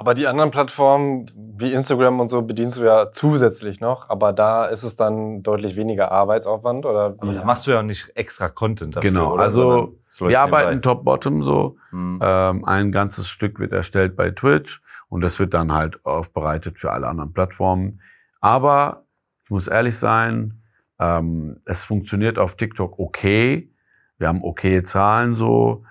Aber 0.00 0.14
die 0.14 0.26
anderen 0.26 0.50
Plattformen 0.50 1.26
wie 1.34 1.74
Instagram 1.74 2.20
und 2.20 2.30
so 2.30 2.40
bedienst 2.40 2.78
du 2.78 2.84
ja 2.84 3.12
zusätzlich 3.12 3.80
noch, 3.80 4.08
aber 4.08 4.32
da 4.32 4.64
ist 4.64 4.82
es 4.82 4.96
dann 4.96 5.42
deutlich 5.42 5.76
weniger 5.76 6.10
Arbeitsaufwand 6.10 6.86
oder 6.86 7.16
wie? 7.16 7.20
Aber 7.20 7.32
da 7.34 7.44
machst 7.44 7.66
du 7.66 7.72
ja 7.72 7.82
nicht 7.82 8.16
extra 8.16 8.48
Content 8.48 8.96
dafür. 8.96 9.10
Genau, 9.10 9.34
oder? 9.34 9.42
also 9.42 9.98
wir 10.20 10.40
arbeiten 10.40 10.80
top-bottom 10.80 11.44
so. 11.44 11.76
Mhm. 11.90 12.18
Ähm, 12.22 12.64
ein 12.64 12.92
ganzes 12.92 13.28
Stück 13.28 13.58
wird 13.58 13.72
erstellt 13.72 14.16
bei 14.16 14.30
Twitch 14.30 14.80
und 15.10 15.20
das 15.20 15.38
wird 15.38 15.52
dann 15.52 15.70
halt 15.70 16.02
aufbereitet 16.06 16.78
für 16.78 16.92
alle 16.92 17.06
anderen 17.06 17.34
Plattformen. 17.34 18.00
Aber 18.40 19.04
ich 19.44 19.50
muss 19.50 19.66
ehrlich 19.66 19.98
sein, 19.98 20.62
ähm, 20.98 21.60
es 21.66 21.84
funktioniert 21.84 22.38
auf 22.38 22.56
TikTok 22.56 22.98
okay. 22.98 23.70
Wir 24.16 24.28
haben 24.28 24.42
okay 24.42 24.82
Zahlen 24.82 25.34
so. 25.34 25.84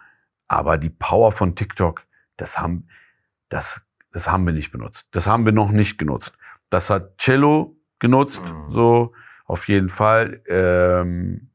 Aber 0.50 0.78
die 0.78 0.90
Power 0.90 1.32
von 1.32 1.56
TikTok, 1.56 2.06
das 2.36 2.60
haben, 2.60 2.90
das, 3.48 3.82
das 4.12 4.30
haben 4.30 4.46
wir 4.46 4.54
nicht 4.54 4.72
benutzt. 4.72 5.08
Das 5.12 5.28
haben 5.28 5.46
wir 5.46 5.54
noch 5.54 5.72
nicht 5.72 5.98
genutzt. 5.98 6.38
Das 6.70 6.90
hat 6.90 7.18
Cello 7.18 7.78
genutzt, 8.00 8.44
mhm. 8.44 8.70
so 8.70 9.14
auf 9.46 9.70
jeden 9.70 9.90
Fall. 9.90 10.42
Ähm, 10.48 11.50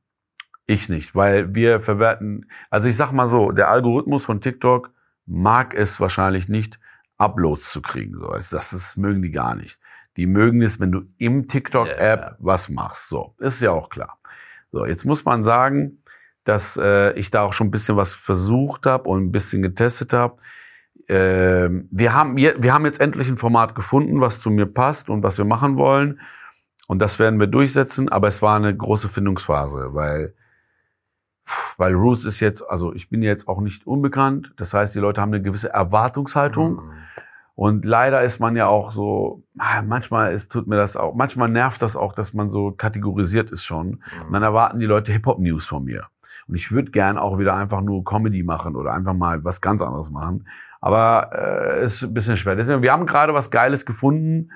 ich 0.67 0.89
nicht, 0.89 1.15
weil 1.15 1.55
wir 1.55 1.81
verwerten, 1.81 2.49
also 2.71 2.89
ich 2.89 2.97
sag 2.97 3.13
mal 3.13 3.29
so, 3.29 3.51
der 3.51 3.69
Algorithmus 3.69 4.25
von 4.25 4.41
TikTok 4.41 4.93
mag 5.27 5.75
es 5.75 6.01
wahrscheinlich 6.01 6.49
nicht, 6.49 6.79
Uploads 7.19 7.71
zu 7.71 7.83
kriegen. 7.83 8.15
So. 8.15 8.29
Das, 8.29 8.51
das 8.51 8.97
mögen 8.97 9.23
die 9.23 9.31
gar 9.31 9.55
nicht. 9.55 9.79
Die 10.17 10.27
mögen 10.27 10.63
es, 10.63 10.81
wenn 10.81 10.93
du 10.93 11.03
im 11.19 11.49
TikTok-App 11.49 12.21
yeah. 12.21 12.37
was 12.39 12.69
machst. 12.69 13.09
So, 13.09 13.35
ist 13.39 13.61
ja 13.61 13.73
auch 13.73 13.89
klar. 13.89 14.19
So, 14.73 14.87
jetzt 14.87 15.05
muss 15.05 15.25
man 15.25 15.45
sagen, 15.45 16.03
dass 16.45 16.77
äh, 16.77 17.13
ich 17.15 17.31
da 17.31 17.43
auch 17.43 17.53
schon 17.53 17.69
ein 17.69 17.71
bisschen 17.71 17.97
was 17.97 18.13
versucht 18.13 18.87
habe 18.87 19.09
und 19.09 19.25
ein 19.25 19.33
bisschen 19.33 19.63
getestet 19.63 20.13
habe. 20.13 20.37
Äh, 21.09 21.69
wir, 21.91 22.15
haben, 22.15 22.37
wir 22.37 22.75
haben 22.75 22.85
jetzt 22.85 23.01
endlich 23.01 23.29
ein 23.29 23.39
Format 23.39 23.75
gefunden, 23.75 24.21
was 24.21 24.41
zu 24.41 24.51
mir 24.51 24.67
passt 24.67 25.11
und 25.11 25.23
was 25.23 25.39
wir 25.39 25.45
machen 25.45 25.77
wollen. 25.77 26.21
Und 26.87 27.01
das 27.01 27.19
werden 27.19 27.41
wir 27.41 27.47
durchsetzen, 27.47 28.11
aber 28.11 28.29
es 28.29 28.43
war 28.43 28.57
eine 28.57 28.77
große 28.77 29.09
Findungsphase, 29.09 29.95
weil, 29.95 30.35
weil 31.79 31.95
Roos 31.95 32.27
ist 32.27 32.41
jetzt, 32.41 32.63
also 32.63 32.93
ich 32.93 33.09
bin 33.09 33.23
jetzt 33.23 33.49
auch 33.49 33.61
nicht 33.61 33.87
unbekannt. 33.87 34.53
Das 34.59 34.75
heißt, 34.75 34.95
die 34.95 34.99
Leute 34.99 35.21
haben 35.21 35.33
eine 35.33 35.43
gewisse 35.43 35.73
Erwartungshaltung. 35.73 36.77
Mhm. 36.77 36.93
Und 37.57 37.85
leider 37.85 38.23
ist 38.23 38.41
man 38.41 38.57
ja 38.57 38.67
auch 38.67 38.91
so, 38.91 39.45
ah, 39.59 39.81
manchmal 39.83 40.33
ist, 40.33 40.51
tut 40.51 40.67
mir 40.67 40.77
das 40.77 40.97
auch, 40.97 41.15
manchmal 41.15 41.49
nervt 41.49 41.81
das 41.81 41.97
auch, 41.97 42.13
dass 42.13 42.35
man 42.35 42.51
so 42.51 42.73
kategorisiert 42.73 43.51
ist 43.51 43.65
schon. 43.65 44.03
Mhm. 44.29 44.33
dann 44.33 44.43
erwarten 44.43 44.79
die 44.79 44.87
Leute 44.87 45.13
Hip-Hop-News 45.13 45.67
von 45.67 45.85
mir. 45.85 46.09
Und 46.47 46.55
ich 46.55 46.71
würde 46.73 46.91
gern 46.91 47.19
auch 47.19 47.39
wieder 47.39 47.55
einfach 47.55 47.81
nur 47.81 48.05
Comedy 48.05 48.43
machen 48.43 48.77
oder 48.77 48.93
einfach 48.93 49.15
mal 49.15 49.45
was 49.45 49.61
ganz 49.61 49.83
anderes 49.83 50.11
machen. 50.11 50.47
Aber 50.81 51.31
äh, 51.33 51.85
ist 51.85 52.03
ein 52.03 52.13
bisschen 52.13 52.37
schwer. 52.37 52.57
Deswegen, 52.57 52.83
wir 52.83 52.93
haben 52.93 53.07
gerade 53.07 53.33
was 53.33 53.51
Geiles 53.51 53.87
gefunden. 53.87 54.51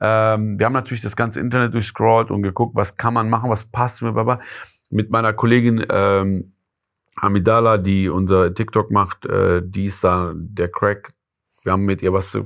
Ähm, 0.00 0.58
wir 0.58 0.66
haben 0.66 0.72
natürlich 0.72 1.00
das 1.00 1.16
ganze 1.16 1.40
Internet 1.40 1.74
durchscrollt 1.74 2.30
und 2.30 2.42
geguckt, 2.42 2.74
was 2.76 2.96
kann 2.96 3.14
man 3.14 3.28
machen, 3.28 3.50
was 3.50 3.64
passt 3.64 4.02
mir. 4.02 4.12
Baba. 4.12 4.40
Mit 4.90 5.10
meiner 5.10 5.32
Kollegin 5.32 5.84
ähm, 5.90 6.52
Amidala, 7.16 7.78
die 7.78 8.08
unser 8.08 8.54
TikTok 8.54 8.90
macht, 8.90 9.26
äh, 9.26 9.62
die 9.64 9.86
ist 9.86 10.04
da 10.04 10.32
der 10.34 10.68
Crack. 10.68 11.12
Wir 11.62 11.72
haben 11.72 11.84
mit 11.84 12.02
ihr 12.02 12.12
was 12.12 12.30
zu. 12.30 12.44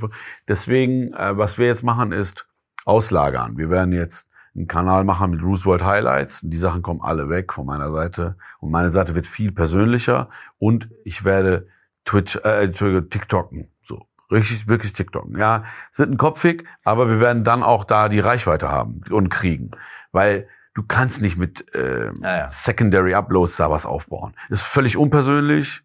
Deswegen, 0.48 1.12
äh, 1.14 1.36
was 1.36 1.58
wir 1.58 1.66
jetzt 1.66 1.82
machen, 1.82 2.12
ist 2.12 2.46
auslagern. 2.84 3.56
Wir 3.56 3.70
werden 3.70 3.92
jetzt 3.92 4.28
einen 4.54 4.66
Kanal 4.66 5.04
machen 5.04 5.30
mit 5.30 5.42
Roosevelt 5.42 5.84
Highlights. 5.84 6.40
Die 6.42 6.56
Sachen 6.56 6.82
kommen 6.82 7.00
alle 7.02 7.28
weg 7.28 7.52
von 7.52 7.66
meiner 7.66 7.90
Seite. 7.90 8.36
Und 8.66 8.72
meine 8.72 8.90
Seite 8.90 9.14
wird 9.14 9.28
viel 9.28 9.52
persönlicher. 9.52 10.28
Und 10.58 10.90
ich 11.04 11.24
werde 11.24 11.68
Twitch, 12.04 12.34
äh, 12.42 12.64
Entschuldigung, 12.64 13.08
TikToken. 13.10 13.70
So. 13.84 14.06
Richtig, 14.28 14.66
wirklich 14.66 14.92
TikToken. 14.92 15.38
Ja, 15.38 15.62
es 15.92 16.00
wird 16.00 16.10
ein 16.10 16.16
Kopfig, 16.16 16.64
aber 16.82 17.08
wir 17.08 17.20
werden 17.20 17.44
dann 17.44 17.62
auch 17.62 17.84
da 17.84 18.08
die 18.08 18.18
Reichweite 18.18 18.68
haben 18.68 19.02
und 19.08 19.28
kriegen. 19.28 19.70
Weil 20.10 20.48
du 20.74 20.82
kannst 20.82 21.22
nicht 21.22 21.36
mit 21.36 21.72
äh, 21.76 22.06
ja, 22.06 22.36
ja. 22.38 22.50
Secondary 22.50 23.14
Uploads 23.14 23.56
da 23.56 23.70
was 23.70 23.86
aufbauen. 23.86 24.34
Das 24.50 24.62
ist 24.62 24.66
völlig 24.66 24.96
unpersönlich. 24.96 25.82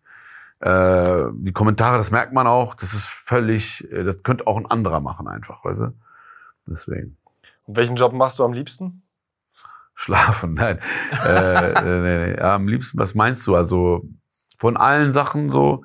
Äh, 0.60 1.26
die 1.34 1.54
Kommentare, 1.54 1.98
das 1.98 2.10
merkt 2.10 2.34
man 2.34 2.48
auch. 2.48 2.74
Das 2.74 2.96
ist 2.96 3.06
völlig, 3.06 3.88
äh, 3.92 4.04
das 4.04 4.24
könnte 4.24 4.48
auch 4.48 4.58
ein 4.58 4.66
anderer 4.66 5.02
machen 5.02 5.28
einfach, 5.28 5.64
weißt 5.64 5.82
du? 5.82 5.94
Deswegen. 6.68 7.16
Und 7.68 7.78
welchen 7.78 7.96
Job 7.96 8.12
machst 8.14 8.40
du 8.40 8.44
am 8.44 8.54
liebsten? 8.54 9.04
Schlafen, 10.02 10.54
nein. 10.56 10.80
äh, 11.24 11.84
nee, 11.84 12.34
nee. 12.34 12.40
Am 12.40 12.68
liebsten, 12.68 12.98
was 12.98 13.14
meinst 13.14 13.46
du? 13.46 13.56
Also 13.56 14.04
von 14.58 14.76
allen 14.76 15.14
Sachen 15.14 15.50
so, 15.50 15.84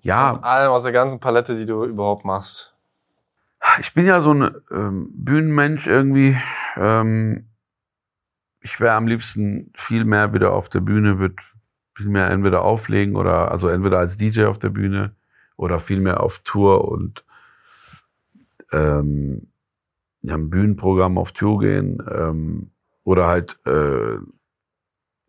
ja. 0.00 0.34
Von 0.34 0.44
allem 0.44 0.70
aus 0.70 0.84
der 0.84 0.92
ganzen 0.92 1.18
Palette, 1.18 1.56
die 1.58 1.66
du 1.66 1.84
überhaupt 1.84 2.24
machst. 2.24 2.76
Ich 3.80 3.92
bin 3.94 4.06
ja 4.06 4.20
so 4.20 4.32
ein 4.32 4.54
ähm, 4.70 5.10
Bühnenmensch 5.12 5.88
irgendwie. 5.88 6.36
Ähm, 6.76 7.48
ich 8.60 8.78
wäre 8.78 8.94
am 8.94 9.08
liebsten 9.08 9.72
viel 9.74 10.04
mehr 10.04 10.32
wieder 10.32 10.52
auf 10.52 10.68
der 10.68 10.80
Bühne, 10.80 11.18
würde 11.18 11.34
viel 11.96 12.06
mehr 12.08 12.30
entweder 12.30 12.62
auflegen 12.62 13.16
oder 13.16 13.50
also 13.50 13.66
entweder 13.68 13.98
als 13.98 14.16
DJ 14.16 14.44
auf 14.44 14.60
der 14.60 14.70
Bühne 14.70 15.16
oder 15.56 15.80
viel 15.80 15.98
mehr 15.98 16.22
auf 16.22 16.38
Tour 16.44 16.86
und 16.86 17.24
ähm, 18.70 19.48
ja, 20.22 20.34
ein 20.34 20.48
Bühnenprogramm 20.48 21.18
auf 21.18 21.32
Tour 21.32 21.58
gehen 21.58 22.00
ähm, 22.08 22.70
oder 23.08 23.26
halt 23.26 23.58
äh, 23.66 24.18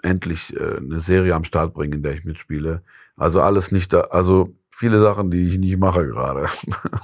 endlich 0.03 0.53
äh, 0.53 0.77
eine 0.77 0.99
Serie 0.99 1.33
am 1.33 1.45
Start 1.45 1.73
bringen, 1.73 1.93
in 1.93 2.03
der 2.03 2.13
ich 2.13 2.25
mitspiele. 2.25 2.83
Also 3.15 3.41
alles 3.41 3.71
nicht 3.71 3.93
da, 3.93 4.01
also 4.01 4.53
viele 4.69 4.99
Sachen, 4.99 5.31
die 5.31 5.43
ich 5.43 5.57
nicht 5.57 5.79
mache 5.79 6.05
gerade. 6.05 6.47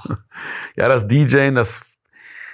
ja, 0.76 0.88
das 0.88 1.08
DJing, 1.08 1.54
das 1.54 1.96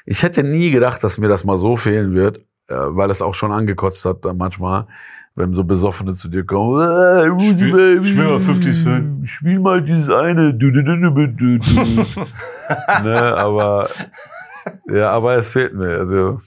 ich 0.06 0.22
hätte 0.22 0.44
nie 0.44 0.70
gedacht, 0.70 1.02
dass 1.02 1.18
mir 1.18 1.26
das 1.26 1.42
mal 1.42 1.58
so 1.58 1.76
fehlen 1.76 2.14
wird, 2.14 2.38
äh, 2.68 2.74
weil 2.76 3.10
es 3.10 3.22
auch 3.22 3.34
schon 3.34 3.50
angekotzt 3.50 4.04
hat 4.04 4.24
dann 4.24 4.36
manchmal, 4.36 4.86
wenn 5.34 5.54
so 5.54 5.64
Besoffene 5.64 6.14
zu 6.14 6.28
dir 6.28 6.44
kommen. 6.44 6.80
Äh, 6.80 7.50
spiel, 7.50 7.72
Baby, 7.72 8.08
spiel 8.08 8.24
mal 8.24 8.40
50 8.40 8.84
Cent. 8.84 9.28
Spiel 9.28 9.58
mal 9.58 9.82
dieses 9.82 10.10
eine. 10.10 10.54
Du, 10.54 10.70
du, 10.70 10.84
du, 10.84 10.96
du, 10.96 11.10
du, 11.10 11.58
du. 11.58 11.58
ne, 13.02 13.36
aber 13.36 13.90
ja, 14.86 15.10
aber 15.10 15.34
es 15.34 15.52
fehlt 15.52 15.74
mir. 15.74 15.98
Also, 15.98 16.38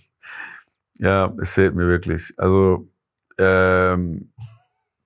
ja, 0.99 1.33
es 1.41 1.53
fehlt 1.55 1.75
mir 1.75 1.87
wirklich. 1.87 2.33
Also, 2.37 2.87
ähm, 3.37 4.31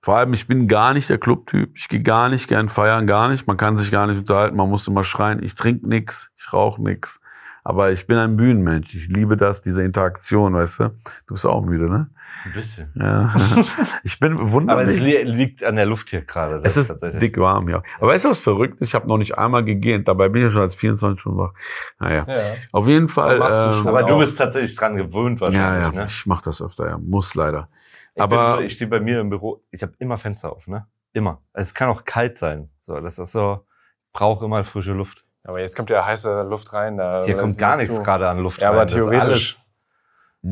Vor 0.02 0.16
allem, 0.16 0.32
ich 0.32 0.46
bin 0.46 0.66
gar 0.68 0.94
nicht 0.94 1.10
der 1.10 1.18
Clubtyp. 1.18 1.72
Ich 1.76 1.88
gehe 1.88 2.02
gar 2.02 2.28
nicht 2.30 2.48
gern 2.48 2.68
feiern, 2.70 3.06
gar 3.06 3.28
nicht. 3.28 3.46
Man 3.46 3.56
kann 3.58 3.76
sich 3.76 3.90
gar 3.90 4.06
nicht 4.06 4.18
unterhalten, 4.18 4.56
man 4.56 4.70
muss 4.70 4.88
immer 4.88 5.04
schreien. 5.04 5.42
Ich 5.42 5.54
trinke 5.54 5.88
nix, 5.88 6.30
ich 6.38 6.52
rauche 6.52 6.82
nix. 6.82 7.20
Aber 7.64 7.92
ich 7.92 8.06
bin 8.06 8.16
ein 8.16 8.36
Bühnenmensch. 8.36 8.94
Ich 8.94 9.08
liebe 9.08 9.36
das, 9.36 9.60
diese 9.62 9.82
Interaktion, 9.82 10.54
weißt 10.54 10.80
du? 10.80 10.84
Du 11.26 11.34
bist 11.34 11.44
auch 11.46 11.62
müde, 11.62 11.90
ne? 11.90 12.08
Ein 12.44 12.52
bisschen. 12.52 12.92
Ja. 12.94 13.34
Ich 14.04 14.18
bin 14.18 14.50
wunderlich. 14.50 14.82
Aber 14.88 14.90
es 14.90 15.00
li 15.00 15.22
liegt 15.22 15.62
an 15.64 15.76
der 15.76 15.84
Luft 15.86 16.10
hier 16.10 16.22
gerade. 16.22 16.60
Es 16.64 16.76
ist 16.76 16.98
dick 17.20 17.36
warm, 17.38 17.68
ja. 17.68 17.82
Aber 17.98 18.10
weißt 18.12 18.24
du, 18.24 18.30
was 18.30 18.38
verrückt 18.38 18.80
ist? 18.80 18.88
Ich 18.88 18.94
habe 18.94 19.06
noch 19.08 19.18
nicht 19.18 19.36
einmal 19.36 19.64
gegähnt. 19.64 20.08
Dabei 20.08 20.28
bin 20.28 20.46
ich 20.46 20.52
schon 20.52 20.62
als 20.62 20.74
24 20.74 21.20
Stunden 21.20 21.38
wach. 21.38 21.52
Naja. 21.98 22.24
Ja. 22.26 22.34
Auf 22.72 22.86
jeden 22.88 23.08
Fall. 23.08 23.42
Aber 23.42 23.72
du 23.72 23.80
ähm. 23.80 23.86
Aber 23.88 24.02
du 24.04 24.18
bist 24.18 24.38
tatsächlich 24.38 24.74
dran 24.74 24.96
gewöhnt 24.96 25.40
wahrscheinlich. 25.40 25.62
ja, 25.62 25.78
ja. 25.80 25.90
Ne? 25.92 26.06
Ich 26.08 26.26
mache 26.26 26.42
das 26.44 26.62
öfter, 26.62 26.88
ja. 26.88 26.98
Muss 26.98 27.34
leider. 27.34 27.68
Ich 28.14 28.22
Aber- 28.22 28.56
bin, 28.56 28.66
ich 28.66 28.72
stehe 28.72 28.88
bei 28.90 29.00
mir 29.00 29.20
im 29.20 29.30
Büro. 29.30 29.62
Ich 29.70 29.82
habe 29.82 29.92
immer 29.98 30.16
Fenster 30.18 30.50
auf, 30.52 30.66
ne? 30.66 30.86
Immer. 31.12 31.42
Es 31.52 31.74
kann 31.74 31.88
auch 31.90 32.04
kalt 32.04 32.38
sein. 32.38 32.70
So, 32.82 33.00
das 33.00 33.18
ist 33.18 33.32
so. 33.32 33.66
Brauche 34.12 34.44
immer 34.46 34.64
frische 34.64 34.92
Luft. 34.92 35.24
Aber 35.44 35.60
jetzt 35.60 35.76
kommt 35.76 35.90
ja 35.90 36.04
heiße 36.04 36.42
Luft 36.42 36.72
rein. 36.72 36.96
Da 36.96 37.24
Hier 37.24 37.36
kommt 37.36 37.56
gar 37.58 37.76
nicht 37.76 37.88
nichts 37.90 38.04
gerade 38.04 38.28
an 38.28 38.38
Luft 38.38 38.60
Ja, 38.60 38.68
rein. 38.70 38.76
aber 38.78 38.84
Das 38.86 38.94
ist 38.94 38.98
theoretisch- 38.98 39.56
Alles, 39.56 39.74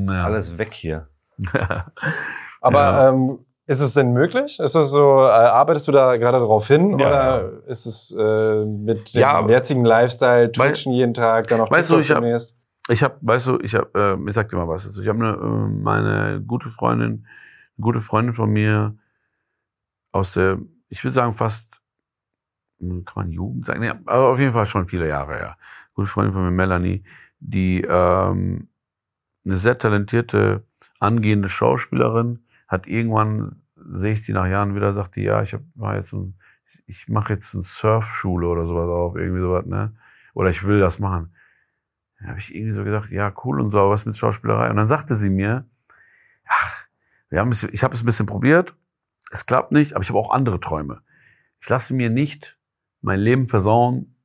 Ja. 0.08 0.24
alles 0.24 0.58
weg 0.58 0.72
hier. 0.72 1.08
Aber 2.60 2.80
Ja. 2.80 3.08
ähm, 3.10 3.38
ist 3.66 3.80
es 3.80 3.92
denn 3.94 4.12
möglich? 4.12 4.58
Ist 4.60 4.74
es 4.74 4.90
so, 4.90 5.18
äh, 5.20 5.28
arbeitest 5.30 5.86
du 5.88 5.92
da 5.92 6.16
gerade 6.16 6.38
drauf 6.38 6.66
hin? 6.68 6.98
Ja, 6.98 7.06
oder 7.08 7.66
ist 7.66 7.86
es 7.86 8.10
äh, 8.18 8.64
mit 8.64 9.14
dem 9.14 9.20
Ja. 9.20 9.46
jetzigen 9.48 9.84
Lifestyle, 9.84 10.50
Twitchen 10.50 10.92
jeden 10.92 11.12
Tag, 11.14 11.48
dann 11.48 11.58
noch 11.58 11.70
Weißt 11.70 11.90
du, 11.90 11.98
ich 11.98 12.10
hab-? 12.10 12.24
Ich 12.90 13.02
habe, 13.02 13.18
weißt 13.20 13.46
du, 13.48 13.58
ich 13.60 13.74
habe, 13.74 13.90
äh, 13.94 14.28
ich 14.28 14.34
sag 14.34 14.48
dir 14.48 14.56
mal 14.56 14.66
was. 14.66 14.86
Also 14.86 15.02
ich 15.02 15.08
habe 15.08 15.18
eine, 15.18 15.36
äh, 15.36 15.68
meine 15.82 16.40
gute 16.40 16.70
Freundin, 16.70 17.26
eine 17.76 17.82
gute 17.82 18.00
Freundin 18.00 18.34
von 18.34 18.48
mir 18.50 18.96
aus 20.12 20.32
der, 20.32 20.58
ich 20.88 21.04
würde 21.04 21.12
sagen 21.12 21.34
fast, 21.34 21.68
hm, 22.80 23.04
kann 23.04 23.24
man 23.24 23.30
Jugend 23.32 23.66
sagen, 23.66 23.80
nee, 23.80 23.90
aber 23.90 24.28
auf 24.28 24.38
jeden 24.38 24.54
Fall 24.54 24.66
schon 24.66 24.88
viele 24.88 25.06
Jahre 25.06 25.34
her. 25.34 25.58
Gute 25.92 26.08
Freundin 26.08 26.32
von 26.32 26.44
mir, 26.44 26.50
Melanie, 26.50 27.04
die 27.40 27.82
ähm, 27.82 28.68
eine 29.44 29.56
sehr 29.56 29.76
talentierte 29.78 30.64
angehende 30.98 31.48
Schauspielerin, 31.48 32.40
hat 32.66 32.86
irgendwann 32.86 33.62
sehe 33.94 34.12
ich 34.12 34.24
die 34.24 34.32
nach 34.32 34.46
Jahren 34.46 34.74
wieder, 34.74 34.92
sagt 34.92 35.16
die, 35.16 35.22
ja, 35.22 35.42
ich 35.42 35.54
hab, 35.54 35.62
war 35.74 35.96
jetzt 35.96 36.12
ein, 36.12 36.34
ich 36.86 37.08
mache 37.08 37.32
jetzt 37.32 37.54
eine 37.54 37.62
Surfschule 37.62 38.46
oder 38.46 38.66
sowas 38.66 38.88
auf, 38.88 39.16
irgendwie 39.16 39.40
sowas, 39.40 39.66
ne? 39.66 39.96
Oder 40.34 40.50
ich 40.50 40.64
will 40.64 40.78
das 40.78 40.98
machen. 40.98 41.34
Da 42.20 42.28
habe 42.28 42.38
ich 42.38 42.54
irgendwie 42.54 42.74
so 42.74 42.84
gedacht, 42.84 43.10
ja, 43.10 43.32
cool 43.44 43.60
und 43.60 43.70
so, 43.70 43.90
was 43.90 44.06
mit 44.06 44.16
Schauspielerei? 44.16 44.70
Und 44.70 44.76
dann 44.76 44.88
sagte 44.88 45.14
sie 45.14 45.30
mir, 45.30 45.66
ach, 46.46 46.84
wir 47.30 47.40
haben 47.40 47.52
es, 47.52 47.64
ich 47.64 47.84
habe 47.84 47.94
es 47.94 48.02
ein 48.02 48.06
bisschen 48.06 48.26
probiert, 48.26 48.74
es 49.30 49.46
klappt 49.46 49.72
nicht, 49.72 49.94
aber 49.94 50.02
ich 50.02 50.08
habe 50.08 50.18
auch 50.18 50.30
andere 50.30 50.60
Träume. 50.60 51.02
Ich 51.60 51.68
lasse 51.68 51.94
mir 51.94 52.10
nicht 52.10 52.58
mein 53.00 53.20
Leben 53.20 53.48
versauen 53.48 54.16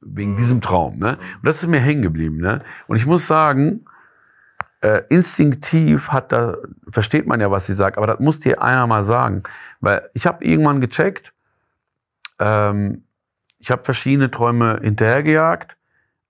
wegen 0.00 0.36
diesem 0.36 0.60
Traum. 0.60 0.98
Ne? 0.98 1.18
Und 1.36 1.46
das 1.46 1.62
ist 1.62 1.68
mir 1.68 1.80
hängen 1.80 2.02
geblieben. 2.02 2.38
Ne? 2.38 2.62
Und 2.86 2.96
ich 2.96 3.06
muss 3.06 3.26
sagen, 3.26 3.86
äh, 4.86 5.02
instinktiv 5.08 6.10
hat 6.10 6.30
da, 6.30 6.58
versteht 6.88 7.26
man 7.26 7.40
ja, 7.40 7.50
was 7.50 7.66
sie 7.66 7.74
sagt, 7.74 7.98
aber 7.98 8.06
das 8.06 8.20
muss 8.20 8.38
dir 8.38 8.62
einer 8.62 8.86
mal 8.86 9.04
sagen. 9.04 9.42
Weil 9.80 10.08
ich 10.14 10.28
habe 10.28 10.44
irgendwann 10.44 10.80
gecheckt, 10.80 11.32
ähm, 12.38 13.02
ich 13.58 13.72
habe 13.72 13.82
verschiedene 13.82 14.30
Träume 14.30 14.78
hinterhergejagt, 14.80 15.76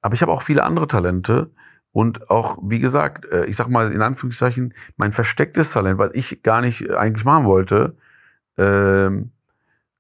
aber 0.00 0.14
ich 0.14 0.22
habe 0.22 0.32
auch 0.32 0.40
viele 0.40 0.62
andere 0.62 0.88
Talente 0.88 1.50
und 1.92 2.30
auch, 2.30 2.56
wie 2.62 2.78
gesagt, 2.78 3.26
äh, 3.26 3.44
ich 3.44 3.56
sag 3.56 3.68
mal 3.68 3.92
in 3.92 4.00
Anführungszeichen, 4.00 4.72
mein 4.96 5.12
verstecktes 5.12 5.72
Talent, 5.72 5.98
was 5.98 6.12
ich 6.14 6.42
gar 6.42 6.62
nicht 6.62 6.90
eigentlich 6.90 7.26
machen 7.26 7.44
wollte, 7.44 7.94
ähm, 8.56 9.32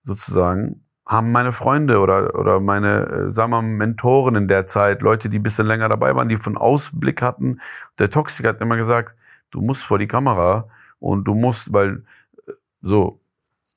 sozusagen, 0.04 0.82
haben 1.06 1.30
meine 1.30 1.52
Freunde 1.52 2.00
oder, 2.00 2.34
oder 2.38 2.60
meine, 2.60 3.06
äh, 3.06 3.32
sagen 3.32 3.52
wir 3.52 3.62
mal, 3.62 3.68
Mentoren 3.68 4.34
in 4.34 4.48
der 4.48 4.66
Zeit, 4.66 5.02
Leute, 5.02 5.28
die 5.30 5.38
ein 5.38 5.42
bisschen 5.42 5.66
länger 5.66 5.88
dabei 5.88 6.14
waren, 6.16 6.28
die 6.28 6.36
von 6.36 6.56
Ausblick 6.56 7.22
hatten. 7.22 7.60
Der 7.98 8.10
Toxiker 8.10 8.48
hat 8.50 8.60
immer 8.60 8.76
gesagt, 8.76 9.16
du 9.50 9.60
musst 9.60 9.84
vor 9.84 9.98
die 9.98 10.08
Kamera 10.08 10.68
und 10.98 11.24
du 11.24 11.34
musst, 11.34 11.72
weil, 11.72 12.04
äh, 12.46 12.52
so, 12.82 13.20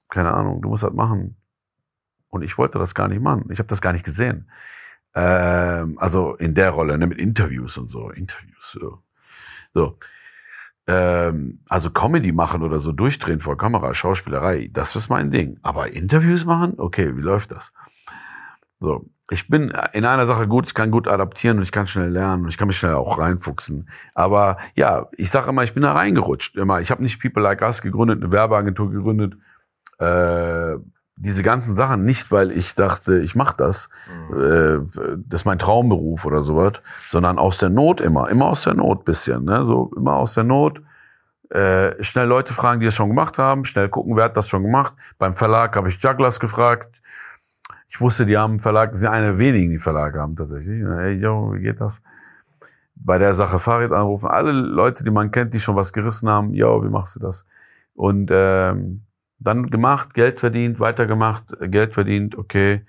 keine 0.10 0.34
Ahnung, 0.34 0.62
du 0.62 0.70
musst 0.70 0.84
das 0.84 0.94
machen. 0.94 1.36
Und 2.30 2.44
ich 2.44 2.58
wollte 2.58 2.80
das 2.80 2.96
gar 2.96 3.08
nicht 3.08 3.22
machen. 3.22 3.46
Ich 3.52 3.60
habe 3.60 3.68
das 3.68 3.82
gar 3.82 3.94
nicht 3.94 4.06
gesehen. 4.06 4.50
Ähm, 5.16 5.98
also 6.00 6.36
in 6.36 6.56
der 6.56 6.72
Rolle, 6.72 6.98
ne, 6.98 7.08
mit 7.08 7.20
Interviews 7.20 7.78
und 7.78 7.90
so, 7.90 8.10
Interviews. 8.10 8.72
So. 8.80 9.04
so. 9.74 9.98
Ähm, 10.90 11.60
also 11.70 11.92
Comedy 11.92 12.32
machen 12.32 12.64
oder 12.64 12.80
so 12.80 12.92
durchdrehen 12.92 13.42
vor 13.42 13.58
Kamera, 13.58 13.94
Schauspielerei, 13.94 14.72
das 14.74 14.96
ist 14.96 15.08
mein 15.08 15.30
Ding. 15.30 15.60
Aber 15.62 15.94
Interviews 15.94 16.46
machen, 16.46 16.74
okay, 16.78 17.16
wie 17.16 17.22
läuft 17.22 17.52
das? 17.52 17.72
So, 18.80 19.06
ich 19.30 19.48
bin 19.48 19.72
in 19.94 20.04
einer 20.04 20.26
Sache 20.26 20.48
gut, 20.48 20.66
ich 20.66 20.74
kann 20.74 20.90
gut 20.90 21.08
adaptieren 21.08 21.58
und 21.58 21.64
ich 21.64 21.72
kann 21.72 21.86
schnell 21.86 22.10
lernen 22.10 22.46
und 22.46 22.50
ich 22.50 22.58
kann 22.58 22.68
mich 22.68 22.78
schnell 22.80 22.96
auch 22.96 23.20
reinfuchsen. 23.20 23.88
Aber 24.16 24.58
ja, 24.74 25.06
ich 25.16 25.30
sage 25.30 25.50
immer, 25.52 25.64
ich 25.64 25.76
bin 25.76 25.84
da 25.84 25.94
reingerutscht. 25.94 26.56
Immer, 26.56 26.82
ich 26.82 26.90
habe 26.90 27.04
nicht 27.04 27.22
People 27.22 27.44
Like 27.44 27.62
Us 27.62 27.84
gegründet, 27.84 28.24
eine 28.24 28.32
Werbeagentur 28.32 28.90
gegründet. 28.90 29.36
Äh, 30.00 30.78
diese 31.20 31.44
ganzen 31.44 31.76
Sachen 31.76 32.06
nicht, 32.06 32.32
weil 32.32 32.50
ich 32.50 32.76
dachte, 32.76 33.20
ich 33.20 33.36
mache 33.36 33.56
das, 33.58 33.90
äh, 34.32 34.80
das 35.18 35.42
ist 35.42 35.46
mein 35.46 35.60
Traumberuf 35.60 36.26
oder 36.26 36.44
sowas, 36.44 36.82
sondern 37.02 37.38
aus 37.38 37.58
der 37.58 37.70
Not 37.70 38.00
immer, 38.00 38.30
immer 38.30 38.46
aus 38.46 38.64
der 38.64 38.74
Not 38.74 39.04
bisschen, 39.04 39.44
ne? 39.44 39.66
so 39.66 39.92
immer 39.98 40.16
aus 40.16 40.36
der 40.36 40.46
Not. 40.46 40.82
Äh, 41.50 42.02
schnell 42.04 42.28
Leute 42.28 42.54
fragen, 42.54 42.80
die 42.80 42.86
es 42.86 42.96
schon 42.96 43.10
gemacht 43.10 43.38
haben, 43.38 43.66
schnell 43.66 43.90
gucken, 43.90 44.16
wer 44.16 44.26
hat 44.26 44.38
das 44.38 44.48
schon 44.48 44.64
gemacht. 44.64 44.94
Beim 45.18 45.36
Verlag 45.36 45.76
habe 45.76 45.90
ich 45.90 46.02
Jugglers 46.02 46.40
gefragt. 46.40 47.02
Ich 47.90 48.00
wusste, 48.00 48.26
die 48.26 48.38
haben 48.38 48.52
einen 48.52 48.60
Verlag, 48.62 48.94
sie 48.94 49.02
sind 49.02 49.10
eine 49.10 49.26
der 49.26 49.38
wenigen, 49.40 49.72
die 49.72 49.80
Verlage 49.80 50.22
haben 50.22 50.38
tatsächlich. 50.38 50.86
Hey, 50.86 51.16
yo, 51.16 51.54
wie 51.54 51.62
geht 51.62 51.82
das? 51.82 52.02
Bei 52.96 53.18
der 53.18 53.34
Sache 53.34 53.60
Farid 53.60 53.92
anrufen, 53.92 54.28
alle 54.28 54.52
Leute, 54.52 55.04
die 55.04 55.12
man 55.12 55.32
kennt, 55.32 55.54
die 55.54 55.60
schon 55.60 55.76
was 55.76 55.92
gerissen 55.92 56.30
haben, 56.30 56.54
yo, 56.54 56.82
wie 56.84 56.90
machst 56.90 57.18
du 57.18 57.20
das? 57.20 57.46
Und 57.94 58.30
ähm, 58.32 59.02
dann 59.40 59.70
gemacht, 59.70 60.14
Geld 60.14 60.40
verdient, 60.40 60.80
weitergemacht, 60.80 61.56
Geld 61.62 61.94
verdient, 61.94 62.38
okay. 62.38 62.86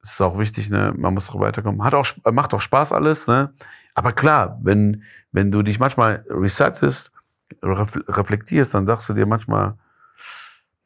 Das 0.00 0.12
ist 0.12 0.20
auch 0.20 0.38
wichtig, 0.38 0.68
ne? 0.68 0.92
Man 0.96 1.14
muss 1.14 1.28
doch 1.28 1.40
weiterkommen. 1.40 1.82
Hat 1.82 1.94
auch, 1.94 2.06
macht 2.32 2.52
auch 2.52 2.60
Spaß 2.60 2.92
alles, 2.92 3.26
ne? 3.26 3.54
Aber 3.94 4.12
klar, 4.12 4.58
wenn, 4.62 5.02
wenn 5.32 5.50
du 5.50 5.62
dich 5.62 5.78
manchmal 5.78 6.24
resettest, 6.28 7.10
ref, 7.62 7.96
reflektierst, 8.08 8.74
dann 8.74 8.86
sagst 8.86 9.08
du 9.08 9.14
dir 9.14 9.26
manchmal, 9.26 9.78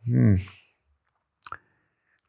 hm, 0.04 0.38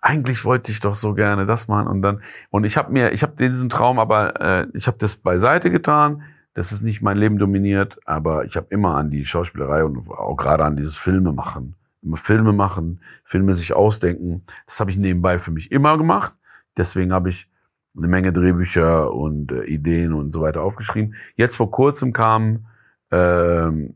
eigentlich 0.02 0.46
wollte 0.46 0.72
ich 0.72 0.80
doch 0.80 0.96
so 0.96 1.14
gerne 1.14 1.46
das 1.46 1.68
machen 1.68 1.88
und 1.88 2.02
dann 2.02 2.22
und 2.50 2.64
ich 2.64 2.78
habe 2.78 2.92
mir 2.92 3.12
ich 3.12 3.22
habe 3.22 3.36
diesen 3.36 3.70
Traum 3.70 4.00
aber 4.00 4.40
äh, 4.42 4.68
ich 4.74 4.88
habe 4.88 4.98
das 4.98 5.18
beiseite 5.18 5.72
getan 5.72 6.24
das 6.54 6.72
ist 6.72 6.84
nicht 6.84 7.02
mein 7.02 7.18
Leben 7.18 7.38
dominiert 7.38 8.00
aber 8.06 8.46
ich 8.46 8.56
habe 8.56 8.68
immer 8.70 8.96
an 8.96 9.10
die 9.10 9.26
Schauspielerei 9.26 9.84
und 9.84 10.10
auch 10.10 10.38
gerade 10.38 10.64
an 10.64 10.78
dieses 10.78 10.98
Filme 10.98 11.34
machen 11.34 11.76
Filme 12.16 12.54
machen 12.54 13.02
Filme 13.24 13.54
sich 13.54 13.74
ausdenken. 13.74 14.43
Das 14.66 14.80
habe 14.80 14.91
ich 14.91 14.97
nebenbei 14.97 15.39
für 15.39 15.52
mich 15.52 15.72
immer 15.72 15.97
gemacht. 15.97 16.34
Deswegen 16.78 17.14
habe 17.14 17.30
ich 17.30 17.50
eine 17.97 18.08
Menge 18.08 18.32
Drehbücher 18.32 19.14
und 19.14 19.52
äh, 19.52 19.64
Ideen 19.66 20.14
und 20.14 20.32
so 20.32 20.41
weiter 20.41 20.62
aufgeschrieben. 20.62 21.16
Jetzt 21.36 21.58
vor 21.58 21.72
kurzem 21.72 22.14
kam 22.14 22.66
ähm, 23.12 23.95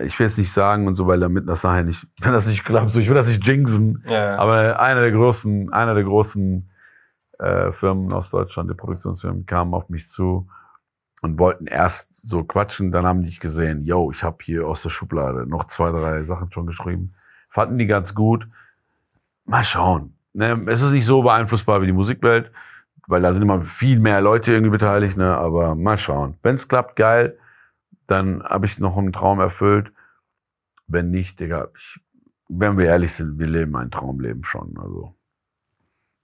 ich 0.00 0.18
will 0.18 0.26
jetzt 0.26 0.38
nicht 0.38 0.52
sagen 0.52 0.86
und 0.86 0.94
so, 0.94 1.06
weil 1.06 1.20
damit 1.20 1.48
das 1.48 1.64
nachher 1.64 1.84
nicht, 1.84 2.06
wenn 2.20 2.32
das 2.32 2.46
nicht 2.46 2.64
klappt, 2.64 2.92
so 2.92 3.00
ich 3.00 3.08
will 3.08 3.14
das 3.14 3.28
nicht 3.28 3.46
jinxen, 3.46 4.02
Ja. 4.06 4.36
aber 4.36 4.80
einer 4.80 5.00
der 5.02 5.12
großen, 5.12 5.72
einer 5.72 5.94
der 5.94 6.04
großen 6.04 6.70
äh, 7.38 7.70
Firmen 7.72 8.12
aus 8.12 8.30
Deutschland, 8.30 8.70
der 8.70 8.74
Produktionsfirmen, 8.74 9.46
kamen 9.46 9.74
auf 9.74 9.88
mich 9.90 10.08
zu 10.08 10.48
und 11.22 11.38
wollten 11.38 11.66
erst 11.66 12.10
so 12.22 12.42
quatschen, 12.44 12.90
dann 12.90 13.06
haben 13.06 13.22
die 13.22 13.38
gesehen, 13.38 13.84
yo, 13.84 14.10
ich 14.10 14.22
habe 14.24 14.38
hier 14.42 14.66
aus 14.66 14.82
der 14.82 14.90
Schublade 14.90 15.46
noch 15.46 15.64
zwei, 15.64 15.90
drei 15.90 16.22
Sachen 16.22 16.50
schon 16.52 16.66
geschrieben. 16.66 17.14
Fanden 17.48 17.78
die 17.78 17.86
ganz 17.86 18.14
gut. 18.14 18.46
Mal 19.44 19.64
schauen. 19.64 20.14
Ne, 20.34 20.64
es 20.66 20.82
ist 20.82 20.92
nicht 20.92 21.06
so 21.06 21.22
beeinflussbar 21.22 21.80
wie 21.82 21.86
die 21.86 21.92
Musikwelt, 21.92 22.52
weil 23.06 23.22
da 23.22 23.32
sind 23.32 23.42
immer 23.42 23.62
viel 23.62 23.98
mehr 23.98 24.20
Leute 24.20 24.52
irgendwie 24.52 24.70
beteiligt, 24.70 25.16
ne, 25.16 25.36
aber 25.36 25.74
mal 25.74 25.98
schauen. 25.98 26.36
Wenn 26.42 26.54
es 26.54 26.68
klappt, 26.68 26.96
geil. 26.96 27.38
Dann 28.06 28.42
habe 28.42 28.66
ich 28.66 28.78
noch 28.78 28.96
einen 28.96 29.12
Traum 29.12 29.40
erfüllt. 29.40 29.92
Wenn 30.86 31.10
nicht, 31.10 31.40
Digga, 31.40 31.68
ich, 31.76 32.00
wenn 32.48 32.78
wir 32.78 32.86
ehrlich 32.86 33.12
sind, 33.12 33.38
wir 33.38 33.46
leben 33.46 33.76
ein 33.76 33.90
Traumleben 33.90 34.44
schon. 34.44 34.78
Also, 34.78 35.14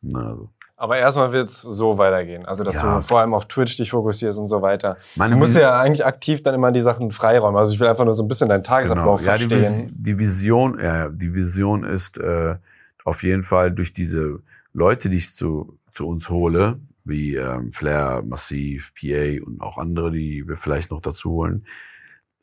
na, 0.00 0.28
also. 0.28 0.50
Aber 0.76 0.98
erstmal 0.98 1.30
wird 1.32 1.48
es 1.48 1.62
so 1.62 1.98
weitergehen. 1.98 2.44
Also, 2.46 2.64
dass 2.64 2.74
Ja. 2.74 2.96
du 2.96 3.02
vor 3.02 3.20
allem 3.20 3.32
auf 3.32 3.46
Twitch 3.46 3.76
dich 3.76 3.90
fokussierst 3.92 4.38
und 4.38 4.48
so 4.48 4.60
weiter. 4.60 4.96
Meine 5.14 5.34
Du 5.34 5.38
musst 5.38 5.54
ja 5.54 5.78
eigentlich 5.78 6.04
aktiv 6.04 6.42
dann 6.42 6.54
immer 6.54 6.72
die 6.72 6.80
Sachen 6.82 7.12
freiräumen. 7.12 7.56
Also, 7.58 7.72
ich 7.74 7.80
will 7.80 7.86
einfach 7.86 8.04
nur 8.04 8.14
so 8.14 8.24
ein 8.24 8.28
bisschen 8.28 8.48
deinen 8.48 8.64
Tagesablauf 8.64 9.20
Genau. 9.20 9.30
Ja, 9.32 9.38
die, 9.38 9.46
verstehen. 9.48 9.92
Die 9.96 10.18
Vision, 10.18 10.80
ja, 10.82 11.08
die 11.08 11.32
Vision 11.32 11.84
ist 11.84 12.18
äh, 12.18 12.56
auf 13.04 13.22
jeden 13.22 13.44
Fall 13.44 13.70
durch 13.70 13.92
diese 13.92 14.40
Leute, 14.72 15.08
die 15.10 15.18
ich 15.18 15.34
zu, 15.34 15.78
zu 15.92 16.08
uns 16.08 16.28
hole, 16.28 16.80
wie 17.04 17.36
ähm, 17.36 17.72
Flair, 17.72 18.22
Massiv, 18.26 18.92
PA 19.00 19.44
und 19.46 19.60
auch 19.60 19.78
andere, 19.78 20.10
die 20.10 20.48
wir 20.48 20.56
vielleicht 20.56 20.90
noch 20.90 21.00
dazu 21.02 21.30
holen, 21.30 21.66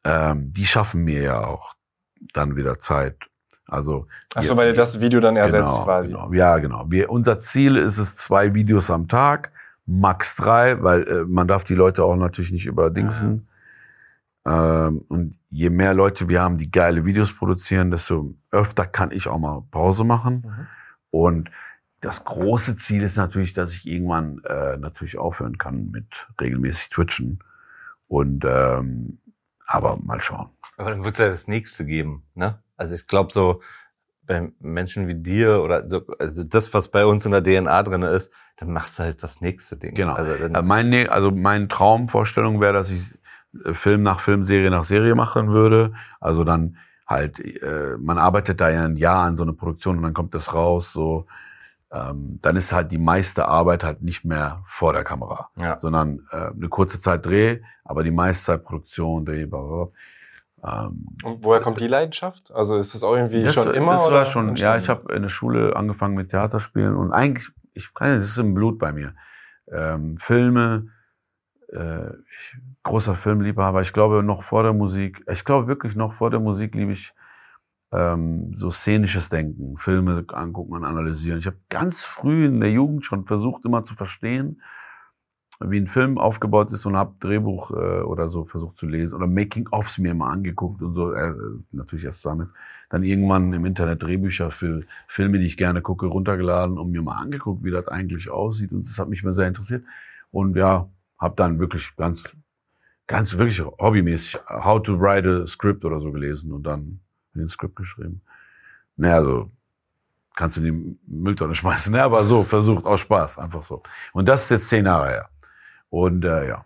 ähm, 0.05 0.53
die 0.53 0.65
schaffen 0.65 1.03
mir 1.03 1.21
ja 1.21 1.45
auch 1.45 1.75
dann 2.34 2.55
wieder 2.55 2.79
Zeit 2.79 3.17
Also 3.72 4.05
Ach 4.36 4.43
so, 4.43 4.57
weil 4.57 4.67
ihr 4.67 4.74
das 4.74 4.99
Video 4.99 5.22
dann 5.22 5.38
ersetzt 5.38 5.72
genau, 5.72 5.86
quasi. 5.86 6.07
Genau. 6.09 6.34
Ja, 6.34 6.57
genau. 6.57 6.86
Wir, 6.89 7.09
unser 7.09 7.39
Ziel 7.39 7.78
ist 7.78 7.99
es 7.99 8.17
zwei 8.17 8.53
Videos 8.53 8.91
am 8.91 9.07
Tag, 9.07 9.53
max 9.86 10.36
drei, 10.36 10.84
weil 10.84 11.07
äh, 11.07 11.24
man 11.24 11.47
darf 11.47 11.63
die 11.63 11.76
Leute 11.76 12.03
auch 12.03 12.17
natürlich 12.17 12.51
nicht 12.51 12.65
überdingsen. 12.65 13.47
Ähm, 14.45 15.05
und 15.07 15.38
je 15.47 15.69
mehr 15.69 15.93
Leute 15.93 16.28
wir 16.28 16.41
haben, 16.41 16.57
die 16.57 16.69
geile 16.69 17.05
Videos 17.05 17.32
produzieren, 17.32 17.91
desto 17.91 18.36
öfter 18.51 18.86
kann 18.86 19.11
ich 19.11 19.30
auch 19.30 19.39
mal 19.39 19.63
Pause 19.72 20.03
machen. 20.03 20.43
Mhm. 20.45 20.67
Und 21.11 21.51
das 22.01 22.26
große 22.26 22.76
Ziel 22.76 23.03
ist 23.03 23.15
natürlich, 23.15 23.53
dass 23.53 23.74
ich 23.74 23.88
irgendwann 23.88 24.43
äh, 24.43 24.76
natürlich 24.76 25.17
aufhören 25.17 25.57
kann 25.57 25.91
mit 25.91 26.07
regelmäßig 26.41 26.89
Twitchen. 26.89 27.39
Und 28.09 28.43
ähm, 28.45 29.19
aber 29.65 29.97
mal 30.03 30.19
schauen. 30.19 30.49
Aber 30.76 30.89
dann 30.89 31.05
wird 31.05 31.13
es 31.13 31.19
ja 31.19 31.30
das 31.30 31.47
nächste 31.47 31.86
geben, 31.86 32.24
ne? 32.36 32.59
Also 32.82 32.95
ich 32.95 33.05
glaube 33.05 33.32
so 33.32 33.61
bei 34.25 34.51
Menschen 34.59 35.07
wie 35.07 35.13
dir 35.13 35.61
oder 35.61 35.88
so, 35.88 36.01
also 36.17 36.43
das, 36.43 36.73
was 36.73 36.88
bei 36.88 37.05
uns 37.05 37.25
in 37.25 37.32
der 37.32 37.43
DNA 37.43 37.84
drin 37.84 38.01
ist, 38.01 38.32
dann 38.57 38.73
machst 38.73 38.97
du 38.97 39.03
halt 39.03 39.21
das 39.21 39.39
nächste 39.39 39.77
Ding. 39.77 39.93
Genau. 39.93 40.13
Also 40.13 40.34
Äh, 40.34 40.61
Mein, 40.63 41.09
also 41.09 41.29
mein 41.32 41.69
Traumvorstellung 41.69 42.59
wäre, 42.59 42.73
dass 42.73 42.89
ich 42.89 43.13
äh, 43.65 43.75
Film 43.75 44.01
nach 44.01 44.19
Film, 44.19 44.45
Serie 44.45 44.71
nach 44.71 44.84
Serie 44.84 45.13
machen 45.13 45.49
würde. 45.49 45.93
Also 46.19 46.43
dann 46.43 46.77
halt, 47.05 47.39
äh, 47.39 47.97
man 47.99 48.17
arbeitet 48.17 48.59
da 48.61 48.69
ja 48.69 48.84
ein 48.84 48.95
Jahr 48.95 49.25
an 49.25 49.38
so 49.38 49.43
eine 49.43 49.53
Produktion 49.53 49.97
und 49.97 50.03
dann 50.03 50.13
kommt 50.15 50.34
das 50.34 50.55
raus. 50.55 50.91
So, 50.91 51.27
ähm, 51.91 52.39
dann 52.41 52.55
ist 52.55 52.73
halt 52.73 52.91
die 52.91 52.97
meiste 52.97 53.47
Arbeit 53.47 53.84
halt 53.84 54.01
nicht 54.01 54.25
mehr 54.25 54.63
vor 54.65 54.93
der 54.93 55.03
Kamera, 55.03 55.49
ja. 55.55 55.77
sondern 55.77 56.25
äh, 56.32 56.47
eine 56.47 56.69
kurze 56.69 56.99
Zeit 56.99 57.27
Dreh, 57.27 57.59
aber 57.84 58.03
die 58.03 58.11
meiste 58.11 58.45
Zeit 58.45 58.63
Produktion, 58.63 59.23
Dreh, 59.23 59.45
bla, 59.45 59.59
bla, 59.59 59.86
bla. 59.86 59.88
Ähm, 60.64 61.07
Und 61.24 61.43
woher 61.43 61.59
kommt 61.62 61.80
die 61.80 61.88
Leidenschaft? 61.88 62.51
Also 62.53 62.78
ist 62.78 62.93
das 62.93 63.03
auch 63.03 63.16
irgendwie 63.16 63.41
das, 63.41 63.55
schon 63.55 63.68
war- 63.68 63.74
immer? 63.74 63.91
Das 63.93 64.07
oder 64.07 64.18
war 64.18 64.26
schon, 64.26 64.55
ja, 64.55 64.78
ich 64.78 64.89
habe 64.89 65.14
in 65.14 65.24
der 65.24 65.30
Schule 65.30 65.76
angefangen 65.76 66.16
mit 66.16 66.30
Theaterspielen 66.30 66.95
und 66.95 67.12
eigentlich, 67.12 67.49
ich 67.74 67.93
kann 67.93 68.16
das 68.18 68.26
ist 68.26 68.38
im 68.38 68.53
Blut 68.53 68.78
bei 68.78 68.91
mir. 68.91 69.16
Ähm, 69.72 70.18
Filme, 70.20 70.88
äh, 71.72 72.09
ich, 72.09 72.57
großer 72.84 73.16
Filmliebhaber. 73.16 73.82
Ich 73.82 73.93
glaube 73.93 74.24
noch 74.24 74.43
vor 74.43 74.64
der 74.64 74.74
Musik, 74.74 75.24
ich 75.32 75.45
glaube 75.45 75.68
wirklich 75.68 75.95
noch 75.95 76.14
vor 76.14 76.30
der 76.30 76.39
Musik 76.39 76.76
liebe 76.76 76.91
ich 76.91 77.14
ähm, 77.93 78.53
so 78.55 78.70
szenisches 78.72 79.30
Denken, 79.30 79.78
Filme 79.78 80.26
angucken 80.32 80.74
und 80.74 80.84
analysieren. 80.86 81.39
Ich 81.39 81.45
habe 81.47 81.57
ganz 81.70 82.05
früh 82.05 82.45
in 82.45 82.59
der 82.59 82.72
Jugend 82.72 83.03
schon 83.05 83.26
versucht, 83.26 83.66
immer 83.66 83.84
zu 83.84 83.95
verstehen, 83.95 84.62
wie 85.70 85.80
ein 85.80 85.88
Film 85.88 86.18
aufgebaut 86.18 86.72
ist 86.72 86.86
und 86.86 86.95
habe 86.95 87.14
Drehbuch 87.20 87.72
äh, 87.72 88.01
oder 88.01 88.30
so 88.30 88.45
versucht 88.45 88.78
zu 88.78 88.88
lesen 88.88 89.16
oder 89.16 89.28
Making-ofs 89.28 89.97
mir 89.99 90.14
mal 90.14 90.32
angeguckt 90.32 90.82
und 90.82 90.95
so, 90.95 91.14
äh, 91.14 91.34
natürlich 91.72 92.05
erst 92.05 92.26
damit. 92.26 92.49
Dann 92.89 93.03
irgendwann 93.03 93.53
im 93.53 93.66
Internet 93.66 94.01
Drehbücher 94.01 94.51
für 94.51 94.82
Filme, 95.07 95.39
die 95.39 95.45
ich 95.45 95.57
gerne 95.57 95.82
gucke, 95.82 96.07
runtergeladen 96.07 96.78
und 96.78 96.91
mir 96.91 97.01
mal 97.01 97.18
angeguckt, 97.18 97.64
wie 97.64 97.72
das 97.72 97.88
eigentlich 97.88 98.30
aussieht 98.30 98.72
und 98.72 98.88
das 98.88 98.97
hat 98.97 99.09
mich 99.09 99.24
mal 99.24 99.34
sehr 99.34 99.47
interessiert 99.47 99.84
und 100.32 100.55
ja, 100.55 100.89
habe 101.18 101.36
dann 101.36 101.59
wirklich 101.59 101.95
ganz, 101.95 102.30
ganz 103.07 103.38
wirklich 103.38 103.62
hobbymäßig 103.62 104.39
How 104.47 104.82
to 104.82 104.99
Write 104.99 105.43
a 105.43 105.47
Script 105.47 105.86
oder 105.86 105.99
so 105.99 106.12
gelesen 106.12 106.51
und 106.51 106.64
dann 106.64 106.99
ein 107.36 107.47
Skript 107.47 107.76
geschrieben. 107.76 108.22
Naja, 108.97 109.16
also 109.16 109.51
kannst 110.36 110.57
du 110.57 110.62
in 110.62 110.74
die 110.74 110.99
Mülltonne 111.07 111.55
schmeißen, 111.62 111.93
ne? 111.93 112.03
aber 112.03 112.26
so 112.26 112.43
versucht 112.43 112.86
aus 112.86 113.01
Spaß, 113.01 113.38
einfach 113.38 113.64
so. 113.64 113.84
Und 114.14 114.28
das 114.28 114.43
ist 114.43 114.51
jetzt 114.51 114.70
zehn 114.70 114.86
Jahre 114.86 115.09
her. 115.09 115.30
Und 115.92 116.26
äh, 116.26 116.48
ja, 116.48 116.66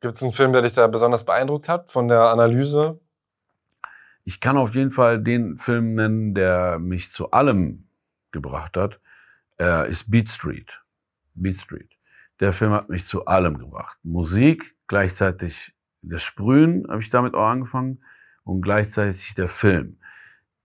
Gibt 0.00 0.16
es 0.16 0.22
einen 0.22 0.32
Film, 0.32 0.52
der 0.52 0.60
dich 0.60 0.74
da 0.74 0.86
besonders 0.88 1.24
beeindruckt 1.24 1.68
hat 1.68 1.90
von 1.90 2.08
der 2.08 2.24
Analyse? 2.24 3.00
ich 4.24 4.40
kann 4.40 4.56
auf 4.56 4.74
jeden 4.74 4.92
Fall 4.92 5.20
den 5.20 5.56
Film 5.58 5.94
nennen, 5.94 6.34
der 6.34 6.78
mich 6.78 7.10
zu 7.10 7.30
allem 7.30 7.88
gebracht 8.30 8.76
hat, 8.76 9.00
äh, 9.60 9.90
ist 9.90 10.10
Beat 10.10 10.28
Street. 10.28 10.80
Beat 11.34 11.56
Street. 11.56 11.90
Der 12.40 12.52
Film 12.52 12.72
hat 12.72 12.88
mich 12.88 13.06
zu 13.06 13.26
allem 13.26 13.58
gebracht. 13.58 13.98
Musik, 14.02 14.76
gleichzeitig 14.86 15.74
das 16.02 16.22
Sprühen 16.22 16.86
habe 16.88 17.00
ich 17.00 17.10
damit 17.10 17.34
auch 17.34 17.46
angefangen 17.46 18.02
und 18.44 18.62
gleichzeitig 18.62 19.34
der 19.34 19.48
Film. 19.48 19.98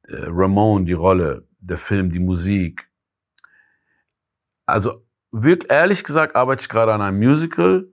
Äh, 0.03 0.25
Ramon, 0.27 0.85
die 0.85 0.93
Rolle, 0.93 1.47
der 1.59 1.77
Film, 1.77 2.11
die 2.11 2.19
Musik. 2.19 2.89
Also 4.65 5.05
wirklich 5.31 5.71
ehrlich 5.71 6.03
gesagt 6.03 6.35
arbeite 6.35 6.61
ich 6.61 6.69
gerade 6.69 6.93
an 6.93 7.01
einem 7.01 7.17
Musical, 7.17 7.87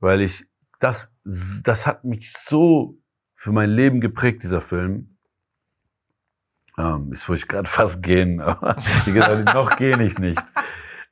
weil 0.00 0.20
ich 0.20 0.46
das 0.80 1.14
das 1.24 1.86
hat 1.86 2.04
mich 2.04 2.32
so 2.32 2.98
für 3.34 3.52
mein 3.52 3.70
Leben 3.70 4.00
geprägt 4.00 4.42
dieser 4.42 4.60
Film. 4.60 5.16
Ähm, 6.78 7.10
jetzt 7.12 7.28
wollte 7.28 7.42
ich 7.42 7.48
gerade 7.48 7.68
fast 7.68 8.02
gehen, 8.02 8.40
aber 8.40 8.76
wie 9.04 9.12
gesagt, 9.12 9.54
noch 9.54 9.76
gehe 9.76 10.00
ich 10.02 10.18
nicht. 10.18 10.42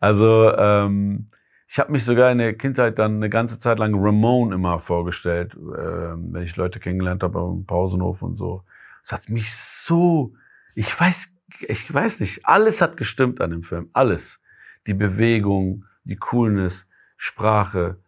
Also 0.00 0.54
ähm, 0.56 1.30
ich 1.66 1.78
habe 1.78 1.92
mich 1.92 2.04
sogar 2.04 2.30
in 2.30 2.38
der 2.38 2.56
Kindheit 2.56 2.98
dann 2.98 3.16
eine 3.16 3.30
ganze 3.30 3.58
Zeit 3.58 3.78
lang 3.78 3.94
Ramon 3.94 4.52
immer 4.52 4.78
vorgestellt, 4.78 5.54
ähm, 5.54 6.28
wenn 6.32 6.42
ich 6.42 6.56
Leute 6.56 6.78
kennengelernt 6.78 7.22
habe 7.22 7.38
im 7.40 7.66
Pausenhof 7.66 8.22
und 8.22 8.36
so. 8.36 8.62
Es 9.02 9.12
hat 9.12 9.28
mich 9.28 9.52
so, 9.52 10.34
ich 10.74 10.98
weiß, 10.98 11.34
ich 11.60 11.92
weiß 11.92 12.20
nicht, 12.20 12.46
alles 12.46 12.80
hat 12.80 12.96
gestimmt 12.96 13.40
an 13.40 13.50
dem 13.50 13.62
Film, 13.62 13.90
alles. 13.92 14.40
Die 14.86 14.94
Bewegung, 14.94 15.84
die 16.04 16.16
Coolness, 16.16 16.86
Sprache, 17.16 17.98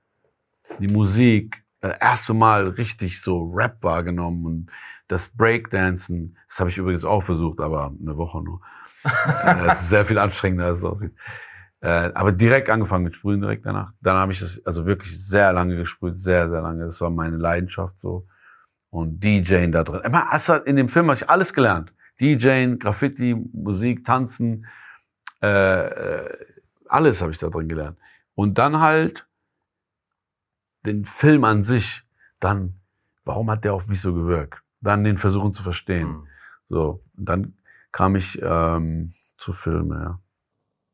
die 0.79 0.93
Musik, 0.93 1.65
äh, 1.81 1.95
erste 2.01 2.35
Mal 2.35 2.69
richtig 2.69 3.21
so 3.21 3.51
Rap 3.55 3.83
wahrgenommen 3.83 4.45
und 4.45 4.71
das 5.09 5.29
Breakdancen, 5.29 6.37
das 6.49 6.61
habe 6.61 6.71
ich 6.71 6.79
übrigens 6.79 7.05
auch 7.05 7.23
versucht, 7.23 7.61
aber 7.61 7.95
eine 7.99 8.17
Woche 8.17 8.43
nur. 8.43 8.61
äh, 9.05 9.67
es 9.69 9.83
ist 9.83 9.91
sehr 9.91 10.05
viel 10.05 10.19
anstrengender, 10.19 10.67
als 10.67 10.81
es 10.81 10.85
aussieht. 10.85 11.15
Äh, 11.81 12.11
aber 12.15 12.33
direkt 12.33 12.71
angefangen 12.71 13.05
mit 13.05 13.15
Sprühen, 13.15 13.41
direkt 13.41 13.67
danach. 13.67 13.93
Dann 14.01 14.17
habe 14.17 14.33
ich 14.33 14.41
das 14.41 14.61
also 14.65 14.87
wirklich 14.87 15.25
sehr 15.25 15.53
lange 15.53 15.77
gesprüht, 15.77 16.19
sehr, 16.19 16.49
sehr 16.49 16.63
lange. 16.63 16.85
Das 16.85 17.01
war 17.01 17.11
meine 17.11 17.37
Leidenschaft 17.37 17.99
so. 17.99 18.27
Und 18.91 19.23
DJing 19.23 19.73
da 19.73 19.85
drin. 19.85 20.01
Immer, 20.03 20.33
also 20.33 20.55
in 20.55 20.77
dem 20.77 20.89
Film 20.89 21.07
habe 21.07 21.17
ich 21.17 21.29
alles 21.29 21.53
gelernt. 21.53 21.93
DJing, 22.21 22.79
Graffiti, 22.79 23.35
Musik, 23.53 24.05
Tanzen, 24.05 24.67
äh, 25.43 26.27
alles 26.89 27.23
habe 27.23 27.33
ich 27.33 27.39
da 27.39 27.49
drin 27.49 27.69
gelernt. 27.69 27.99
Und 28.35 28.59
dann 28.59 28.81
halt 28.81 29.27
den 30.85 31.05
Film 31.05 31.45
an 31.45 31.63
sich, 31.63 32.03
dann, 32.41 32.75
warum 33.25 33.51
hat 33.51 33.65
der 33.65 33.75
auf 33.75 33.89
mich 33.89 34.01
so 34.01 34.15
gewirkt? 34.15 34.63
Dann 34.81 35.05
den 35.05 35.19
versuchen 35.19 35.53
zu 35.53 35.63
verstehen. 35.63 36.09
Mhm. 36.09 36.27
So, 36.69 37.03
dann 37.15 37.55
kam 37.93 38.17
ich 38.17 38.41
ähm, 38.43 39.13
zu 39.37 39.53
Filmen, 39.53 40.01
ja. 40.01 40.21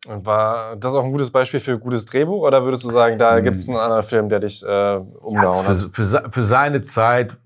Und 0.05 0.27
war 0.27 0.75
das 0.77 0.95
auch 0.95 1.05
ein 1.05 1.13
gutes 1.13 1.31
Beispiel 1.31 1.61
für 1.61 1.79
gutes 1.79 2.05
Drehbuch? 2.07 2.43
Oder 2.43 2.65
würdest 2.65 2.85
du 2.85 2.91
sagen, 2.91 3.19
da 3.19 3.37
Hm. 3.37 3.45
gibt 3.45 3.57
es 3.57 3.69
einen 3.69 3.79
anderen 3.79 4.03
Film, 4.03 4.29
der 4.29 4.41
dich 4.41 4.63
äh, 4.63 4.97
umgehauen 4.97 5.65
Ja, 5.65 5.69
hat? 5.69 5.77
für, 5.77 5.91
für, 5.91 6.05
se- 6.05 6.25
für 6.29 6.43
seine 6.43 6.83
Zeit 6.83 7.37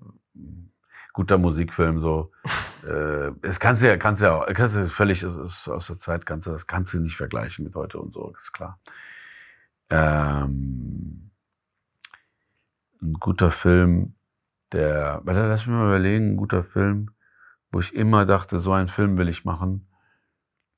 guter 1.17 1.39
Musikfilm 1.39 1.99
so. 1.99 2.31
äh, 2.87 3.31
es 3.41 3.59
kannst 3.59 3.81
du 3.81 3.87
ja, 3.87 3.97
kannst 3.97 4.21
ja, 4.21 4.45
kannst 4.53 4.75
du 4.75 4.87
völlig 4.87 5.25
aus, 5.25 5.67
aus 5.67 5.87
der 5.87 5.97
Zeit 5.97 6.27
kannst 6.27 6.45
du 6.45 6.51
das 6.51 6.67
kannst 6.67 6.93
du 6.93 6.99
nicht 6.99 7.17
vergleichen 7.17 7.65
mit 7.65 7.73
heute 7.73 7.99
und 7.99 8.13
so, 8.13 8.33
ist 8.37 8.53
klar. 8.53 8.79
Ähm, 9.89 11.31
ein 13.01 13.13
guter 13.13 13.49
Film, 13.49 14.13
der, 14.71 15.21
warte, 15.23 15.47
lass 15.47 15.65
mich 15.65 15.75
mal 15.75 15.87
überlegen, 15.87 16.33
ein 16.33 16.37
guter 16.37 16.63
Film, 16.63 17.09
wo 17.71 17.79
ich 17.79 17.95
immer 17.95 18.27
dachte, 18.27 18.59
so 18.59 18.73
einen 18.73 18.87
Film 18.87 19.17
will 19.17 19.27
ich 19.27 19.43
machen 19.43 19.87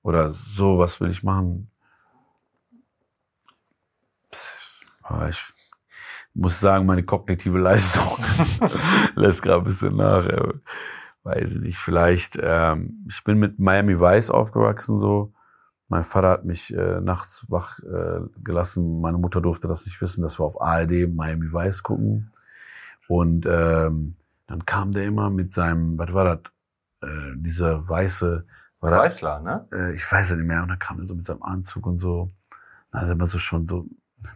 oder 0.03 0.31
sowas 0.31 1.01
will 1.01 1.09
ich 1.09 1.21
machen. 1.21 1.69
Aber 5.01 5.27
ich 6.35 6.41
muss 6.41 6.59
sagen, 6.59 6.85
meine 6.85 7.03
kognitive 7.03 7.57
Leistung 7.59 8.17
lässt 9.15 9.41
gerade 9.43 9.61
ein 9.61 9.65
bisschen 9.65 9.95
nach. 9.95 10.25
äh, 10.25 10.53
Weiß 11.23 11.55
ich 11.55 11.61
nicht, 11.61 11.77
vielleicht. 11.77 12.39
Ähm, 12.41 13.05
ich 13.09 13.23
bin 13.23 13.39
mit 13.39 13.59
Miami 13.59 13.99
Vice 13.99 14.29
aufgewachsen 14.31 14.99
so. 15.01 15.33
Mein 15.89 16.03
Vater 16.03 16.29
hat 16.29 16.45
mich 16.45 16.73
äh, 16.73 17.01
nachts 17.01 17.45
wach 17.49 17.79
äh, 17.79 18.21
gelassen. 18.43 19.01
Meine 19.01 19.17
Mutter 19.17 19.41
durfte 19.41 19.67
das 19.67 19.85
nicht 19.85 20.01
wissen, 20.01 20.21
dass 20.21 20.39
wir 20.39 20.45
auf 20.45 20.61
ARD 20.61 21.07
Miami 21.13 21.51
Vice 21.51 21.83
gucken. 21.83 22.31
Und 23.07 23.45
ähm, 23.47 24.15
dann 24.47 24.65
kam 24.65 24.91
der 24.91 25.05
immer 25.05 25.29
mit 25.29 25.51
seinem, 25.51 25.97
was 25.97 26.13
war 26.13 26.23
das? 26.23 26.51
Äh, 27.09 27.33
dieser 27.35 27.87
weiße, 27.87 28.45
war 28.79 28.91
Weißler, 28.91 29.41
ne? 29.41 29.67
äh, 29.73 29.93
ich 29.95 30.09
weiß 30.09 30.29
ja 30.29 30.35
nicht 30.35 30.45
mehr, 30.45 30.61
und 30.63 30.69
dann 30.69 30.79
kam 30.79 30.99
er 30.99 31.07
so 31.07 31.15
mit 31.15 31.25
seinem 31.25 31.43
Anzug 31.43 31.85
und 31.85 31.99
so. 31.99 32.27
Dann 32.91 33.01
hat 33.01 33.07
er 33.09 33.13
immer 33.13 33.27
so 33.27 33.39
schon 33.39 33.67
so 33.67 33.85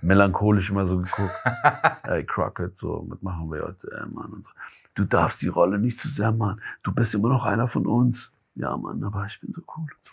melancholisch 0.02 0.70
immer 0.70 0.88
so 0.88 1.00
geguckt. 1.00 1.34
Ey, 2.04 2.26
Crockett, 2.26 2.78
so, 2.78 3.06
was 3.10 3.22
machen 3.22 3.52
wir 3.52 3.64
heute, 3.64 3.88
äh, 3.92 4.06
Mann? 4.06 4.32
Und 4.32 4.46
so. 4.46 4.52
Du 4.96 5.06
darfst 5.06 5.42
die 5.42 5.48
Rolle 5.48 5.80
nicht 5.80 6.00
zu 6.00 6.08
sehr 6.08 6.32
machen. 6.32 6.62
Du 6.84 6.92
bist 6.94 7.14
immer 7.16 7.30
noch 7.30 7.46
einer 7.46 7.68
von 7.68 7.86
uns. 7.86 8.32
Ja, 8.56 8.76
Mann, 8.78 9.04
aber 9.04 9.26
ich 9.26 9.40
bin 9.40 9.54
so 9.54 9.62
cool. 9.76 9.84
Und, 9.84 9.92
so. 10.02 10.12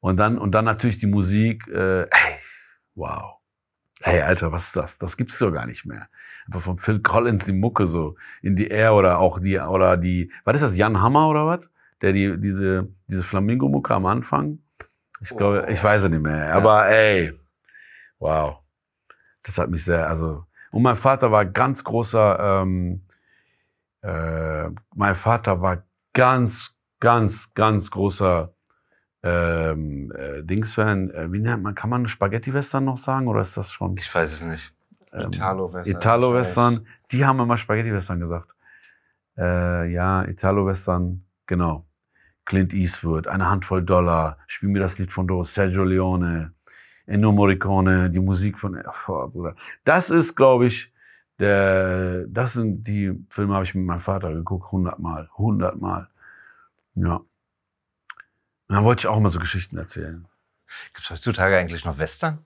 und 0.00 0.16
dann, 0.16 0.38
und 0.38 0.52
dann 0.52 0.64
natürlich 0.64 0.98
die 0.98 1.06
Musik, 1.06 1.66
äh, 1.68 2.02
ey, 2.02 2.08
wow. 2.94 3.36
Ey, 4.02 4.22
Alter, 4.22 4.50
was 4.50 4.68
ist 4.68 4.76
das? 4.76 4.98
Das 4.98 5.16
gibt's 5.16 5.38
doch 5.38 5.50
gar 5.50 5.66
nicht 5.66 5.84
mehr. 5.84 6.08
Aber 6.48 6.62
von 6.62 6.78
Phil 6.78 7.00
Collins 7.00 7.44
die 7.44 7.52
Mucke 7.52 7.86
so 7.86 8.16
in 8.40 8.56
die 8.56 8.68
Air 8.68 8.94
oder 8.94 9.18
auch 9.18 9.40
die, 9.40 9.58
oder 9.58 9.98
die, 9.98 10.32
was 10.44 10.54
ist 10.54 10.62
das, 10.62 10.76
Jan 10.76 11.02
Hammer 11.02 11.28
oder 11.28 11.46
was? 11.46 11.60
der 12.00 12.12
die, 12.12 12.40
diese, 12.40 12.88
diese 13.06 13.22
Flamingo-Mucke 13.22 13.94
am 13.94 14.06
Anfang. 14.06 14.58
Ich 15.20 15.36
glaube, 15.36 15.66
ich 15.70 15.82
weiß 15.82 16.04
es 16.04 16.10
nicht 16.10 16.22
mehr. 16.22 16.54
Aber 16.54 16.88
ey, 16.88 17.38
wow. 18.18 18.59
Das 19.42 19.58
hat 19.58 19.70
mich 19.70 19.84
sehr, 19.84 20.08
also. 20.08 20.44
Und 20.70 20.82
mein 20.82 20.96
Vater 20.96 21.32
war 21.32 21.44
ganz 21.44 21.82
großer, 21.82 22.62
ähm, 22.62 23.02
äh, 24.02 24.68
mein 24.94 25.14
Vater 25.14 25.60
war 25.60 25.84
ganz, 26.12 26.76
ganz, 27.00 27.52
ganz 27.54 27.90
großer 27.90 28.52
ähm, 29.22 30.12
äh, 30.16 30.42
Dings-Fan. 30.42 31.10
Äh, 31.10 31.32
wie 31.32 31.40
nennt 31.40 31.62
man, 31.62 31.74
kann 31.74 31.90
man 31.90 32.06
Spaghetti-Western 32.06 32.84
noch 32.84 32.98
sagen 32.98 33.28
oder 33.28 33.40
ist 33.40 33.56
das 33.56 33.72
schon? 33.72 33.96
Ich 33.96 34.14
weiß 34.14 34.32
es 34.32 34.42
nicht. 34.42 34.72
Ähm, 35.12 35.28
Italo-Western. 35.28 35.96
Italo-Western. 35.96 36.86
Die 37.10 37.24
haben 37.24 37.40
immer 37.40 37.56
Spaghetti-Western 37.56 38.20
gesagt. 38.20 38.54
Äh, 39.36 39.92
ja, 39.92 40.24
Italo-Western, 40.24 41.24
genau. 41.46 41.86
Clint 42.44 42.72
Eastwood, 42.72 43.28
eine 43.28 43.48
Handvoll 43.48 43.82
Dollar, 43.82 44.38
spiel 44.46 44.70
mir 44.70 44.80
das 44.80 44.98
Lied 44.98 45.12
von 45.12 45.26
Do, 45.26 45.44
Sergio 45.44 45.84
Leone, 45.84 46.52
Ennio 47.10 47.32
Morricone, 47.32 48.08
die 48.10 48.20
Musik 48.20 48.58
von, 48.58 48.80
oh, 49.08 49.28
Bruder. 49.28 49.54
Das 49.84 50.10
ist, 50.10 50.36
glaube 50.36 50.66
ich, 50.66 50.92
der, 51.38 52.26
das 52.28 52.52
sind 52.52 52.84
die 52.86 53.12
Filme, 53.30 53.54
habe 53.54 53.64
ich 53.64 53.74
mit 53.74 53.84
meinem 53.84 53.98
Vater 53.98 54.32
geguckt, 54.32 54.70
hundertmal, 54.70 55.28
hundertmal. 55.36 56.08
Ja. 56.94 57.16
Und 57.16 57.26
dann 58.76 58.84
wollte 58.84 59.00
ich 59.00 59.06
auch 59.08 59.18
mal 59.20 59.32
so 59.32 59.38
Geschichten 59.40 59.76
erzählen. 59.76 60.26
Gibt 60.94 61.04
es 61.04 61.10
heutzutage 61.10 61.56
eigentlich 61.56 61.84
noch 61.84 61.98
Western? 61.98 62.38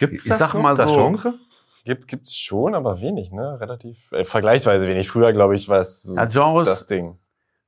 Gibt's 0.00 0.26
Ich 0.26 0.32
sag 0.32 0.54
mal 0.54 0.76
das 0.76 0.90
so- 0.90 0.96
Genre? 0.96 1.34
Gibt, 1.84 2.08
gibt's 2.08 2.36
schon, 2.36 2.74
aber 2.74 3.00
wenig, 3.00 3.32
ne? 3.32 3.58
Relativ, 3.58 4.10
äh, 4.12 4.24
vergleichsweise 4.24 4.86
wenig. 4.86 5.08
Früher, 5.08 5.32
glaube 5.32 5.56
ich, 5.56 5.68
war 5.68 5.80
es 5.80 6.02
so 6.02 6.14
Ja, 6.14 6.26
Genres, 6.26 6.68
das 6.68 6.86
Ding. 6.86 7.18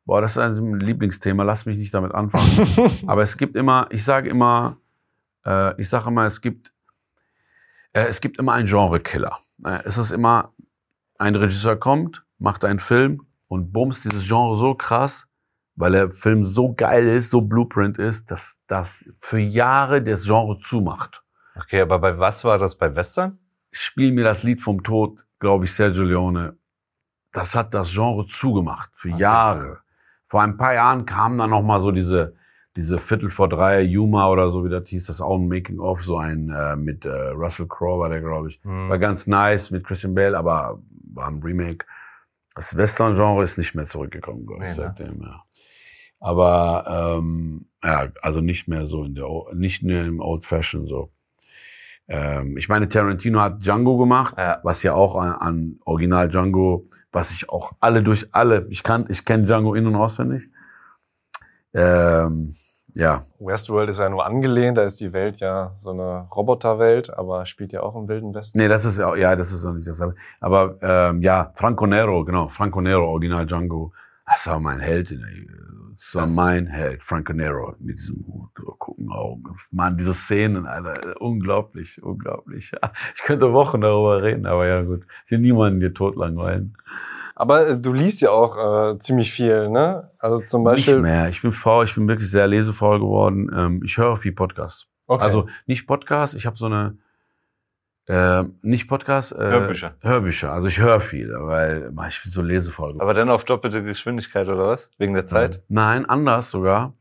Boah, 0.04 0.20
das 0.20 0.32
ist 0.32 0.38
ein 0.38 0.80
Lieblingsthema, 0.80 1.44
lass 1.44 1.64
mich 1.64 1.78
nicht 1.78 1.94
damit 1.94 2.12
anfangen. 2.12 2.98
Aber 3.06 3.22
es 3.22 3.36
gibt 3.38 3.56
immer, 3.56 3.86
ich 3.90 4.04
sage 4.04 4.28
immer, 4.28 4.76
äh, 5.46 5.80
ich 5.80 5.88
sage 5.88 6.08
immer, 6.08 6.24
es 6.24 6.40
gibt, 6.40 6.72
äh, 7.92 8.06
es 8.06 8.20
gibt 8.20 8.38
immer 8.38 8.52
einen 8.52 8.68
Genre-Killer. 8.68 9.38
Äh, 9.64 9.80
es 9.84 9.98
ist 9.98 10.10
immer, 10.10 10.52
ein 11.18 11.36
Regisseur 11.36 11.76
kommt, 11.76 12.24
macht 12.38 12.64
einen 12.64 12.80
Film 12.80 13.26
und 13.48 13.72
bumst 13.72 14.04
dieses 14.04 14.26
Genre 14.26 14.56
so 14.56 14.74
krass, 14.74 15.28
weil 15.76 15.92
der 15.92 16.10
Film 16.10 16.44
so 16.44 16.74
geil 16.74 17.06
ist, 17.06 17.30
so 17.30 17.40
Blueprint 17.40 17.98
ist, 17.98 18.30
dass 18.30 18.60
das 18.66 19.04
für 19.20 19.38
Jahre 19.38 20.02
das 20.02 20.24
Genre 20.24 20.58
zumacht. 20.58 21.22
Okay, 21.56 21.80
aber 21.80 21.98
bei 21.98 22.18
was 22.18 22.44
war 22.44 22.58
das 22.58 22.76
bei 22.76 22.94
Western? 22.94 23.38
Spiel 23.70 24.12
mir 24.12 24.24
das 24.24 24.42
Lied 24.42 24.60
vom 24.60 24.82
Tod, 24.82 25.24
glaube 25.38 25.64
ich, 25.64 25.74
Sergio 25.74 26.04
Leone. 26.04 26.56
Das 27.32 27.54
hat 27.54 27.72
das 27.74 27.90
Genre 27.92 28.26
zugemacht 28.26 28.90
für 28.94 29.10
Jahre. 29.10 29.80
Vor 30.26 30.42
ein 30.42 30.56
paar 30.56 30.74
Jahren 30.74 31.06
kam 31.06 31.38
dann 31.38 31.50
noch 31.50 31.62
mal 31.62 31.80
so 31.80 31.90
diese 31.90 32.34
diese 32.76 32.98
Viertel 32.98 33.30
vor 33.30 33.48
drei 33.48 33.82
Yuma 33.82 34.28
oder 34.28 34.50
so 34.50 34.64
wie 34.64 34.70
das 34.70 34.88
hieß, 34.88 35.06
das 35.06 35.20
auch 35.20 35.36
ein 35.36 35.48
Making 35.48 35.78
of, 35.78 36.02
so 36.04 36.16
ein 36.16 36.48
äh, 36.50 36.74
mit 36.76 37.04
äh, 37.04 37.10
Russell 37.10 37.66
Crowe 37.68 38.00
war 38.00 38.08
der, 38.08 38.20
glaube 38.20 38.48
ich. 38.48 38.60
Hm. 38.62 38.88
War 38.88 38.98
ganz 38.98 39.26
nice 39.26 39.70
mit 39.70 39.84
Christian 39.84 40.14
Bale, 40.14 40.36
aber 40.38 40.80
war 41.12 41.28
ein 41.28 41.42
Remake. 41.42 41.84
Das 42.54 42.76
Western-Genre 42.76 43.42
ist 43.42 43.58
nicht 43.58 43.74
mehr 43.74 43.86
zurückgekommen, 43.86 44.46
glaube 44.46 44.66
ich, 44.66 44.76
Nee, 44.76 44.82
ne? 44.82 44.94
seitdem, 44.96 45.22
ja. 45.22 45.42
Aber 46.20 47.16
ähm, 47.18 47.66
ja, 47.84 48.08
also 48.22 48.40
nicht 48.40 48.68
mehr 48.68 48.86
so 48.86 49.04
in 49.04 49.14
der, 49.14 49.26
nicht 49.54 49.82
mehr 49.82 50.04
im 50.04 50.20
Old 50.20 50.44
Fashion 50.46 50.86
so. 50.86 51.10
Ähm, 52.08 52.56
ich 52.56 52.68
meine, 52.68 52.88
Tarantino 52.88 53.40
hat 53.40 53.62
Django 53.62 53.96
gemacht, 53.98 54.34
Ja. 54.38 54.60
was 54.62 54.82
ja 54.82 54.94
auch 54.94 55.16
an, 55.16 55.32
an 55.32 55.78
Original 55.84 56.28
Django, 56.28 56.86
was 57.10 57.32
ich 57.32 57.48
auch 57.48 57.72
alle 57.80 58.02
durch 58.02 58.28
alle, 58.32 58.66
ich 58.70 58.82
kann, 58.82 59.06
ich 59.08 59.24
kenne 59.24 59.44
Django 59.44 59.74
in 59.74 59.86
und 59.86 59.96
auswendig. 59.96 60.48
Ähm, 61.74 62.52
ja, 62.94 63.24
Westworld 63.38 63.88
ist 63.88 64.00
ja 64.00 64.10
nur 64.10 64.24
angelehnt, 64.26 64.76
da 64.76 64.82
ist 64.82 65.00
die 65.00 65.12
Welt 65.12 65.40
ja 65.40 65.74
so 65.82 65.90
eine 65.90 66.28
Roboterwelt, 66.34 67.12
aber 67.12 67.46
spielt 67.46 67.72
ja 67.72 67.82
auch 67.82 67.96
im 67.96 68.06
Wilden 68.06 68.34
Westen. 68.34 68.58
nee, 68.58 68.68
das 68.68 68.84
ist 68.84 68.98
ja, 68.98 69.14
ja, 69.16 69.34
das 69.34 69.50
ist 69.50 69.64
auch 69.64 69.72
nicht 69.72 69.88
das. 69.88 70.02
Aber 70.40 70.76
ähm, 70.82 71.22
ja, 71.22 71.50
Franco 71.54 71.86
Nero, 71.86 72.24
genau, 72.24 72.48
Franco 72.48 72.82
Nero, 72.82 73.08
Original 73.08 73.46
Django, 73.46 73.92
das 74.26 74.46
war 74.46 74.60
mein 74.60 74.80
Held. 74.80 75.10
In 75.10 75.20
der, 75.20 75.28
das 75.92 76.14
war 76.14 76.26
mein 76.26 76.66
Held, 76.66 77.02
Franco 77.02 77.32
Nero, 77.32 77.74
mit 77.78 77.98
diesem 77.98 78.26
Hut, 78.26 78.50
so 78.58 78.72
gucken 78.78 79.10
Augen. 79.10 79.44
Mann, 79.70 79.96
diese 79.96 80.12
Szenen, 80.12 80.66
Alter, 80.66 81.20
unglaublich, 81.20 82.02
unglaublich. 82.02 82.72
Ich 83.14 83.22
könnte 83.22 83.52
Wochen 83.52 83.80
darüber 83.80 84.22
reden, 84.22 84.44
aber 84.44 84.66
ja 84.66 84.82
gut, 84.82 85.06
ich 85.24 85.30
will 85.30 85.38
niemanden 85.38 85.80
hier 85.80 85.94
tot 85.94 86.16
langweilen. 86.16 86.76
Aber 87.34 87.68
äh, 87.68 87.78
du 87.78 87.92
liest 87.92 88.20
ja 88.20 88.30
auch 88.30 88.94
äh, 88.94 88.98
ziemlich 88.98 89.32
viel, 89.32 89.68
ne? 89.68 90.10
Also 90.18 90.40
zum 90.40 90.64
Beispiel. 90.64 90.94
Nicht 90.94 91.02
mehr. 91.02 91.28
Ich 91.28 91.42
bin 91.42 91.52
faul, 91.52 91.84
ich 91.84 91.94
bin 91.94 92.06
wirklich 92.08 92.30
sehr 92.30 92.46
lesefaul 92.46 92.98
geworden. 92.98 93.50
Ähm, 93.56 93.82
ich 93.84 93.96
höre 93.96 94.16
viel 94.16 94.32
Podcasts. 94.32 94.86
Okay. 95.06 95.22
Also 95.22 95.48
nicht 95.66 95.86
Podcasts, 95.86 96.34
ich 96.34 96.46
habe 96.46 96.56
so 96.56 96.66
eine 96.66 96.96
äh, 98.06 98.44
nicht 98.62 98.88
Podcasts, 98.88 99.32
äh, 99.32 99.38
Hörbücher. 99.38 99.94
Hörbücher. 100.00 100.52
Also 100.52 100.68
ich 100.68 100.80
höre 100.80 101.00
viel, 101.00 101.32
weil 101.32 101.90
man, 101.92 102.08
ich 102.08 102.22
bin 102.22 102.32
so 102.32 102.42
lesefaul 102.42 102.90
geworden. 102.90 103.02
Aber 103.02 103.14
dann 103.14 103.30
auf 103.30 103.44
doppelte 103.44 103.82
Geschwindigkeit 103.82 104.48
oder 104.48 104.68
was? 104.68 104.90
Wegen 104.98 105.14
der 105.14 105.26
Zeit? 105.26 105.62
Nein, 105.68 106.04
anders 106.06 106.50
sogar. 106.50 106.94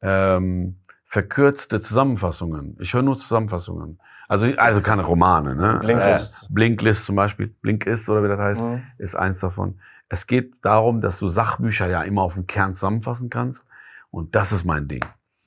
Ähm, 0.00 0.76
verkürzte 1.04 1.80
Zusammenfassungen. 1.80 2.76
Ich 2.80 2.94
höre 2.94 3.02
nur 3.02 3.16
Zusammenfassungen. 3.16 3.98
Also, 4.28 4.46
also 4.56 4.80
keine 4.80 5.02
Romane, 5.02 5.54
ne? 5.54 5.78
Blinkist. 5.80 6.44
Äh, 6.44 6.46
Blinklist 6.50 7.04
zum 7.04 7.16
Beispiel. 7.16 7.48
Blinkist 7.48 8.08
oder 8.08 8.24
wie 8.24 8.28
das 8.28 8.38
heißt, 8.40 8.64
Mhm. 8.64 8.82
ist 8.98 9.14
eins 9.14 9.40
davon. 9.40 9.80
Es 10.08 10.26
geht 10.26 10.64
darum, 10.64 11.00
dass 11.00 11.18
du 11.18 11.28
Sachbücher 11.28 11.88
ja 11.88 12.02
immer 12.02 12.22
auf 12.22 12.34
den 12.34 12.46
Kern 12.46 12.74
zusammenfassen 12.74 13.30
kannst. 13.30 13.64
Und 14.10 14.34
das 14.34 14.52
ist 14.52 14.64
mein 14.64 14.88
Ding. 14.88 15.04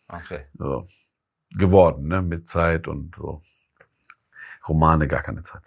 Okay. 0.07 0.45
So. 0.57 0.85
Geworden, 1.51 2.07
ne? 2.07 2.21
Mit 2.21 2.47
Zeit 2.47 2.87
und 2.87 3.15
so. 3.17 3.41
Romane 4.67 5.07
gar 5.07 5.21
keine 5.21 5.41
Zeit. 5.41 5.63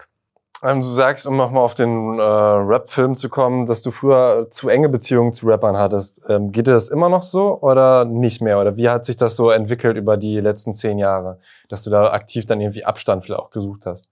Ähm, 0.63 0.79
du 0.79 0.87
sagst, 0.87 1.27
um 1.27 1.35
nochmal 1.35 1.63
auf 1.63 1.75
den 1.75 2.17
äh, 2.17 2.21
Rap-Film 2.21 3.17
zu 3.17 3.27
kommen, 3.27 3.65
dass 3.65 3.81
du 3.81 3.91
früher 3.91 4.47
zu 4.49 4.69
enge 4.69 4.87
Beziehungen 4.87 5.33
zu 5.33 5.45
Rappern 5.47 5.75
hattest. 5.75 6.21
Ähm, 6.29 6.53
geht 6.53 6.67
dir 6.67 6.71
das 6.71 6.87
immer 6.87 7.09
noch 7.09 7.23
so 7.23 7.59
oder 7.59 8.05
nicht 8.05 8.41
mehr? 8.41 8.59
Oder 8.59 8.77
wie 8.77 8.87
hat 8.89 9.05
sich 9.05 9.17
das 9.17 9.35
so 9.35 9.51
entwickelt 9.51 9.97
über 9.97 10.15
die 10.15 10.39
letzten 10.39 10.73
zehn 10.73 10.97
Jahre, 10.97 11.39
dass 11.67 11.83
du 11.83 11.89
da 11.89 12.11
aktiv 12.11 12.45
dann 12.45 12.61
irgendwie 12.61 12.85
Abstand 12.85 13.25
vielleicht 13.25 13.41
auch 13.41 13.51
gesucht 13.51 13.85
hast? 13.85 14.07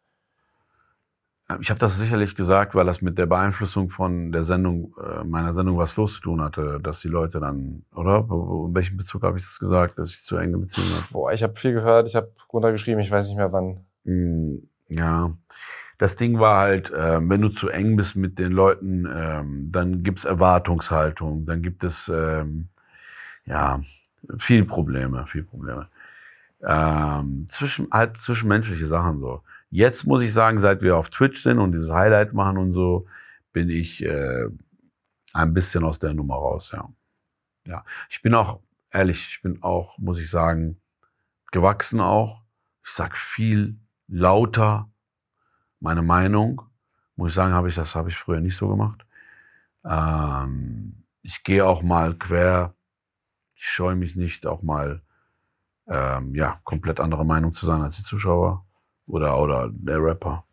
Ich 1.60 1.69
habe 1.69 1.80
das 1.80 1.98
sicherlich 1.98 2.36
gesagt, 2.36 2.76
weil 2.76 2.86
das 2.86 3.02
mit 3.02 3.18
der 3.18 3.26
Beeinflussung 3.26 3.90
von 3.90 4.32
der 4.32 4.44
Sendung, 4.44 4.94
äh, 5.02 5.23
meiner 5.23 5.53
Sendung 5.53 5.78
was 5.78 5.95
los 5.98 6.15
zu 6.15 6.22
tun 6.22 6.41
hatte, 6.41 6.80
dass 6.82 7.02
die 7.02 7.10
Leute 7.10 7.40
dann, 7.40 7.84
oder? 7.95 8.19
In 8.30 8.73
welchem 8.73 8.98
Bezug 8.98 9.23
habe 9.23 9.38
ich 9.38 9.44
das 9.44 9.60
gesagt, 9.60 9.98
dass 9.99 10.11
ich 10.11 10.23
zu 10.23 10.38
enge 10.38 10.57
Beziehungen 10.57 10.94
habe? 10.95 11.06
Boah, 11.11 11.32
ich 11.34 11.44
habe 11.44 11.56
viel 11.56 11.73
gehört, 11.73 12.07
ich 12.07 12.15
habe 12.15 12.32
runtergeschrieben, 12.52 13.02
ich 13.02 13.11
weiß 13.11 13.28
nicht 13.28 13.38
mehr 13.38 13.52
wann. 13.52 13.86
Hm, 14.06 14.68
Ja. 14.88 15.32
Das 16.02 16.15
Ding 16.15 16.40
war 16.40 16.61
halt, 16.61 16.90
äh, 16.90 17.19
wenn 17.30 17.41
du 17.41 17.49
zu 17.49 17.69
eng 17.69 17.95
bist 17.95 18.15
mit 18.15 18.40
den 18.40 18.53
Leuten, 18.53 19.07
ähm, 19.07 19.72
dann 19.72 20.02
gibt's 20.02 20.26
Erwartungshaltung, 20.26 21.45
dann 21.45 21.61
gibt 21.61 21.84
es 21.84 22.10
ähm, 22.10 22.69
ja 23.45 23.80
viel 24.40 24.65
Probleme, 24.65 25.28
viel 25.28 25.44
Probleme. 25.44 25.90
Ähm, 26.64 27.45
zwischen 27.49 27.88
halt 27.91 28.18
zwischenmenschliche 28.18 28.88
Sachen 28.88 29.19
so. 29.19 29.44
Jetzt 29.69 30.07
muss 30.07 30.23
ich 30.23 30.34
sagen, 30.34 30.60
seit 30.60 30.82
wir 30.82 30.98
auf 30.98 31.11
Twitch 31.11 31.44
sind 31.44 31.60
und 31.60 31.72
diese 31.72 31.94
Highlights 31.94 32.34
machen 32.34 32.57
und 32.57 32.73
so, 32.73 33.06
bin 33.53 33.69
ich 33.69 34.03
äh, 34.03 34.48
ein 35.34 35.53
bisschen 35.53 35.84
aus 35.84 35.99
der 35.99 36.15
Nummer 36.15 36.34
raus, 36.34 36.72
ja. 36.73 36.90
Ja, 37.68 37.86
ich 38.10 38.23
bin 38.23 38.34
auch 38.34 38.60
ehrlich, 38.90 39.28
ich 39.30 39.41
bin 39.44 39.61
auch, 39.61 39.99
muss 39.99 40.19
ich 40.19 40.32
sagen, 40.32 40.82
gewachsen 41.52 41.99
auch. 41.99 42.41
Ich 42.84 42.90
sag 42.90 43.15
viel 43.15 43.78
lauter 44.07 44.90
meine 45.81 46.01
Meinung. 46.01 46.61
Muss 47.15 47.31
ich 47.31 47.35
sagen, 47.35 47.53
habe 47.53 47.69
ich 47.69 47.75
das 47.75 47.95
habe 47.95 48.09
ich 48.09 48.17
früher 48.17 48.39
nicht 48.39 48.55
so 48.55 48.69
gemacht. 48.69 49.05
Ähm, 49.83 51.03
ich 51.21 51.43
gehe 51.43 51.65
auch 51.65 51.83
mal 51.83 52.13
quer. 52.13 52.73
Ich 53.55 53.65
scheue 53.65 53.95
mich 53.95 54.15
nicht, 54.15 54.47
auch 54.47 54.61
mal 54.61 55.01
ähm, 55.87 56.33
ja 56.33 56.59
komplett 56.63 56.99
andere 56.99 57.25
Meinung 57.25 57.53
zu 57.53 57.65
sein 57.65 57.81
als 57.81 57.97
die 57.97 58.03
Zuschauer 58.03 58.65
oder 59.07 59.39
oder 59.39 59.69
der 59.71 60.01
Rapper. 60.01 60.45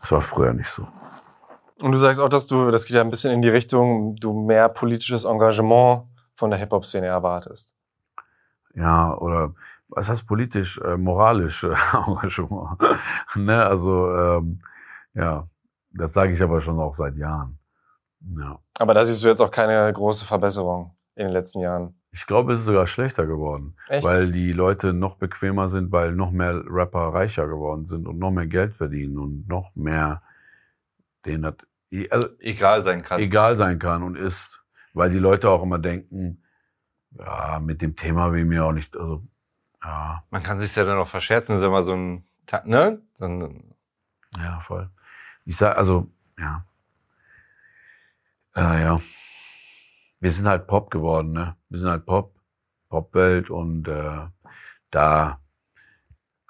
Das 0.00 0.10
war 0.10 0.20
früher 0.20 0.52
nicht 0.52 0.68
so. 0.68 0.86
Und 1.80 1.92
du 1.92 1.98
sagst 1.98 2.20
auch, 2.20 2.28
dass 2.28 2.46
du, 2.46 2.70
das 2.70 2.84
geht 2.84 2.96
ja 2.96 3.00
ein 3.00 3.10
bisschen 3.10 3.32
in 3.32 3.42
die 3.42 3.48
Richtung, 3.48 4.16
du 4.16 4.32
mehr 4.32 4.68
politisches 4.68 5.24
Engagement 5.24 6.04
von 6.34 6.50
der 6.50 6.58
Hip-Hop-Szene 6.58 7.06
erwartest. 7.06 7.74
Ja, 8.74 9.16
oder 9.16 9.54
was 9.94 10.08
heißt 10.08 10.26
politisch, 10.26 10.78
äh, 10.78 10.96
moralisch 10.96 11.64
äh, 11.64 11.74
Engagement. 12.06 12.80
ne, 13.36 13.64
also 13.64 14.14
ähm, 14.14 14.60
ja, 15.14 15.46
das 15.90 16.12
sage 16.14 16.32
ich 16.32 16.42
aber 16.42 16.60
schon 16.60 16.80
auch 16.80 16.94
seit 16.94 17.16
Jahren. 17.16 17.58
Ja. 18.38 18.58
Aber 18.78 18.94
da 18.94 19.04
siehst 19.04 19.22
du 19.22 19.28
jetzt 19.28 19.40
auch 19.40 19.50
keine 19.50 19.92
große 19.92 20.24
Verbesserung 20.24 20.96
in 21.14 21.24
den 21.26 21.32
letzten 21.32 21.60
Jahren. 21.60 21.94
Ich 22.14 22.26
glaube, 22.26 22.52
es 22.52 22.60
ist 22.60 22.66
sogar 22.66 22.86
schlechter 22.86 23.26
geworden, 23.26 23.74
Echt? 23.88 24.04
weil 24.04 24.32
die 24.32 24.52
Leute 24.52 24.92
noch 24.92 25.16
bequemer 25.16 25.68
sind, 25.68 25.92
weil 25.92 26.12
noch 26.12 26.30
mehr 26.30 26.62
Rapper 26.66 27.12
reicher 27.14 27.48
geworden 27.48 27.86
sind 27.86 28.06
und 28.06 28.18
noch 28.18 28.30
mehr 28.30 28.46
Geld 28.46 28.74
verdienen 28.74 29.18
und 29.18 29.48
noch 29.48 29.74
mehr 29.74 30.22
denen 31.24 31.42
das 31.42 31.54
also 32.10 32.28
Egal 32.38 32.82
sein 32.82 33.02
kann. 33.02 33.20
egal 33.20 33.56
sein 33.56 33.78
kann 33.78 34.02
und 34.02 34.16
ist, 34.16 34.62
weil 34.94 35.10
die 35.10 35.18
Leute 35.18 35.50
auch 35.50 35.62
immer 35.62 35.78
denken, 35.78 36.42
Ja, 37.10 37.60
mit 37.60 37.82
dem 37.82 37.96
Thema 37.96 38.30
bin 38.30 38.40
ich 38.40 38.46
mir 38.46 38.64
auch 38.64 38.72
nicht, 38.72 38.96
also, 38.96 39.22
ja. 39.84 40.22
Man 40.30 40.42
kann 40.42 40.58
sich 40.58 40.74
ja 40.74 40.84
dann 40.84 40.98
auch 40.98 41.08
verscherzen, 41.08 41.56
ist 41.56 41.62
ja 41.62 41.68
immer 41.68 41.82
so 41.82 41.94
ein, 41.94 42.24
ne? 42.64 43.00
Ein, 43.20 43.74
ja, 44.42 44.60
voll. 44.60 44.90
Ich 45.44 45.56
sag, 45.56 45.76
also, 45.76 46.08
ja. 46.38 46.64
Äh, 48.54 48.82
ja. 48.82 49.00
Wir 50.20 50.30
sind 50.30 50.46
halt 50.46 50.66
Pop 50.66 50.90
geworden, 50.90 51.32
ne? 51.32 51.56
Wir 51.68 51.80
sind 51.80 51.90
halt 51.90 52.06
Pop, 52.06 52.34
Popwelt 52.88 53.50
und 53.50 53.88
äh, 53.88 54.26
da 54.90 55.40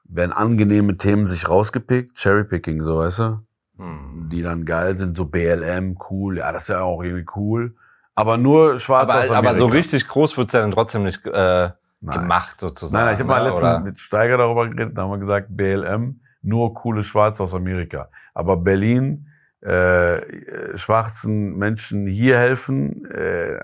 werden 0.04 0.32
angenehme 0.32 0.98
Themen 0.98 1.26
sich 1.26 1.48
rausgepickt, 1.48 2.18
Cherrypicking, 2.18 2.82
so 2.82 2.98
weißt 2.98 3.18
du, 3.20 3.46
hm. 3.78 4.28
die 4.30 4.42
dann 4.42 4.64
geil 4.64 4.94
sind, 4.96 5.16
so 5.16 5.24
BLM, 5.24 5.98
cool, 6.10 6.38
ja, 6.38 6.52
das 6.52 6.64
ist 6.64 6.68
ja 6.68 6.82
auch 6.82 7.02
irgendwie 7.02 7.26
cool. 7.34 7.74
Aber 8.14 8.36
nur 8.36 8.78
schwarz 8.78 9.08
aber, 9.08 9.20
aus 9.20 9.30
Amerika. 9.30 9.48
Aber 9.48 9.58
so 9.58 9.66
richtig 9.66 10.06
groß 10.06 10.36
wird's 10.36 10.52
ja 10.52 10.60
dann 10.60 10.72
trotzdem 10.72 11.04
nicht 11.04 11.24
äh, 11.24 11.70
gemacht, 12.02 12.60
sozusagen. 12.60 12.94
Nein, 12.94 13.04
nein 13.06 13.14
ich 13.14 13.20
habe 13.20 13.28
mal 13.28 13.42
ne, 13.42 13.50
letztens 13.50 13.84
mit 13.84 13.98
Steiger 13.98 14.38
darüber 14.38 14.68
geredet, 14.68 14.96
da 14.96 15.02
haben 15.02 15.10
wir 15.10 15.18
gesagt, 15.18 15.48
BLM, 15.50 16.20
nur 16.42 16.74
coole 16.74 17.04
Schwarz 17.04 17.40
aus 17.40 17.54
Amerika. 17.54 18.08
Aber 18.34 18.56
Berlin, 18.56 19.28
äh, 19.60 20.76
schwarzen 20.76 21.56
Menschen 21.56 22.06
hier 22.06 22.38
helfen, 22.38 23.06
äh, 23.10 23.54
äh, 23.54 23.60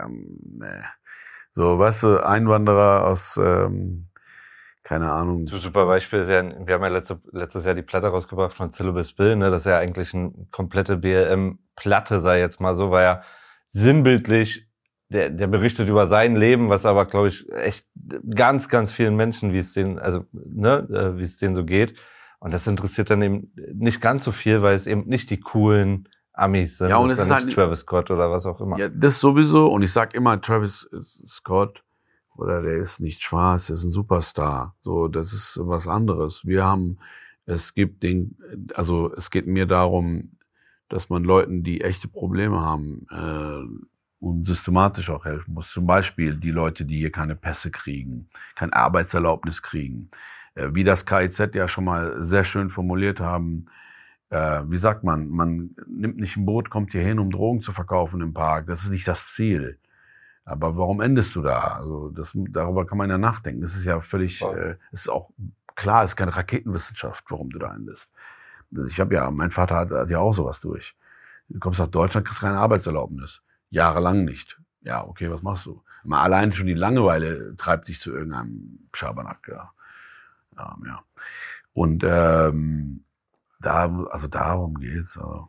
so, 1.53 1.79
weißt 1.79 2.05
du, 2.05 2.25
Einwanderer 2.25 3.05
aus 3.05 3.37
ähm, 3.43 4.05
keine 4.89 5.13
Ahnung. 5.13 5.47
So 5.49 5.59
super 5.59 5.85
Beispiel 5.85 6.21
ist 6.21 6.31
ja, 6.31 6.43
wir 6.43 6.75
haben 6.75 6.83
ja 6.83 6.89
letzte, 6.89 7.21
letztes 7.33 7.67
Jahr 7.67 7.75
die 7.75 7.83
Platte 7.83 8.07
rausgebracht 8.07 8.55
von 8.55 8.71
Syllabus 8.71 9.13
Bill, 9.13 9.37
ne? 9.37 9.51
Das 9.51 9.63
ist 9.63 9.67
ja 9.67 9.77
eigentlich 9.77 10.15
eine 10.15 10.33
komplette 10.51 10.97
BLM-Platte, 10.97 12.21
sei 12.21 12.41
jetzt 12.41 12.59
mal 12.59 12.75
so, 12.75 12.91
weil 12.91 13.05
er 13.05 13.23
sinnbildlich, 13.67 14.68
der, 15.11 15.31
der 15.31 15.47
berichtet 15.47 15.89
über 15.89 16.07
sein 16.07 16.37
Leben, 16.37 16.69
was 16.69 16.85
aber, 16.85 17.07
glaube 17.07 17.29
ich, 17.29 17.51
echt 17.53 17.87
ganz, 18.35 18.69
ganz 18.69 18.93
vielen 18.93 19.17
Menschen, 19.17 19.53
wie 19.53 19.59
es 19.59 19.73
denen, 19.73 19.99
also, 19.99 20.25
ne, 20.33 20.87
äh, 20.91 21.19
wie 21.19 21.23
es 21.23 21.39
denen 21.39 21.55
so 21.55 21.65
geht. 21.65 21.95
Und 22.41 22.55
das 22.55 22.67
interessiert 22.67 23.11
dann 23.11 23.23
eben 23.23 23.53
nicht 23.75 24.01
ganz 24.01 24.25
so 24.25 24.33
viel, 24.33 24.63
weil 24.63 24.75
es 24.75 24.87
eben 24.87 25.07
nicht 25.07 25.31
die 25.31 25.41
coolen 25.41 26.09
Amis 26.33 26.79
sind. 26.79 26.91
Ja, 26.91 26.99
und 26.99 27.11
es 27.11 27.19
ist 27.19 27.31
halt 27.31 27.53
Travis 27.53 27.81
Scott 27.81 28.11
oder 28.11 28.31
was 28.31 28.47
auch 28.47 28.61
immer. 28.61 28.79
Ja, 28.79 28.89
das 28.89 29.19
sowieso. 29.19 29.67
Und 29.67 29.83
ich 29.83 29.93
sag 29.93 30.15
immer, 30.15 30.41
Travis 30.41 30.89
Scott 31.27 31.83
oder 32.37 32.63
der 32.63 32.77
ist 32.77 33.01
nicht 33.01 33.23
schwarz, 33.23 33.67
der 33.67 33.75
ist 33.75 33.85
ein 33.85 33.91
Superstar. 33.91 34.77
So, 34.83 35.09
das 35.09 35.33
ist 35.33 35.59
was 35.63 35.89
anderes. 35.89 36.47
Wir 36.47 36.65
haben, 36.65 36.99
es 37.45 37.75
gibt 37.75 38.05
den, 38.05 38.39
also 38.75 39.13
es 39.15 39.31
geht 39.31 39.49
mir 39.49 39.67
darum, 39.67 40.37
dass 40.89 41.11
man 41.11 41.25
Leuten, 41.25 41.65
die 41.65 41.81
echte 41.81 42.07
Probleme 42.07 42.61
haben, 42.61 43.07
äh, 43.11 43.87
und 44.21 44.47
systematisch 44.47 45.11
auch 45.11 45.25
helfen 45.25 45.55
muss. 45.55 45.71
Zum 45.71 45.87
Beispiel 45.87 46.37
die 46.37 46.51
Leute, 46.51 46.85
die 46.85 46.99
hier 46.99 47.13
keine 47.13 47.37
Pässe 47.37 47.71
kriegen, 47.71 48.29
kein 48.57 48.73
Arbeitserlaubnis 48.73 49.63
kriegen. 49.63 50.11
Äh, 50.55 50.71
wie 50.75 50.85
das 50.85 51.07
KIZ 51.07 51.55
ja 51.55 51.69
schon 51.69 51.85
mal 51.85 52.25
sehr 52.25 52.45
schön 52.45 52.71
formuliert 52.71 53.21
haben, 53.21 53.67
äh, 54.31 54.63
wie 54.67 54.77
sagt 54.77 55.05
man, 55.05 55.29
man 55.29 55.75
nimmt 55.87 56.19
nicht 56.19 56.37
ein 56.37 56.47
Boot, 56.47 56.71
kommt 56.71 56.93
hier 56.93 57.03
hin, 57.03 57.19
um 57.19 57.31
Drogen 57.31 57.63
zu 57.63 57.73
verkaufen 57.73 58.21
im 58.21 58.35
Park. 58.35 58.67
Das 58.67 58.83
ist 58.83 58.91
nicht 58.91 59.09
das 59.09 59.33
Ziel. 59.33 59.79
Aber 60.45 60.77
warum 60.77 61.01
endest 61.01 61.35
du 61.37 61.43
da? 61.43 61.59
Also 61.79 62.11
das, 62.11 62.33
darüber 62.35 62.87
kann 62.87 62.99
man 62.99 63.11
ja 63.11 63.19
nachdenken. 63.19 63.61
Das 63.61 63.77
ist 63.77 63.85
ja 63.85 64.01
völlig, 64.01 64.43
äh, 64.43 64.77
ist 64.93 65.09
auch 65.09 65.31
klar, 65.75 66.05
ist 66.05 66.17
keine 66.17 66.35
Raketenwissenschaft, 66.35 67.25
warum 67.29 67.51
du 67.51 67.59
da 67.59 67.75
endest. 67.75 68.11
Ich 68.87 69.01
habe 69.01 69.15
ja, 69.15 69.31
mein 69.31 69.51
Vater 69.51 69.77
hat, 69.77 69.91
hat 69.91 70.11
ja 70.11 70.19
auch 70.19 70.33
sowas 70.33 70.61
durch. 70.61 70.97
Du 71.49 71.59
kommst 71.59 71.81
nach 71.81 71.89
Deutschland, 71.89 72.27
kriegst 72.27 72.41
keine 72.41 72.59
Arbeitserlaubnis. 72.59 73.43
Jahrelang 73.71 74.25
nicht. 74.25 74.61
Ja, 74.83 75.05
okay, 75.05 75.31
was 75.31 75.43
machst 75.43 75.67
du? 75.67 75.83
Mal 76.05 76.23
allein 76.23 76.53
schon 76.53 76.67
die 76.67 76.75
Langeweile 76.75 77.55
treibt 77.57 77.89
dich 77.89 78.01
zu 78.01 78.13
irgendeinem 78.13 78.89
Schabernack. 78.95 79.49
Ja. 79.49 79.73
Ja, 80.57 80.77
ja. 80.87 81.05
Und 81.73 82.03
ähm, 82.05 83.05
da, 83.61 84.07
also 84.11 84.29
darum 84.29 84.79
geht's. 84.79 85.17
Also. 85.17 85.49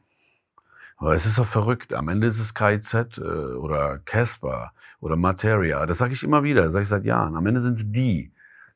Aber 0.98 1.16
es 1.16 1.26
ist 1.26 1.40
auch 1.40 1.46
verrückt. 1.46 1.94
Am 1.94 2.10
Ende 2.10 2.28
ist 2.28 2.40
es 2.40 2.54
KIZ 2.54 2.94
äh, 2.94 3.22
oder 3.22 4.00
Casper 4.00 4.74
oder 5.00 5.16
Materia. 5.16 5.86
Das 5.86 6.00
sage 6.00 6.14
ich 6.14 6.24
immer 6.24 6.44
wieder, 6.44 6.64
das 6.64 6.74
sage 6.74 6.84
ich 6.84 6.90
seit 6.90 7.06
Jahren. 7.06 7.36
Am 7.36 7.48
Ende 7.48 7.62
sind 7.62 7.78
es 7.78 7.92
die, 7.92 8.34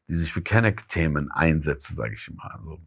die 0.07 0.15
sich 0.15 0.31
für 0.31 0.41
Kenneck-Themen 0.41 1.31
einsetzen, 1.31 1.95
sage 1.95 2.13
ich 2.13 2.27
immer. 2.27 2.55
Also, 2.55 2.79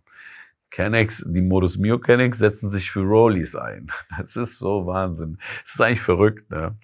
Kennex, 0.70 1.24
die 1.26 1.42
Modus 1.42 1.78
Mio 1.78 1.98
Kennex 1.98 2.38
setzen 2.38 2.70
sich 2.70 2.90
für 2.90 3.00
Rollies 3.00 3.54
ein. 3.54 3.88
Das 4.18 4.36
ist 4.36 4.58
so 4.58 4.86
Wahnsinn. 4.86 5.38
Das 5.62 5.74
ist 5.74 5.80
eigentlich 5.80 6.02
verrückt, 6.02 6.50
ne? 6.50 6.76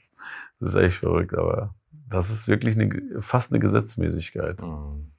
Das 0.61 0.75
ist 0.75 0.81
echt 0.81 0.97
verrückt, 0.97 1.35
aber 1.37 1.75
das 2.09 2.31
ist 2.31 2.47
wirklich 2.47 2.79
eine, 2.79 3.21
fast 3.21 3.53
eine 3.53 3.59
Gesetzmäßigkeit. 3.59 4.61
Mhm. 4.61 5.13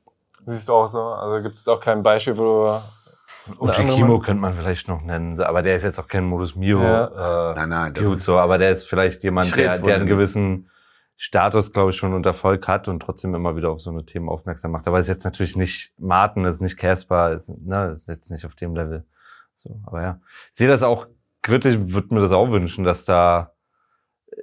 Siehst 0.45 0.69
du 0.69 0.73
auch 0.73 0.87
so? 0.87 1.01
Also 1.01 1.41
gibt 1.41 1.57
es 1.57 1.67
auch 1.67 1.79
kein 1.79 2.03
Beispiel, 2.03 2.37
wo 2.37 2.43
du 2.43 2.81
Uchikimo 3.59 4.19
könnte 4.19 4.41
man 4.41 4.53
vielleicht 4.53 4.87
noch 4.87 5.01
nennen, 5.01 5.39
aber 5.41 5.61
der 5.61 5.75
ist 5.75 5.83
jetzt 5.83 5.99
auch 5.99 6.07
kein 6.07 6.23
Modus 6.23 6.55
Mio. 6.55 6.81
Ja. 6.81 7.51
Äh, 7.51 7.55
nein, 7.55 7.69
nein, 7.69 7.93
das 7.93 8.09
ist, 8.09 8.23
so, 8.23 8.37
aber 8.37 8.57
der 8.57 8.71
ist 8.71 8.87
vielleicht 8.87 9.23
jemand, 9.23 9.55
der, 9.55 9.77
der 9.79 9.95
einen 9.95 10.07
gewissen 10.07 10.69
Status, 11.17 11.71
glaube 11.71 11.91
ich, 11.91 11.97
schon 11.97 12.13
unter 12.13 12.33
Volk 12.33 12.67
hat 12.67 12.87
und 12.87 12.99
trotzdem 12.99 13.35
immer 13.35 13.55
wieder 13.55 13.69
auf 13.69 13.81
so 13.81 13.89
eine 13.89 14.05
Themen 14.05 14.29
aufmerksam 14.29 14.71
macht. 14.71 14.87
Aber 14.87 14.99
ist 14.99 15.07
jetzt 15.07 15.23
natürlich 15.23 15.55
nicht 15.55 15.93
Martin, 15.97 16.45
ist 16.45 16.61
nicht 16.61 16.77
Casper, 16.77 17.31
ist, 17.33 17.49
ne, 17.49 17.91
ist 17.93 18.07
jetzt 18.07 18.31
nicht 18.31 18.45
auf 18.45 18.55
dem 18.55 18.75
Level. 18.75 19.05
So, 19.55 19.79
aber 19.85 20.01
ja, 20.01 20.19
ich 20.51 20.57
sehe 20.57 20.67
das 20.67 20.83
auch 20.83 21.07
kritisch, 21.41 21.77
würde 21.79 22.13
mir 22.13 22.21
das 22.21 22.31
auch 22.31 22.49
wünschen, 22.49 22.83
dass 22.83 23.05
da 23.05 23.53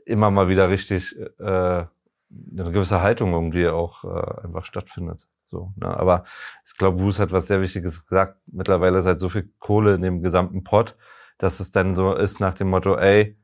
immer 0.05 0.31
mal 0.31 0.49
wieder 0.49 0.69
richtig 0.69 1.17
äh, 1.39 1.43
eine 1.43 2.73
gewisse 2.73 3.01
Haltung 3.01 3.33
irgendwie 3.33 3.69
auch 3.69 4.05
äh, 4.05 4.45
einfach 4.45 4.65
stattfindet. 4.65 5.27
So, 5.49 5.73
ne? 5.77 5.89
Aber 5.89 6.25
ich 6.65 6.77
glaube, 6.77 6.99
Bruce 6.99 7.19
hat 7.19 7.33
was 7.33 7.49
sehr 7.49 7.61
Wichtiges 7.61 8.07
gesagt. 8.07 8.39
Mittlerweile 8.47 8.99
ist 8.99 9.07
halt 9.07 9.21
so 9.21 9.29
viel 9.29 9.53
Kohle 9.59 9.95
in 9.95 10.03
dem 10.03 10.23
gesamten 10.23 10.63
Pot, 10.63 10.97
dass 11.39 11.59
es 11.59 11.73
dann 11.73 11.95
so 11.95 12.15
ist 12.15 12.39
nach 12.39 12.55
dem 12.55 12.69
Motto, 12.69 12.97
ey, 12.97 13.37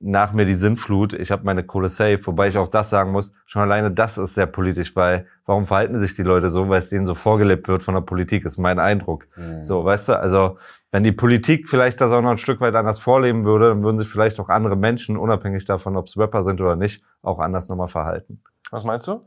nach 0.00 0.32
mir 0.32 0.46
die 0.46 0.54
Sintflut, 0.54 1.12
ich 1.12 1.30
habe 1.30 1.44
meine 1.44 1.62
Kohle 1.62 1.88
safe, 1.88 2.20
wobei 2.26 2.48
ich 2.48 2.56
auch 2.56 2.68
das 2.68 2.90
sagen 2.90 3.12
muss, 3.12 3.32
schon 3.46 3.62
alleine 3.62 3.90
das 3.90 4.16
ist 4.18 4.34
sehr 4.34 4.46
politisch, 4.46 4.96
weil 4.96 5.26
warum 5.44 5.66
verhalten 5.66 6.00
sich 6.00 6.14
die 6.14 6.22
Leute 6.22 6.48
so, 6.48 6.68
weil 6.68 6.80
es 6.80 6.88
denen 6.88 7.06
so 7.06 7.14
vorgelebt 7.14 7.68
wird 7.68 7.82
von 7.82 7.94
der 7.94 8.00
Politik, 8.00 8.44
ist 8.44 8.58
mein 8.58 8.78
Eindruck. 8.78 9.26
Mhm. 9.36 9.62
So, 9.62 9.84
weißt 9.84 10.08
du, 10.08 10.18
also 10.18 10.56
wenn 10.90 11.02
die 11.02 11.12
Politik 11.12 11.68
vielleicht 11.68 12.00
das 12.00 12.12
auch 12.12 12.22
noch 12.22 12.30
ein 12.30 12.38
Stück 12.38 12.60
weit 12.60 12.74
anders 12.74 12.98
vorleben 12.98 13.44
würde, 13.44 13.68
dann 13.68 13.82
würden 13.82 13.98
sich 13.98 14.08
vielleicht 14.08 14.40
auch 14.40 14.48
andere 14.48 14.76
Menschen, 14.76 15.16
unabhängig 15.16 15.66
davon, 15.66 15.96
ob 15.96 16.06
es 16.06 16.16
Rapper 16.16 16.44
sind 16.44 16.60
oder 16.60 16.76
nicht, 16.76 17.04
auch 17.22 17.38
anders 17.38 17.68
nochmal 17.68 17.88
verhalten. 17.88 18.42
Was 18.70 18.84
meinst 18.84 19.06
du? 19.06 19.22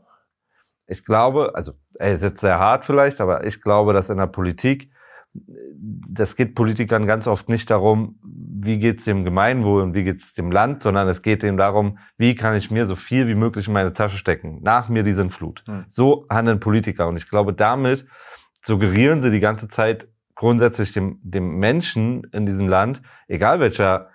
ich 0.86 1.04
glaube, 1.04 1.52
also 1.54 1.72
er 1.98 2.12
ist 2.12 2.22
jetzt 2.22 2.40
sehr 2.40 2.58
hart 2.58 2.84
vielleicht, 2.84 3.20
aber 3.20 3.46
ich 3.46 3.62
glaube, 3.62 3.92
dass 3.92 4.10
in 4.10 4.18
der 4.18 4.26
Politik, 4.26 4.90
das 5.32 6.36
geht 6.36 6.54
Politikern 6.54 7.06
ganz 7.06 7.26
oft 7.26 7.48
nicht 7.48 7.70
darum, 7.70 8.18
wie 8.64 8.78
geht's 8.78 9.04
dem 9.04 9.24
Gemeinwohl 9.24 9.82
und 9.82 9.94
wie 9.94 10.04
geht's 10.04 10.34
dem 10.34 10.50
Land, 10.50 10.82
sondern 10.82 11.08
es 11.08 11.22
geht 11.22 11.42
dem 11.42 11.56
darum, 11.56 11.98
wie 12.16 12.34
kann 12.34 12.56
ich 12.56 12.70
mir 12.70 12.86
so 12.86 12.96
viel 12.96 13.28
wie 13.28 13.34
möglich 13.34 13.66
in 13.66 13.72
meine 13.72 13.92
Tasche 13.92 14.16
stecken. 14.16 14.60
Nach 14.62 14.88
mir 14.88 15.02
die 15.02 15.12
Sintflut. 15.12 15.62
Hm. 15.66 15.84
So 15.88 16.26
handeln 16.30 16.60
Politiker. 16.60 17.08
Und 17.08 17.16
ich 17.16 17.28
glaube, 17.28 17.52
damit 17.52 18.06
suggerieren 18.62 19.22
sie 19.22 19.30
die 19.30 19.40
ganze 19.40 19.68
Zeit 19.68 20.08
grundsätzlich 20.34 20.92
dem, 20.92 21.18
dem 21.22 21.58
Menschen 21.58 22.24
in 22.32 22.46
diesem 22.46 22.68
Land, 22.68 23.02
egal 23.28 23.60
welcher, 23.60 24.08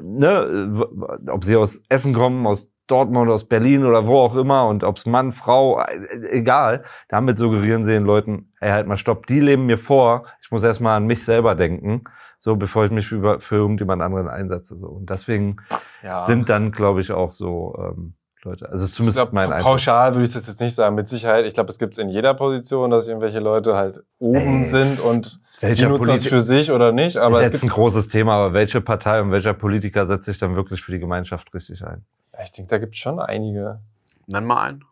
ne, 0.00 0.86
ob 1.28 1.44
sie 1.44 1.56
aus 1.56 1.80
Essen 1.88 2.14
kommen, 2.14 2.46
aus 2.46 2.72
Dortmund, 2.86 3.30
aus 3.30 3.48
Berlin 3.48 3.84
oder 3.84 4.06
wo 4.06 4.18
auch 4.18 4.34
immer 4.36 4.66
und 4.66 4.84
ob's 4.84 5.06
Mann, 5.06 5.32
Frau, 5.32 5.82
egal. 6.30 6.84
Damit 7.08 7.38
suggerieren 7.38 7.84
sie 7.84 7.92
den 7.92 8.04
Leuten, 8.04 8.52
ey, 8.60 8.70
halt 8.70 8.86
mal 8.86 8.96
stopp, 8.96 9.26
die 9.26 9.40
leben 9.40 9.66
mir 9.66 9.78
vor, 9.78 10.24
ich 10.42 10.50
muss 10.50 10.64
erstmal 10.64 10.96
an 10.96 11.06
mich 11.06 11.24
selber 11.24 11.54
denken, 11.54 12.04
so 12.42 12.56
bevor 12.56 12.84
ich 12.84 12.90
mich 12.90 13.12
über, 13.12 13.38
für 13.38 13.54
irgendjemand 13.54 14.02
anderen 14.02 14.26
einsetze. 14.26 14.76
So. 14.76 14.88
Und 14.88 15.08
deswegen 15.08 15.58
ja. 16.02 16.24
sind 16.24 16.48
dann, 16.48 16.72
glaube 16.72 17.00
ich, 17.00 17.12
auch 17.12 17.30
so 17.30 17.76
ähm, 17.78 18.14
Leute. 18.42 18.68
Also 18.68 18.84
zumindest 18.88 19.16
ich 19.16 19.22
glaub, 19.22 19.32
mein 19.32 19.62
Pauschal 19.62 20.14
würde 20.14 20.26
ich 20.26 20.32
das 20.32 20.48
jetzt 20.48 20.58
nicht 20.58 20.74
sagen, 20.74 20.96
mit 20.96 21.08
Sicherheit. 21.08 21.46
Ich 21.46 21.54
glaube, 21.54 21.70
es 21.70 21.78
gibt 21.78 21.92
es 21.92 21.98
in 21.98 22.08
jeder 22.08 22.34
Position, 22.34 22.90
dass 22.90 23.06
irgendwelche 23.06 23.38
Leute 23.38 23.76
halt 23.76 24.02
oben 24.18 24.64
ey, 24.64 24.70
sind 24.70 24.98
und 24.98 25.38
die 25.62 25.86
nutzen 25.86 26.06
das 26.08 26.26
für 26.26 26.40
sich 26.40 26.72
oder 26.72 26.90
nicht. 26.90 27.16
Aber 27.16 27.40
ist 27.40 27.52
jetzt 27.52 27.62
ein 27.62 27.68
großes 27.68 28.08
Thema, 28.08 28.34
aber 28.34 28.54
welche 28.54 28.80
Partei 28.80 29.22
und 29.22 29.30
welcher 29.30 29.54
Politiker 29.54 30.08
setzt 30.08 30.24
sich 30.24 30.40
dann 30.40 30.56
wirklich 30.56 30.82
für 30.82 30.90
die 30.90 30.98
Gemeinschaft 30.98 31.54
richtig 31.54 31.86
ein? 31.86 32.04
Ich 32.42 32.50
denke, 32.50 32.70
da 32.70 32.78
gibt 32.78 32.94
es 32.94 32.98
schon 32.98 33.20
einige. 33.20 33.78
Nenn 34.26 34.44
mal 34.44 34.64
einen. 34.64 34.84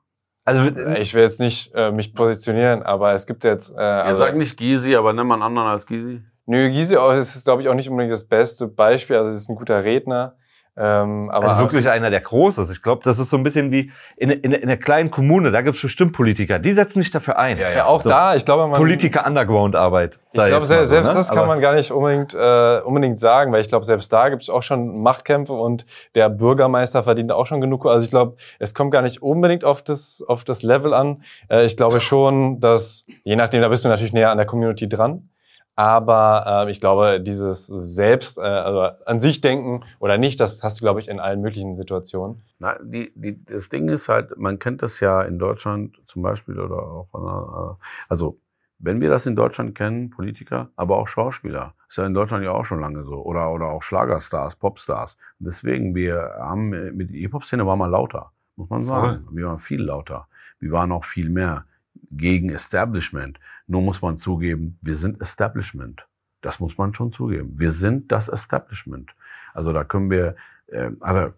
Also 0.45 0.61
äh, 0.61 1.03
ich 1.03 1.15
will 1.15 1.23
jetzt 1.23 1.41
nicht 1.41 1.75
äh, 1.75 1.91
mich 1.91 2.15
positionieren, 2.15 2.85
aber 2.85 3.13
es 3.15 3.27
gibt 3.27 3.43
jetzt. 3.43 3.75
Äh, 3.77 3.81
also, 3.81 4.21
sag 4.21 4.37
nicht 4.37 4.57
Gysi, 4.57 4.95
aber 4.95 5.13
nimm 5.13 5.27
mal 5.27 5.35
einen 5.35 5.43
anderen 5.43 5.67
als 5.67 5.85
Gysi. 5.85 6.23
Nö, 6.51 6.69
Gysi 6.69 6.97
ist, 6.97 7.45
glaube 7.45 7.63
ich, 7.63 7.69
auch 7.69 7.75
nicht 7.75 7.89
unbedingt 7.89 8.13
das 8.13 8.25
beste 8.25 8.67
Beispiel. 8.67 9.15
Also 9.15 9.31
es 9.31 9.43
ist 9.43 9.49
ein 9.49 9.55
guter 9.55 9.85
Redner. 9.85 10.35
Ähm, 10.77 11.31
aber 11.31 11.51
also 11.51 11.63
wirklich 11.63 11.89
einer, 11.89 12.11
der 12.11 12.21
groß 12.21 12.59
ist. 12.59 12.73
Ich 12.73 12.83
glaube, 12.83 13.03
das 13.05 13.21
ist 13.21 13.31
so 13.31 13.37
ein 13.37 13.45
bisschen 13.45 13.71
wie 13.71 13.93
in, 14.17 14.31
in, 14.31 14.51
in 14.51 14.63
einer 14.65 14.77
kleinen 14.77 15.13
Kommune, 15.13 15.53
da 15.53 15.63
gibt 15.63 15.77
es 15.77 15.83
bestimmt 15.83 16.13
Politiker, 16.13 16.59
die 16.59 16.73
setzen 16.73 17.03
sich 17.03 17.11
dafür 17.13 17.39
ein. 17.39 17.59
Ja, 17.59 17.71
ja 17.71 17.85
auch 17.85 18.01
so 18.01 18.09
da, 18.09 18.35
ich 18.35 18.45
glaube, 18.45 18.67
man... 18.67 18.79
Politiker-Underground-Arbeit. 18.79 20.19
Ich 20.33 20.45
glaube, 20.45 20.67
selbst, 20.67 20.89
so, 20.89 20.95
selbst 20.95 21.09
ne? 21.11 21.15
das 21.15 21.29
kann 21.29 21.39
aber 21.39 21.47
man 21.47 21.61
gar 21.61 21.75
nicht 21.75 21.93
unbedingt, 21.93 22.35
äh, 22.35 22.81
unbedingt 22.81 23.21
sagen, 23.21 23.53
weil 23.53 23.61
ich 23.61 23.69
glaube, 23.69 23.85
selbst 23.85 24.13
da 24.13 24.29
gibt 24.29 24.43
es 24.43 24.51
auch 24.51 24.63
schon 24.65 25.03
Machtkämpfe 25.03 25.53
und 25.53 25.87
der 26.17 26.31
Bürgermeister 26.31 27.05
verdient 27.05 27.31
auch 27.31 27.47
schon 27.47 27.61
genug. 27.61 27.87
Also 27.87 28.05
ich 28.05 28.11
glaube, 28.11 28.37
es 28.59 28.75
kommt 28.75 28.91
gar 28.91 29.03
nicht 29.03 29.23
unbedingt 29.23 29.65
auf 29.65 29.83
das, 29.83 30.25
auf 30.27 30.43
das 30.43 30.65
Level 30.65 30.95
an. 30.95 31.23
Äh, 31.49 31.67
ich 31.67 31.77
glaube 31.77 32.01
schon, 32.01 32.59
dass, 32.59 33.07
je 33.23 33.37
nachdem, 33.37 33.61
da 33.61 33.69
bist 33.69 33.85
du 33.85 33.89
natürlich 33.89 34.13
näher 34.13 34.33
an 34.33 34.39
der 34.39 34.47
Community 34.47 34.89
dran. 34.89 35.29
Aber 35.77 36.67
äh, 36.67 36.71
ich 36.71 36.81
glaube, 36.81 37.21
dieses 37.21 37.67
Selbst, 37.67 38.39
äh, 38.39 38.43
also 38.43 38.81
an 39.07 39.21
sich 39.21 39.41
denken 39.41 39.85
oder 39.99 40.19
nicht, 40.19 40.39
das 40.41 40.63
hast 40.63 40.81
du, 40.81 40.85
glaube 40.85 41.01
ich, 41.01 41.09
in 41.09 41.21
allen 41.21 41.41
möglichen 41.41 41.77
Situationen. 41.77 42.43
Na, 42.59 42.77
die, 42.83 43.13
die, 43.15 43.43
das 43.45 43.69
Ding 43.71 43.89
ist 43.89 44.09
halt, 44.09 44.37
man 44.37 44.59
kennt 44.59 44.83
das 44.83 45.01
ja 45.01 45.23
in 45.23 45.39
Deutschland 45.39 45.97
zum 46.05 46.23
Beispiel 46.23 46.59
oder 46.61 46.83
auch, 46.83 47.79
äh, 47.79 47.85
also 48.09 48.39
wenn 48.79 49.01
wir 49.01 49.11
das 49.11 49.27
in 49.27 49.37
Deutschland 49.37 49.75
kennen, 49.75 50.11
Politiker, 50.11 50.71
aber 50.75 50.97
auch 50.97 51.07
Schauspieler, 51.07 51.75
ist 51.89 51.99
ja 51.99 52.07
in 52.07 52.15
Deutschland 52.15 52.45
ja 52.45 52.53
auch 52.53 52.65
schon 52.65 52.81
lange 52.81 53.05
so, 53.05 53.23
oder, 53.23 53.53
oder 53.53 53.67
auch 53.67 53.83
Schlagerstars, 53.83 54.57
Popstars. 54.57 55.19
Deswegen, 55.39 55.95
wir 55.95 56.35
haben, 56.39 56.71
mit 56.71 57.11
der 57.11 57.21
Hip-Hop-Szene 57.21 57.67
war 57.67 57.77
mal 57.77 57.91
lauter, 57.91 58.33
muss 58.57 58.71
man 58.71 58.83
sagen. 58.83 59.25
Voll. 59.25 59.37
Wir 59.37 59.47
waren 59.47 59.59
viel 59.59 59.83
lauter. 59.83 60.29
Wir 60.59 60.73
waren 60.73 60.93
auch 60.93 61.05
viel 61.05 61.29
mehr 61.29 61.67
gegen 62.11 62.51
Establishment. 62.51 63.39
Nur 63.71 63.83
muss 63.83 64.03
man 64.03 64.19
zugeben, 64.19 64.79
wir 64.83 64.97
sind 64.97 65.21
Establishment. 65.21 66.05
Das 66.41 66.59
muss 66.59 66.77
man 66.77 66.93
schon 66.93 67.13
zugeben. 67.13 67.53
Wir 67.57 67.71
sind 67.71 68.11
das 68.11 68.29
Establishment. 68.29 69.15
Also 69.55 69.73
da 69.73 69.85
können 69.85 70.11
wir, 70.11 70.35
äh, 70.67 70.91
also, 70.99 71.33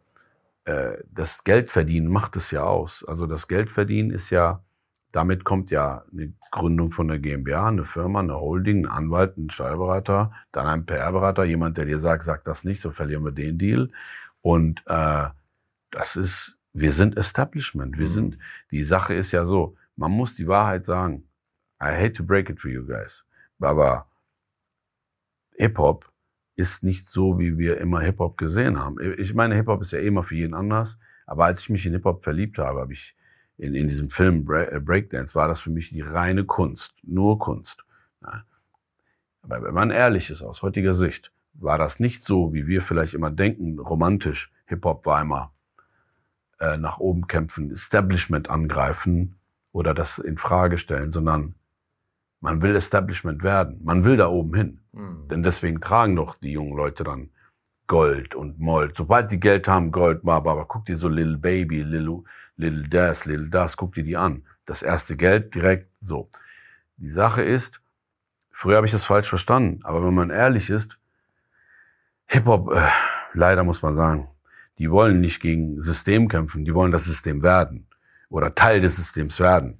äh, 0.65 1.05
das 1.13 1.45
Geldverdienen 1.45 2.11
macht 2.11 2.35
es 2.37 2.51
ja 2.51 2.63
aus. 2.63 3.05
Also 3.07 3.27
das 3.27 3.49
Geldverdienen 3.49 4.11
ist 4.11 4.31
ja, 4.31 4.63
damit 5.13 5.45
kommt 5.45 5.71
ja 5.71 6.05
eine 6.11 6.33
Gründung 6.51 6.91
von 6.91 7.09
der 7.09 7.19
GmbH, 7.19 7.69
eine 7.69 7.85
Firma, 7.85 8.21
eine 8.21 8.41
Holding, 8.41 8.87
ein 8.87 8.91
Anwalt, 8.91 9.37
ein 9.37 9.51
Steuerberater, 9.51 10.33
dann 10.53 10.67
ein 10.67 10.87
PR-Berater, 10.87 11.45
jemand, 11.45 11.77
der 11.77 11.85
dir 11.85 12.01
sagt, 12.01 12.25
sag 12.25 12.45
das 12.45 12.65
nicht, 12.65 12.81
so 12.81 12.93
verlieren 12.93 13.27
wir 13.27 13.33
den 13.33 13.59
Deal. 13.59 13.91
Und 14.41 14.83
äh, 14.87 15.29
das 15.91 16.17
ist, 16.17 16.57
wir 16.73 16.93
sind 16.93 17.19
Establishment. 17.19 17.99
Wir 17.99 18.07
mhm. 18.07 18.11
sind, 18.11 18.39
die 18.71 18.85
Sache 18.85 19.13
ist 19.13 19.33
ja 19.33 19.45
so, 19.45 19.77
man 19.97 20.13
muss 20.13 20.35
die 20.35 20.49
Wahrheit 20.49 20.87
sagen. 20.87 21.25
I 21.83 21.97
hate 21.97 22.13
to 22.15 22.23
break 22.23 22.49
it 22.49 22.61
for 22.61 22.71
you 22.71 22.87
guys. 22.87 23.25
Aber 23.61 24.07
Hip-Hop 25.57 26.11
ist 26.55 26.83
nicht 26.85 27.09
so, 27.09 27.39
wie 27.39 27.59
wir 27.59 27.79
immer 27.79 28.01
Hip-Hop 28.01 28.37
gesehen 28.37 28.79
haben. 28.79 28.97
Ich 29.19 29.35
meine, 29.35 29.57
Hip-Hop 29.57 29.83
ist 29.83 29.93
ja 29.93 29.99
immer 29.99 30.23
für 30.23 30.37
jeden 30.37 30.55
anders. 30.55 30.99
Aber 31.27 31.47
als 31.47 31.63
ich 31.63 31.71
mich 31.71 31.87
in 31.87 31.93
Hip-Hop 31.93 32.23
verliebt 32.23 32.59
habe, 32.59 32.81
habe 32.81 32.93
ich 32.93 33.17
in, 33.59 33.75
in 33.75 33.89
diesem 33.89 34.11
Film 34.11 34.49
äh, 34.51 34.81
Breakdance, 34.81 35.35
war 35.35 35.49
das 35.49 35.61
für 35.61 35.71
mich 35.71 35.91
die 35.91 36.01
reine 36.01 36.45
Kunst. 36.45 36.95
Nur 37.03 37.39
Kunst. 37.39 37.85
Aber 38.21 39.63
wenn 39.63 39.75
man 39.75 39.91
ehrlich 39.91 40.31
ist, 40.31 40.43
aus 40.43 40.63
heutiger 40.63 40.95
Sicht, 40.95 41.33
war 41.55 41.79
das 41.79 42.01
nicht 42.01 42.25
so, 42.25 42.53
wie 42.55 42.67
wir 42.67 42.83
vielleicht 42.83 43.15
immer 43.15 43.31
denken, 43.31 43.79
romantisch. 43.79 44.53
Hip-Hop 44.67 45.05
war 45.05 45.21
immer 45.21 45.53
äh, 46.61 46.77
nach 46.77 46.99
oben 46.99 47.27
kämpfen, 47.27 47.73
Establishment 47.73 48.49
angreifen 48.49 49.37
oder 49.73 49.95
das 49.95 50.19
in 50.19 50.39
Frage 50.39 50.79
stellen, 50.79 51.13
sondern 51.13 51.57
man 52.43 52.61
will 52.61 52.75
Establishment 52.75 53.43
werden. 53.43 53.81
Man 53.85 54.05
will 54.05 54.17
da 54.17 54.27
oben 54.27 54.55
hin. 54.55 54.81
Mhm. 54.93 55.29
Denn 55.29 55.43
deswegen 55.43 55.81
tragen 55.81 56.17
doch 56.17 56.37
die 56.37 56.53
jungen 56.53 56.77
Leute 56.77 57.05
dann 57.05 57.31
Gold 57.87 58.35
und 58.35 58.59
Mold. 58.59 58.97
Sobald 58.97 59.31
die 59.31 59.41
Geld 59.41 59.69
haben, 59.69 59.93
Gold, 59.93 60.23
aber, 60.27 60.51
aber 60.51 60.65
guck 60.67 60.85
dir 60.85 60.97
so 60.97 61.09
Little 61.09 61.39
Baby, 61.39 61.83
Little, 61.83 62.25
Little 62.57 62.89
das, 62.89 63.27
Little 63.27 63.49
das, 63.49 63.77
guck 63.77 63.95
dir 63.95 64.03
die 64.03 64.17
an. 64.17 64.45
Das 64.65 64.83
erste 64.83 65.17
Geld 65.17 65.55
direkt 65.55 65.89
so. 66.01 66.29
Die 66.97 67.11
Sache 67.11 67.43
ist, 67.43 67.81
früher 68.51 68.77
habe 68.77 68.87
ich 68.87 68.93
das 68.93 69.05
falsch 69.05 69.29
verstanden, 69.29 69.81
aber 69.85 70.05
wenn 70.05 70.15
man 70.15 70.31
ehrlich 70.31 70.69
ist, 70.69 70.99
Hip-Hop, 72.27 72.73
äh, 72.75 72.89
leider 73.35 73.63
muss 73.63 73.83
man 73.83 73.95
sagen, 73.95 74.29
die 74.79 74.91
wollen 74.91 75.21
nicht 75.21 75.41
gegen 75.41 75.81
System 75.81 76.29
kämpfen, 76.29 76.65
die 76.65 76.75
wollen 76.75 76.93
das 76.93 77.05
System 77.05 77.43
werden 77.43 77.87
oder 78.31 78.55
Teil 78.55 78.81
des 78.81 78.97
Systems 78.97 79.39
werden. 79.39 79.79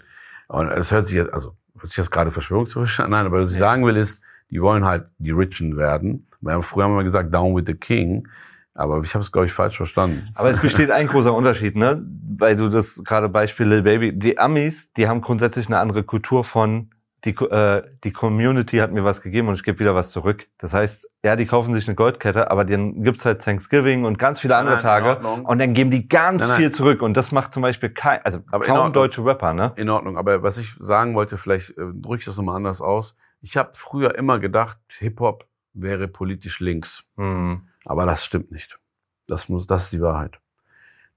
Und 0.49 0.69
es 0.69 0.93
hört 0.93 1.09
sich 1.09 1.17
jetzt, 1.17 1.33
also 1.33 1.57
hört 1.83 1.91
sich 1.91 1.99
jetzt 1.99 2.11
gerade 2.11 2.31
verschwörungstheoretisch 2.31 3.01
an, 3.01 3.11
nein, 3.11 3.27
aber 3.27 3.41
was 3.41 3.53
ich 3.53 3.59
sagen 3.59 3.85
will 3.85 3.97
ist, 3.97 4.23
die 4.51 4.63
wollen 4.63 4.85
halt 4.85 5.07
die 5.19 5.31
Richen 5.31 5.77
werden. 5.77 6.27
Früher 6.63 6.85
haben 6.85 6.97
wir 6.97 7.05
gesagt, 7.05 7.35
down 7.35 7.55
with 7.55 7.65
the 7.67 7.75
king. 7.75 8.29
Aber 8.75 9.03
ich 9.03 9.15
habe 9.15 9.23
es, 9.23 9.31
glaube 9.31 9.47
ich, 9.47 9.53
falsch 9.53 9.77
verstanden. 9.77 10.29
Aber 10.35 10.49
es 10.49 10.59
besteht 10.59 10.91
ein 10.91 11.07
großer 11.07 11.33
Unterschied, 11.33 11.77
ne? 11.77 12.03
Weil 12.39 12.57
du 12.57 12.69
das 12.69 13.03
gerade 13.05 13.29
Beispiel 13.29 13.67
Lil 13.67 13.83
Baby. 13.83 14.13
Die 14.13 14.39
Amis, 14.39 14.93
die 14.95 15.09
haben 15.09 15.21
grundsätzlich 15.21 15.67
eine 15.67 15.79
andere 15.79 16.03
Kultur 16.03 16.43
von 16.43 16.91
die, 17.25 17.31
äh, 17.31 17.83
die 18.03 18.13
Community 18.13 18.79
hat 18.79 18.93
mir 18.93 19.05
was 19.05 19.23
gegeben 19.23 19.49
und 19.49 19.55
ich 19.55 19.63
gebe 19.63 19.79
wieder 19.79 19.95
was 19.95 20.11
zurück. 20.11 20.49
Das 20.59 20.75
heißt, 20.75 21.09
ja, 21.23 21.37
die 21.37 21.47
kaufen 21.47 21.73
sich 21.73 21.87
eine 21.87 21.95
Goldkette, 21.95 22.51
aber 22.51 22.65
dann 22.65 23.03
gibt's 23.05 23.25
halt 23.25 23.43
Thanksgiving 23.43 24.05
und 24.05 24.19
ganz 24.19 24.41
viele 24.41 24.57
andere 24.57 24.77
nein, 24.77 24.83
Tage 24.83 25.17
und 25.45 25.59
dann 25.59 25.73
geben 25.73 25.91
die 25.91 26.09
ganz 26.09 26.41
nein, 26.41 26.49
nein. 26.49 26.59
viel 26.59 26.71
zurück 26.73 27.03
und 27.03 27.17
das 27.17 27.31
macht 27.31 27.53
zum 27.53 27.63
Beispiel 27.63 27.91
kein, 27.91 28.25
also 28.25 28.41
aber 28.51 28.65
kaum 28.65 28.93
deutsche 28.93 29.25
Rapper, 29.25 29.55
ne? 29.55 29.73
In 29.77 29.89
Ordnung, 29.89 30.19
aber 30.19 30.43
was 30.43 30.59
ich 30.59 30.75
sagen 30.81 31.15
wollte, 31.15 31.37
vielleicht 31.37 31.71
äh, 31.71 31.93
drücke 31.95 32.21
ich 32.21 32.25
das 32.25 32.37
nochmal 32.37 32.57
anders 32.57 32.81
aus. 32.81 33.15
Ich 33.41 33.57
habe 33.57 33.71
früher 33.75 34.15
immer 34.17 34.39
gedacht, 34.39 34.79
Hip-Hop 34.99 35.47
wäre 35.75 36.09
politisch 36.09 36.61
links. 36.61 37.05
Mhm. 37.17 37.69
Aber 37.85 38.07
das 38.07 38.25
stimmt 38.25 38.53
nicht. 38.53 38.79
Das 39.27 39.49
muss, 39.49 39.67
das 39.67 39.85
ist 39.85 39.93
die 39.93 40.01
Wahrheit. 40.01 40.39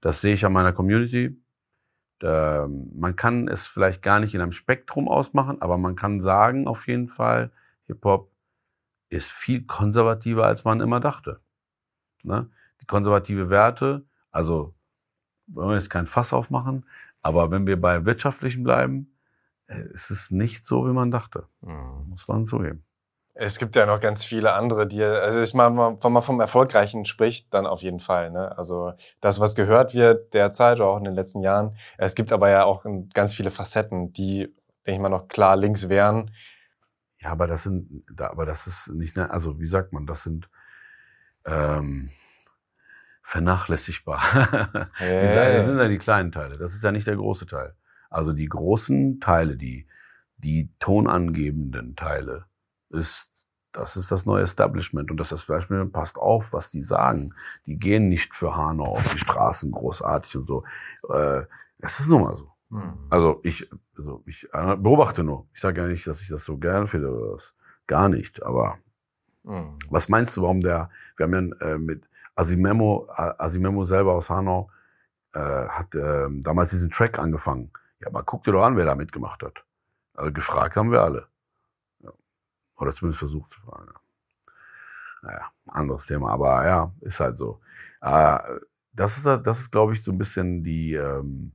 Das 0.00 0.20
sehe 0.20 0.34
ich 0.34 0.44
an 0.44 0.52
meiner 0.52 0.72
Community. 0.72 1.40
Da, 2.18 2.66
man 2.68 3.14
kann 3.16 3.48
es 3.48 3.66
vielleicht 3.66 4.02
gar 4.02 4.20
nicht 4.20 4.34
in 4.34 4.40
einem 4.40 4.52
Spektrum 4.52 5.08
ausmachen, 5.08 5.60
aber 5.60 5.76
man 5.76 5.96
kann 5.96 6.20
sagen 6.20 6.66
auf 6.66 6.86
jeden 6.86 7.08
Fall, 7.08 7.50
Hip-Hop 7.86 8.30
ist 9.08 9.30
viel 9.30 9.64
konservativer, 9.66 10.46
als 10.46 10.64
man 10.64 10.80
immer 10.80 11.00
dachte. 11.00 11.40
Ne? 12.22 12.50
Die 12.80 12.86
konservative 12.86 13.50
Werte, 13.50 14.04
also 14.30 14.74
wollen 15.46 15.68
wir 15.70 15.76
jetzt 15.76 15.90
kein 15.90 16.06
Fass 16.06 16.32
aufmachen, 16.32 16.86
aber 17.22 17.50
wenn 17.50 17.66
wir 17.66 17.80
bei 17.80 18.04
wirtschaftlichen 18.04 18.64
bleiben, 18.64 19.16
äh, 19.66 19.82
ist 19.90 20.10
es 20.10 20.30
nicht 20.30 20.64
so, 20.64 20.86
wie 20.86 20.92
man 20.92 21.10
dachte. 21.10 21.48
Mhm. 21.60 22.08
Muss 22.08 22.26
man 22.28 22.46
zugeben. 22.46 22.84
Es 23.38 23.58
gibt 23.58 23.76
ja 23.76 23.84
noch 23.84 24.00
ganz 24.00 24.24
viele 24.24 24.54
andere, 24.54 24.86
die, 24.86 25.02
also 25.02 25.42
ich 25.42 25.52
meine, 25.52 25.76
wenn 25.76 26.12
man 26.12 26.22
vom 26.22 26.40
Erfolgreichen 26.40 27.04
spricht, 27.04 27.52
dann 27.52 27.66
auf 27.66 27.82
jeden 27.82 28.00
Fall. 28.00 28.30
Ne? 28.30 28.56
Also 28.56 28.94
das, 29.20 29.40
was 29.40 29.54
gehört 29.54 29.94
wird 29.94 30.32
derzeit 30.32 30.78
oder 30.78 30.88
auch 30.88 30.96
in 30.96 31.04
den 31.04 31.14
letzten 31.14 31.42
Jahren. 31.42 31.76
Es 31.98 32.14
gibt 32.14 32.32
aber 32.32 32.48
ja 32.48 32.64
auch 32.64 32.86
ganz 33.12 33.34
viele 33.34 33.50
Facetten, 33.50 34.14
die, 34.14 34.54
denke 34.86 34.92
ich 34.92 34.98
mal, 35.00 35.10
noch 35.10 35.28
klar 35.28 35.54
links 35.54 35.90
wären. 35.90 36.30
Ja, 37.18 37.30
aber 37.30 37.46
das 37.46 37.64
sind, 37.64 38.04
aber 38.18 38.46
das 38.46 38.66
ist 38.66 38.88
nicht, 38.88 39.16
ne, 39.16 39.30
also 39.30 39.60
wie 39.60 39.66
sagt 39.66 39.92
man, 39.92 40.06
das 40.06 40.22
sind 40.22 40.48
ähm, 41.44 42.08
vernachlässigbar. 43.22 44.22
Hey. 44.94 45.54
Das 45.54 45.66
sind 45.66 45.78
ja 45.78 45.88
die 45.88 45.98
kleinen 45.98 46.32
Teile. 46.32 46.56
Das 46.56 46.74
ist 46.74 46.82
ja 46.82 46.90
nicht 46.90 47.06
der 47.06 47.16
große 47.16 47.44
Teil. 47.44 47.74
Also 48.08 48.32
die 48.32 48.48
großen 48.48 49.20
Teile, 49.20 49.58
die, 49.58 49.86
die 50.38 50.70
tonangebenden 50.78 51.96
Teile, 51.96 52.46
ist, 52.90 53.30
das 53.72 53.96
ist 53.96 54.10
das 54.10 54.26
neue 54.26 54.42
Establishment. 54.42 55.10
Und 55.10 55.18
das 55.18 55.32
Establishment 55.32 55.92
passt 55.92 56.18
auf, 56.18 56.52
was 56.52 56.70
die 56.70 56.82
sagen. 56.82 57.34
Die 57.66 57.78
gehen 57.78 58.08
nicht 58.08 58.34
für 58.34 58.56
Hanau 58.56 58.84
auf 58.84 59.12
die 59.12 59.18
Straßen 59.18 59.70
großartig 59.70 60.36
und 60.36 60.46
so. 60.46 60.64
Äh, 61.10 61.42
es 61.78 62.00
ist 62.00 62.08
nun 62.08 62.22
mal 62.22 62.36
so. 62.36 62.50
Mhm. 62.70 63.06
Also 63.10 63.40
ich, 63.42 63.68
also 63.96 64.22
ich 64.26 64.48
äh, 64.52 64.76
beobachte 64.76 65.22
nur. 65.22 65.46
Ich 65.52 65.60
sage 65.60 65.82
ja 65.82 65.86
nicht, 65.86 66.06
dass 66.06 66.22
ich 66.22 66.28
das 66.28 66.44
so 66.44 66.56
gerne 66.56 66.86
finde 66.86 67.10
oder 67.10 67.34
was. 67.34 67.54
Gar 67.86 68.08
nicht. 68.08 68.42
Aber 68.42 68.78
mhm. 69.44 69.78
was 69.90 70.08
meinst 70.08 70.36
du, 70.36 70.42
warum 70.42 70.60
der, 70.60 70.90
wir 71.16 71.24
haben 71.24 71.54
ja 71.60 71.66
äh, 71.66 71.78
mit 71.78 72.08
Asimemo, 72.34 73.08
Asimemo 73.08 73.84
selber 73.84 74.14
aus 74.14 74.28
Hanau, 74.28 74.70
äh, 75.32 75.38
hat 75.68 75.94
äh, 75.94 76.28
damals 76.30 76.70
diesen 76.70 76.90
Track 76.90 77.18
angefangen. 77.18 77.70
Ja, 78.00 78.08
aber 78.08 78.22
guck 78.22 78.44
dir 78.44 78.52
doch 78.52 78.64
an, 78.64 78.76
wer 78.76 78.84
da 78.84 78.94
mitgemacht 78.94 79.42
hat. 79.42 79.64
Also 80.14 80.32
gefragt 80.32 80.76
haben 80.76 80.90
wir 80.90 81.02
alle. 81.02 81.28
Oder 82.76 82.92
zumindest 82.92 83.20
versucht 83.20 83.50
zu 83.50 83.60
fragen. 83.60 83.92
Naja, 85.22 85.50
anderes 85.66 86.06
Thema, 86.06 86.30
aber 86.30 86.66
ja, 86.66 86.92
ist 87.00 87.20
halt 87.20 87.36
so. 87.36 87.60
Äh, 88.00 88.38
das 88.92 89.18
ist, 89.18 89.26
das 89.26 89.60
ist, 89.60 89.72
glaube 89.72 89.92
ich, 89.92 90.02
so 90.02 90.12
ein 90.12 90.18
bisschen 90.18 90.62
die, 90.62 90.94
ähm, 90.94 91.52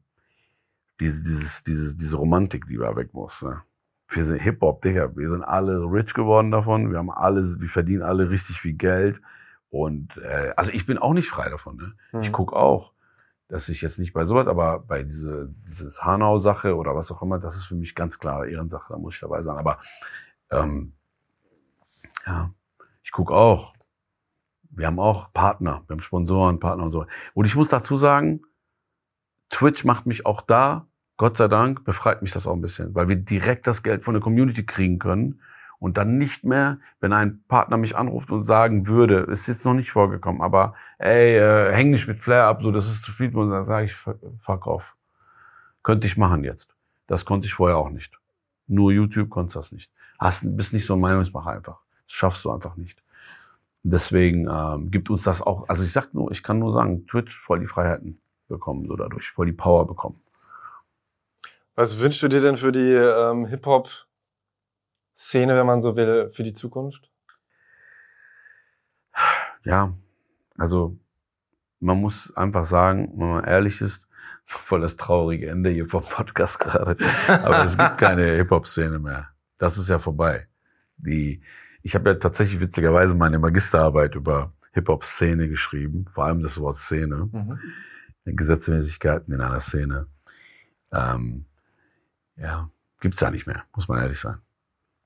diese, 0.99 1.23
dieses, 1.23 1.63
diese, 1.63 1.95
diese 1.95 2.17
Romantik, 2.17 2.67
die 2.67 2.77
da 2.77 2.95
weg 2.95 3.13
muss. 3.13 3.41
Ne? 3.41 3.61
Wir 4.09 4.25
sind 4.25 4.39
Hip-Hop, 4.39 4.81
Digga, 4.81 5.15
wir 5.15 5.29
sind 5.29 5.43
alle 5.43 5.79
rich 5.79 6.13
geworden 6.13 6.51
davon, 6.51 6.91
wir 6.91 6.99
haben 6.99 7.11
alle, 7.11 7.41
wir 7.59 7.69
verdienen 7.69 8.03
alle 8.03 8.29
richtig 8.29 8.59
viel 8.59 8.73
Geld. 8.73 9.21
Und 9.69 10.17
äh, 10.17 10.53
also 10.55 10.71
ich 10.71 10.85
bin 10.85 10.97
auch 10.97 11.13
nicht 11.13 11.29
frei 11.29 11.49
davon. 11.49 11.77
Ne? 11.77 11.93
Mhm. 12.11 12.21
Ich 12.21 12.31
guck 12.31 12.53
auch, 12.53 12.93
dass 13.47 13.69
ich 13.69 13.81
jetzt 13.81 13.99
nicht 13.99 14.13
bei 14.13 14.25
sowas, 14.25 14.47
aber 14.47 14.79
bei 14.79 15.03
diese 15.03 15.53
dieses 15.67 16.03
Hanau-Sache 16.03 16.75
oder 16.75 16.95
was 16.95 17.11
auch 17.11 17.21
immer, 17.21 17.39
das 17.39 17.55
ist 17.55 17.65
für 17.65 17.75
mich 17.75 17.95
ganz 17.95 18.19
klar 18.19 18.45
Ehrensache, 18.45 18.93
da 18.93 18.99
muss 18.99 19.15
ich 19.15 19.21
dabei 19.21 19.43
sein. 19.43 19.57
Aber 19.57 19.79
ähm, 20.51 20.93
ja, 22.25 22.51
ich 23.03 23.11
guck 23.11 23.31
auch. 23.31 23.73
Wir 24.69 24.87
haben 24.87 24.99
auch 24.99 25.33
Partner, 25.33 25.83
wir 25.87 25.95
haben 25.95 26.01
Sponsoren, 26.01 26.59
Partner 26.59 26.85
und 26.85 26.91
so. 26.91 27.05
Und 27.33 27.45
ich 27.45 27.55
muss 27.55 27.67
dazu 27.67 27.97
sagen, 27.97 28.41
Twitch 29.49 29.83
macht 29.83 30.05
mich 30.05 30.25
auch 30.25 30.41
da, 30.41 30.87
Gott 31.17 31.37
sei 31.37 31.47
Dank, 31.47 31.83
befreit 31.83 32.21
mich 32.21 32.31
das 32.31 32.47
auch 32.47 32.53
ein 32.53 32.61
bisschen, 32.61 32.95
weil 32.95 33.07
wir 33.07 33.17
direkt 33.17 33.67
das 33.67 33.83
Geld 33.83 34.03
von 34.03 34.13
der 34.13 34.23
Community 34.23 34.65
kriegen 34.65 34.97
können 34.97 35.41
und 35.77 35.97
dann 35.97 36.17
nicht 36.17 36.43
mehr, 36.43 36.79
wenn 36.99 37.11
ein 37.11 37.43
Partner 37.47 37.75
mich 37.75 37.95
anruft 37.95 38.31
und 38.31 38.45
sagen 38.45 38.87
würde, 38.87 39.21
ist 39.31 39.47
jetzt 39.47 39.65
noch 39.65 39.73
nicht 39.73 39.91
vorgekommen, 39.91 40.41
aber 40.41 40.75
ey, 40.99 41.37
äh, 41.37 41.73
häng 41.73 41.89
nicht 41.89 42.07
mit 42.07 42.19
Flair 42.19 42.45
ab, 42.45 42.61
so 42.61 42.71
das 42.71 42.85
ist 42.85 43.03
zu 43.03 43.11
viel, 43.11 43.35
und 43.35 43.49
dann 43.49 43.65
sage 43.65 43.85
ich, 43.85 43.95
fuck 44.39 44.67
off. 44.67 44.95
Könnte 45.83 46.07
ich 46.07 46.17
machen 46.17 46.43
jetzt. 46.43 46.75
Das 47.07 47.25
konnte 47.25 47.47
ich 47.47 47.53
vorher 47.53 47.77
auch 47.77 47.89
nicht. 47.89 48.19
Nur 48.67 48.91
YouTube 48.91 49.29
konnte 49.29 49.55
das 49.55 49.71
nicht. 49.71 49.91
Hast, 50.19 50.55
bist 50.55 50.71
nicht 50.71 50.85
so 50.85 50.93
ein 50.93 50.99
Meinungsmacher 50.99 51.49
einfach. 51.49 51.80
Das 52.11 52.17
schaffst 52.17 52.43
du 52.43 52.51
einfach 52.51 52.75
nicht. 52.75 53.01
Deswegen 53.83 54.49
ähm, 54.49 54.91
gibt 54.91 55.09
uns 55.09 55.23
das 55.23 55.41
auch, 55.41 55.69
also 55.69 55.85
ich 55.85 55.93
sag 55.93 56.13
nur, 56.13 56.29
ich 56.31 56.43
kann 56.43 56.59
nur 56.59 56.73
sagen, 56.73 57.07
Twitch 57.07 57.39
voll 57.39 57.61
die 57.61 57.67
Freiheiten 57.67 58.19
bekommen, 58.49 58.85
so 58.85 58.97
dadurch, 58.97 59.31
voll 59.31 59.45
die 59.45 59.53
Power 59.53 59.87
bekommen. 59.87 60.21
Was 61.75 61.99
wünschst 61.99 62.21
du 62.21 62.27
dir 62.27 62.41
denn 62.41 62.57
für 62.57 62.73
die 62.73 62.91
ähm, 62.91 63.45
Hip-Hop-Szene, 63.45 65.55
wenn 65.55 65.65
man 65.65 65.81
so 65.81 65.95
will, 65.95 66.29
für 66.31 66.43
die 66.43 66.51
Zukunft? 66.51 67.09
Ja, 69.63 69.93
also 70.57 70.97
man 71.79 72.01
muss 72.01 72.35
einfach 72.35 72.65
sagen, 72.65 73.13
wenn 73.15 73.29
man 73.29 73.45
ehrlich 73.45 73.79
ist, 73.79 74.05
voll 74.43 74.81
das 74.81 74.97
traurige 74.97 75.49
Ende 75.49 75.69
hier 75.69 75.87
vom 75.87 76.03
Podcast 76.03 76.59
gerade. 76.59 76.97
Aber 77.27 77.63
es 77.63 77.77
gibt 77.77 77.97
keine 77.97 78.25
Hip-Hop-Szene 78.35 78.99
mehr. 78.99 79.29
Das 79.57 79.77
ist 79.77 79.87
ja 79.89 79.97
vorbei. 79.97 80.49
Die, 80.97 81.41
ich 81.83 81.95
habe 81.95 82.11
ja 82.11 82.15
tatsächlich 82.15 82.59
witzigerweise 82.59 83.15
meine 83.15 83.39
Magisterarbeit 83.39 84.15
über 84.15 84.53
Hip-Hop-Szene 84.73 85.49
geschrieben, 85.49 86.05
vor 86.09 86.25
allem 86.25 86.43
das 86.43 86.59
Wort 86.59 86.77
Szene, 86.77 87.29
mhm. 87.31 87.59
Gesetzmäßigkeiten 88.25 89.33
in 89.33 89.41
einer 89.41 89.59
Szene. 89.59 90.07
Ähm, 90.91 91.45
ja, 92.37 92.69
gibt's 92.99 93.19
ja 93.19 93.31
nicht 93.31 93.47
mehr, 93.47 93.63
muss 93.75 93.87
man 93.87 94.01
ehrlich 94.01 94.19
sein. 94.19 94.37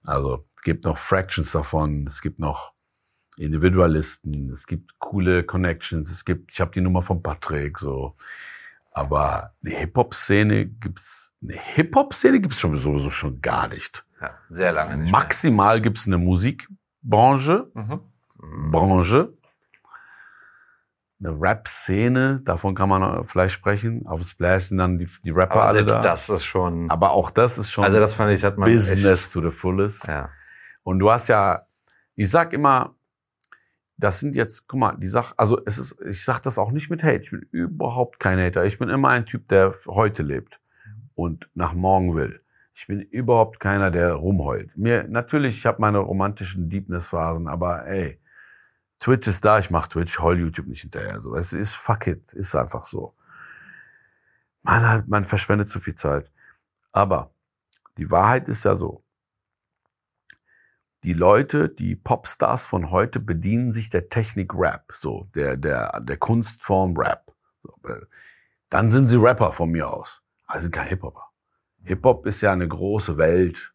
Also 0.06 0.46
es 0.56 0.64
gibt 0.64 0.86
noch 0.86 0.98
Fractions 0.98 1.52
davon, 1.52 2.06
es 2.08 2.22
gibt 2.22 2.40
noch 2.40 2.74
Individualisten, 3.38 4.52
es 4.52 4.68
gibt 4.68 4.98
coole 5.00 5.44
Connections, 5.44 6.10
es 6.10 6.26
gibt, 6.26 6.52
ich 6.52 6.62
habe 6.62 6.72
die 6.72 6.82
Nummer 6.82 7.02
von 7.02 7.22
Patrick, 7.22 7.78
so. 7.78 8.16
Aber 8.92 9.54
eine 9.64 9.76
Hip-Hop-Szene 9.76 10.68
gibt's, 10.68 11.34
eine 11.42 11.54
Hip-Hop-Szene 11.54 12.40
gibt's 12.40 12.60
schon 12.60 12.78
sowieso 12.78 13.10
schon 13.10 13.42
gar 13.42 13.68
nicht. 13.68 14.06
Ja, 14.26 14.38
sehr 14.50 14.72
lange 14.72 14.98
nicht. 14.98 15.12
Maximal 15.12 15.76
mehr. 15.76 15.82
gibt's 15.82 16.08
eine 16.08 16.18
Musikbranche, 16.18 17.70
mhm. 17.74 18.02
Branche, 18.72 19.34
eine 21.20 21.40
Rap-Szene, 21.40 22.42
davon 22.44 22.76
kann 22.76 22.90
man 22.90 23.26
vielleicht 23.26 23.56
sprechen. 23.56 24.06
Auf 24.06 24.22
Splash 24.24 24.66
sind 24.66 24.78
dann 24.78 24.98
die, 24.98 25.08
die 25.24 25.32
Rapper 25.32 25.54
Aber 25.54 25.66
alle 25.66 25.80
selbst 25.80 25.96
da. 25.96 26.02
das 26.02 26.30
ist 26.30 26.46
schon. 26.46 26.90
Aber 26.90 27.12
auch 27.12 27.32
das 27.32 27.58
ist 27.58 27.72
schon. 27.72 27.84
Also 27.84 28.00
das 28.00 28.14
fand 28.14 28.34
ich 28.34 28.44
hat 28.44 28.58
man 28.58 28.70
Business 28.70 29.26
echt, 29.26 29.34
to 29.34 29.42
the 29.42 29.52
fullest. 29.52 30.06
Ja. 30.08 30.30
Und 30.84 31.00
du 31.00 31.10
hast 31.12 31.28
ja, 31.30 31.66
ich 32.16 32.30
sag 32.30 32.54
immer, 32.54 32.96
das 33.98 34.20
sind 34.20 34.36
jetzt, 34.36 34.68
guck 34.68 34.80
mal, 34.80 34.98
die 34.98 35.08
Sache, 35.08 35.34
also 35.38 35.60
es 35.66 35.78
ist, 35.78 36.00
ich 36.02 36.24
sag 36.24 36.42
das 36.42 36.58
auch 36.58 36.72
nicht 36.72 36.90
mit 36.90 37.04
Hate. 37.04 37.22
Ich 37.22 37.32
bin 37.32 37.48
überhaupt 37.52 38.20
kein 38.20 38.40
Hater. 38.40 38.66
Ich 38.66 38.78
bin 38.78 38.90
immer 38.90 39.10
ein 39.10 39.26
Typ, 39.26 39.48
der 39.48 39.74
heute 39.88 40.22
lebt 40.22 40.60
und 41.16 41.50
nach 41.54 41.74
morgen 41.74 42.16
will. 42.16 42.42
Ich 42.76 42.88
bin 42.88 43.02
überhaupt 43.02 43.62
keiner, 43.62 43.90
der 43.90 44.14
rumheult. 44.14 44.76
Mir 44.78 45.08
natürlich, 45.08 45.58
ich 45.58 45.66
habe 45.66 45.80
meine 45.82 46.00
romantischen 46.00 46.70
Deepness-Phasen, 46.70 47.48
aber 47.48 47.88
ey, 47.88 48.20
Twitch 49.00 49.28
ist 49.28 49.46
da, 49.46 49.60
ich 49.60 49.72
mach 49.72 49.88
Twitch, 49.88 50.20
heul 50.20 50.40
YouTube 50.40 50.68
nicht 50.68 50.82
hinterher. 50.82 51.22
So, 51.22 51.36
es 51.36 51.54
ist 51.54 51.74
fuck 51.76 52.08
it, 52.08 52.34
ist 52.34 52.54
einfach 52.54 52.84
so. 52.84 53.16
Man 54.62 54.88
hat, 54.88 55.08
man 55.08 55.24
verschwendet 55.24 55.70
zu 55.70 55.80
viel 55.80 55.96
Zeit. 55.96 56.30
Aber 56.92 57.32
die 57.98 58.12
Wahrheit 58.12 58.50
ist 58.50 58.66
ja 58.66 58.76
so 58.76 59.06
die 61.06 61.14
Leute, 61.14 61.70
die 61.70 61.96
Popstars 61.96 62.66
von 62.66 62.90
heute 62.90 63.20
bedienen 63.20 63.72
sich 63.72 63.90
der 63.90 64.10
Technik 64.10 64.54
Rap, 64.56 64.92
so 65.00 65.30
der 65.36 65.56
der 65.56 66.02
der 66.02 66.18
Kunstform 66.18 66.98
Rap. 66.98 67.32
Dann 68.70 68.90
sind 68.92 69.08
sie 69.08 69.18
Rapper 69.18 69.54
von 69.54 69.70
mir 69.70 69.88
aus, 69.90 70.22
also 70.48 70.70
kein 70.70 70.88
Hip-Hopper. 70.88 71.35
Hip-Hop 71.86 72.26
ist 72.26 72.42
ja 72.42 72.52
eine 72.52 72.68
große 72.68 73.18
Welt, 73.18 73.74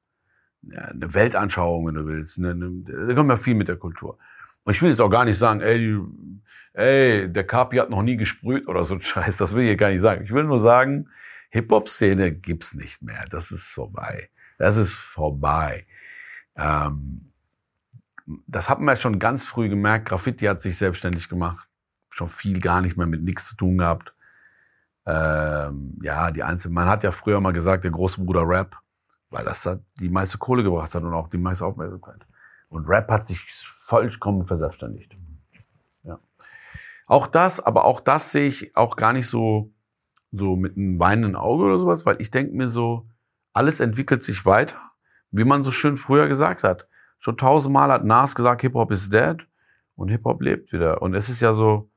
eine 0.71 1.15
Weltanschauung, 1.15 1.87
wenn 1.87 1.95
du 1.95 2.07
willst. 2.07 2.39
da 2.39 3.15
kommt 3.15 3.31
ja 3.31 3.37
viel 3.37 3.55
mit 3.55 3.69
der 3.69 3.77
Kultur. 3.77 4.19
Und 4.65 4.75
ich 4.75 4.83
will 4.83 4.91
jetzt 4.91 5.01
auch 5.01 5.09
gar 5.09 5.25
nicht 5.25 5.39
sagen, 5.39 5.61
ey, 5.61 5.99
ey, 6.75 7.33
der 7.33 7.47
Kapi 7.47 7.77
hat 7.77 7.91
noch 7.91 8.03
nie 8.03 8.17
gesprüht 8.17 8.69
oder 8.69 8.85
so 8.85 8.95
ein 8.95 9.01
Scheiß. 9.03 9.37
Das 9.37 9.55
will 9.55 9.65
ich 9.65 9.79
gar 9.79 9.91
nicht 9.91 10.01
sagen. 10.01 10.25
Ich 10.25 10.33
will 10.33 10.45
nur 10.45 10.61
sagen, 10.61 11.09
Hip-Hop-Szene 11.51 12.33
gibt's 12.33 12.75
nicht 12.75 13.03
mehr. 13.03 13.25
Das 13.31 13.51
ist 13.51 13.69
vorbei. 13.69 14.31
Das 14.59 14.77
ist 14.77 14.95
vorbei. 14.95 15.87
Ähm, 16.57 17.33
das 18.47 18.69
hat 18.69 18.81
man 18.81 18.95
ja 18.95 19.01
schon 19.01 19.19
ganz 19.19 19.45
früh 19.45 19.69
gemerkt. 19.69 20.09
Graffiti 20.09 20.45
hat 20.47 20.63
sich 20.63 20.77
selbstständig 20.77 21.29
gemacht. 21.29 21.69
Schon 22.11 22.29
viel 22.29 22.61
gar 22.61 22.81
nicht 22.81 22.97
mehr 22.97 23.07
mit 23.07 23.23
nichts 23.23 23.47
zu 23.47 23.57
tun 23.57 23.79
gehabt. 23.79 24.15
Ähm, 25.11 25.99
ja, 26.03 26.31
die 26.31 26.43
Einzelnen. 26.43 26.75
Man 26.75 26.89
hat 26.89 27.03
ja 27.03 27.11
früher 27.11 27.41
mal 27.41 27.53
gesagt, 27.53 27.85
der 27.85 27.91
große 27.91 28.23
Bruder 28.23 28.47
Rap, 28.47 28.77
weil 29.31 29.45
das 29.45 29.65
hat 29.67 29.81
die 29.99 30.09
meiste 30.09 30.39
Kohle 30.39 30.63
gebracht 30.63 30.95
hat 30.95 31.03
und 31.03 31.15
auch 31.15 31.29
die 31.29 31.39
meiste 31.39 31.65
Aufmerksamkeit. 31.65 32.21
Und 32.69 32.89
Rap 32.89 33.11
hat 33.11 33.27
sich 33.27 33.41
vollkommen 33.53 34.47
verselbstständigt. 34.47 35.17
Ja. 36.05 36.19
Auch 37.07 37.27
das, 37.27 37.61
aber 37.61 37.85
auch 37.85 38.01
das 38.01 38.33
sehe 38.33 38.47
ich 38.47 38.77
auch 38.77 38.97
gar 38.97 39.13
nicht 39.13 39.27
so, 39.27 39.73
so 40.33 40.57
mit 40.57 40.77
einem 40.77 41.01
weinenden 41.01 41.37
Auge 41.37 41.65
oder 41.65 41.79
sowas, 41.79 42.07
weil 42.07 42.21
ich 42.21 42.31
denke 42.31 42.55
mir 42.55 42.69
so, 42.69 43.07
alles 43.53 43.81
entwickelt 43.81 44.23
sich 44.23 44.47
weiter 44.47 44.91
wie 45.31 45.45
man 45.45 45.63
so 45.63 45.71
schön 45.71 45.97
früher 45.97 46.29
gesagt 46.29 46.63
hat. 46.63 46.87
Schon 47.19 47.37
tausendmal 47.37 47.91
hat 47.91 48.05
Nas 48.05 48.35
gesagt, 48.35 48.63
Hip-Hop 48.63 48.91
ist 48.91 49.13
dead 49.13 49.47
und 49.97 50.09
Hip-Hop 50.09 50.43
lebt 50.43 50.73
wieder. 50.73 51.03
Und 51.03 51.15
es 51.15 51.29
ist 51.29 51.41
ja 51.41 51.55
so, 51.55 51.91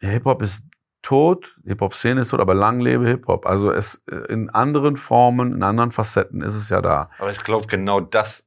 Hip-Hop 0.00 0.42
ist 0.42 0.64
tot, 1.02 1.58
Hip-Hop-Szene 1.64 2.22
ist 2.22 2.30
tot, 2.30 2.40
aber 2.40 2.54
lang 2.54 2.80
lebe 2.80 3.06
Hip-Hop. 3.06 3.46
Also 3.46 3.70
es 3.70 4.02
in 4.28 4.50
anderen 4.50 4.96
Formen, 4.96 5.54
in 5.54 5.62
anderen 5.62 5.90
Facetten 5.90 6.42
ist 6.42 6.54
es 6.54 6.68
ja 6.68 6.82
da. 6.82 7.10
Aber 7.18 7.30
ich 7.30 7.42
glaube, 7.42 7.66
genau 7.66 8.00
das 8.00 8.44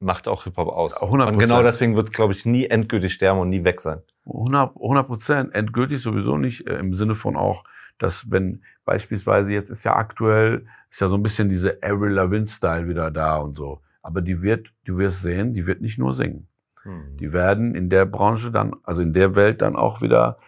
macht 0.00 0.28
auch 0.28 0.44
Hip-Hop 0.44 0.68
aus. 0.68 1.00
100%. 1.00 1.28
Und 1.28 1.38
genau 1.38 1.62
deswegen 1.62 1.96
wird 1.96 2.06
es, 2.06 2.12
glaube 2.12 2.32
ich, 2.32 2.44
nie 2.44 2.66
endgültig 2.66 3.14
sterben 3.14 3.40
und 3.40 3.48
nie 3.48 3.64
weg 3.64 3.80
sein. 3.80 4.02
100 4.26 5.06
Prozent. 5.06 5.54
Endgültig 5.54 6.02
sowieso 6.02 6.36
nicht, 6.36 6.66
äh, 6.66 6.78
im 6.78 6.94
Sinne 6.94 7.14
von 7.14 7.36
auch, 7.36 7.64
dass 7.98 8.30
wenn 8.30 8.62
beispielsweise 8.84 9.52
jetzt 9.52 9.70
ist 9.70 9.84
ja 9.84 9.96
aktuell, 9.96 10.66
ist 10.90 11.00
ja 11.00 11.08
so 11.08 11.16
ein 11.16 11.22
bisschen 11.22 11.48
diese 11.48 11.78
Avril 11.82 12.12
Lavigne-Style 12.12 12.88
wieder 12.88 13.10
da 13.10 13.36
und 13.36 13.56
so. 13.56 13.80
Aber 14.02 14.20
die 14.20 14.42
wird, 14.42 14.72
du 14.84 14.98
wirst 14.98 15.22
sehen, 15.22 15.52
die 15.52 15.66
wird 15.66 15.80
nicht 15.80 15.98
nur 15.98 16.12
singen. 16.12 16.46
Hm. 16.82 17.16
Die 17.16 17.32
werden 17.32 17.74
in 17.74 17.88
der 17.88 18.04
Branche 18.04 18.50
dann, 18.50 18.76
also 18.82 19.00
in 19.00 19.12
der 19.12 19.34
Welt 19.34 19.62
dann 19.62 19.76
auch 19.76 20.02
wieder 20.02 20.38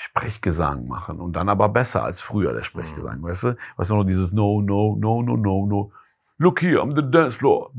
Sprechgesang 0.00 0.86
machen 0.86 1.18
und 1.18 1.34
dann 1.34 1.48
aber 1.48 1.68
besser 1.68 2.04
als 2.04 2.20
früher 2.20 2.52
der 2.52 2.62
Sprechgesang, 2.62 3.16
hm. 3.16 3.22
weißt 3.24 3.42
du? 3.42 3.56
Weißt 3.76 3.90
du 3.90 3.96
noch 3.96 4.04
dieses 4.04 4.30
No, 4.30 4.60
no, 4.60 4.96
no, 4.96 5.22
no, 5.22 5.36
no, 5.36 5.66
no. 5.66 5.92
Look 6.36 6.62
here, 6.62 6.80
I'm 6.80 6.94
the 6.94 7.10
dance 7.10 7.36
floor. 7.36 7.72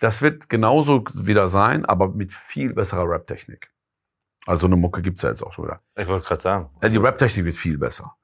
Das 0.00 0.22
wird 0.22 0.48
genauso 0.48 1.04
wieder 1.12 1.50
sein, 1.50 1.84
aber 1.84 2.08
mit 2.08 2.32
viel 2.32 2.72
besserer 2.72 3.06
Rap-Technik. 3.06 3.70
Also 4.46 4.68
eine 4.68 4.76
Mucke 4.76 5.02
gibt's 5.02 5.20
ja 5.20 5.28
jetzt 5.28 5.42
auch 5.42 5.52
schon 5.52 5.66
wieder. 5.66 5.80
Ich 5.96 6.08
wollte 6.08 6.26
gerade 6.26 6.40
sagen. 6.40 6.70
Die 6.82 6.96
Rap-Technik 6.96 7.44
wird 7.44 7.56
viel 7.56 7.76
besser. 7.76 8.16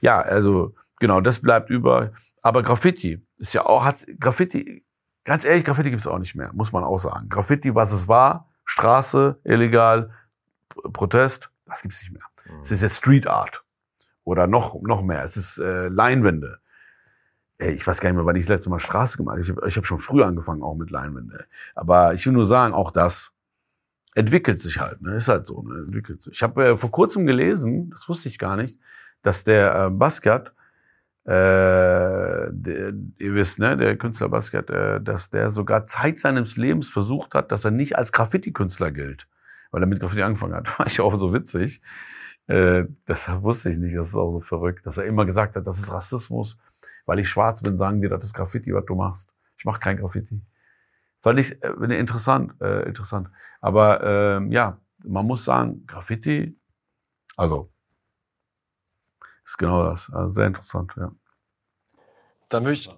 Ja, 0.00 0.20
also 0.20 0.76
genau, 1.00 1.20
das 1.20 1.40
bleibt 1.40 1.70
über. 1.70 2.12
Aber 2.40 2.62
Graffiti 2.62 3.20
ist 3.38 3.52
ja 3.52 3.66
auch, 3.66 3.84
hat 3.84 4.06
Graffiti, 4.20 4.86
ganz 5.24 5.44
ehrlich, 5.44 5.64
Graffiti 5.64 5.90
gibt's 5.90 6.06
auch 6.06 6.20
nicht 6.20 6.36
mehr, 6.36 6.52
muss 6.52 6.70
man 6.70 6.84
auch 6.84 6.98
sagen. 6.98 7.28
Graffiti, 7.28 7.74
was 7.74 7.90
es 7.90 8.06
war, 8.06 8.48
Straße, 8.64 9.40
illegal, 9.42 10.12
Protest, 10.92 11.50
das 11.66 11.82
gibt's 11.82 12.00
nicht 12.02 12.12
mehr. 12.12 12.22
Es 12.60 12.70
ist 12.70 12.82
jetzt 12.82 12.96
Street 12.96 13.26
Art. 13.26 13.64
Oder 14.24 14.46
noch, 14.46 14.80
noch 14.82 15.02
mehr. 15.02 15.24
Es 15.24 15.36
ist 15.36 15.58
äh, 15.58 15.88
Leinwände. 15.88 16.60
Ey, 17.58 17.72
ich 17.72 17.86
weiß 17.86 18.00
gar 18.00 18.10
nicht 18.10 18.16
mehr, 18.16 18.26
wann 18.26 18.36
ich 18.36 18.44
das 18.44 18.50
letzte 18.50 18.70
Mal 18.70 18.80
Straße 18.80 19.16
gemacht 19.16 19.36
habe. 19.36 19.42
Ich 19.42 19.50
habe 19.50 19.66
hab 19.66 19.86
schon 19.86 19.98
früher 19.98 20.26
angefangen, 20.26 20.62
auch 20.62 20.74
mit 20.74 20.90
Leinwände. 20.90 21.46
Aber 21.74 22.14
ich 22.14 22.24
will 22.26 22.32
nur 22.32 22.44
sagen, 22.44 22.74
auch 22.74 22.90
das 22.90 23.32
entwickelt 24.14 24.60
sich 24.60 24.78
halt. 24.78 25.00
Ne? 25.00 25.14
Ist 25.16 25.28
halt 25.28 25.46
so, 25.46 25.62
ne? 25.62 25.84
entwickelt 25.84 26.22
sich. 26.22 26.34
Ich 26.34 26.42
habe 26.42 26.64
äh, 26.64 26.76
vor 26.76 26.90
kurzem 26.90 27.26
gelesen, 27.26 27.90
das 27.90 28.08
wusste 28.08 28.28
ich 28.28 28.38
gar 28.38 28.56
nicht, 28.56 28.78
dass 29.22 29.44
der 29.44 29.86
äh, 29.86 29.90
Basquiat, 29.90 30.52
äh, 31.24 32.50
der, 32.50 32.92
ihr 33.18 33.34
wisst, 33.34 33.58
ne, 33.58 33.76
der 33.76 33.96
Künstler 33.96 34.28
Basquiat, 34.28 34.70
äh, 34.70 35.00
dass 35.00 35.30
der 35.30 35.50
sogar 35.50 35.86
Zeit 35.86 36.18
seines 36.18 36.56
Lebens 36.56 36.88
versucht 36.88 37.34
hat, 37.34 37.52
dass 37.52 37.64
er 37.64 37.70
nicht 37.70 37.96
als 37.96 38.12
Graffiti-Künstler 38.12 38.90
gilt, 38.90 39.28
weil 39.70 39.82
er 39.82 39.86
mit 39.86 40.00
Graffiti 40.00 40.22
angefangen 40.22 40.54
hat. 40.54 40.78
War 40.78 40.86
ich 40.86 41.00
auch 41.00 41.18
so 41.18 41.32
witzig. 41.32 41.80
Äh, 42.50 42.86
das 43.06 43.28
wusste 43.42 43.70
ich 43.70 43.78
nicht, 43.78 43.96
das 43.96 44.08
ist 44.08 44.16
auch 44.16 44.32
so 44.32 44.40
verrückt, 44.40 44.84
dass 44.84 44.98
er 44.98 45.04
immer 45.04 45.24
gesagt 45.24 45.54
hat, 45.56 45.66
das 45.66 45.78
ist 45.78 45.92
Rassismus, 45.92 46.58
weil 47.06 47.20
ich 47.20 47.28
schwarz 47.28 47.62
bin, 47.62 47.78
sagen 47.78 48.02
die, 48.02 48.08
das 48.08 48.24
ist 48.24 48.34
Graffiti, 48.34 48.74
was 48.74 48.84
du 48.86 48.94
machst. 48.96 49.32
Ich 49.56 49.64
mache 49.64 49.78
kein 49.78 49.96
Graffiti. 49.98 50.40
Fand 51.20 51.38
ich 51.38 51.62
äh, 51.62 51.98
interessant, 51.98 52.60
äh, 52.60 52.88
interessant. 52.88 53.30
Aber 53.60 54.02
ähm, 54.02 54.50
ja, 54.50 54.80
man 55.04 55.26
muss 55.26 55.44
sagen, 55.44 55.86
Graffiti, 55.86 56.58
also 57.36 57.70
ist 59.44 59.56
genau 59.56 59.84
das. 59.84 60.10
Also 60.12 60.32
sehr 60.34 60.46
interessant, 60.46 60.92
ja. 60.96 61.12
Dann 62.48 62.64
würde 62.64 62.74
ich 62.74 62.90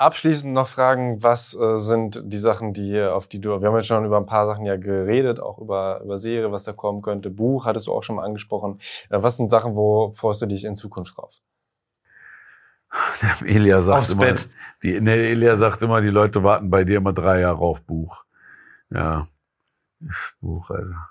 abschließend 0.00 0.54
noch 0.54 0.68
fragen, 0.68 1.22
was 1.22 1.54
äh, 1.54 1.78
sind 1.78 2.22
die 2.24 2.38
Sachen, 2.38 2.72
die 2.72 3.00
auf 3.02 3.26
die 3.26 3.40
du, 3.40 3.60
wir 3.60 3.68
haben 3.68 3.76
jetzt 3.76 3.86
schon 3.86 4.04
über 4.04 4.16
ein 4.16 4.26
paar 4.26 4.46
Sachen 4.46 4.64
ja 4.64 4.76
geredet, 4.76 5.40
auch 5.40 5.58
über, 5.58 6.00
über 6.02 6.18
Serie, 6.18 6.50
was 6.50 6.64
da 6.64 6.72
kommen 6.72 7.02
könnte, 7.02 7.28
Buch 7.28 7.66
hattest 7.66 7.86
du 7.86 7.92
auch 7.92 8.02
schon 8.02 8.16
mal 8.16 8.24
angesprochen. 8.24 8.80
Äh, 9.10 9.22
was 9.22 9.36
sind 9.36 9.50
Sachen, 9.50 9.76
wo 9.76 10.10
freust 10.12 10.40
du 10.40 10.46
dich 10.46 10.64
in 10.64 10.74
Zukunft 10.74 11.16
drauf? 11.16 11.34
Der 13.22 13.48
Elia 13.48 13.82
sagt 13.82 13.98
Aufs 14.00 14.12
immer, 14.12 14.24
Bett. 14.24 14.48
Die, 14.82 15.00
ne, 15.00 15.14
Elia 15.14 15.58
sagt 15.58 15.82
immer, 15.82 16.00
die 16.00 16.08
Leute 16.08 16.42
warten 16.42 16.70
bei 16.70 16.84
dir 16.84 16.96
immer 16.96 17.12
drei 17.12 17.40
Jahre 17.40 17.60
auf 17.60 17.82
Buch. 17.82 18.24
Ja. 18.88 19.26
Buch, 20.40 20.70
Alter. 20.70 21.08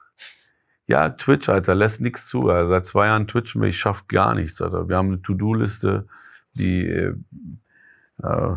Ja, 0.87 1.09
Twitch, 1.09 1.47
Alter, 1.47 1.75
lässt 1.75 2.01
nichts 2.01 2.27
zu. 2.27 2.49
Alter. 2.49 2.69
Seit 2.69 2.85
zwei 2.87 3.05
Jahren 3.05 3.27
twitchen 3.27 3.61
wir, 3.61 3.69
ich 3.69 3.79
schaff 3.79 4.07
gar 4.07 4.33
nichts, 4.33 4.59
Alter. 4.59 4.89
Wir 4.89 4.97
haben 4.97 5.09
eine 5.09 5.21
To-Do-Liste, 5.21 6.07
die, 6.53 6.87
äh, 6.87 7.13
äh, 8.23 8.55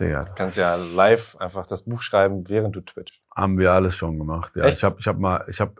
Digga, 0.00 0.24
Du 0.24 0.32
kannst 0.34 0.56
ja 0.56 0.76
live 0.76 1.36
einfach 1.36 1.66
das 1.66 1.82
Buch 1.82 2.00
schreiben, 2.02 2.48
während 2.48 2.74
du 2.76 2.80
twitchst. 2.80 3.22
haben 3.34 3.58
wir 3.58 3.72
alles 3.72 3.94
schon 3.96 4.18
gemacht. 4.18 4.56
Ja, 4.56 4.64
Echt? 4.64 4.78
ich 4.78 4.84
habe, 4.84 4.96
ich 4.98 5.06
habe 5.06 5.20
mal, 5.20 5.44
ich 5.48 5.60
habe, 5.60 5.74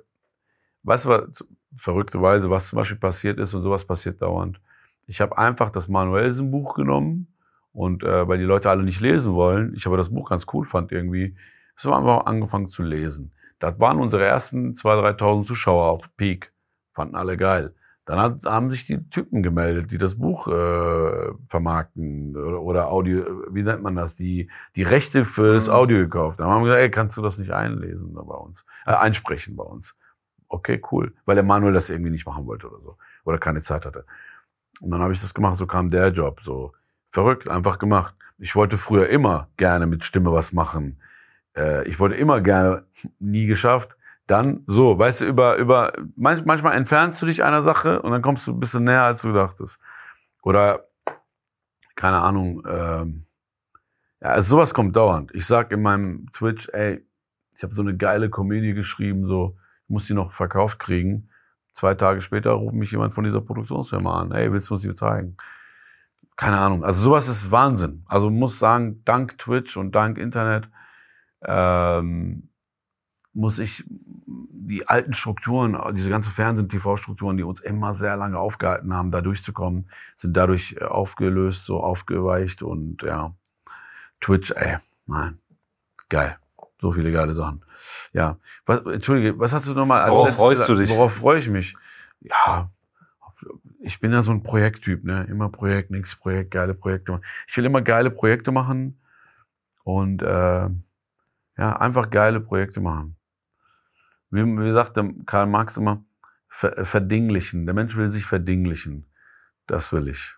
weißt 0.83 1.05
du 1.07 1.09
was, 1.09 1.45
verrückterweise, 1.77 2.51
was 2.51 2.69
zum 2.69 2.77
Beispiel 2.79 2.99
passiert 2.99 3.39
ist 3.39 3.55
und 3.55 3.63
sowas 3.63 3.85
passiert 3.85 4.21
dauernd. 4.23 4.61
Ich 5.07 5.21
habe 5.21 5.37
einfach 5.39 5.71
das 5.71 5.89
Manuelsen-Buch 5.89 6.75
genommen 6.75 7.29
und 7.73 8.03
äh, 8.03 8.27
weil 8.29 8.39
die 8.39 8.45
Leute 8.45 8.71
alle 8.71 8.83
nicht 8.83 9.01
lesen 9.01 9.35
wollen, 9.35 9.75
ich 9.75 9.87
aber 9.87 9.97
das 9.97 10.11
Buch 10.11 10.31
ganz 10.31 10.47
cool 10.53 10.67
fand 10.67 10.93
irgendwie, 10.93 11.37
so 11.77 11.95
haben 11.95 12.07
wir 12.07 12.27
angefangen 12.27 12.69
zu 12.69 12.83
lesen. 12.83 13.33
Das 13.59 13.79
waren 13.79 13.99
unsere 13.99 14.25
ersten 14.25 14.73
2.000, 14.73 15.19
3.000 15.19 15.47
Zuschauer 15.47 15.87
auf 15.91 16.17
Peak. 16.17 16.53
Fanden 16.93 17.15
alle 17.15 17.37
geil. 17.37 17.75
Dann 18.07 18.19
hat, 18.19 18.45
haben 18.45 18.71
sich 18.71 18.87
die 18.87 19.09
Typen 19.11 19.43
gemeldet, 19.43 19.93
die 19.93 19.99
das 19.99 20.17
Buch 20.17 20.49
äh, 20.49 21.33
vermarkten 21.49 22.37
oder, 22.37 22.61
oder 22.63 22.89
Audio, 22.91 23.25
wie 23.51 23.63
nennt 23.63 23.83
man 23.83 23.95
das, 23.97 24.17
die 24.17 24.51
die 24.77 24.83
Rechte 24.83 25.25
für 25.25 25.55
das 25.55 25.69
Mhm. 25.69 25.75
Audio 25.75 25.99
gekauft. 25.99 26.41
Dann 26.41 26.49
haben 26.49 26.63
wir 26.63 26.67
gesagt, 26.67 26.83
ey, 26.83 26.91
kannst 26.91 27.17
du 27.17 27.23
das 27.23 27.39
nicht 27.39 27.53
einlesen 27.53 28.15
bei 28.15 28.35
uns, 28.35 28.65
äh, 28.87 28.93
einsprechen 28.95 29.57
bei 29.57 29.65
uns? 29.65 29.95
Okay, 30.49 30.83
cool, 30.93 31.15
weil 31.27 31.37
der 31.37 31.45
Manuel 31.45 31.73
das 31.75 31.91
irgendwie 31.91 32.11
nicht 32.11 32.27
machen 32.27 32.47
wollte 32.47 32.69
oder 32.71 32.81
so 32.83 32.97
oder 33.25 33.39
keine 33.39 33.61
Zeit 33.61 33.87
hatte. 33.87 34.05
Und 34.81 34.91
dann 34.91 35.01
habe 35.03 35.13
ich 35.13 35.21
das 35.21 35.35
gemacht, 35.35 35.57
so 35.57 35.67
kam 35.67 35.91
der 35.91 36.09
Job, 36.09 36.41
so 36.43 36.73
verrückt, 37.11 37.49
einfach 37.49 37.79
gemacht. 37.79 38.15
Ich 38.39 38.57
wollte 38.57 38.79
früher 38.79 39.09
immer 39.09 39.49
gerne 39.57 39.87
mit 39.87 40.05
Stimme 40.05 40.33
was 40.33 40.53
machen. 40.53 41.01
Äh, 41.57 41.87
ich 41.89 41.99
wollte 42.01 42.17
immer 42.17 42.41
gerne, 42.41 42.85
nie 43.19 43.47
geschafft. 43.47 43.97
Dann 44.31 44.63
so, 44.69 44.97
weißt 44.97 45.23
du, 45.23 45.25
über, 45.25 45.57
über, 45.57 45.93
manch, 46.15 46.45
manchmal 46.45 46.77
entfernst 46.77 47.21
du 47.21 47.27
dich 47.27 47.43
einer 47.43 47.65
Sache 47.65 48.01
und 48.01 48.13
dann 48.13 48.23
kommst 48.23 48.47
du 48.47 48.53
ein 48.53 48.61
bisschen 48.61 48.85
näher, 48.85 49.03
als 49.03 49.23
du 49.23 49.33
dachtest. 49.33 49.81
Oder, 50.43 50.87
keine 51.97 52.21
Ahnung, 52.21 52.63
ähm, 52.65 53.25
ja, 54.21 54.29
also 54.29 54.57
sowas 54.57 54.73
kommt 54.73 54.95
dauernd. 54.95 55.35
Ich 55.35 55.47
sag 55.47 55.73
in 55.73 55.83
meinem 55.83 56.31
Twitch, 56.31 56.69
ey, 56.73 57.05
ich 57.57 57.65
habe 57.65 57.75
so 57.75 57.83
eine 57.83 57.97
geile 57.97 58.31
Komödie 58.31 58.73
geschrieben, 58.73 59.27
so, 59.27 59.57
ich 59.85 59.91
muss 59.91 60.07
die 60.07 60.15
noch 60.15 60.33
verkauft 60.33 60.79
kriegen. 60.79 61.31
Zwei 61.73 61.95
Tage 61.95 62.21
später 62.21 62.53
ruft 62.53 62.77
mich 62.77 62.93
jemand 62.93 63.15
von 63.15 63.25
dieser 63.25 63.41
Produktionsfirma 63.41 64.21
an. 64.21 64.31
Ey, 64.31 64.53
willst 64.53 64.71
du 64.71 64.75
uns 64.75 64.83
die 64.83 64.95
zeigen? 64.95 65.37
Keine 66.37 66.59
Ahnung. 66.59 66.85
Also 66.85 67.03
sowas 67.03 67.27
ist 67.27 67.51
Wahnsinn. 67.51 68.05
Also 68.07 68.31
muss 68.31 68.61
sagen, 68.61 69.03
dank 69.05 69.39
Twitch 69.39 69.77
und 69.77 69.93
dank 69.93 70.19
Internet 70.19 70.69
ähm, 71.43 72.50
muss 73.33 73.59
ich 73.59 73.85
die 73.87 74.89
alten 74.89 75.15
Strukturen, 75.15 75.77
diese 75.95 76.11
ganze 76.11 76.31
Fernsehen-TV-Strukturen, 76.31 77.37
die 77.37 77.43
uns 77.43 77.61
immer 77.61 77.95
sehr 77.95 78.17
lange 78.17 78.39
aufgehalten 78.39 78.95
haben, 78.95 79.11
da 79.11 79.21
durchzukommen, 79.21 79.91
sind 80.17 80.37
dadurch 80.37 80.77
äh, 80.81 80.85
aufgelöst, 80.85 81.67
so 81.67 81.81
aufgeweicht 81.81 82.63
und 82.63 83.03
ja, 83.03 83.35
Twitch, 84.21 84.53
ey, 84.53 84.79
Mann, 85.07 85.39
geil. 86.09 86.37
So 86.81 86.93
viele 86.93 87.13
geile 87.13 87.35
Sachen. 87.35 87.63
Ja, 88.13 88.39
was, 88.65 88.81
entschuldige, 88.87 89.39
was 89.39 89.53
hast 89.53 89.69
du 89.69 89.75
nochmal 89.75 90.03
als 90.03 90.13
Worauf 90.13 90.27
letztes 90.27 90.41
freust 90.41 90.69
du 90.69 90.75
dich? 90.77 90.91
Worauf 90.91 91.13
freue 91.13 91.39
ich 91.39 91.49
mich? 91.49 91.77
Ja, 92.21 92.71
ich 93.81 94.01
bin 94.01 94.13
ja 94.13 94.23
so 94.23 94.33
ein 94.33 94.43
Projekttyp, 94.43 95.05
ne? 95.05 95.27
Immer 95.29 95.49
Projekt, 95.49 95.91
nächstes 95.91 96.19
Projekt, 96.19 96.51
geile 96.51 96.75
Projekte 96.75 97.13
machen. 97.13 97.25
Ich 97.49 97.57
will 97.57 97.65
immer 97.65 97.83
geile 97.83 98.11
Projekte 98.11 98.53
machen 98.53 99.01
und 99.85 100.23
äh, 100.23 100.69
ja, 101.57 101.77
einfach 101.77 102.11
geile 102.11 102.41
Projekte 102.41 102.81
machen. 102.81 103.17
Wie, 104.31 104.45
wie 104.45 104.73
sagte 104.73 105.13
Karl 105.27 105.47
Marx 105.47 105.77
immer, 105.77 106.05
ver, 106.49 106.85
verdinglichen. 106.85 107.67
Der 107.67 107.75
Mensch 107.75 107.97
will 107.97 108.09
sich 108.09 108.25
verdinglichen. 108.25 109.07
Das 109.67 109.93
will 109.93 110.09
ich. 110.09 110.35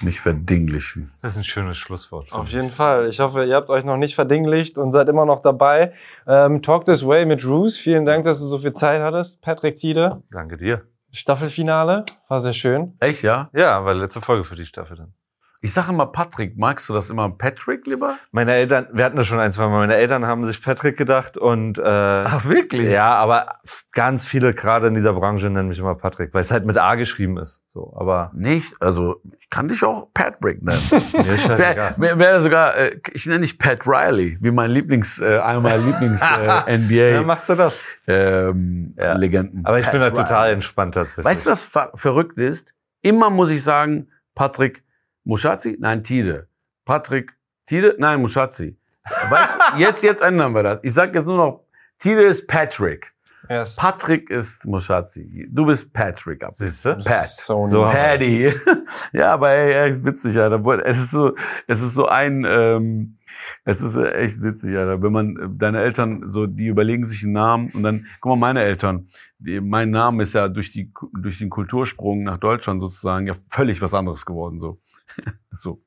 Nicht 0.00 0.20
verdinglichen. 0.20 1.10
Das 1.22 1.32
ist 1.32 1.38
ein 1.38 1.44
schönes 1.44 1.76
Schlusswort. 1.76 2.32
Auf 2.32 2.50
jeden 2.50 2.70
Fall. 2.70 3.08
Ich 3.08 3.18
hoffe, 3.18 3.44
ihr 3.44 3.56
habt 3.56 3.68
euch 3.68 3.84
noch 3.84 3.96
nicht 3.96 4.14
verdinglicht 4.14 4.78
und 4.78 4.92
seid 4.92 5.08
immer 5.08 5.24
noch 5.24 5.42
dabei. 5.42 5.92
Ähm, 6.26 6.62
Talk 6.62 6.84
This 6.84 7.04
Way 7.04 7.26
mit 7.26 7.44
Roos. 7.44 7.76
Vielen 7.76 8.04
Dank, 8.04 8.24
dass 8.24 8.38
du 8.38 8.46
so 8.46 8.60
viel 8.60 8.74
Zeit 8.74 9.02
hattest. 9.02 9.42
Patrick 9.42 9.76
Tiede, 9.76 10.22
Danke 10.30 10.56
dir. 10.56 10.86
Staffelfinale. 11.10 12.04
War 12.28 12.40
sehr 12.40 12.52
schön. 12.52 12.96
Echt, 13.00 13.22
ja? 13.22 13.50
Ja, 13.52 13.84
war 13.84 13.94
letzte 13.94 14.20
Folge 14.20 14.44
für 14.44 14.54
die 14.54 14.66
Staffel 14.66 14.96
dann. 14.96 15.14
Ich 15.60 15.72
sage 15.72 15.90
immer 15.90 16.06
Patrick. 16.06 16.56
Magst 16.56 16.88
du 16.88 16.92
das 16.94 17.10
immer 17.10 17.28
Patrick 17.30 17.86
lieber? 17.86 18.16
Meine 18.30 18.52
Eltern, 18.54 18.86
wir 18.92 19.04
hatten 19.04 19.16
das 19.16 19.26
schon 19.26 19.40
ein, 19.40 19.50
zwei 19.50 19.66
Mal, 19.66 19.78
meine 19.80 19.96
Eltern 19.96 20.24
haben 20.26 20.46
sich 20.46 20.62
Patrick 20.62 20.96
gedacht 20.96 21.36
und 21.36 21.78
äh, 21.78 21.82
Ach, 21.82 22.44
wirklich? 22.44 22.92
ja, 22.92 23.14
aber 23.14 23.56
ganz 23.92 24.24
viele 24.24 24.54
gerade 24.54 24.86
in 24.86 24.94
dieser 24.94 25.12
Branche 25.14 25.50
nennen 25.50 25.68
mich 25.68 25.78
immer 25.80 25.96
Patrick, 25.96 26.32
weil 26.32 26.42
es 26.42 26.50
halt 26.52 26.64
mit 26.64 26.78
A 26.78 26.94
geschrieben 26.94 27.38
ist. 27.38 27.62
So, 27.72 27.92
aber 27.98 28.30
Nicht? 28.34 28.74
Also, 28.80 29.20
ich 29.38 29.50
kann 29.50 29.66
dich 29.68 29.82
auch 29.84 30.08
Patrick 30.14 30.62
nennen. 30.62 30.80
Wer, 30.90 31.94
wer, 31.96 32.18
wer 32.18 32.40
sogar, 32.40 32.76
äh, 32.76 33.00
ich 33.12 33.26
nenne 33.26 33.40
dich 33.40 33.58
Pat 33.58 33.80
Riley, 33.86 34.38
wie 34.40 34.50
mein 34.52 34.70
Lieblings, 34.70 35.18
äh, 35.18 35.38
meiner 35.60 35.78
Lieblings 35.78 36.22
äh, 36.22 36.44
Ja, 36.46 36.66
NBA 36.68 37.22
machst 37.24 37.48
du 37.48 37.54
das? 37.54 37.82
ähm, 38.06 38.94
Ja. 39.02 39.14
Legenden. 39.14 39.64
Aber 39.64 39.78
ich 39.78 39.84
Pat 39.84 39.92
bin 39.92 40.00
da 40.02 40.08
Riley. 40.08 40.22
total 40.22 40.50
entspannt 40.52 40.94
tatsächlich. 40.94 41.24
Weißt 41.24 41.46
du, 41.46 41.50
was 41.50 41.62
ver 41.62 41.90
verrückt 41.94 42.38
ist? 42.38 42.72
Immer 43.02 43.30
muss 43.30 43.50
ich 43.50 43.62
sagen, 43.62 44.08
Patrick 44.34 44.84
Mushatzi? 45.28 45.76
Nein, 45.78 46.02
Tide. 46.02 46.48
Patrick 46.86 47.34
Tide? 47.66 47.96
Nein. 47.98 48.24
Weißt 48.24 48.60
du, 48.60 49.78
jetzt, 49.78 50.02
jetzt 50.02 50.22
ändern 50.22 50.54
wir 50.54 50.62
das. 50.62 50.80
Ich 50.82 50.94
sag 50.94 51.14
jetzt 51.14 51.26
nur 51.26 51.36
noch, 51.36 51.64
Tide 51.98 52.22
ist 52.22 52.48
Patrick. 52.48 53.12
Yes. 53.50 53.76
Patrick 53.76 54.30
ist 54.30 54.66
Mushatzi. 54.66 55.46
Du 55.50 55.66
bist 55.66 55.92
Patrick 55.92 56.42
ab. 56.44 56.54
Siehst 56.56 56.84
du? 56.84 56.96
Pat. 56.96 57.28
So, 57.28 57.66
So. 57.66 57.82
Paddy. 57.82 58.52
ja, 59.12 59.34
aber 59.34 59.50
ey, 59.50 59.72
ey, 59.90 60.04
witzig, 60.04 60.38
Alter. 60.38 60.62
Es 60.84 60.98
ist 60.98 61.10
so, 61.10 61.34
es 61.66 61.82
ist 61.82 61.94
so 61.94 62.06
ein, 62.06 62.46
ähm, 62.48 63.16
es 63.64 63.80
ist 63.80 63.96
echt 63.96 64.42
witzig, 64.42 64.76
Alter. 64.76 65.02
Wenn 65.02 65.12
man, 65.12 65.36
äh, 65.36 65.48
deine 65.50 65.80
Eltern, 65.80 66.32
so, 66.32 66.46
die 66.46 66.66
überlegen 66.66 67.06
sich 67.06 67.22
einen 67.24 67.32
Namen 67.32 67.70
und 67.74 67.82
dann, 67.82 68.06
guck 68.20 68.30
mal, 68.30 68.36
meine 68.36 68.62
Eltern, 68.62 69.08
die, 69.38 69.60
mein 69.60 69.90
Name 69.90 70.22
ist 70.24 70.34
ja 70.34 70.48
durch 70.48 70.70
die, 70.72 70.92
durch 71.12 71.38
den 71.38 71.48
Kultursprung 71.48 72.24
nach 72.24 72.38
Deutschland 72.38 72.80
sozusagen 72.82 73.26
ja 73.26 73.34
völlig 73.48 73.80
was 73.80 73.94
anderes 73.94 74.26
geworden, 74.26 74.60
so. 74.60 74.78
so, 75.50 75.80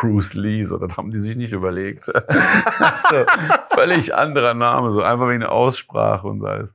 Bruce 0.00 0.34
Lee, 0.34 0.64
so, 0.64 0.78
das 0.78 0.96
haben 0.96 1.10
die 1.10 1.18
sich 1.18 1.36
nicht 1.36 1.52
überlegt. 1.52 2.04
so, 2.06 3.24
völlig 3.70 4.14
anderer 4.14 4.54
Name, 4.54 4.92
so, 4.92 5.02
einfach 5.02 5.28
wegen 5.28 5.40
der 5.40 5.52
Aussprache 5.52 6.26
und 6.26 6.44
alles. 6.44 6.74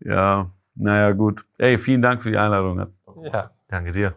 Ja, 0.00 0.50
naja, 0.74 1.12
gut. 1.12 1.44
Ey, 1.58 1.78
vielen 1.78 2.02
Dank 2.02 2.22
für 2.22 2.30
die 2.30 2.38
Einladung. 2.38 2.86
Ja. 3.22 3.50
Danke 3.68 3.92
dir. 3.92 4.14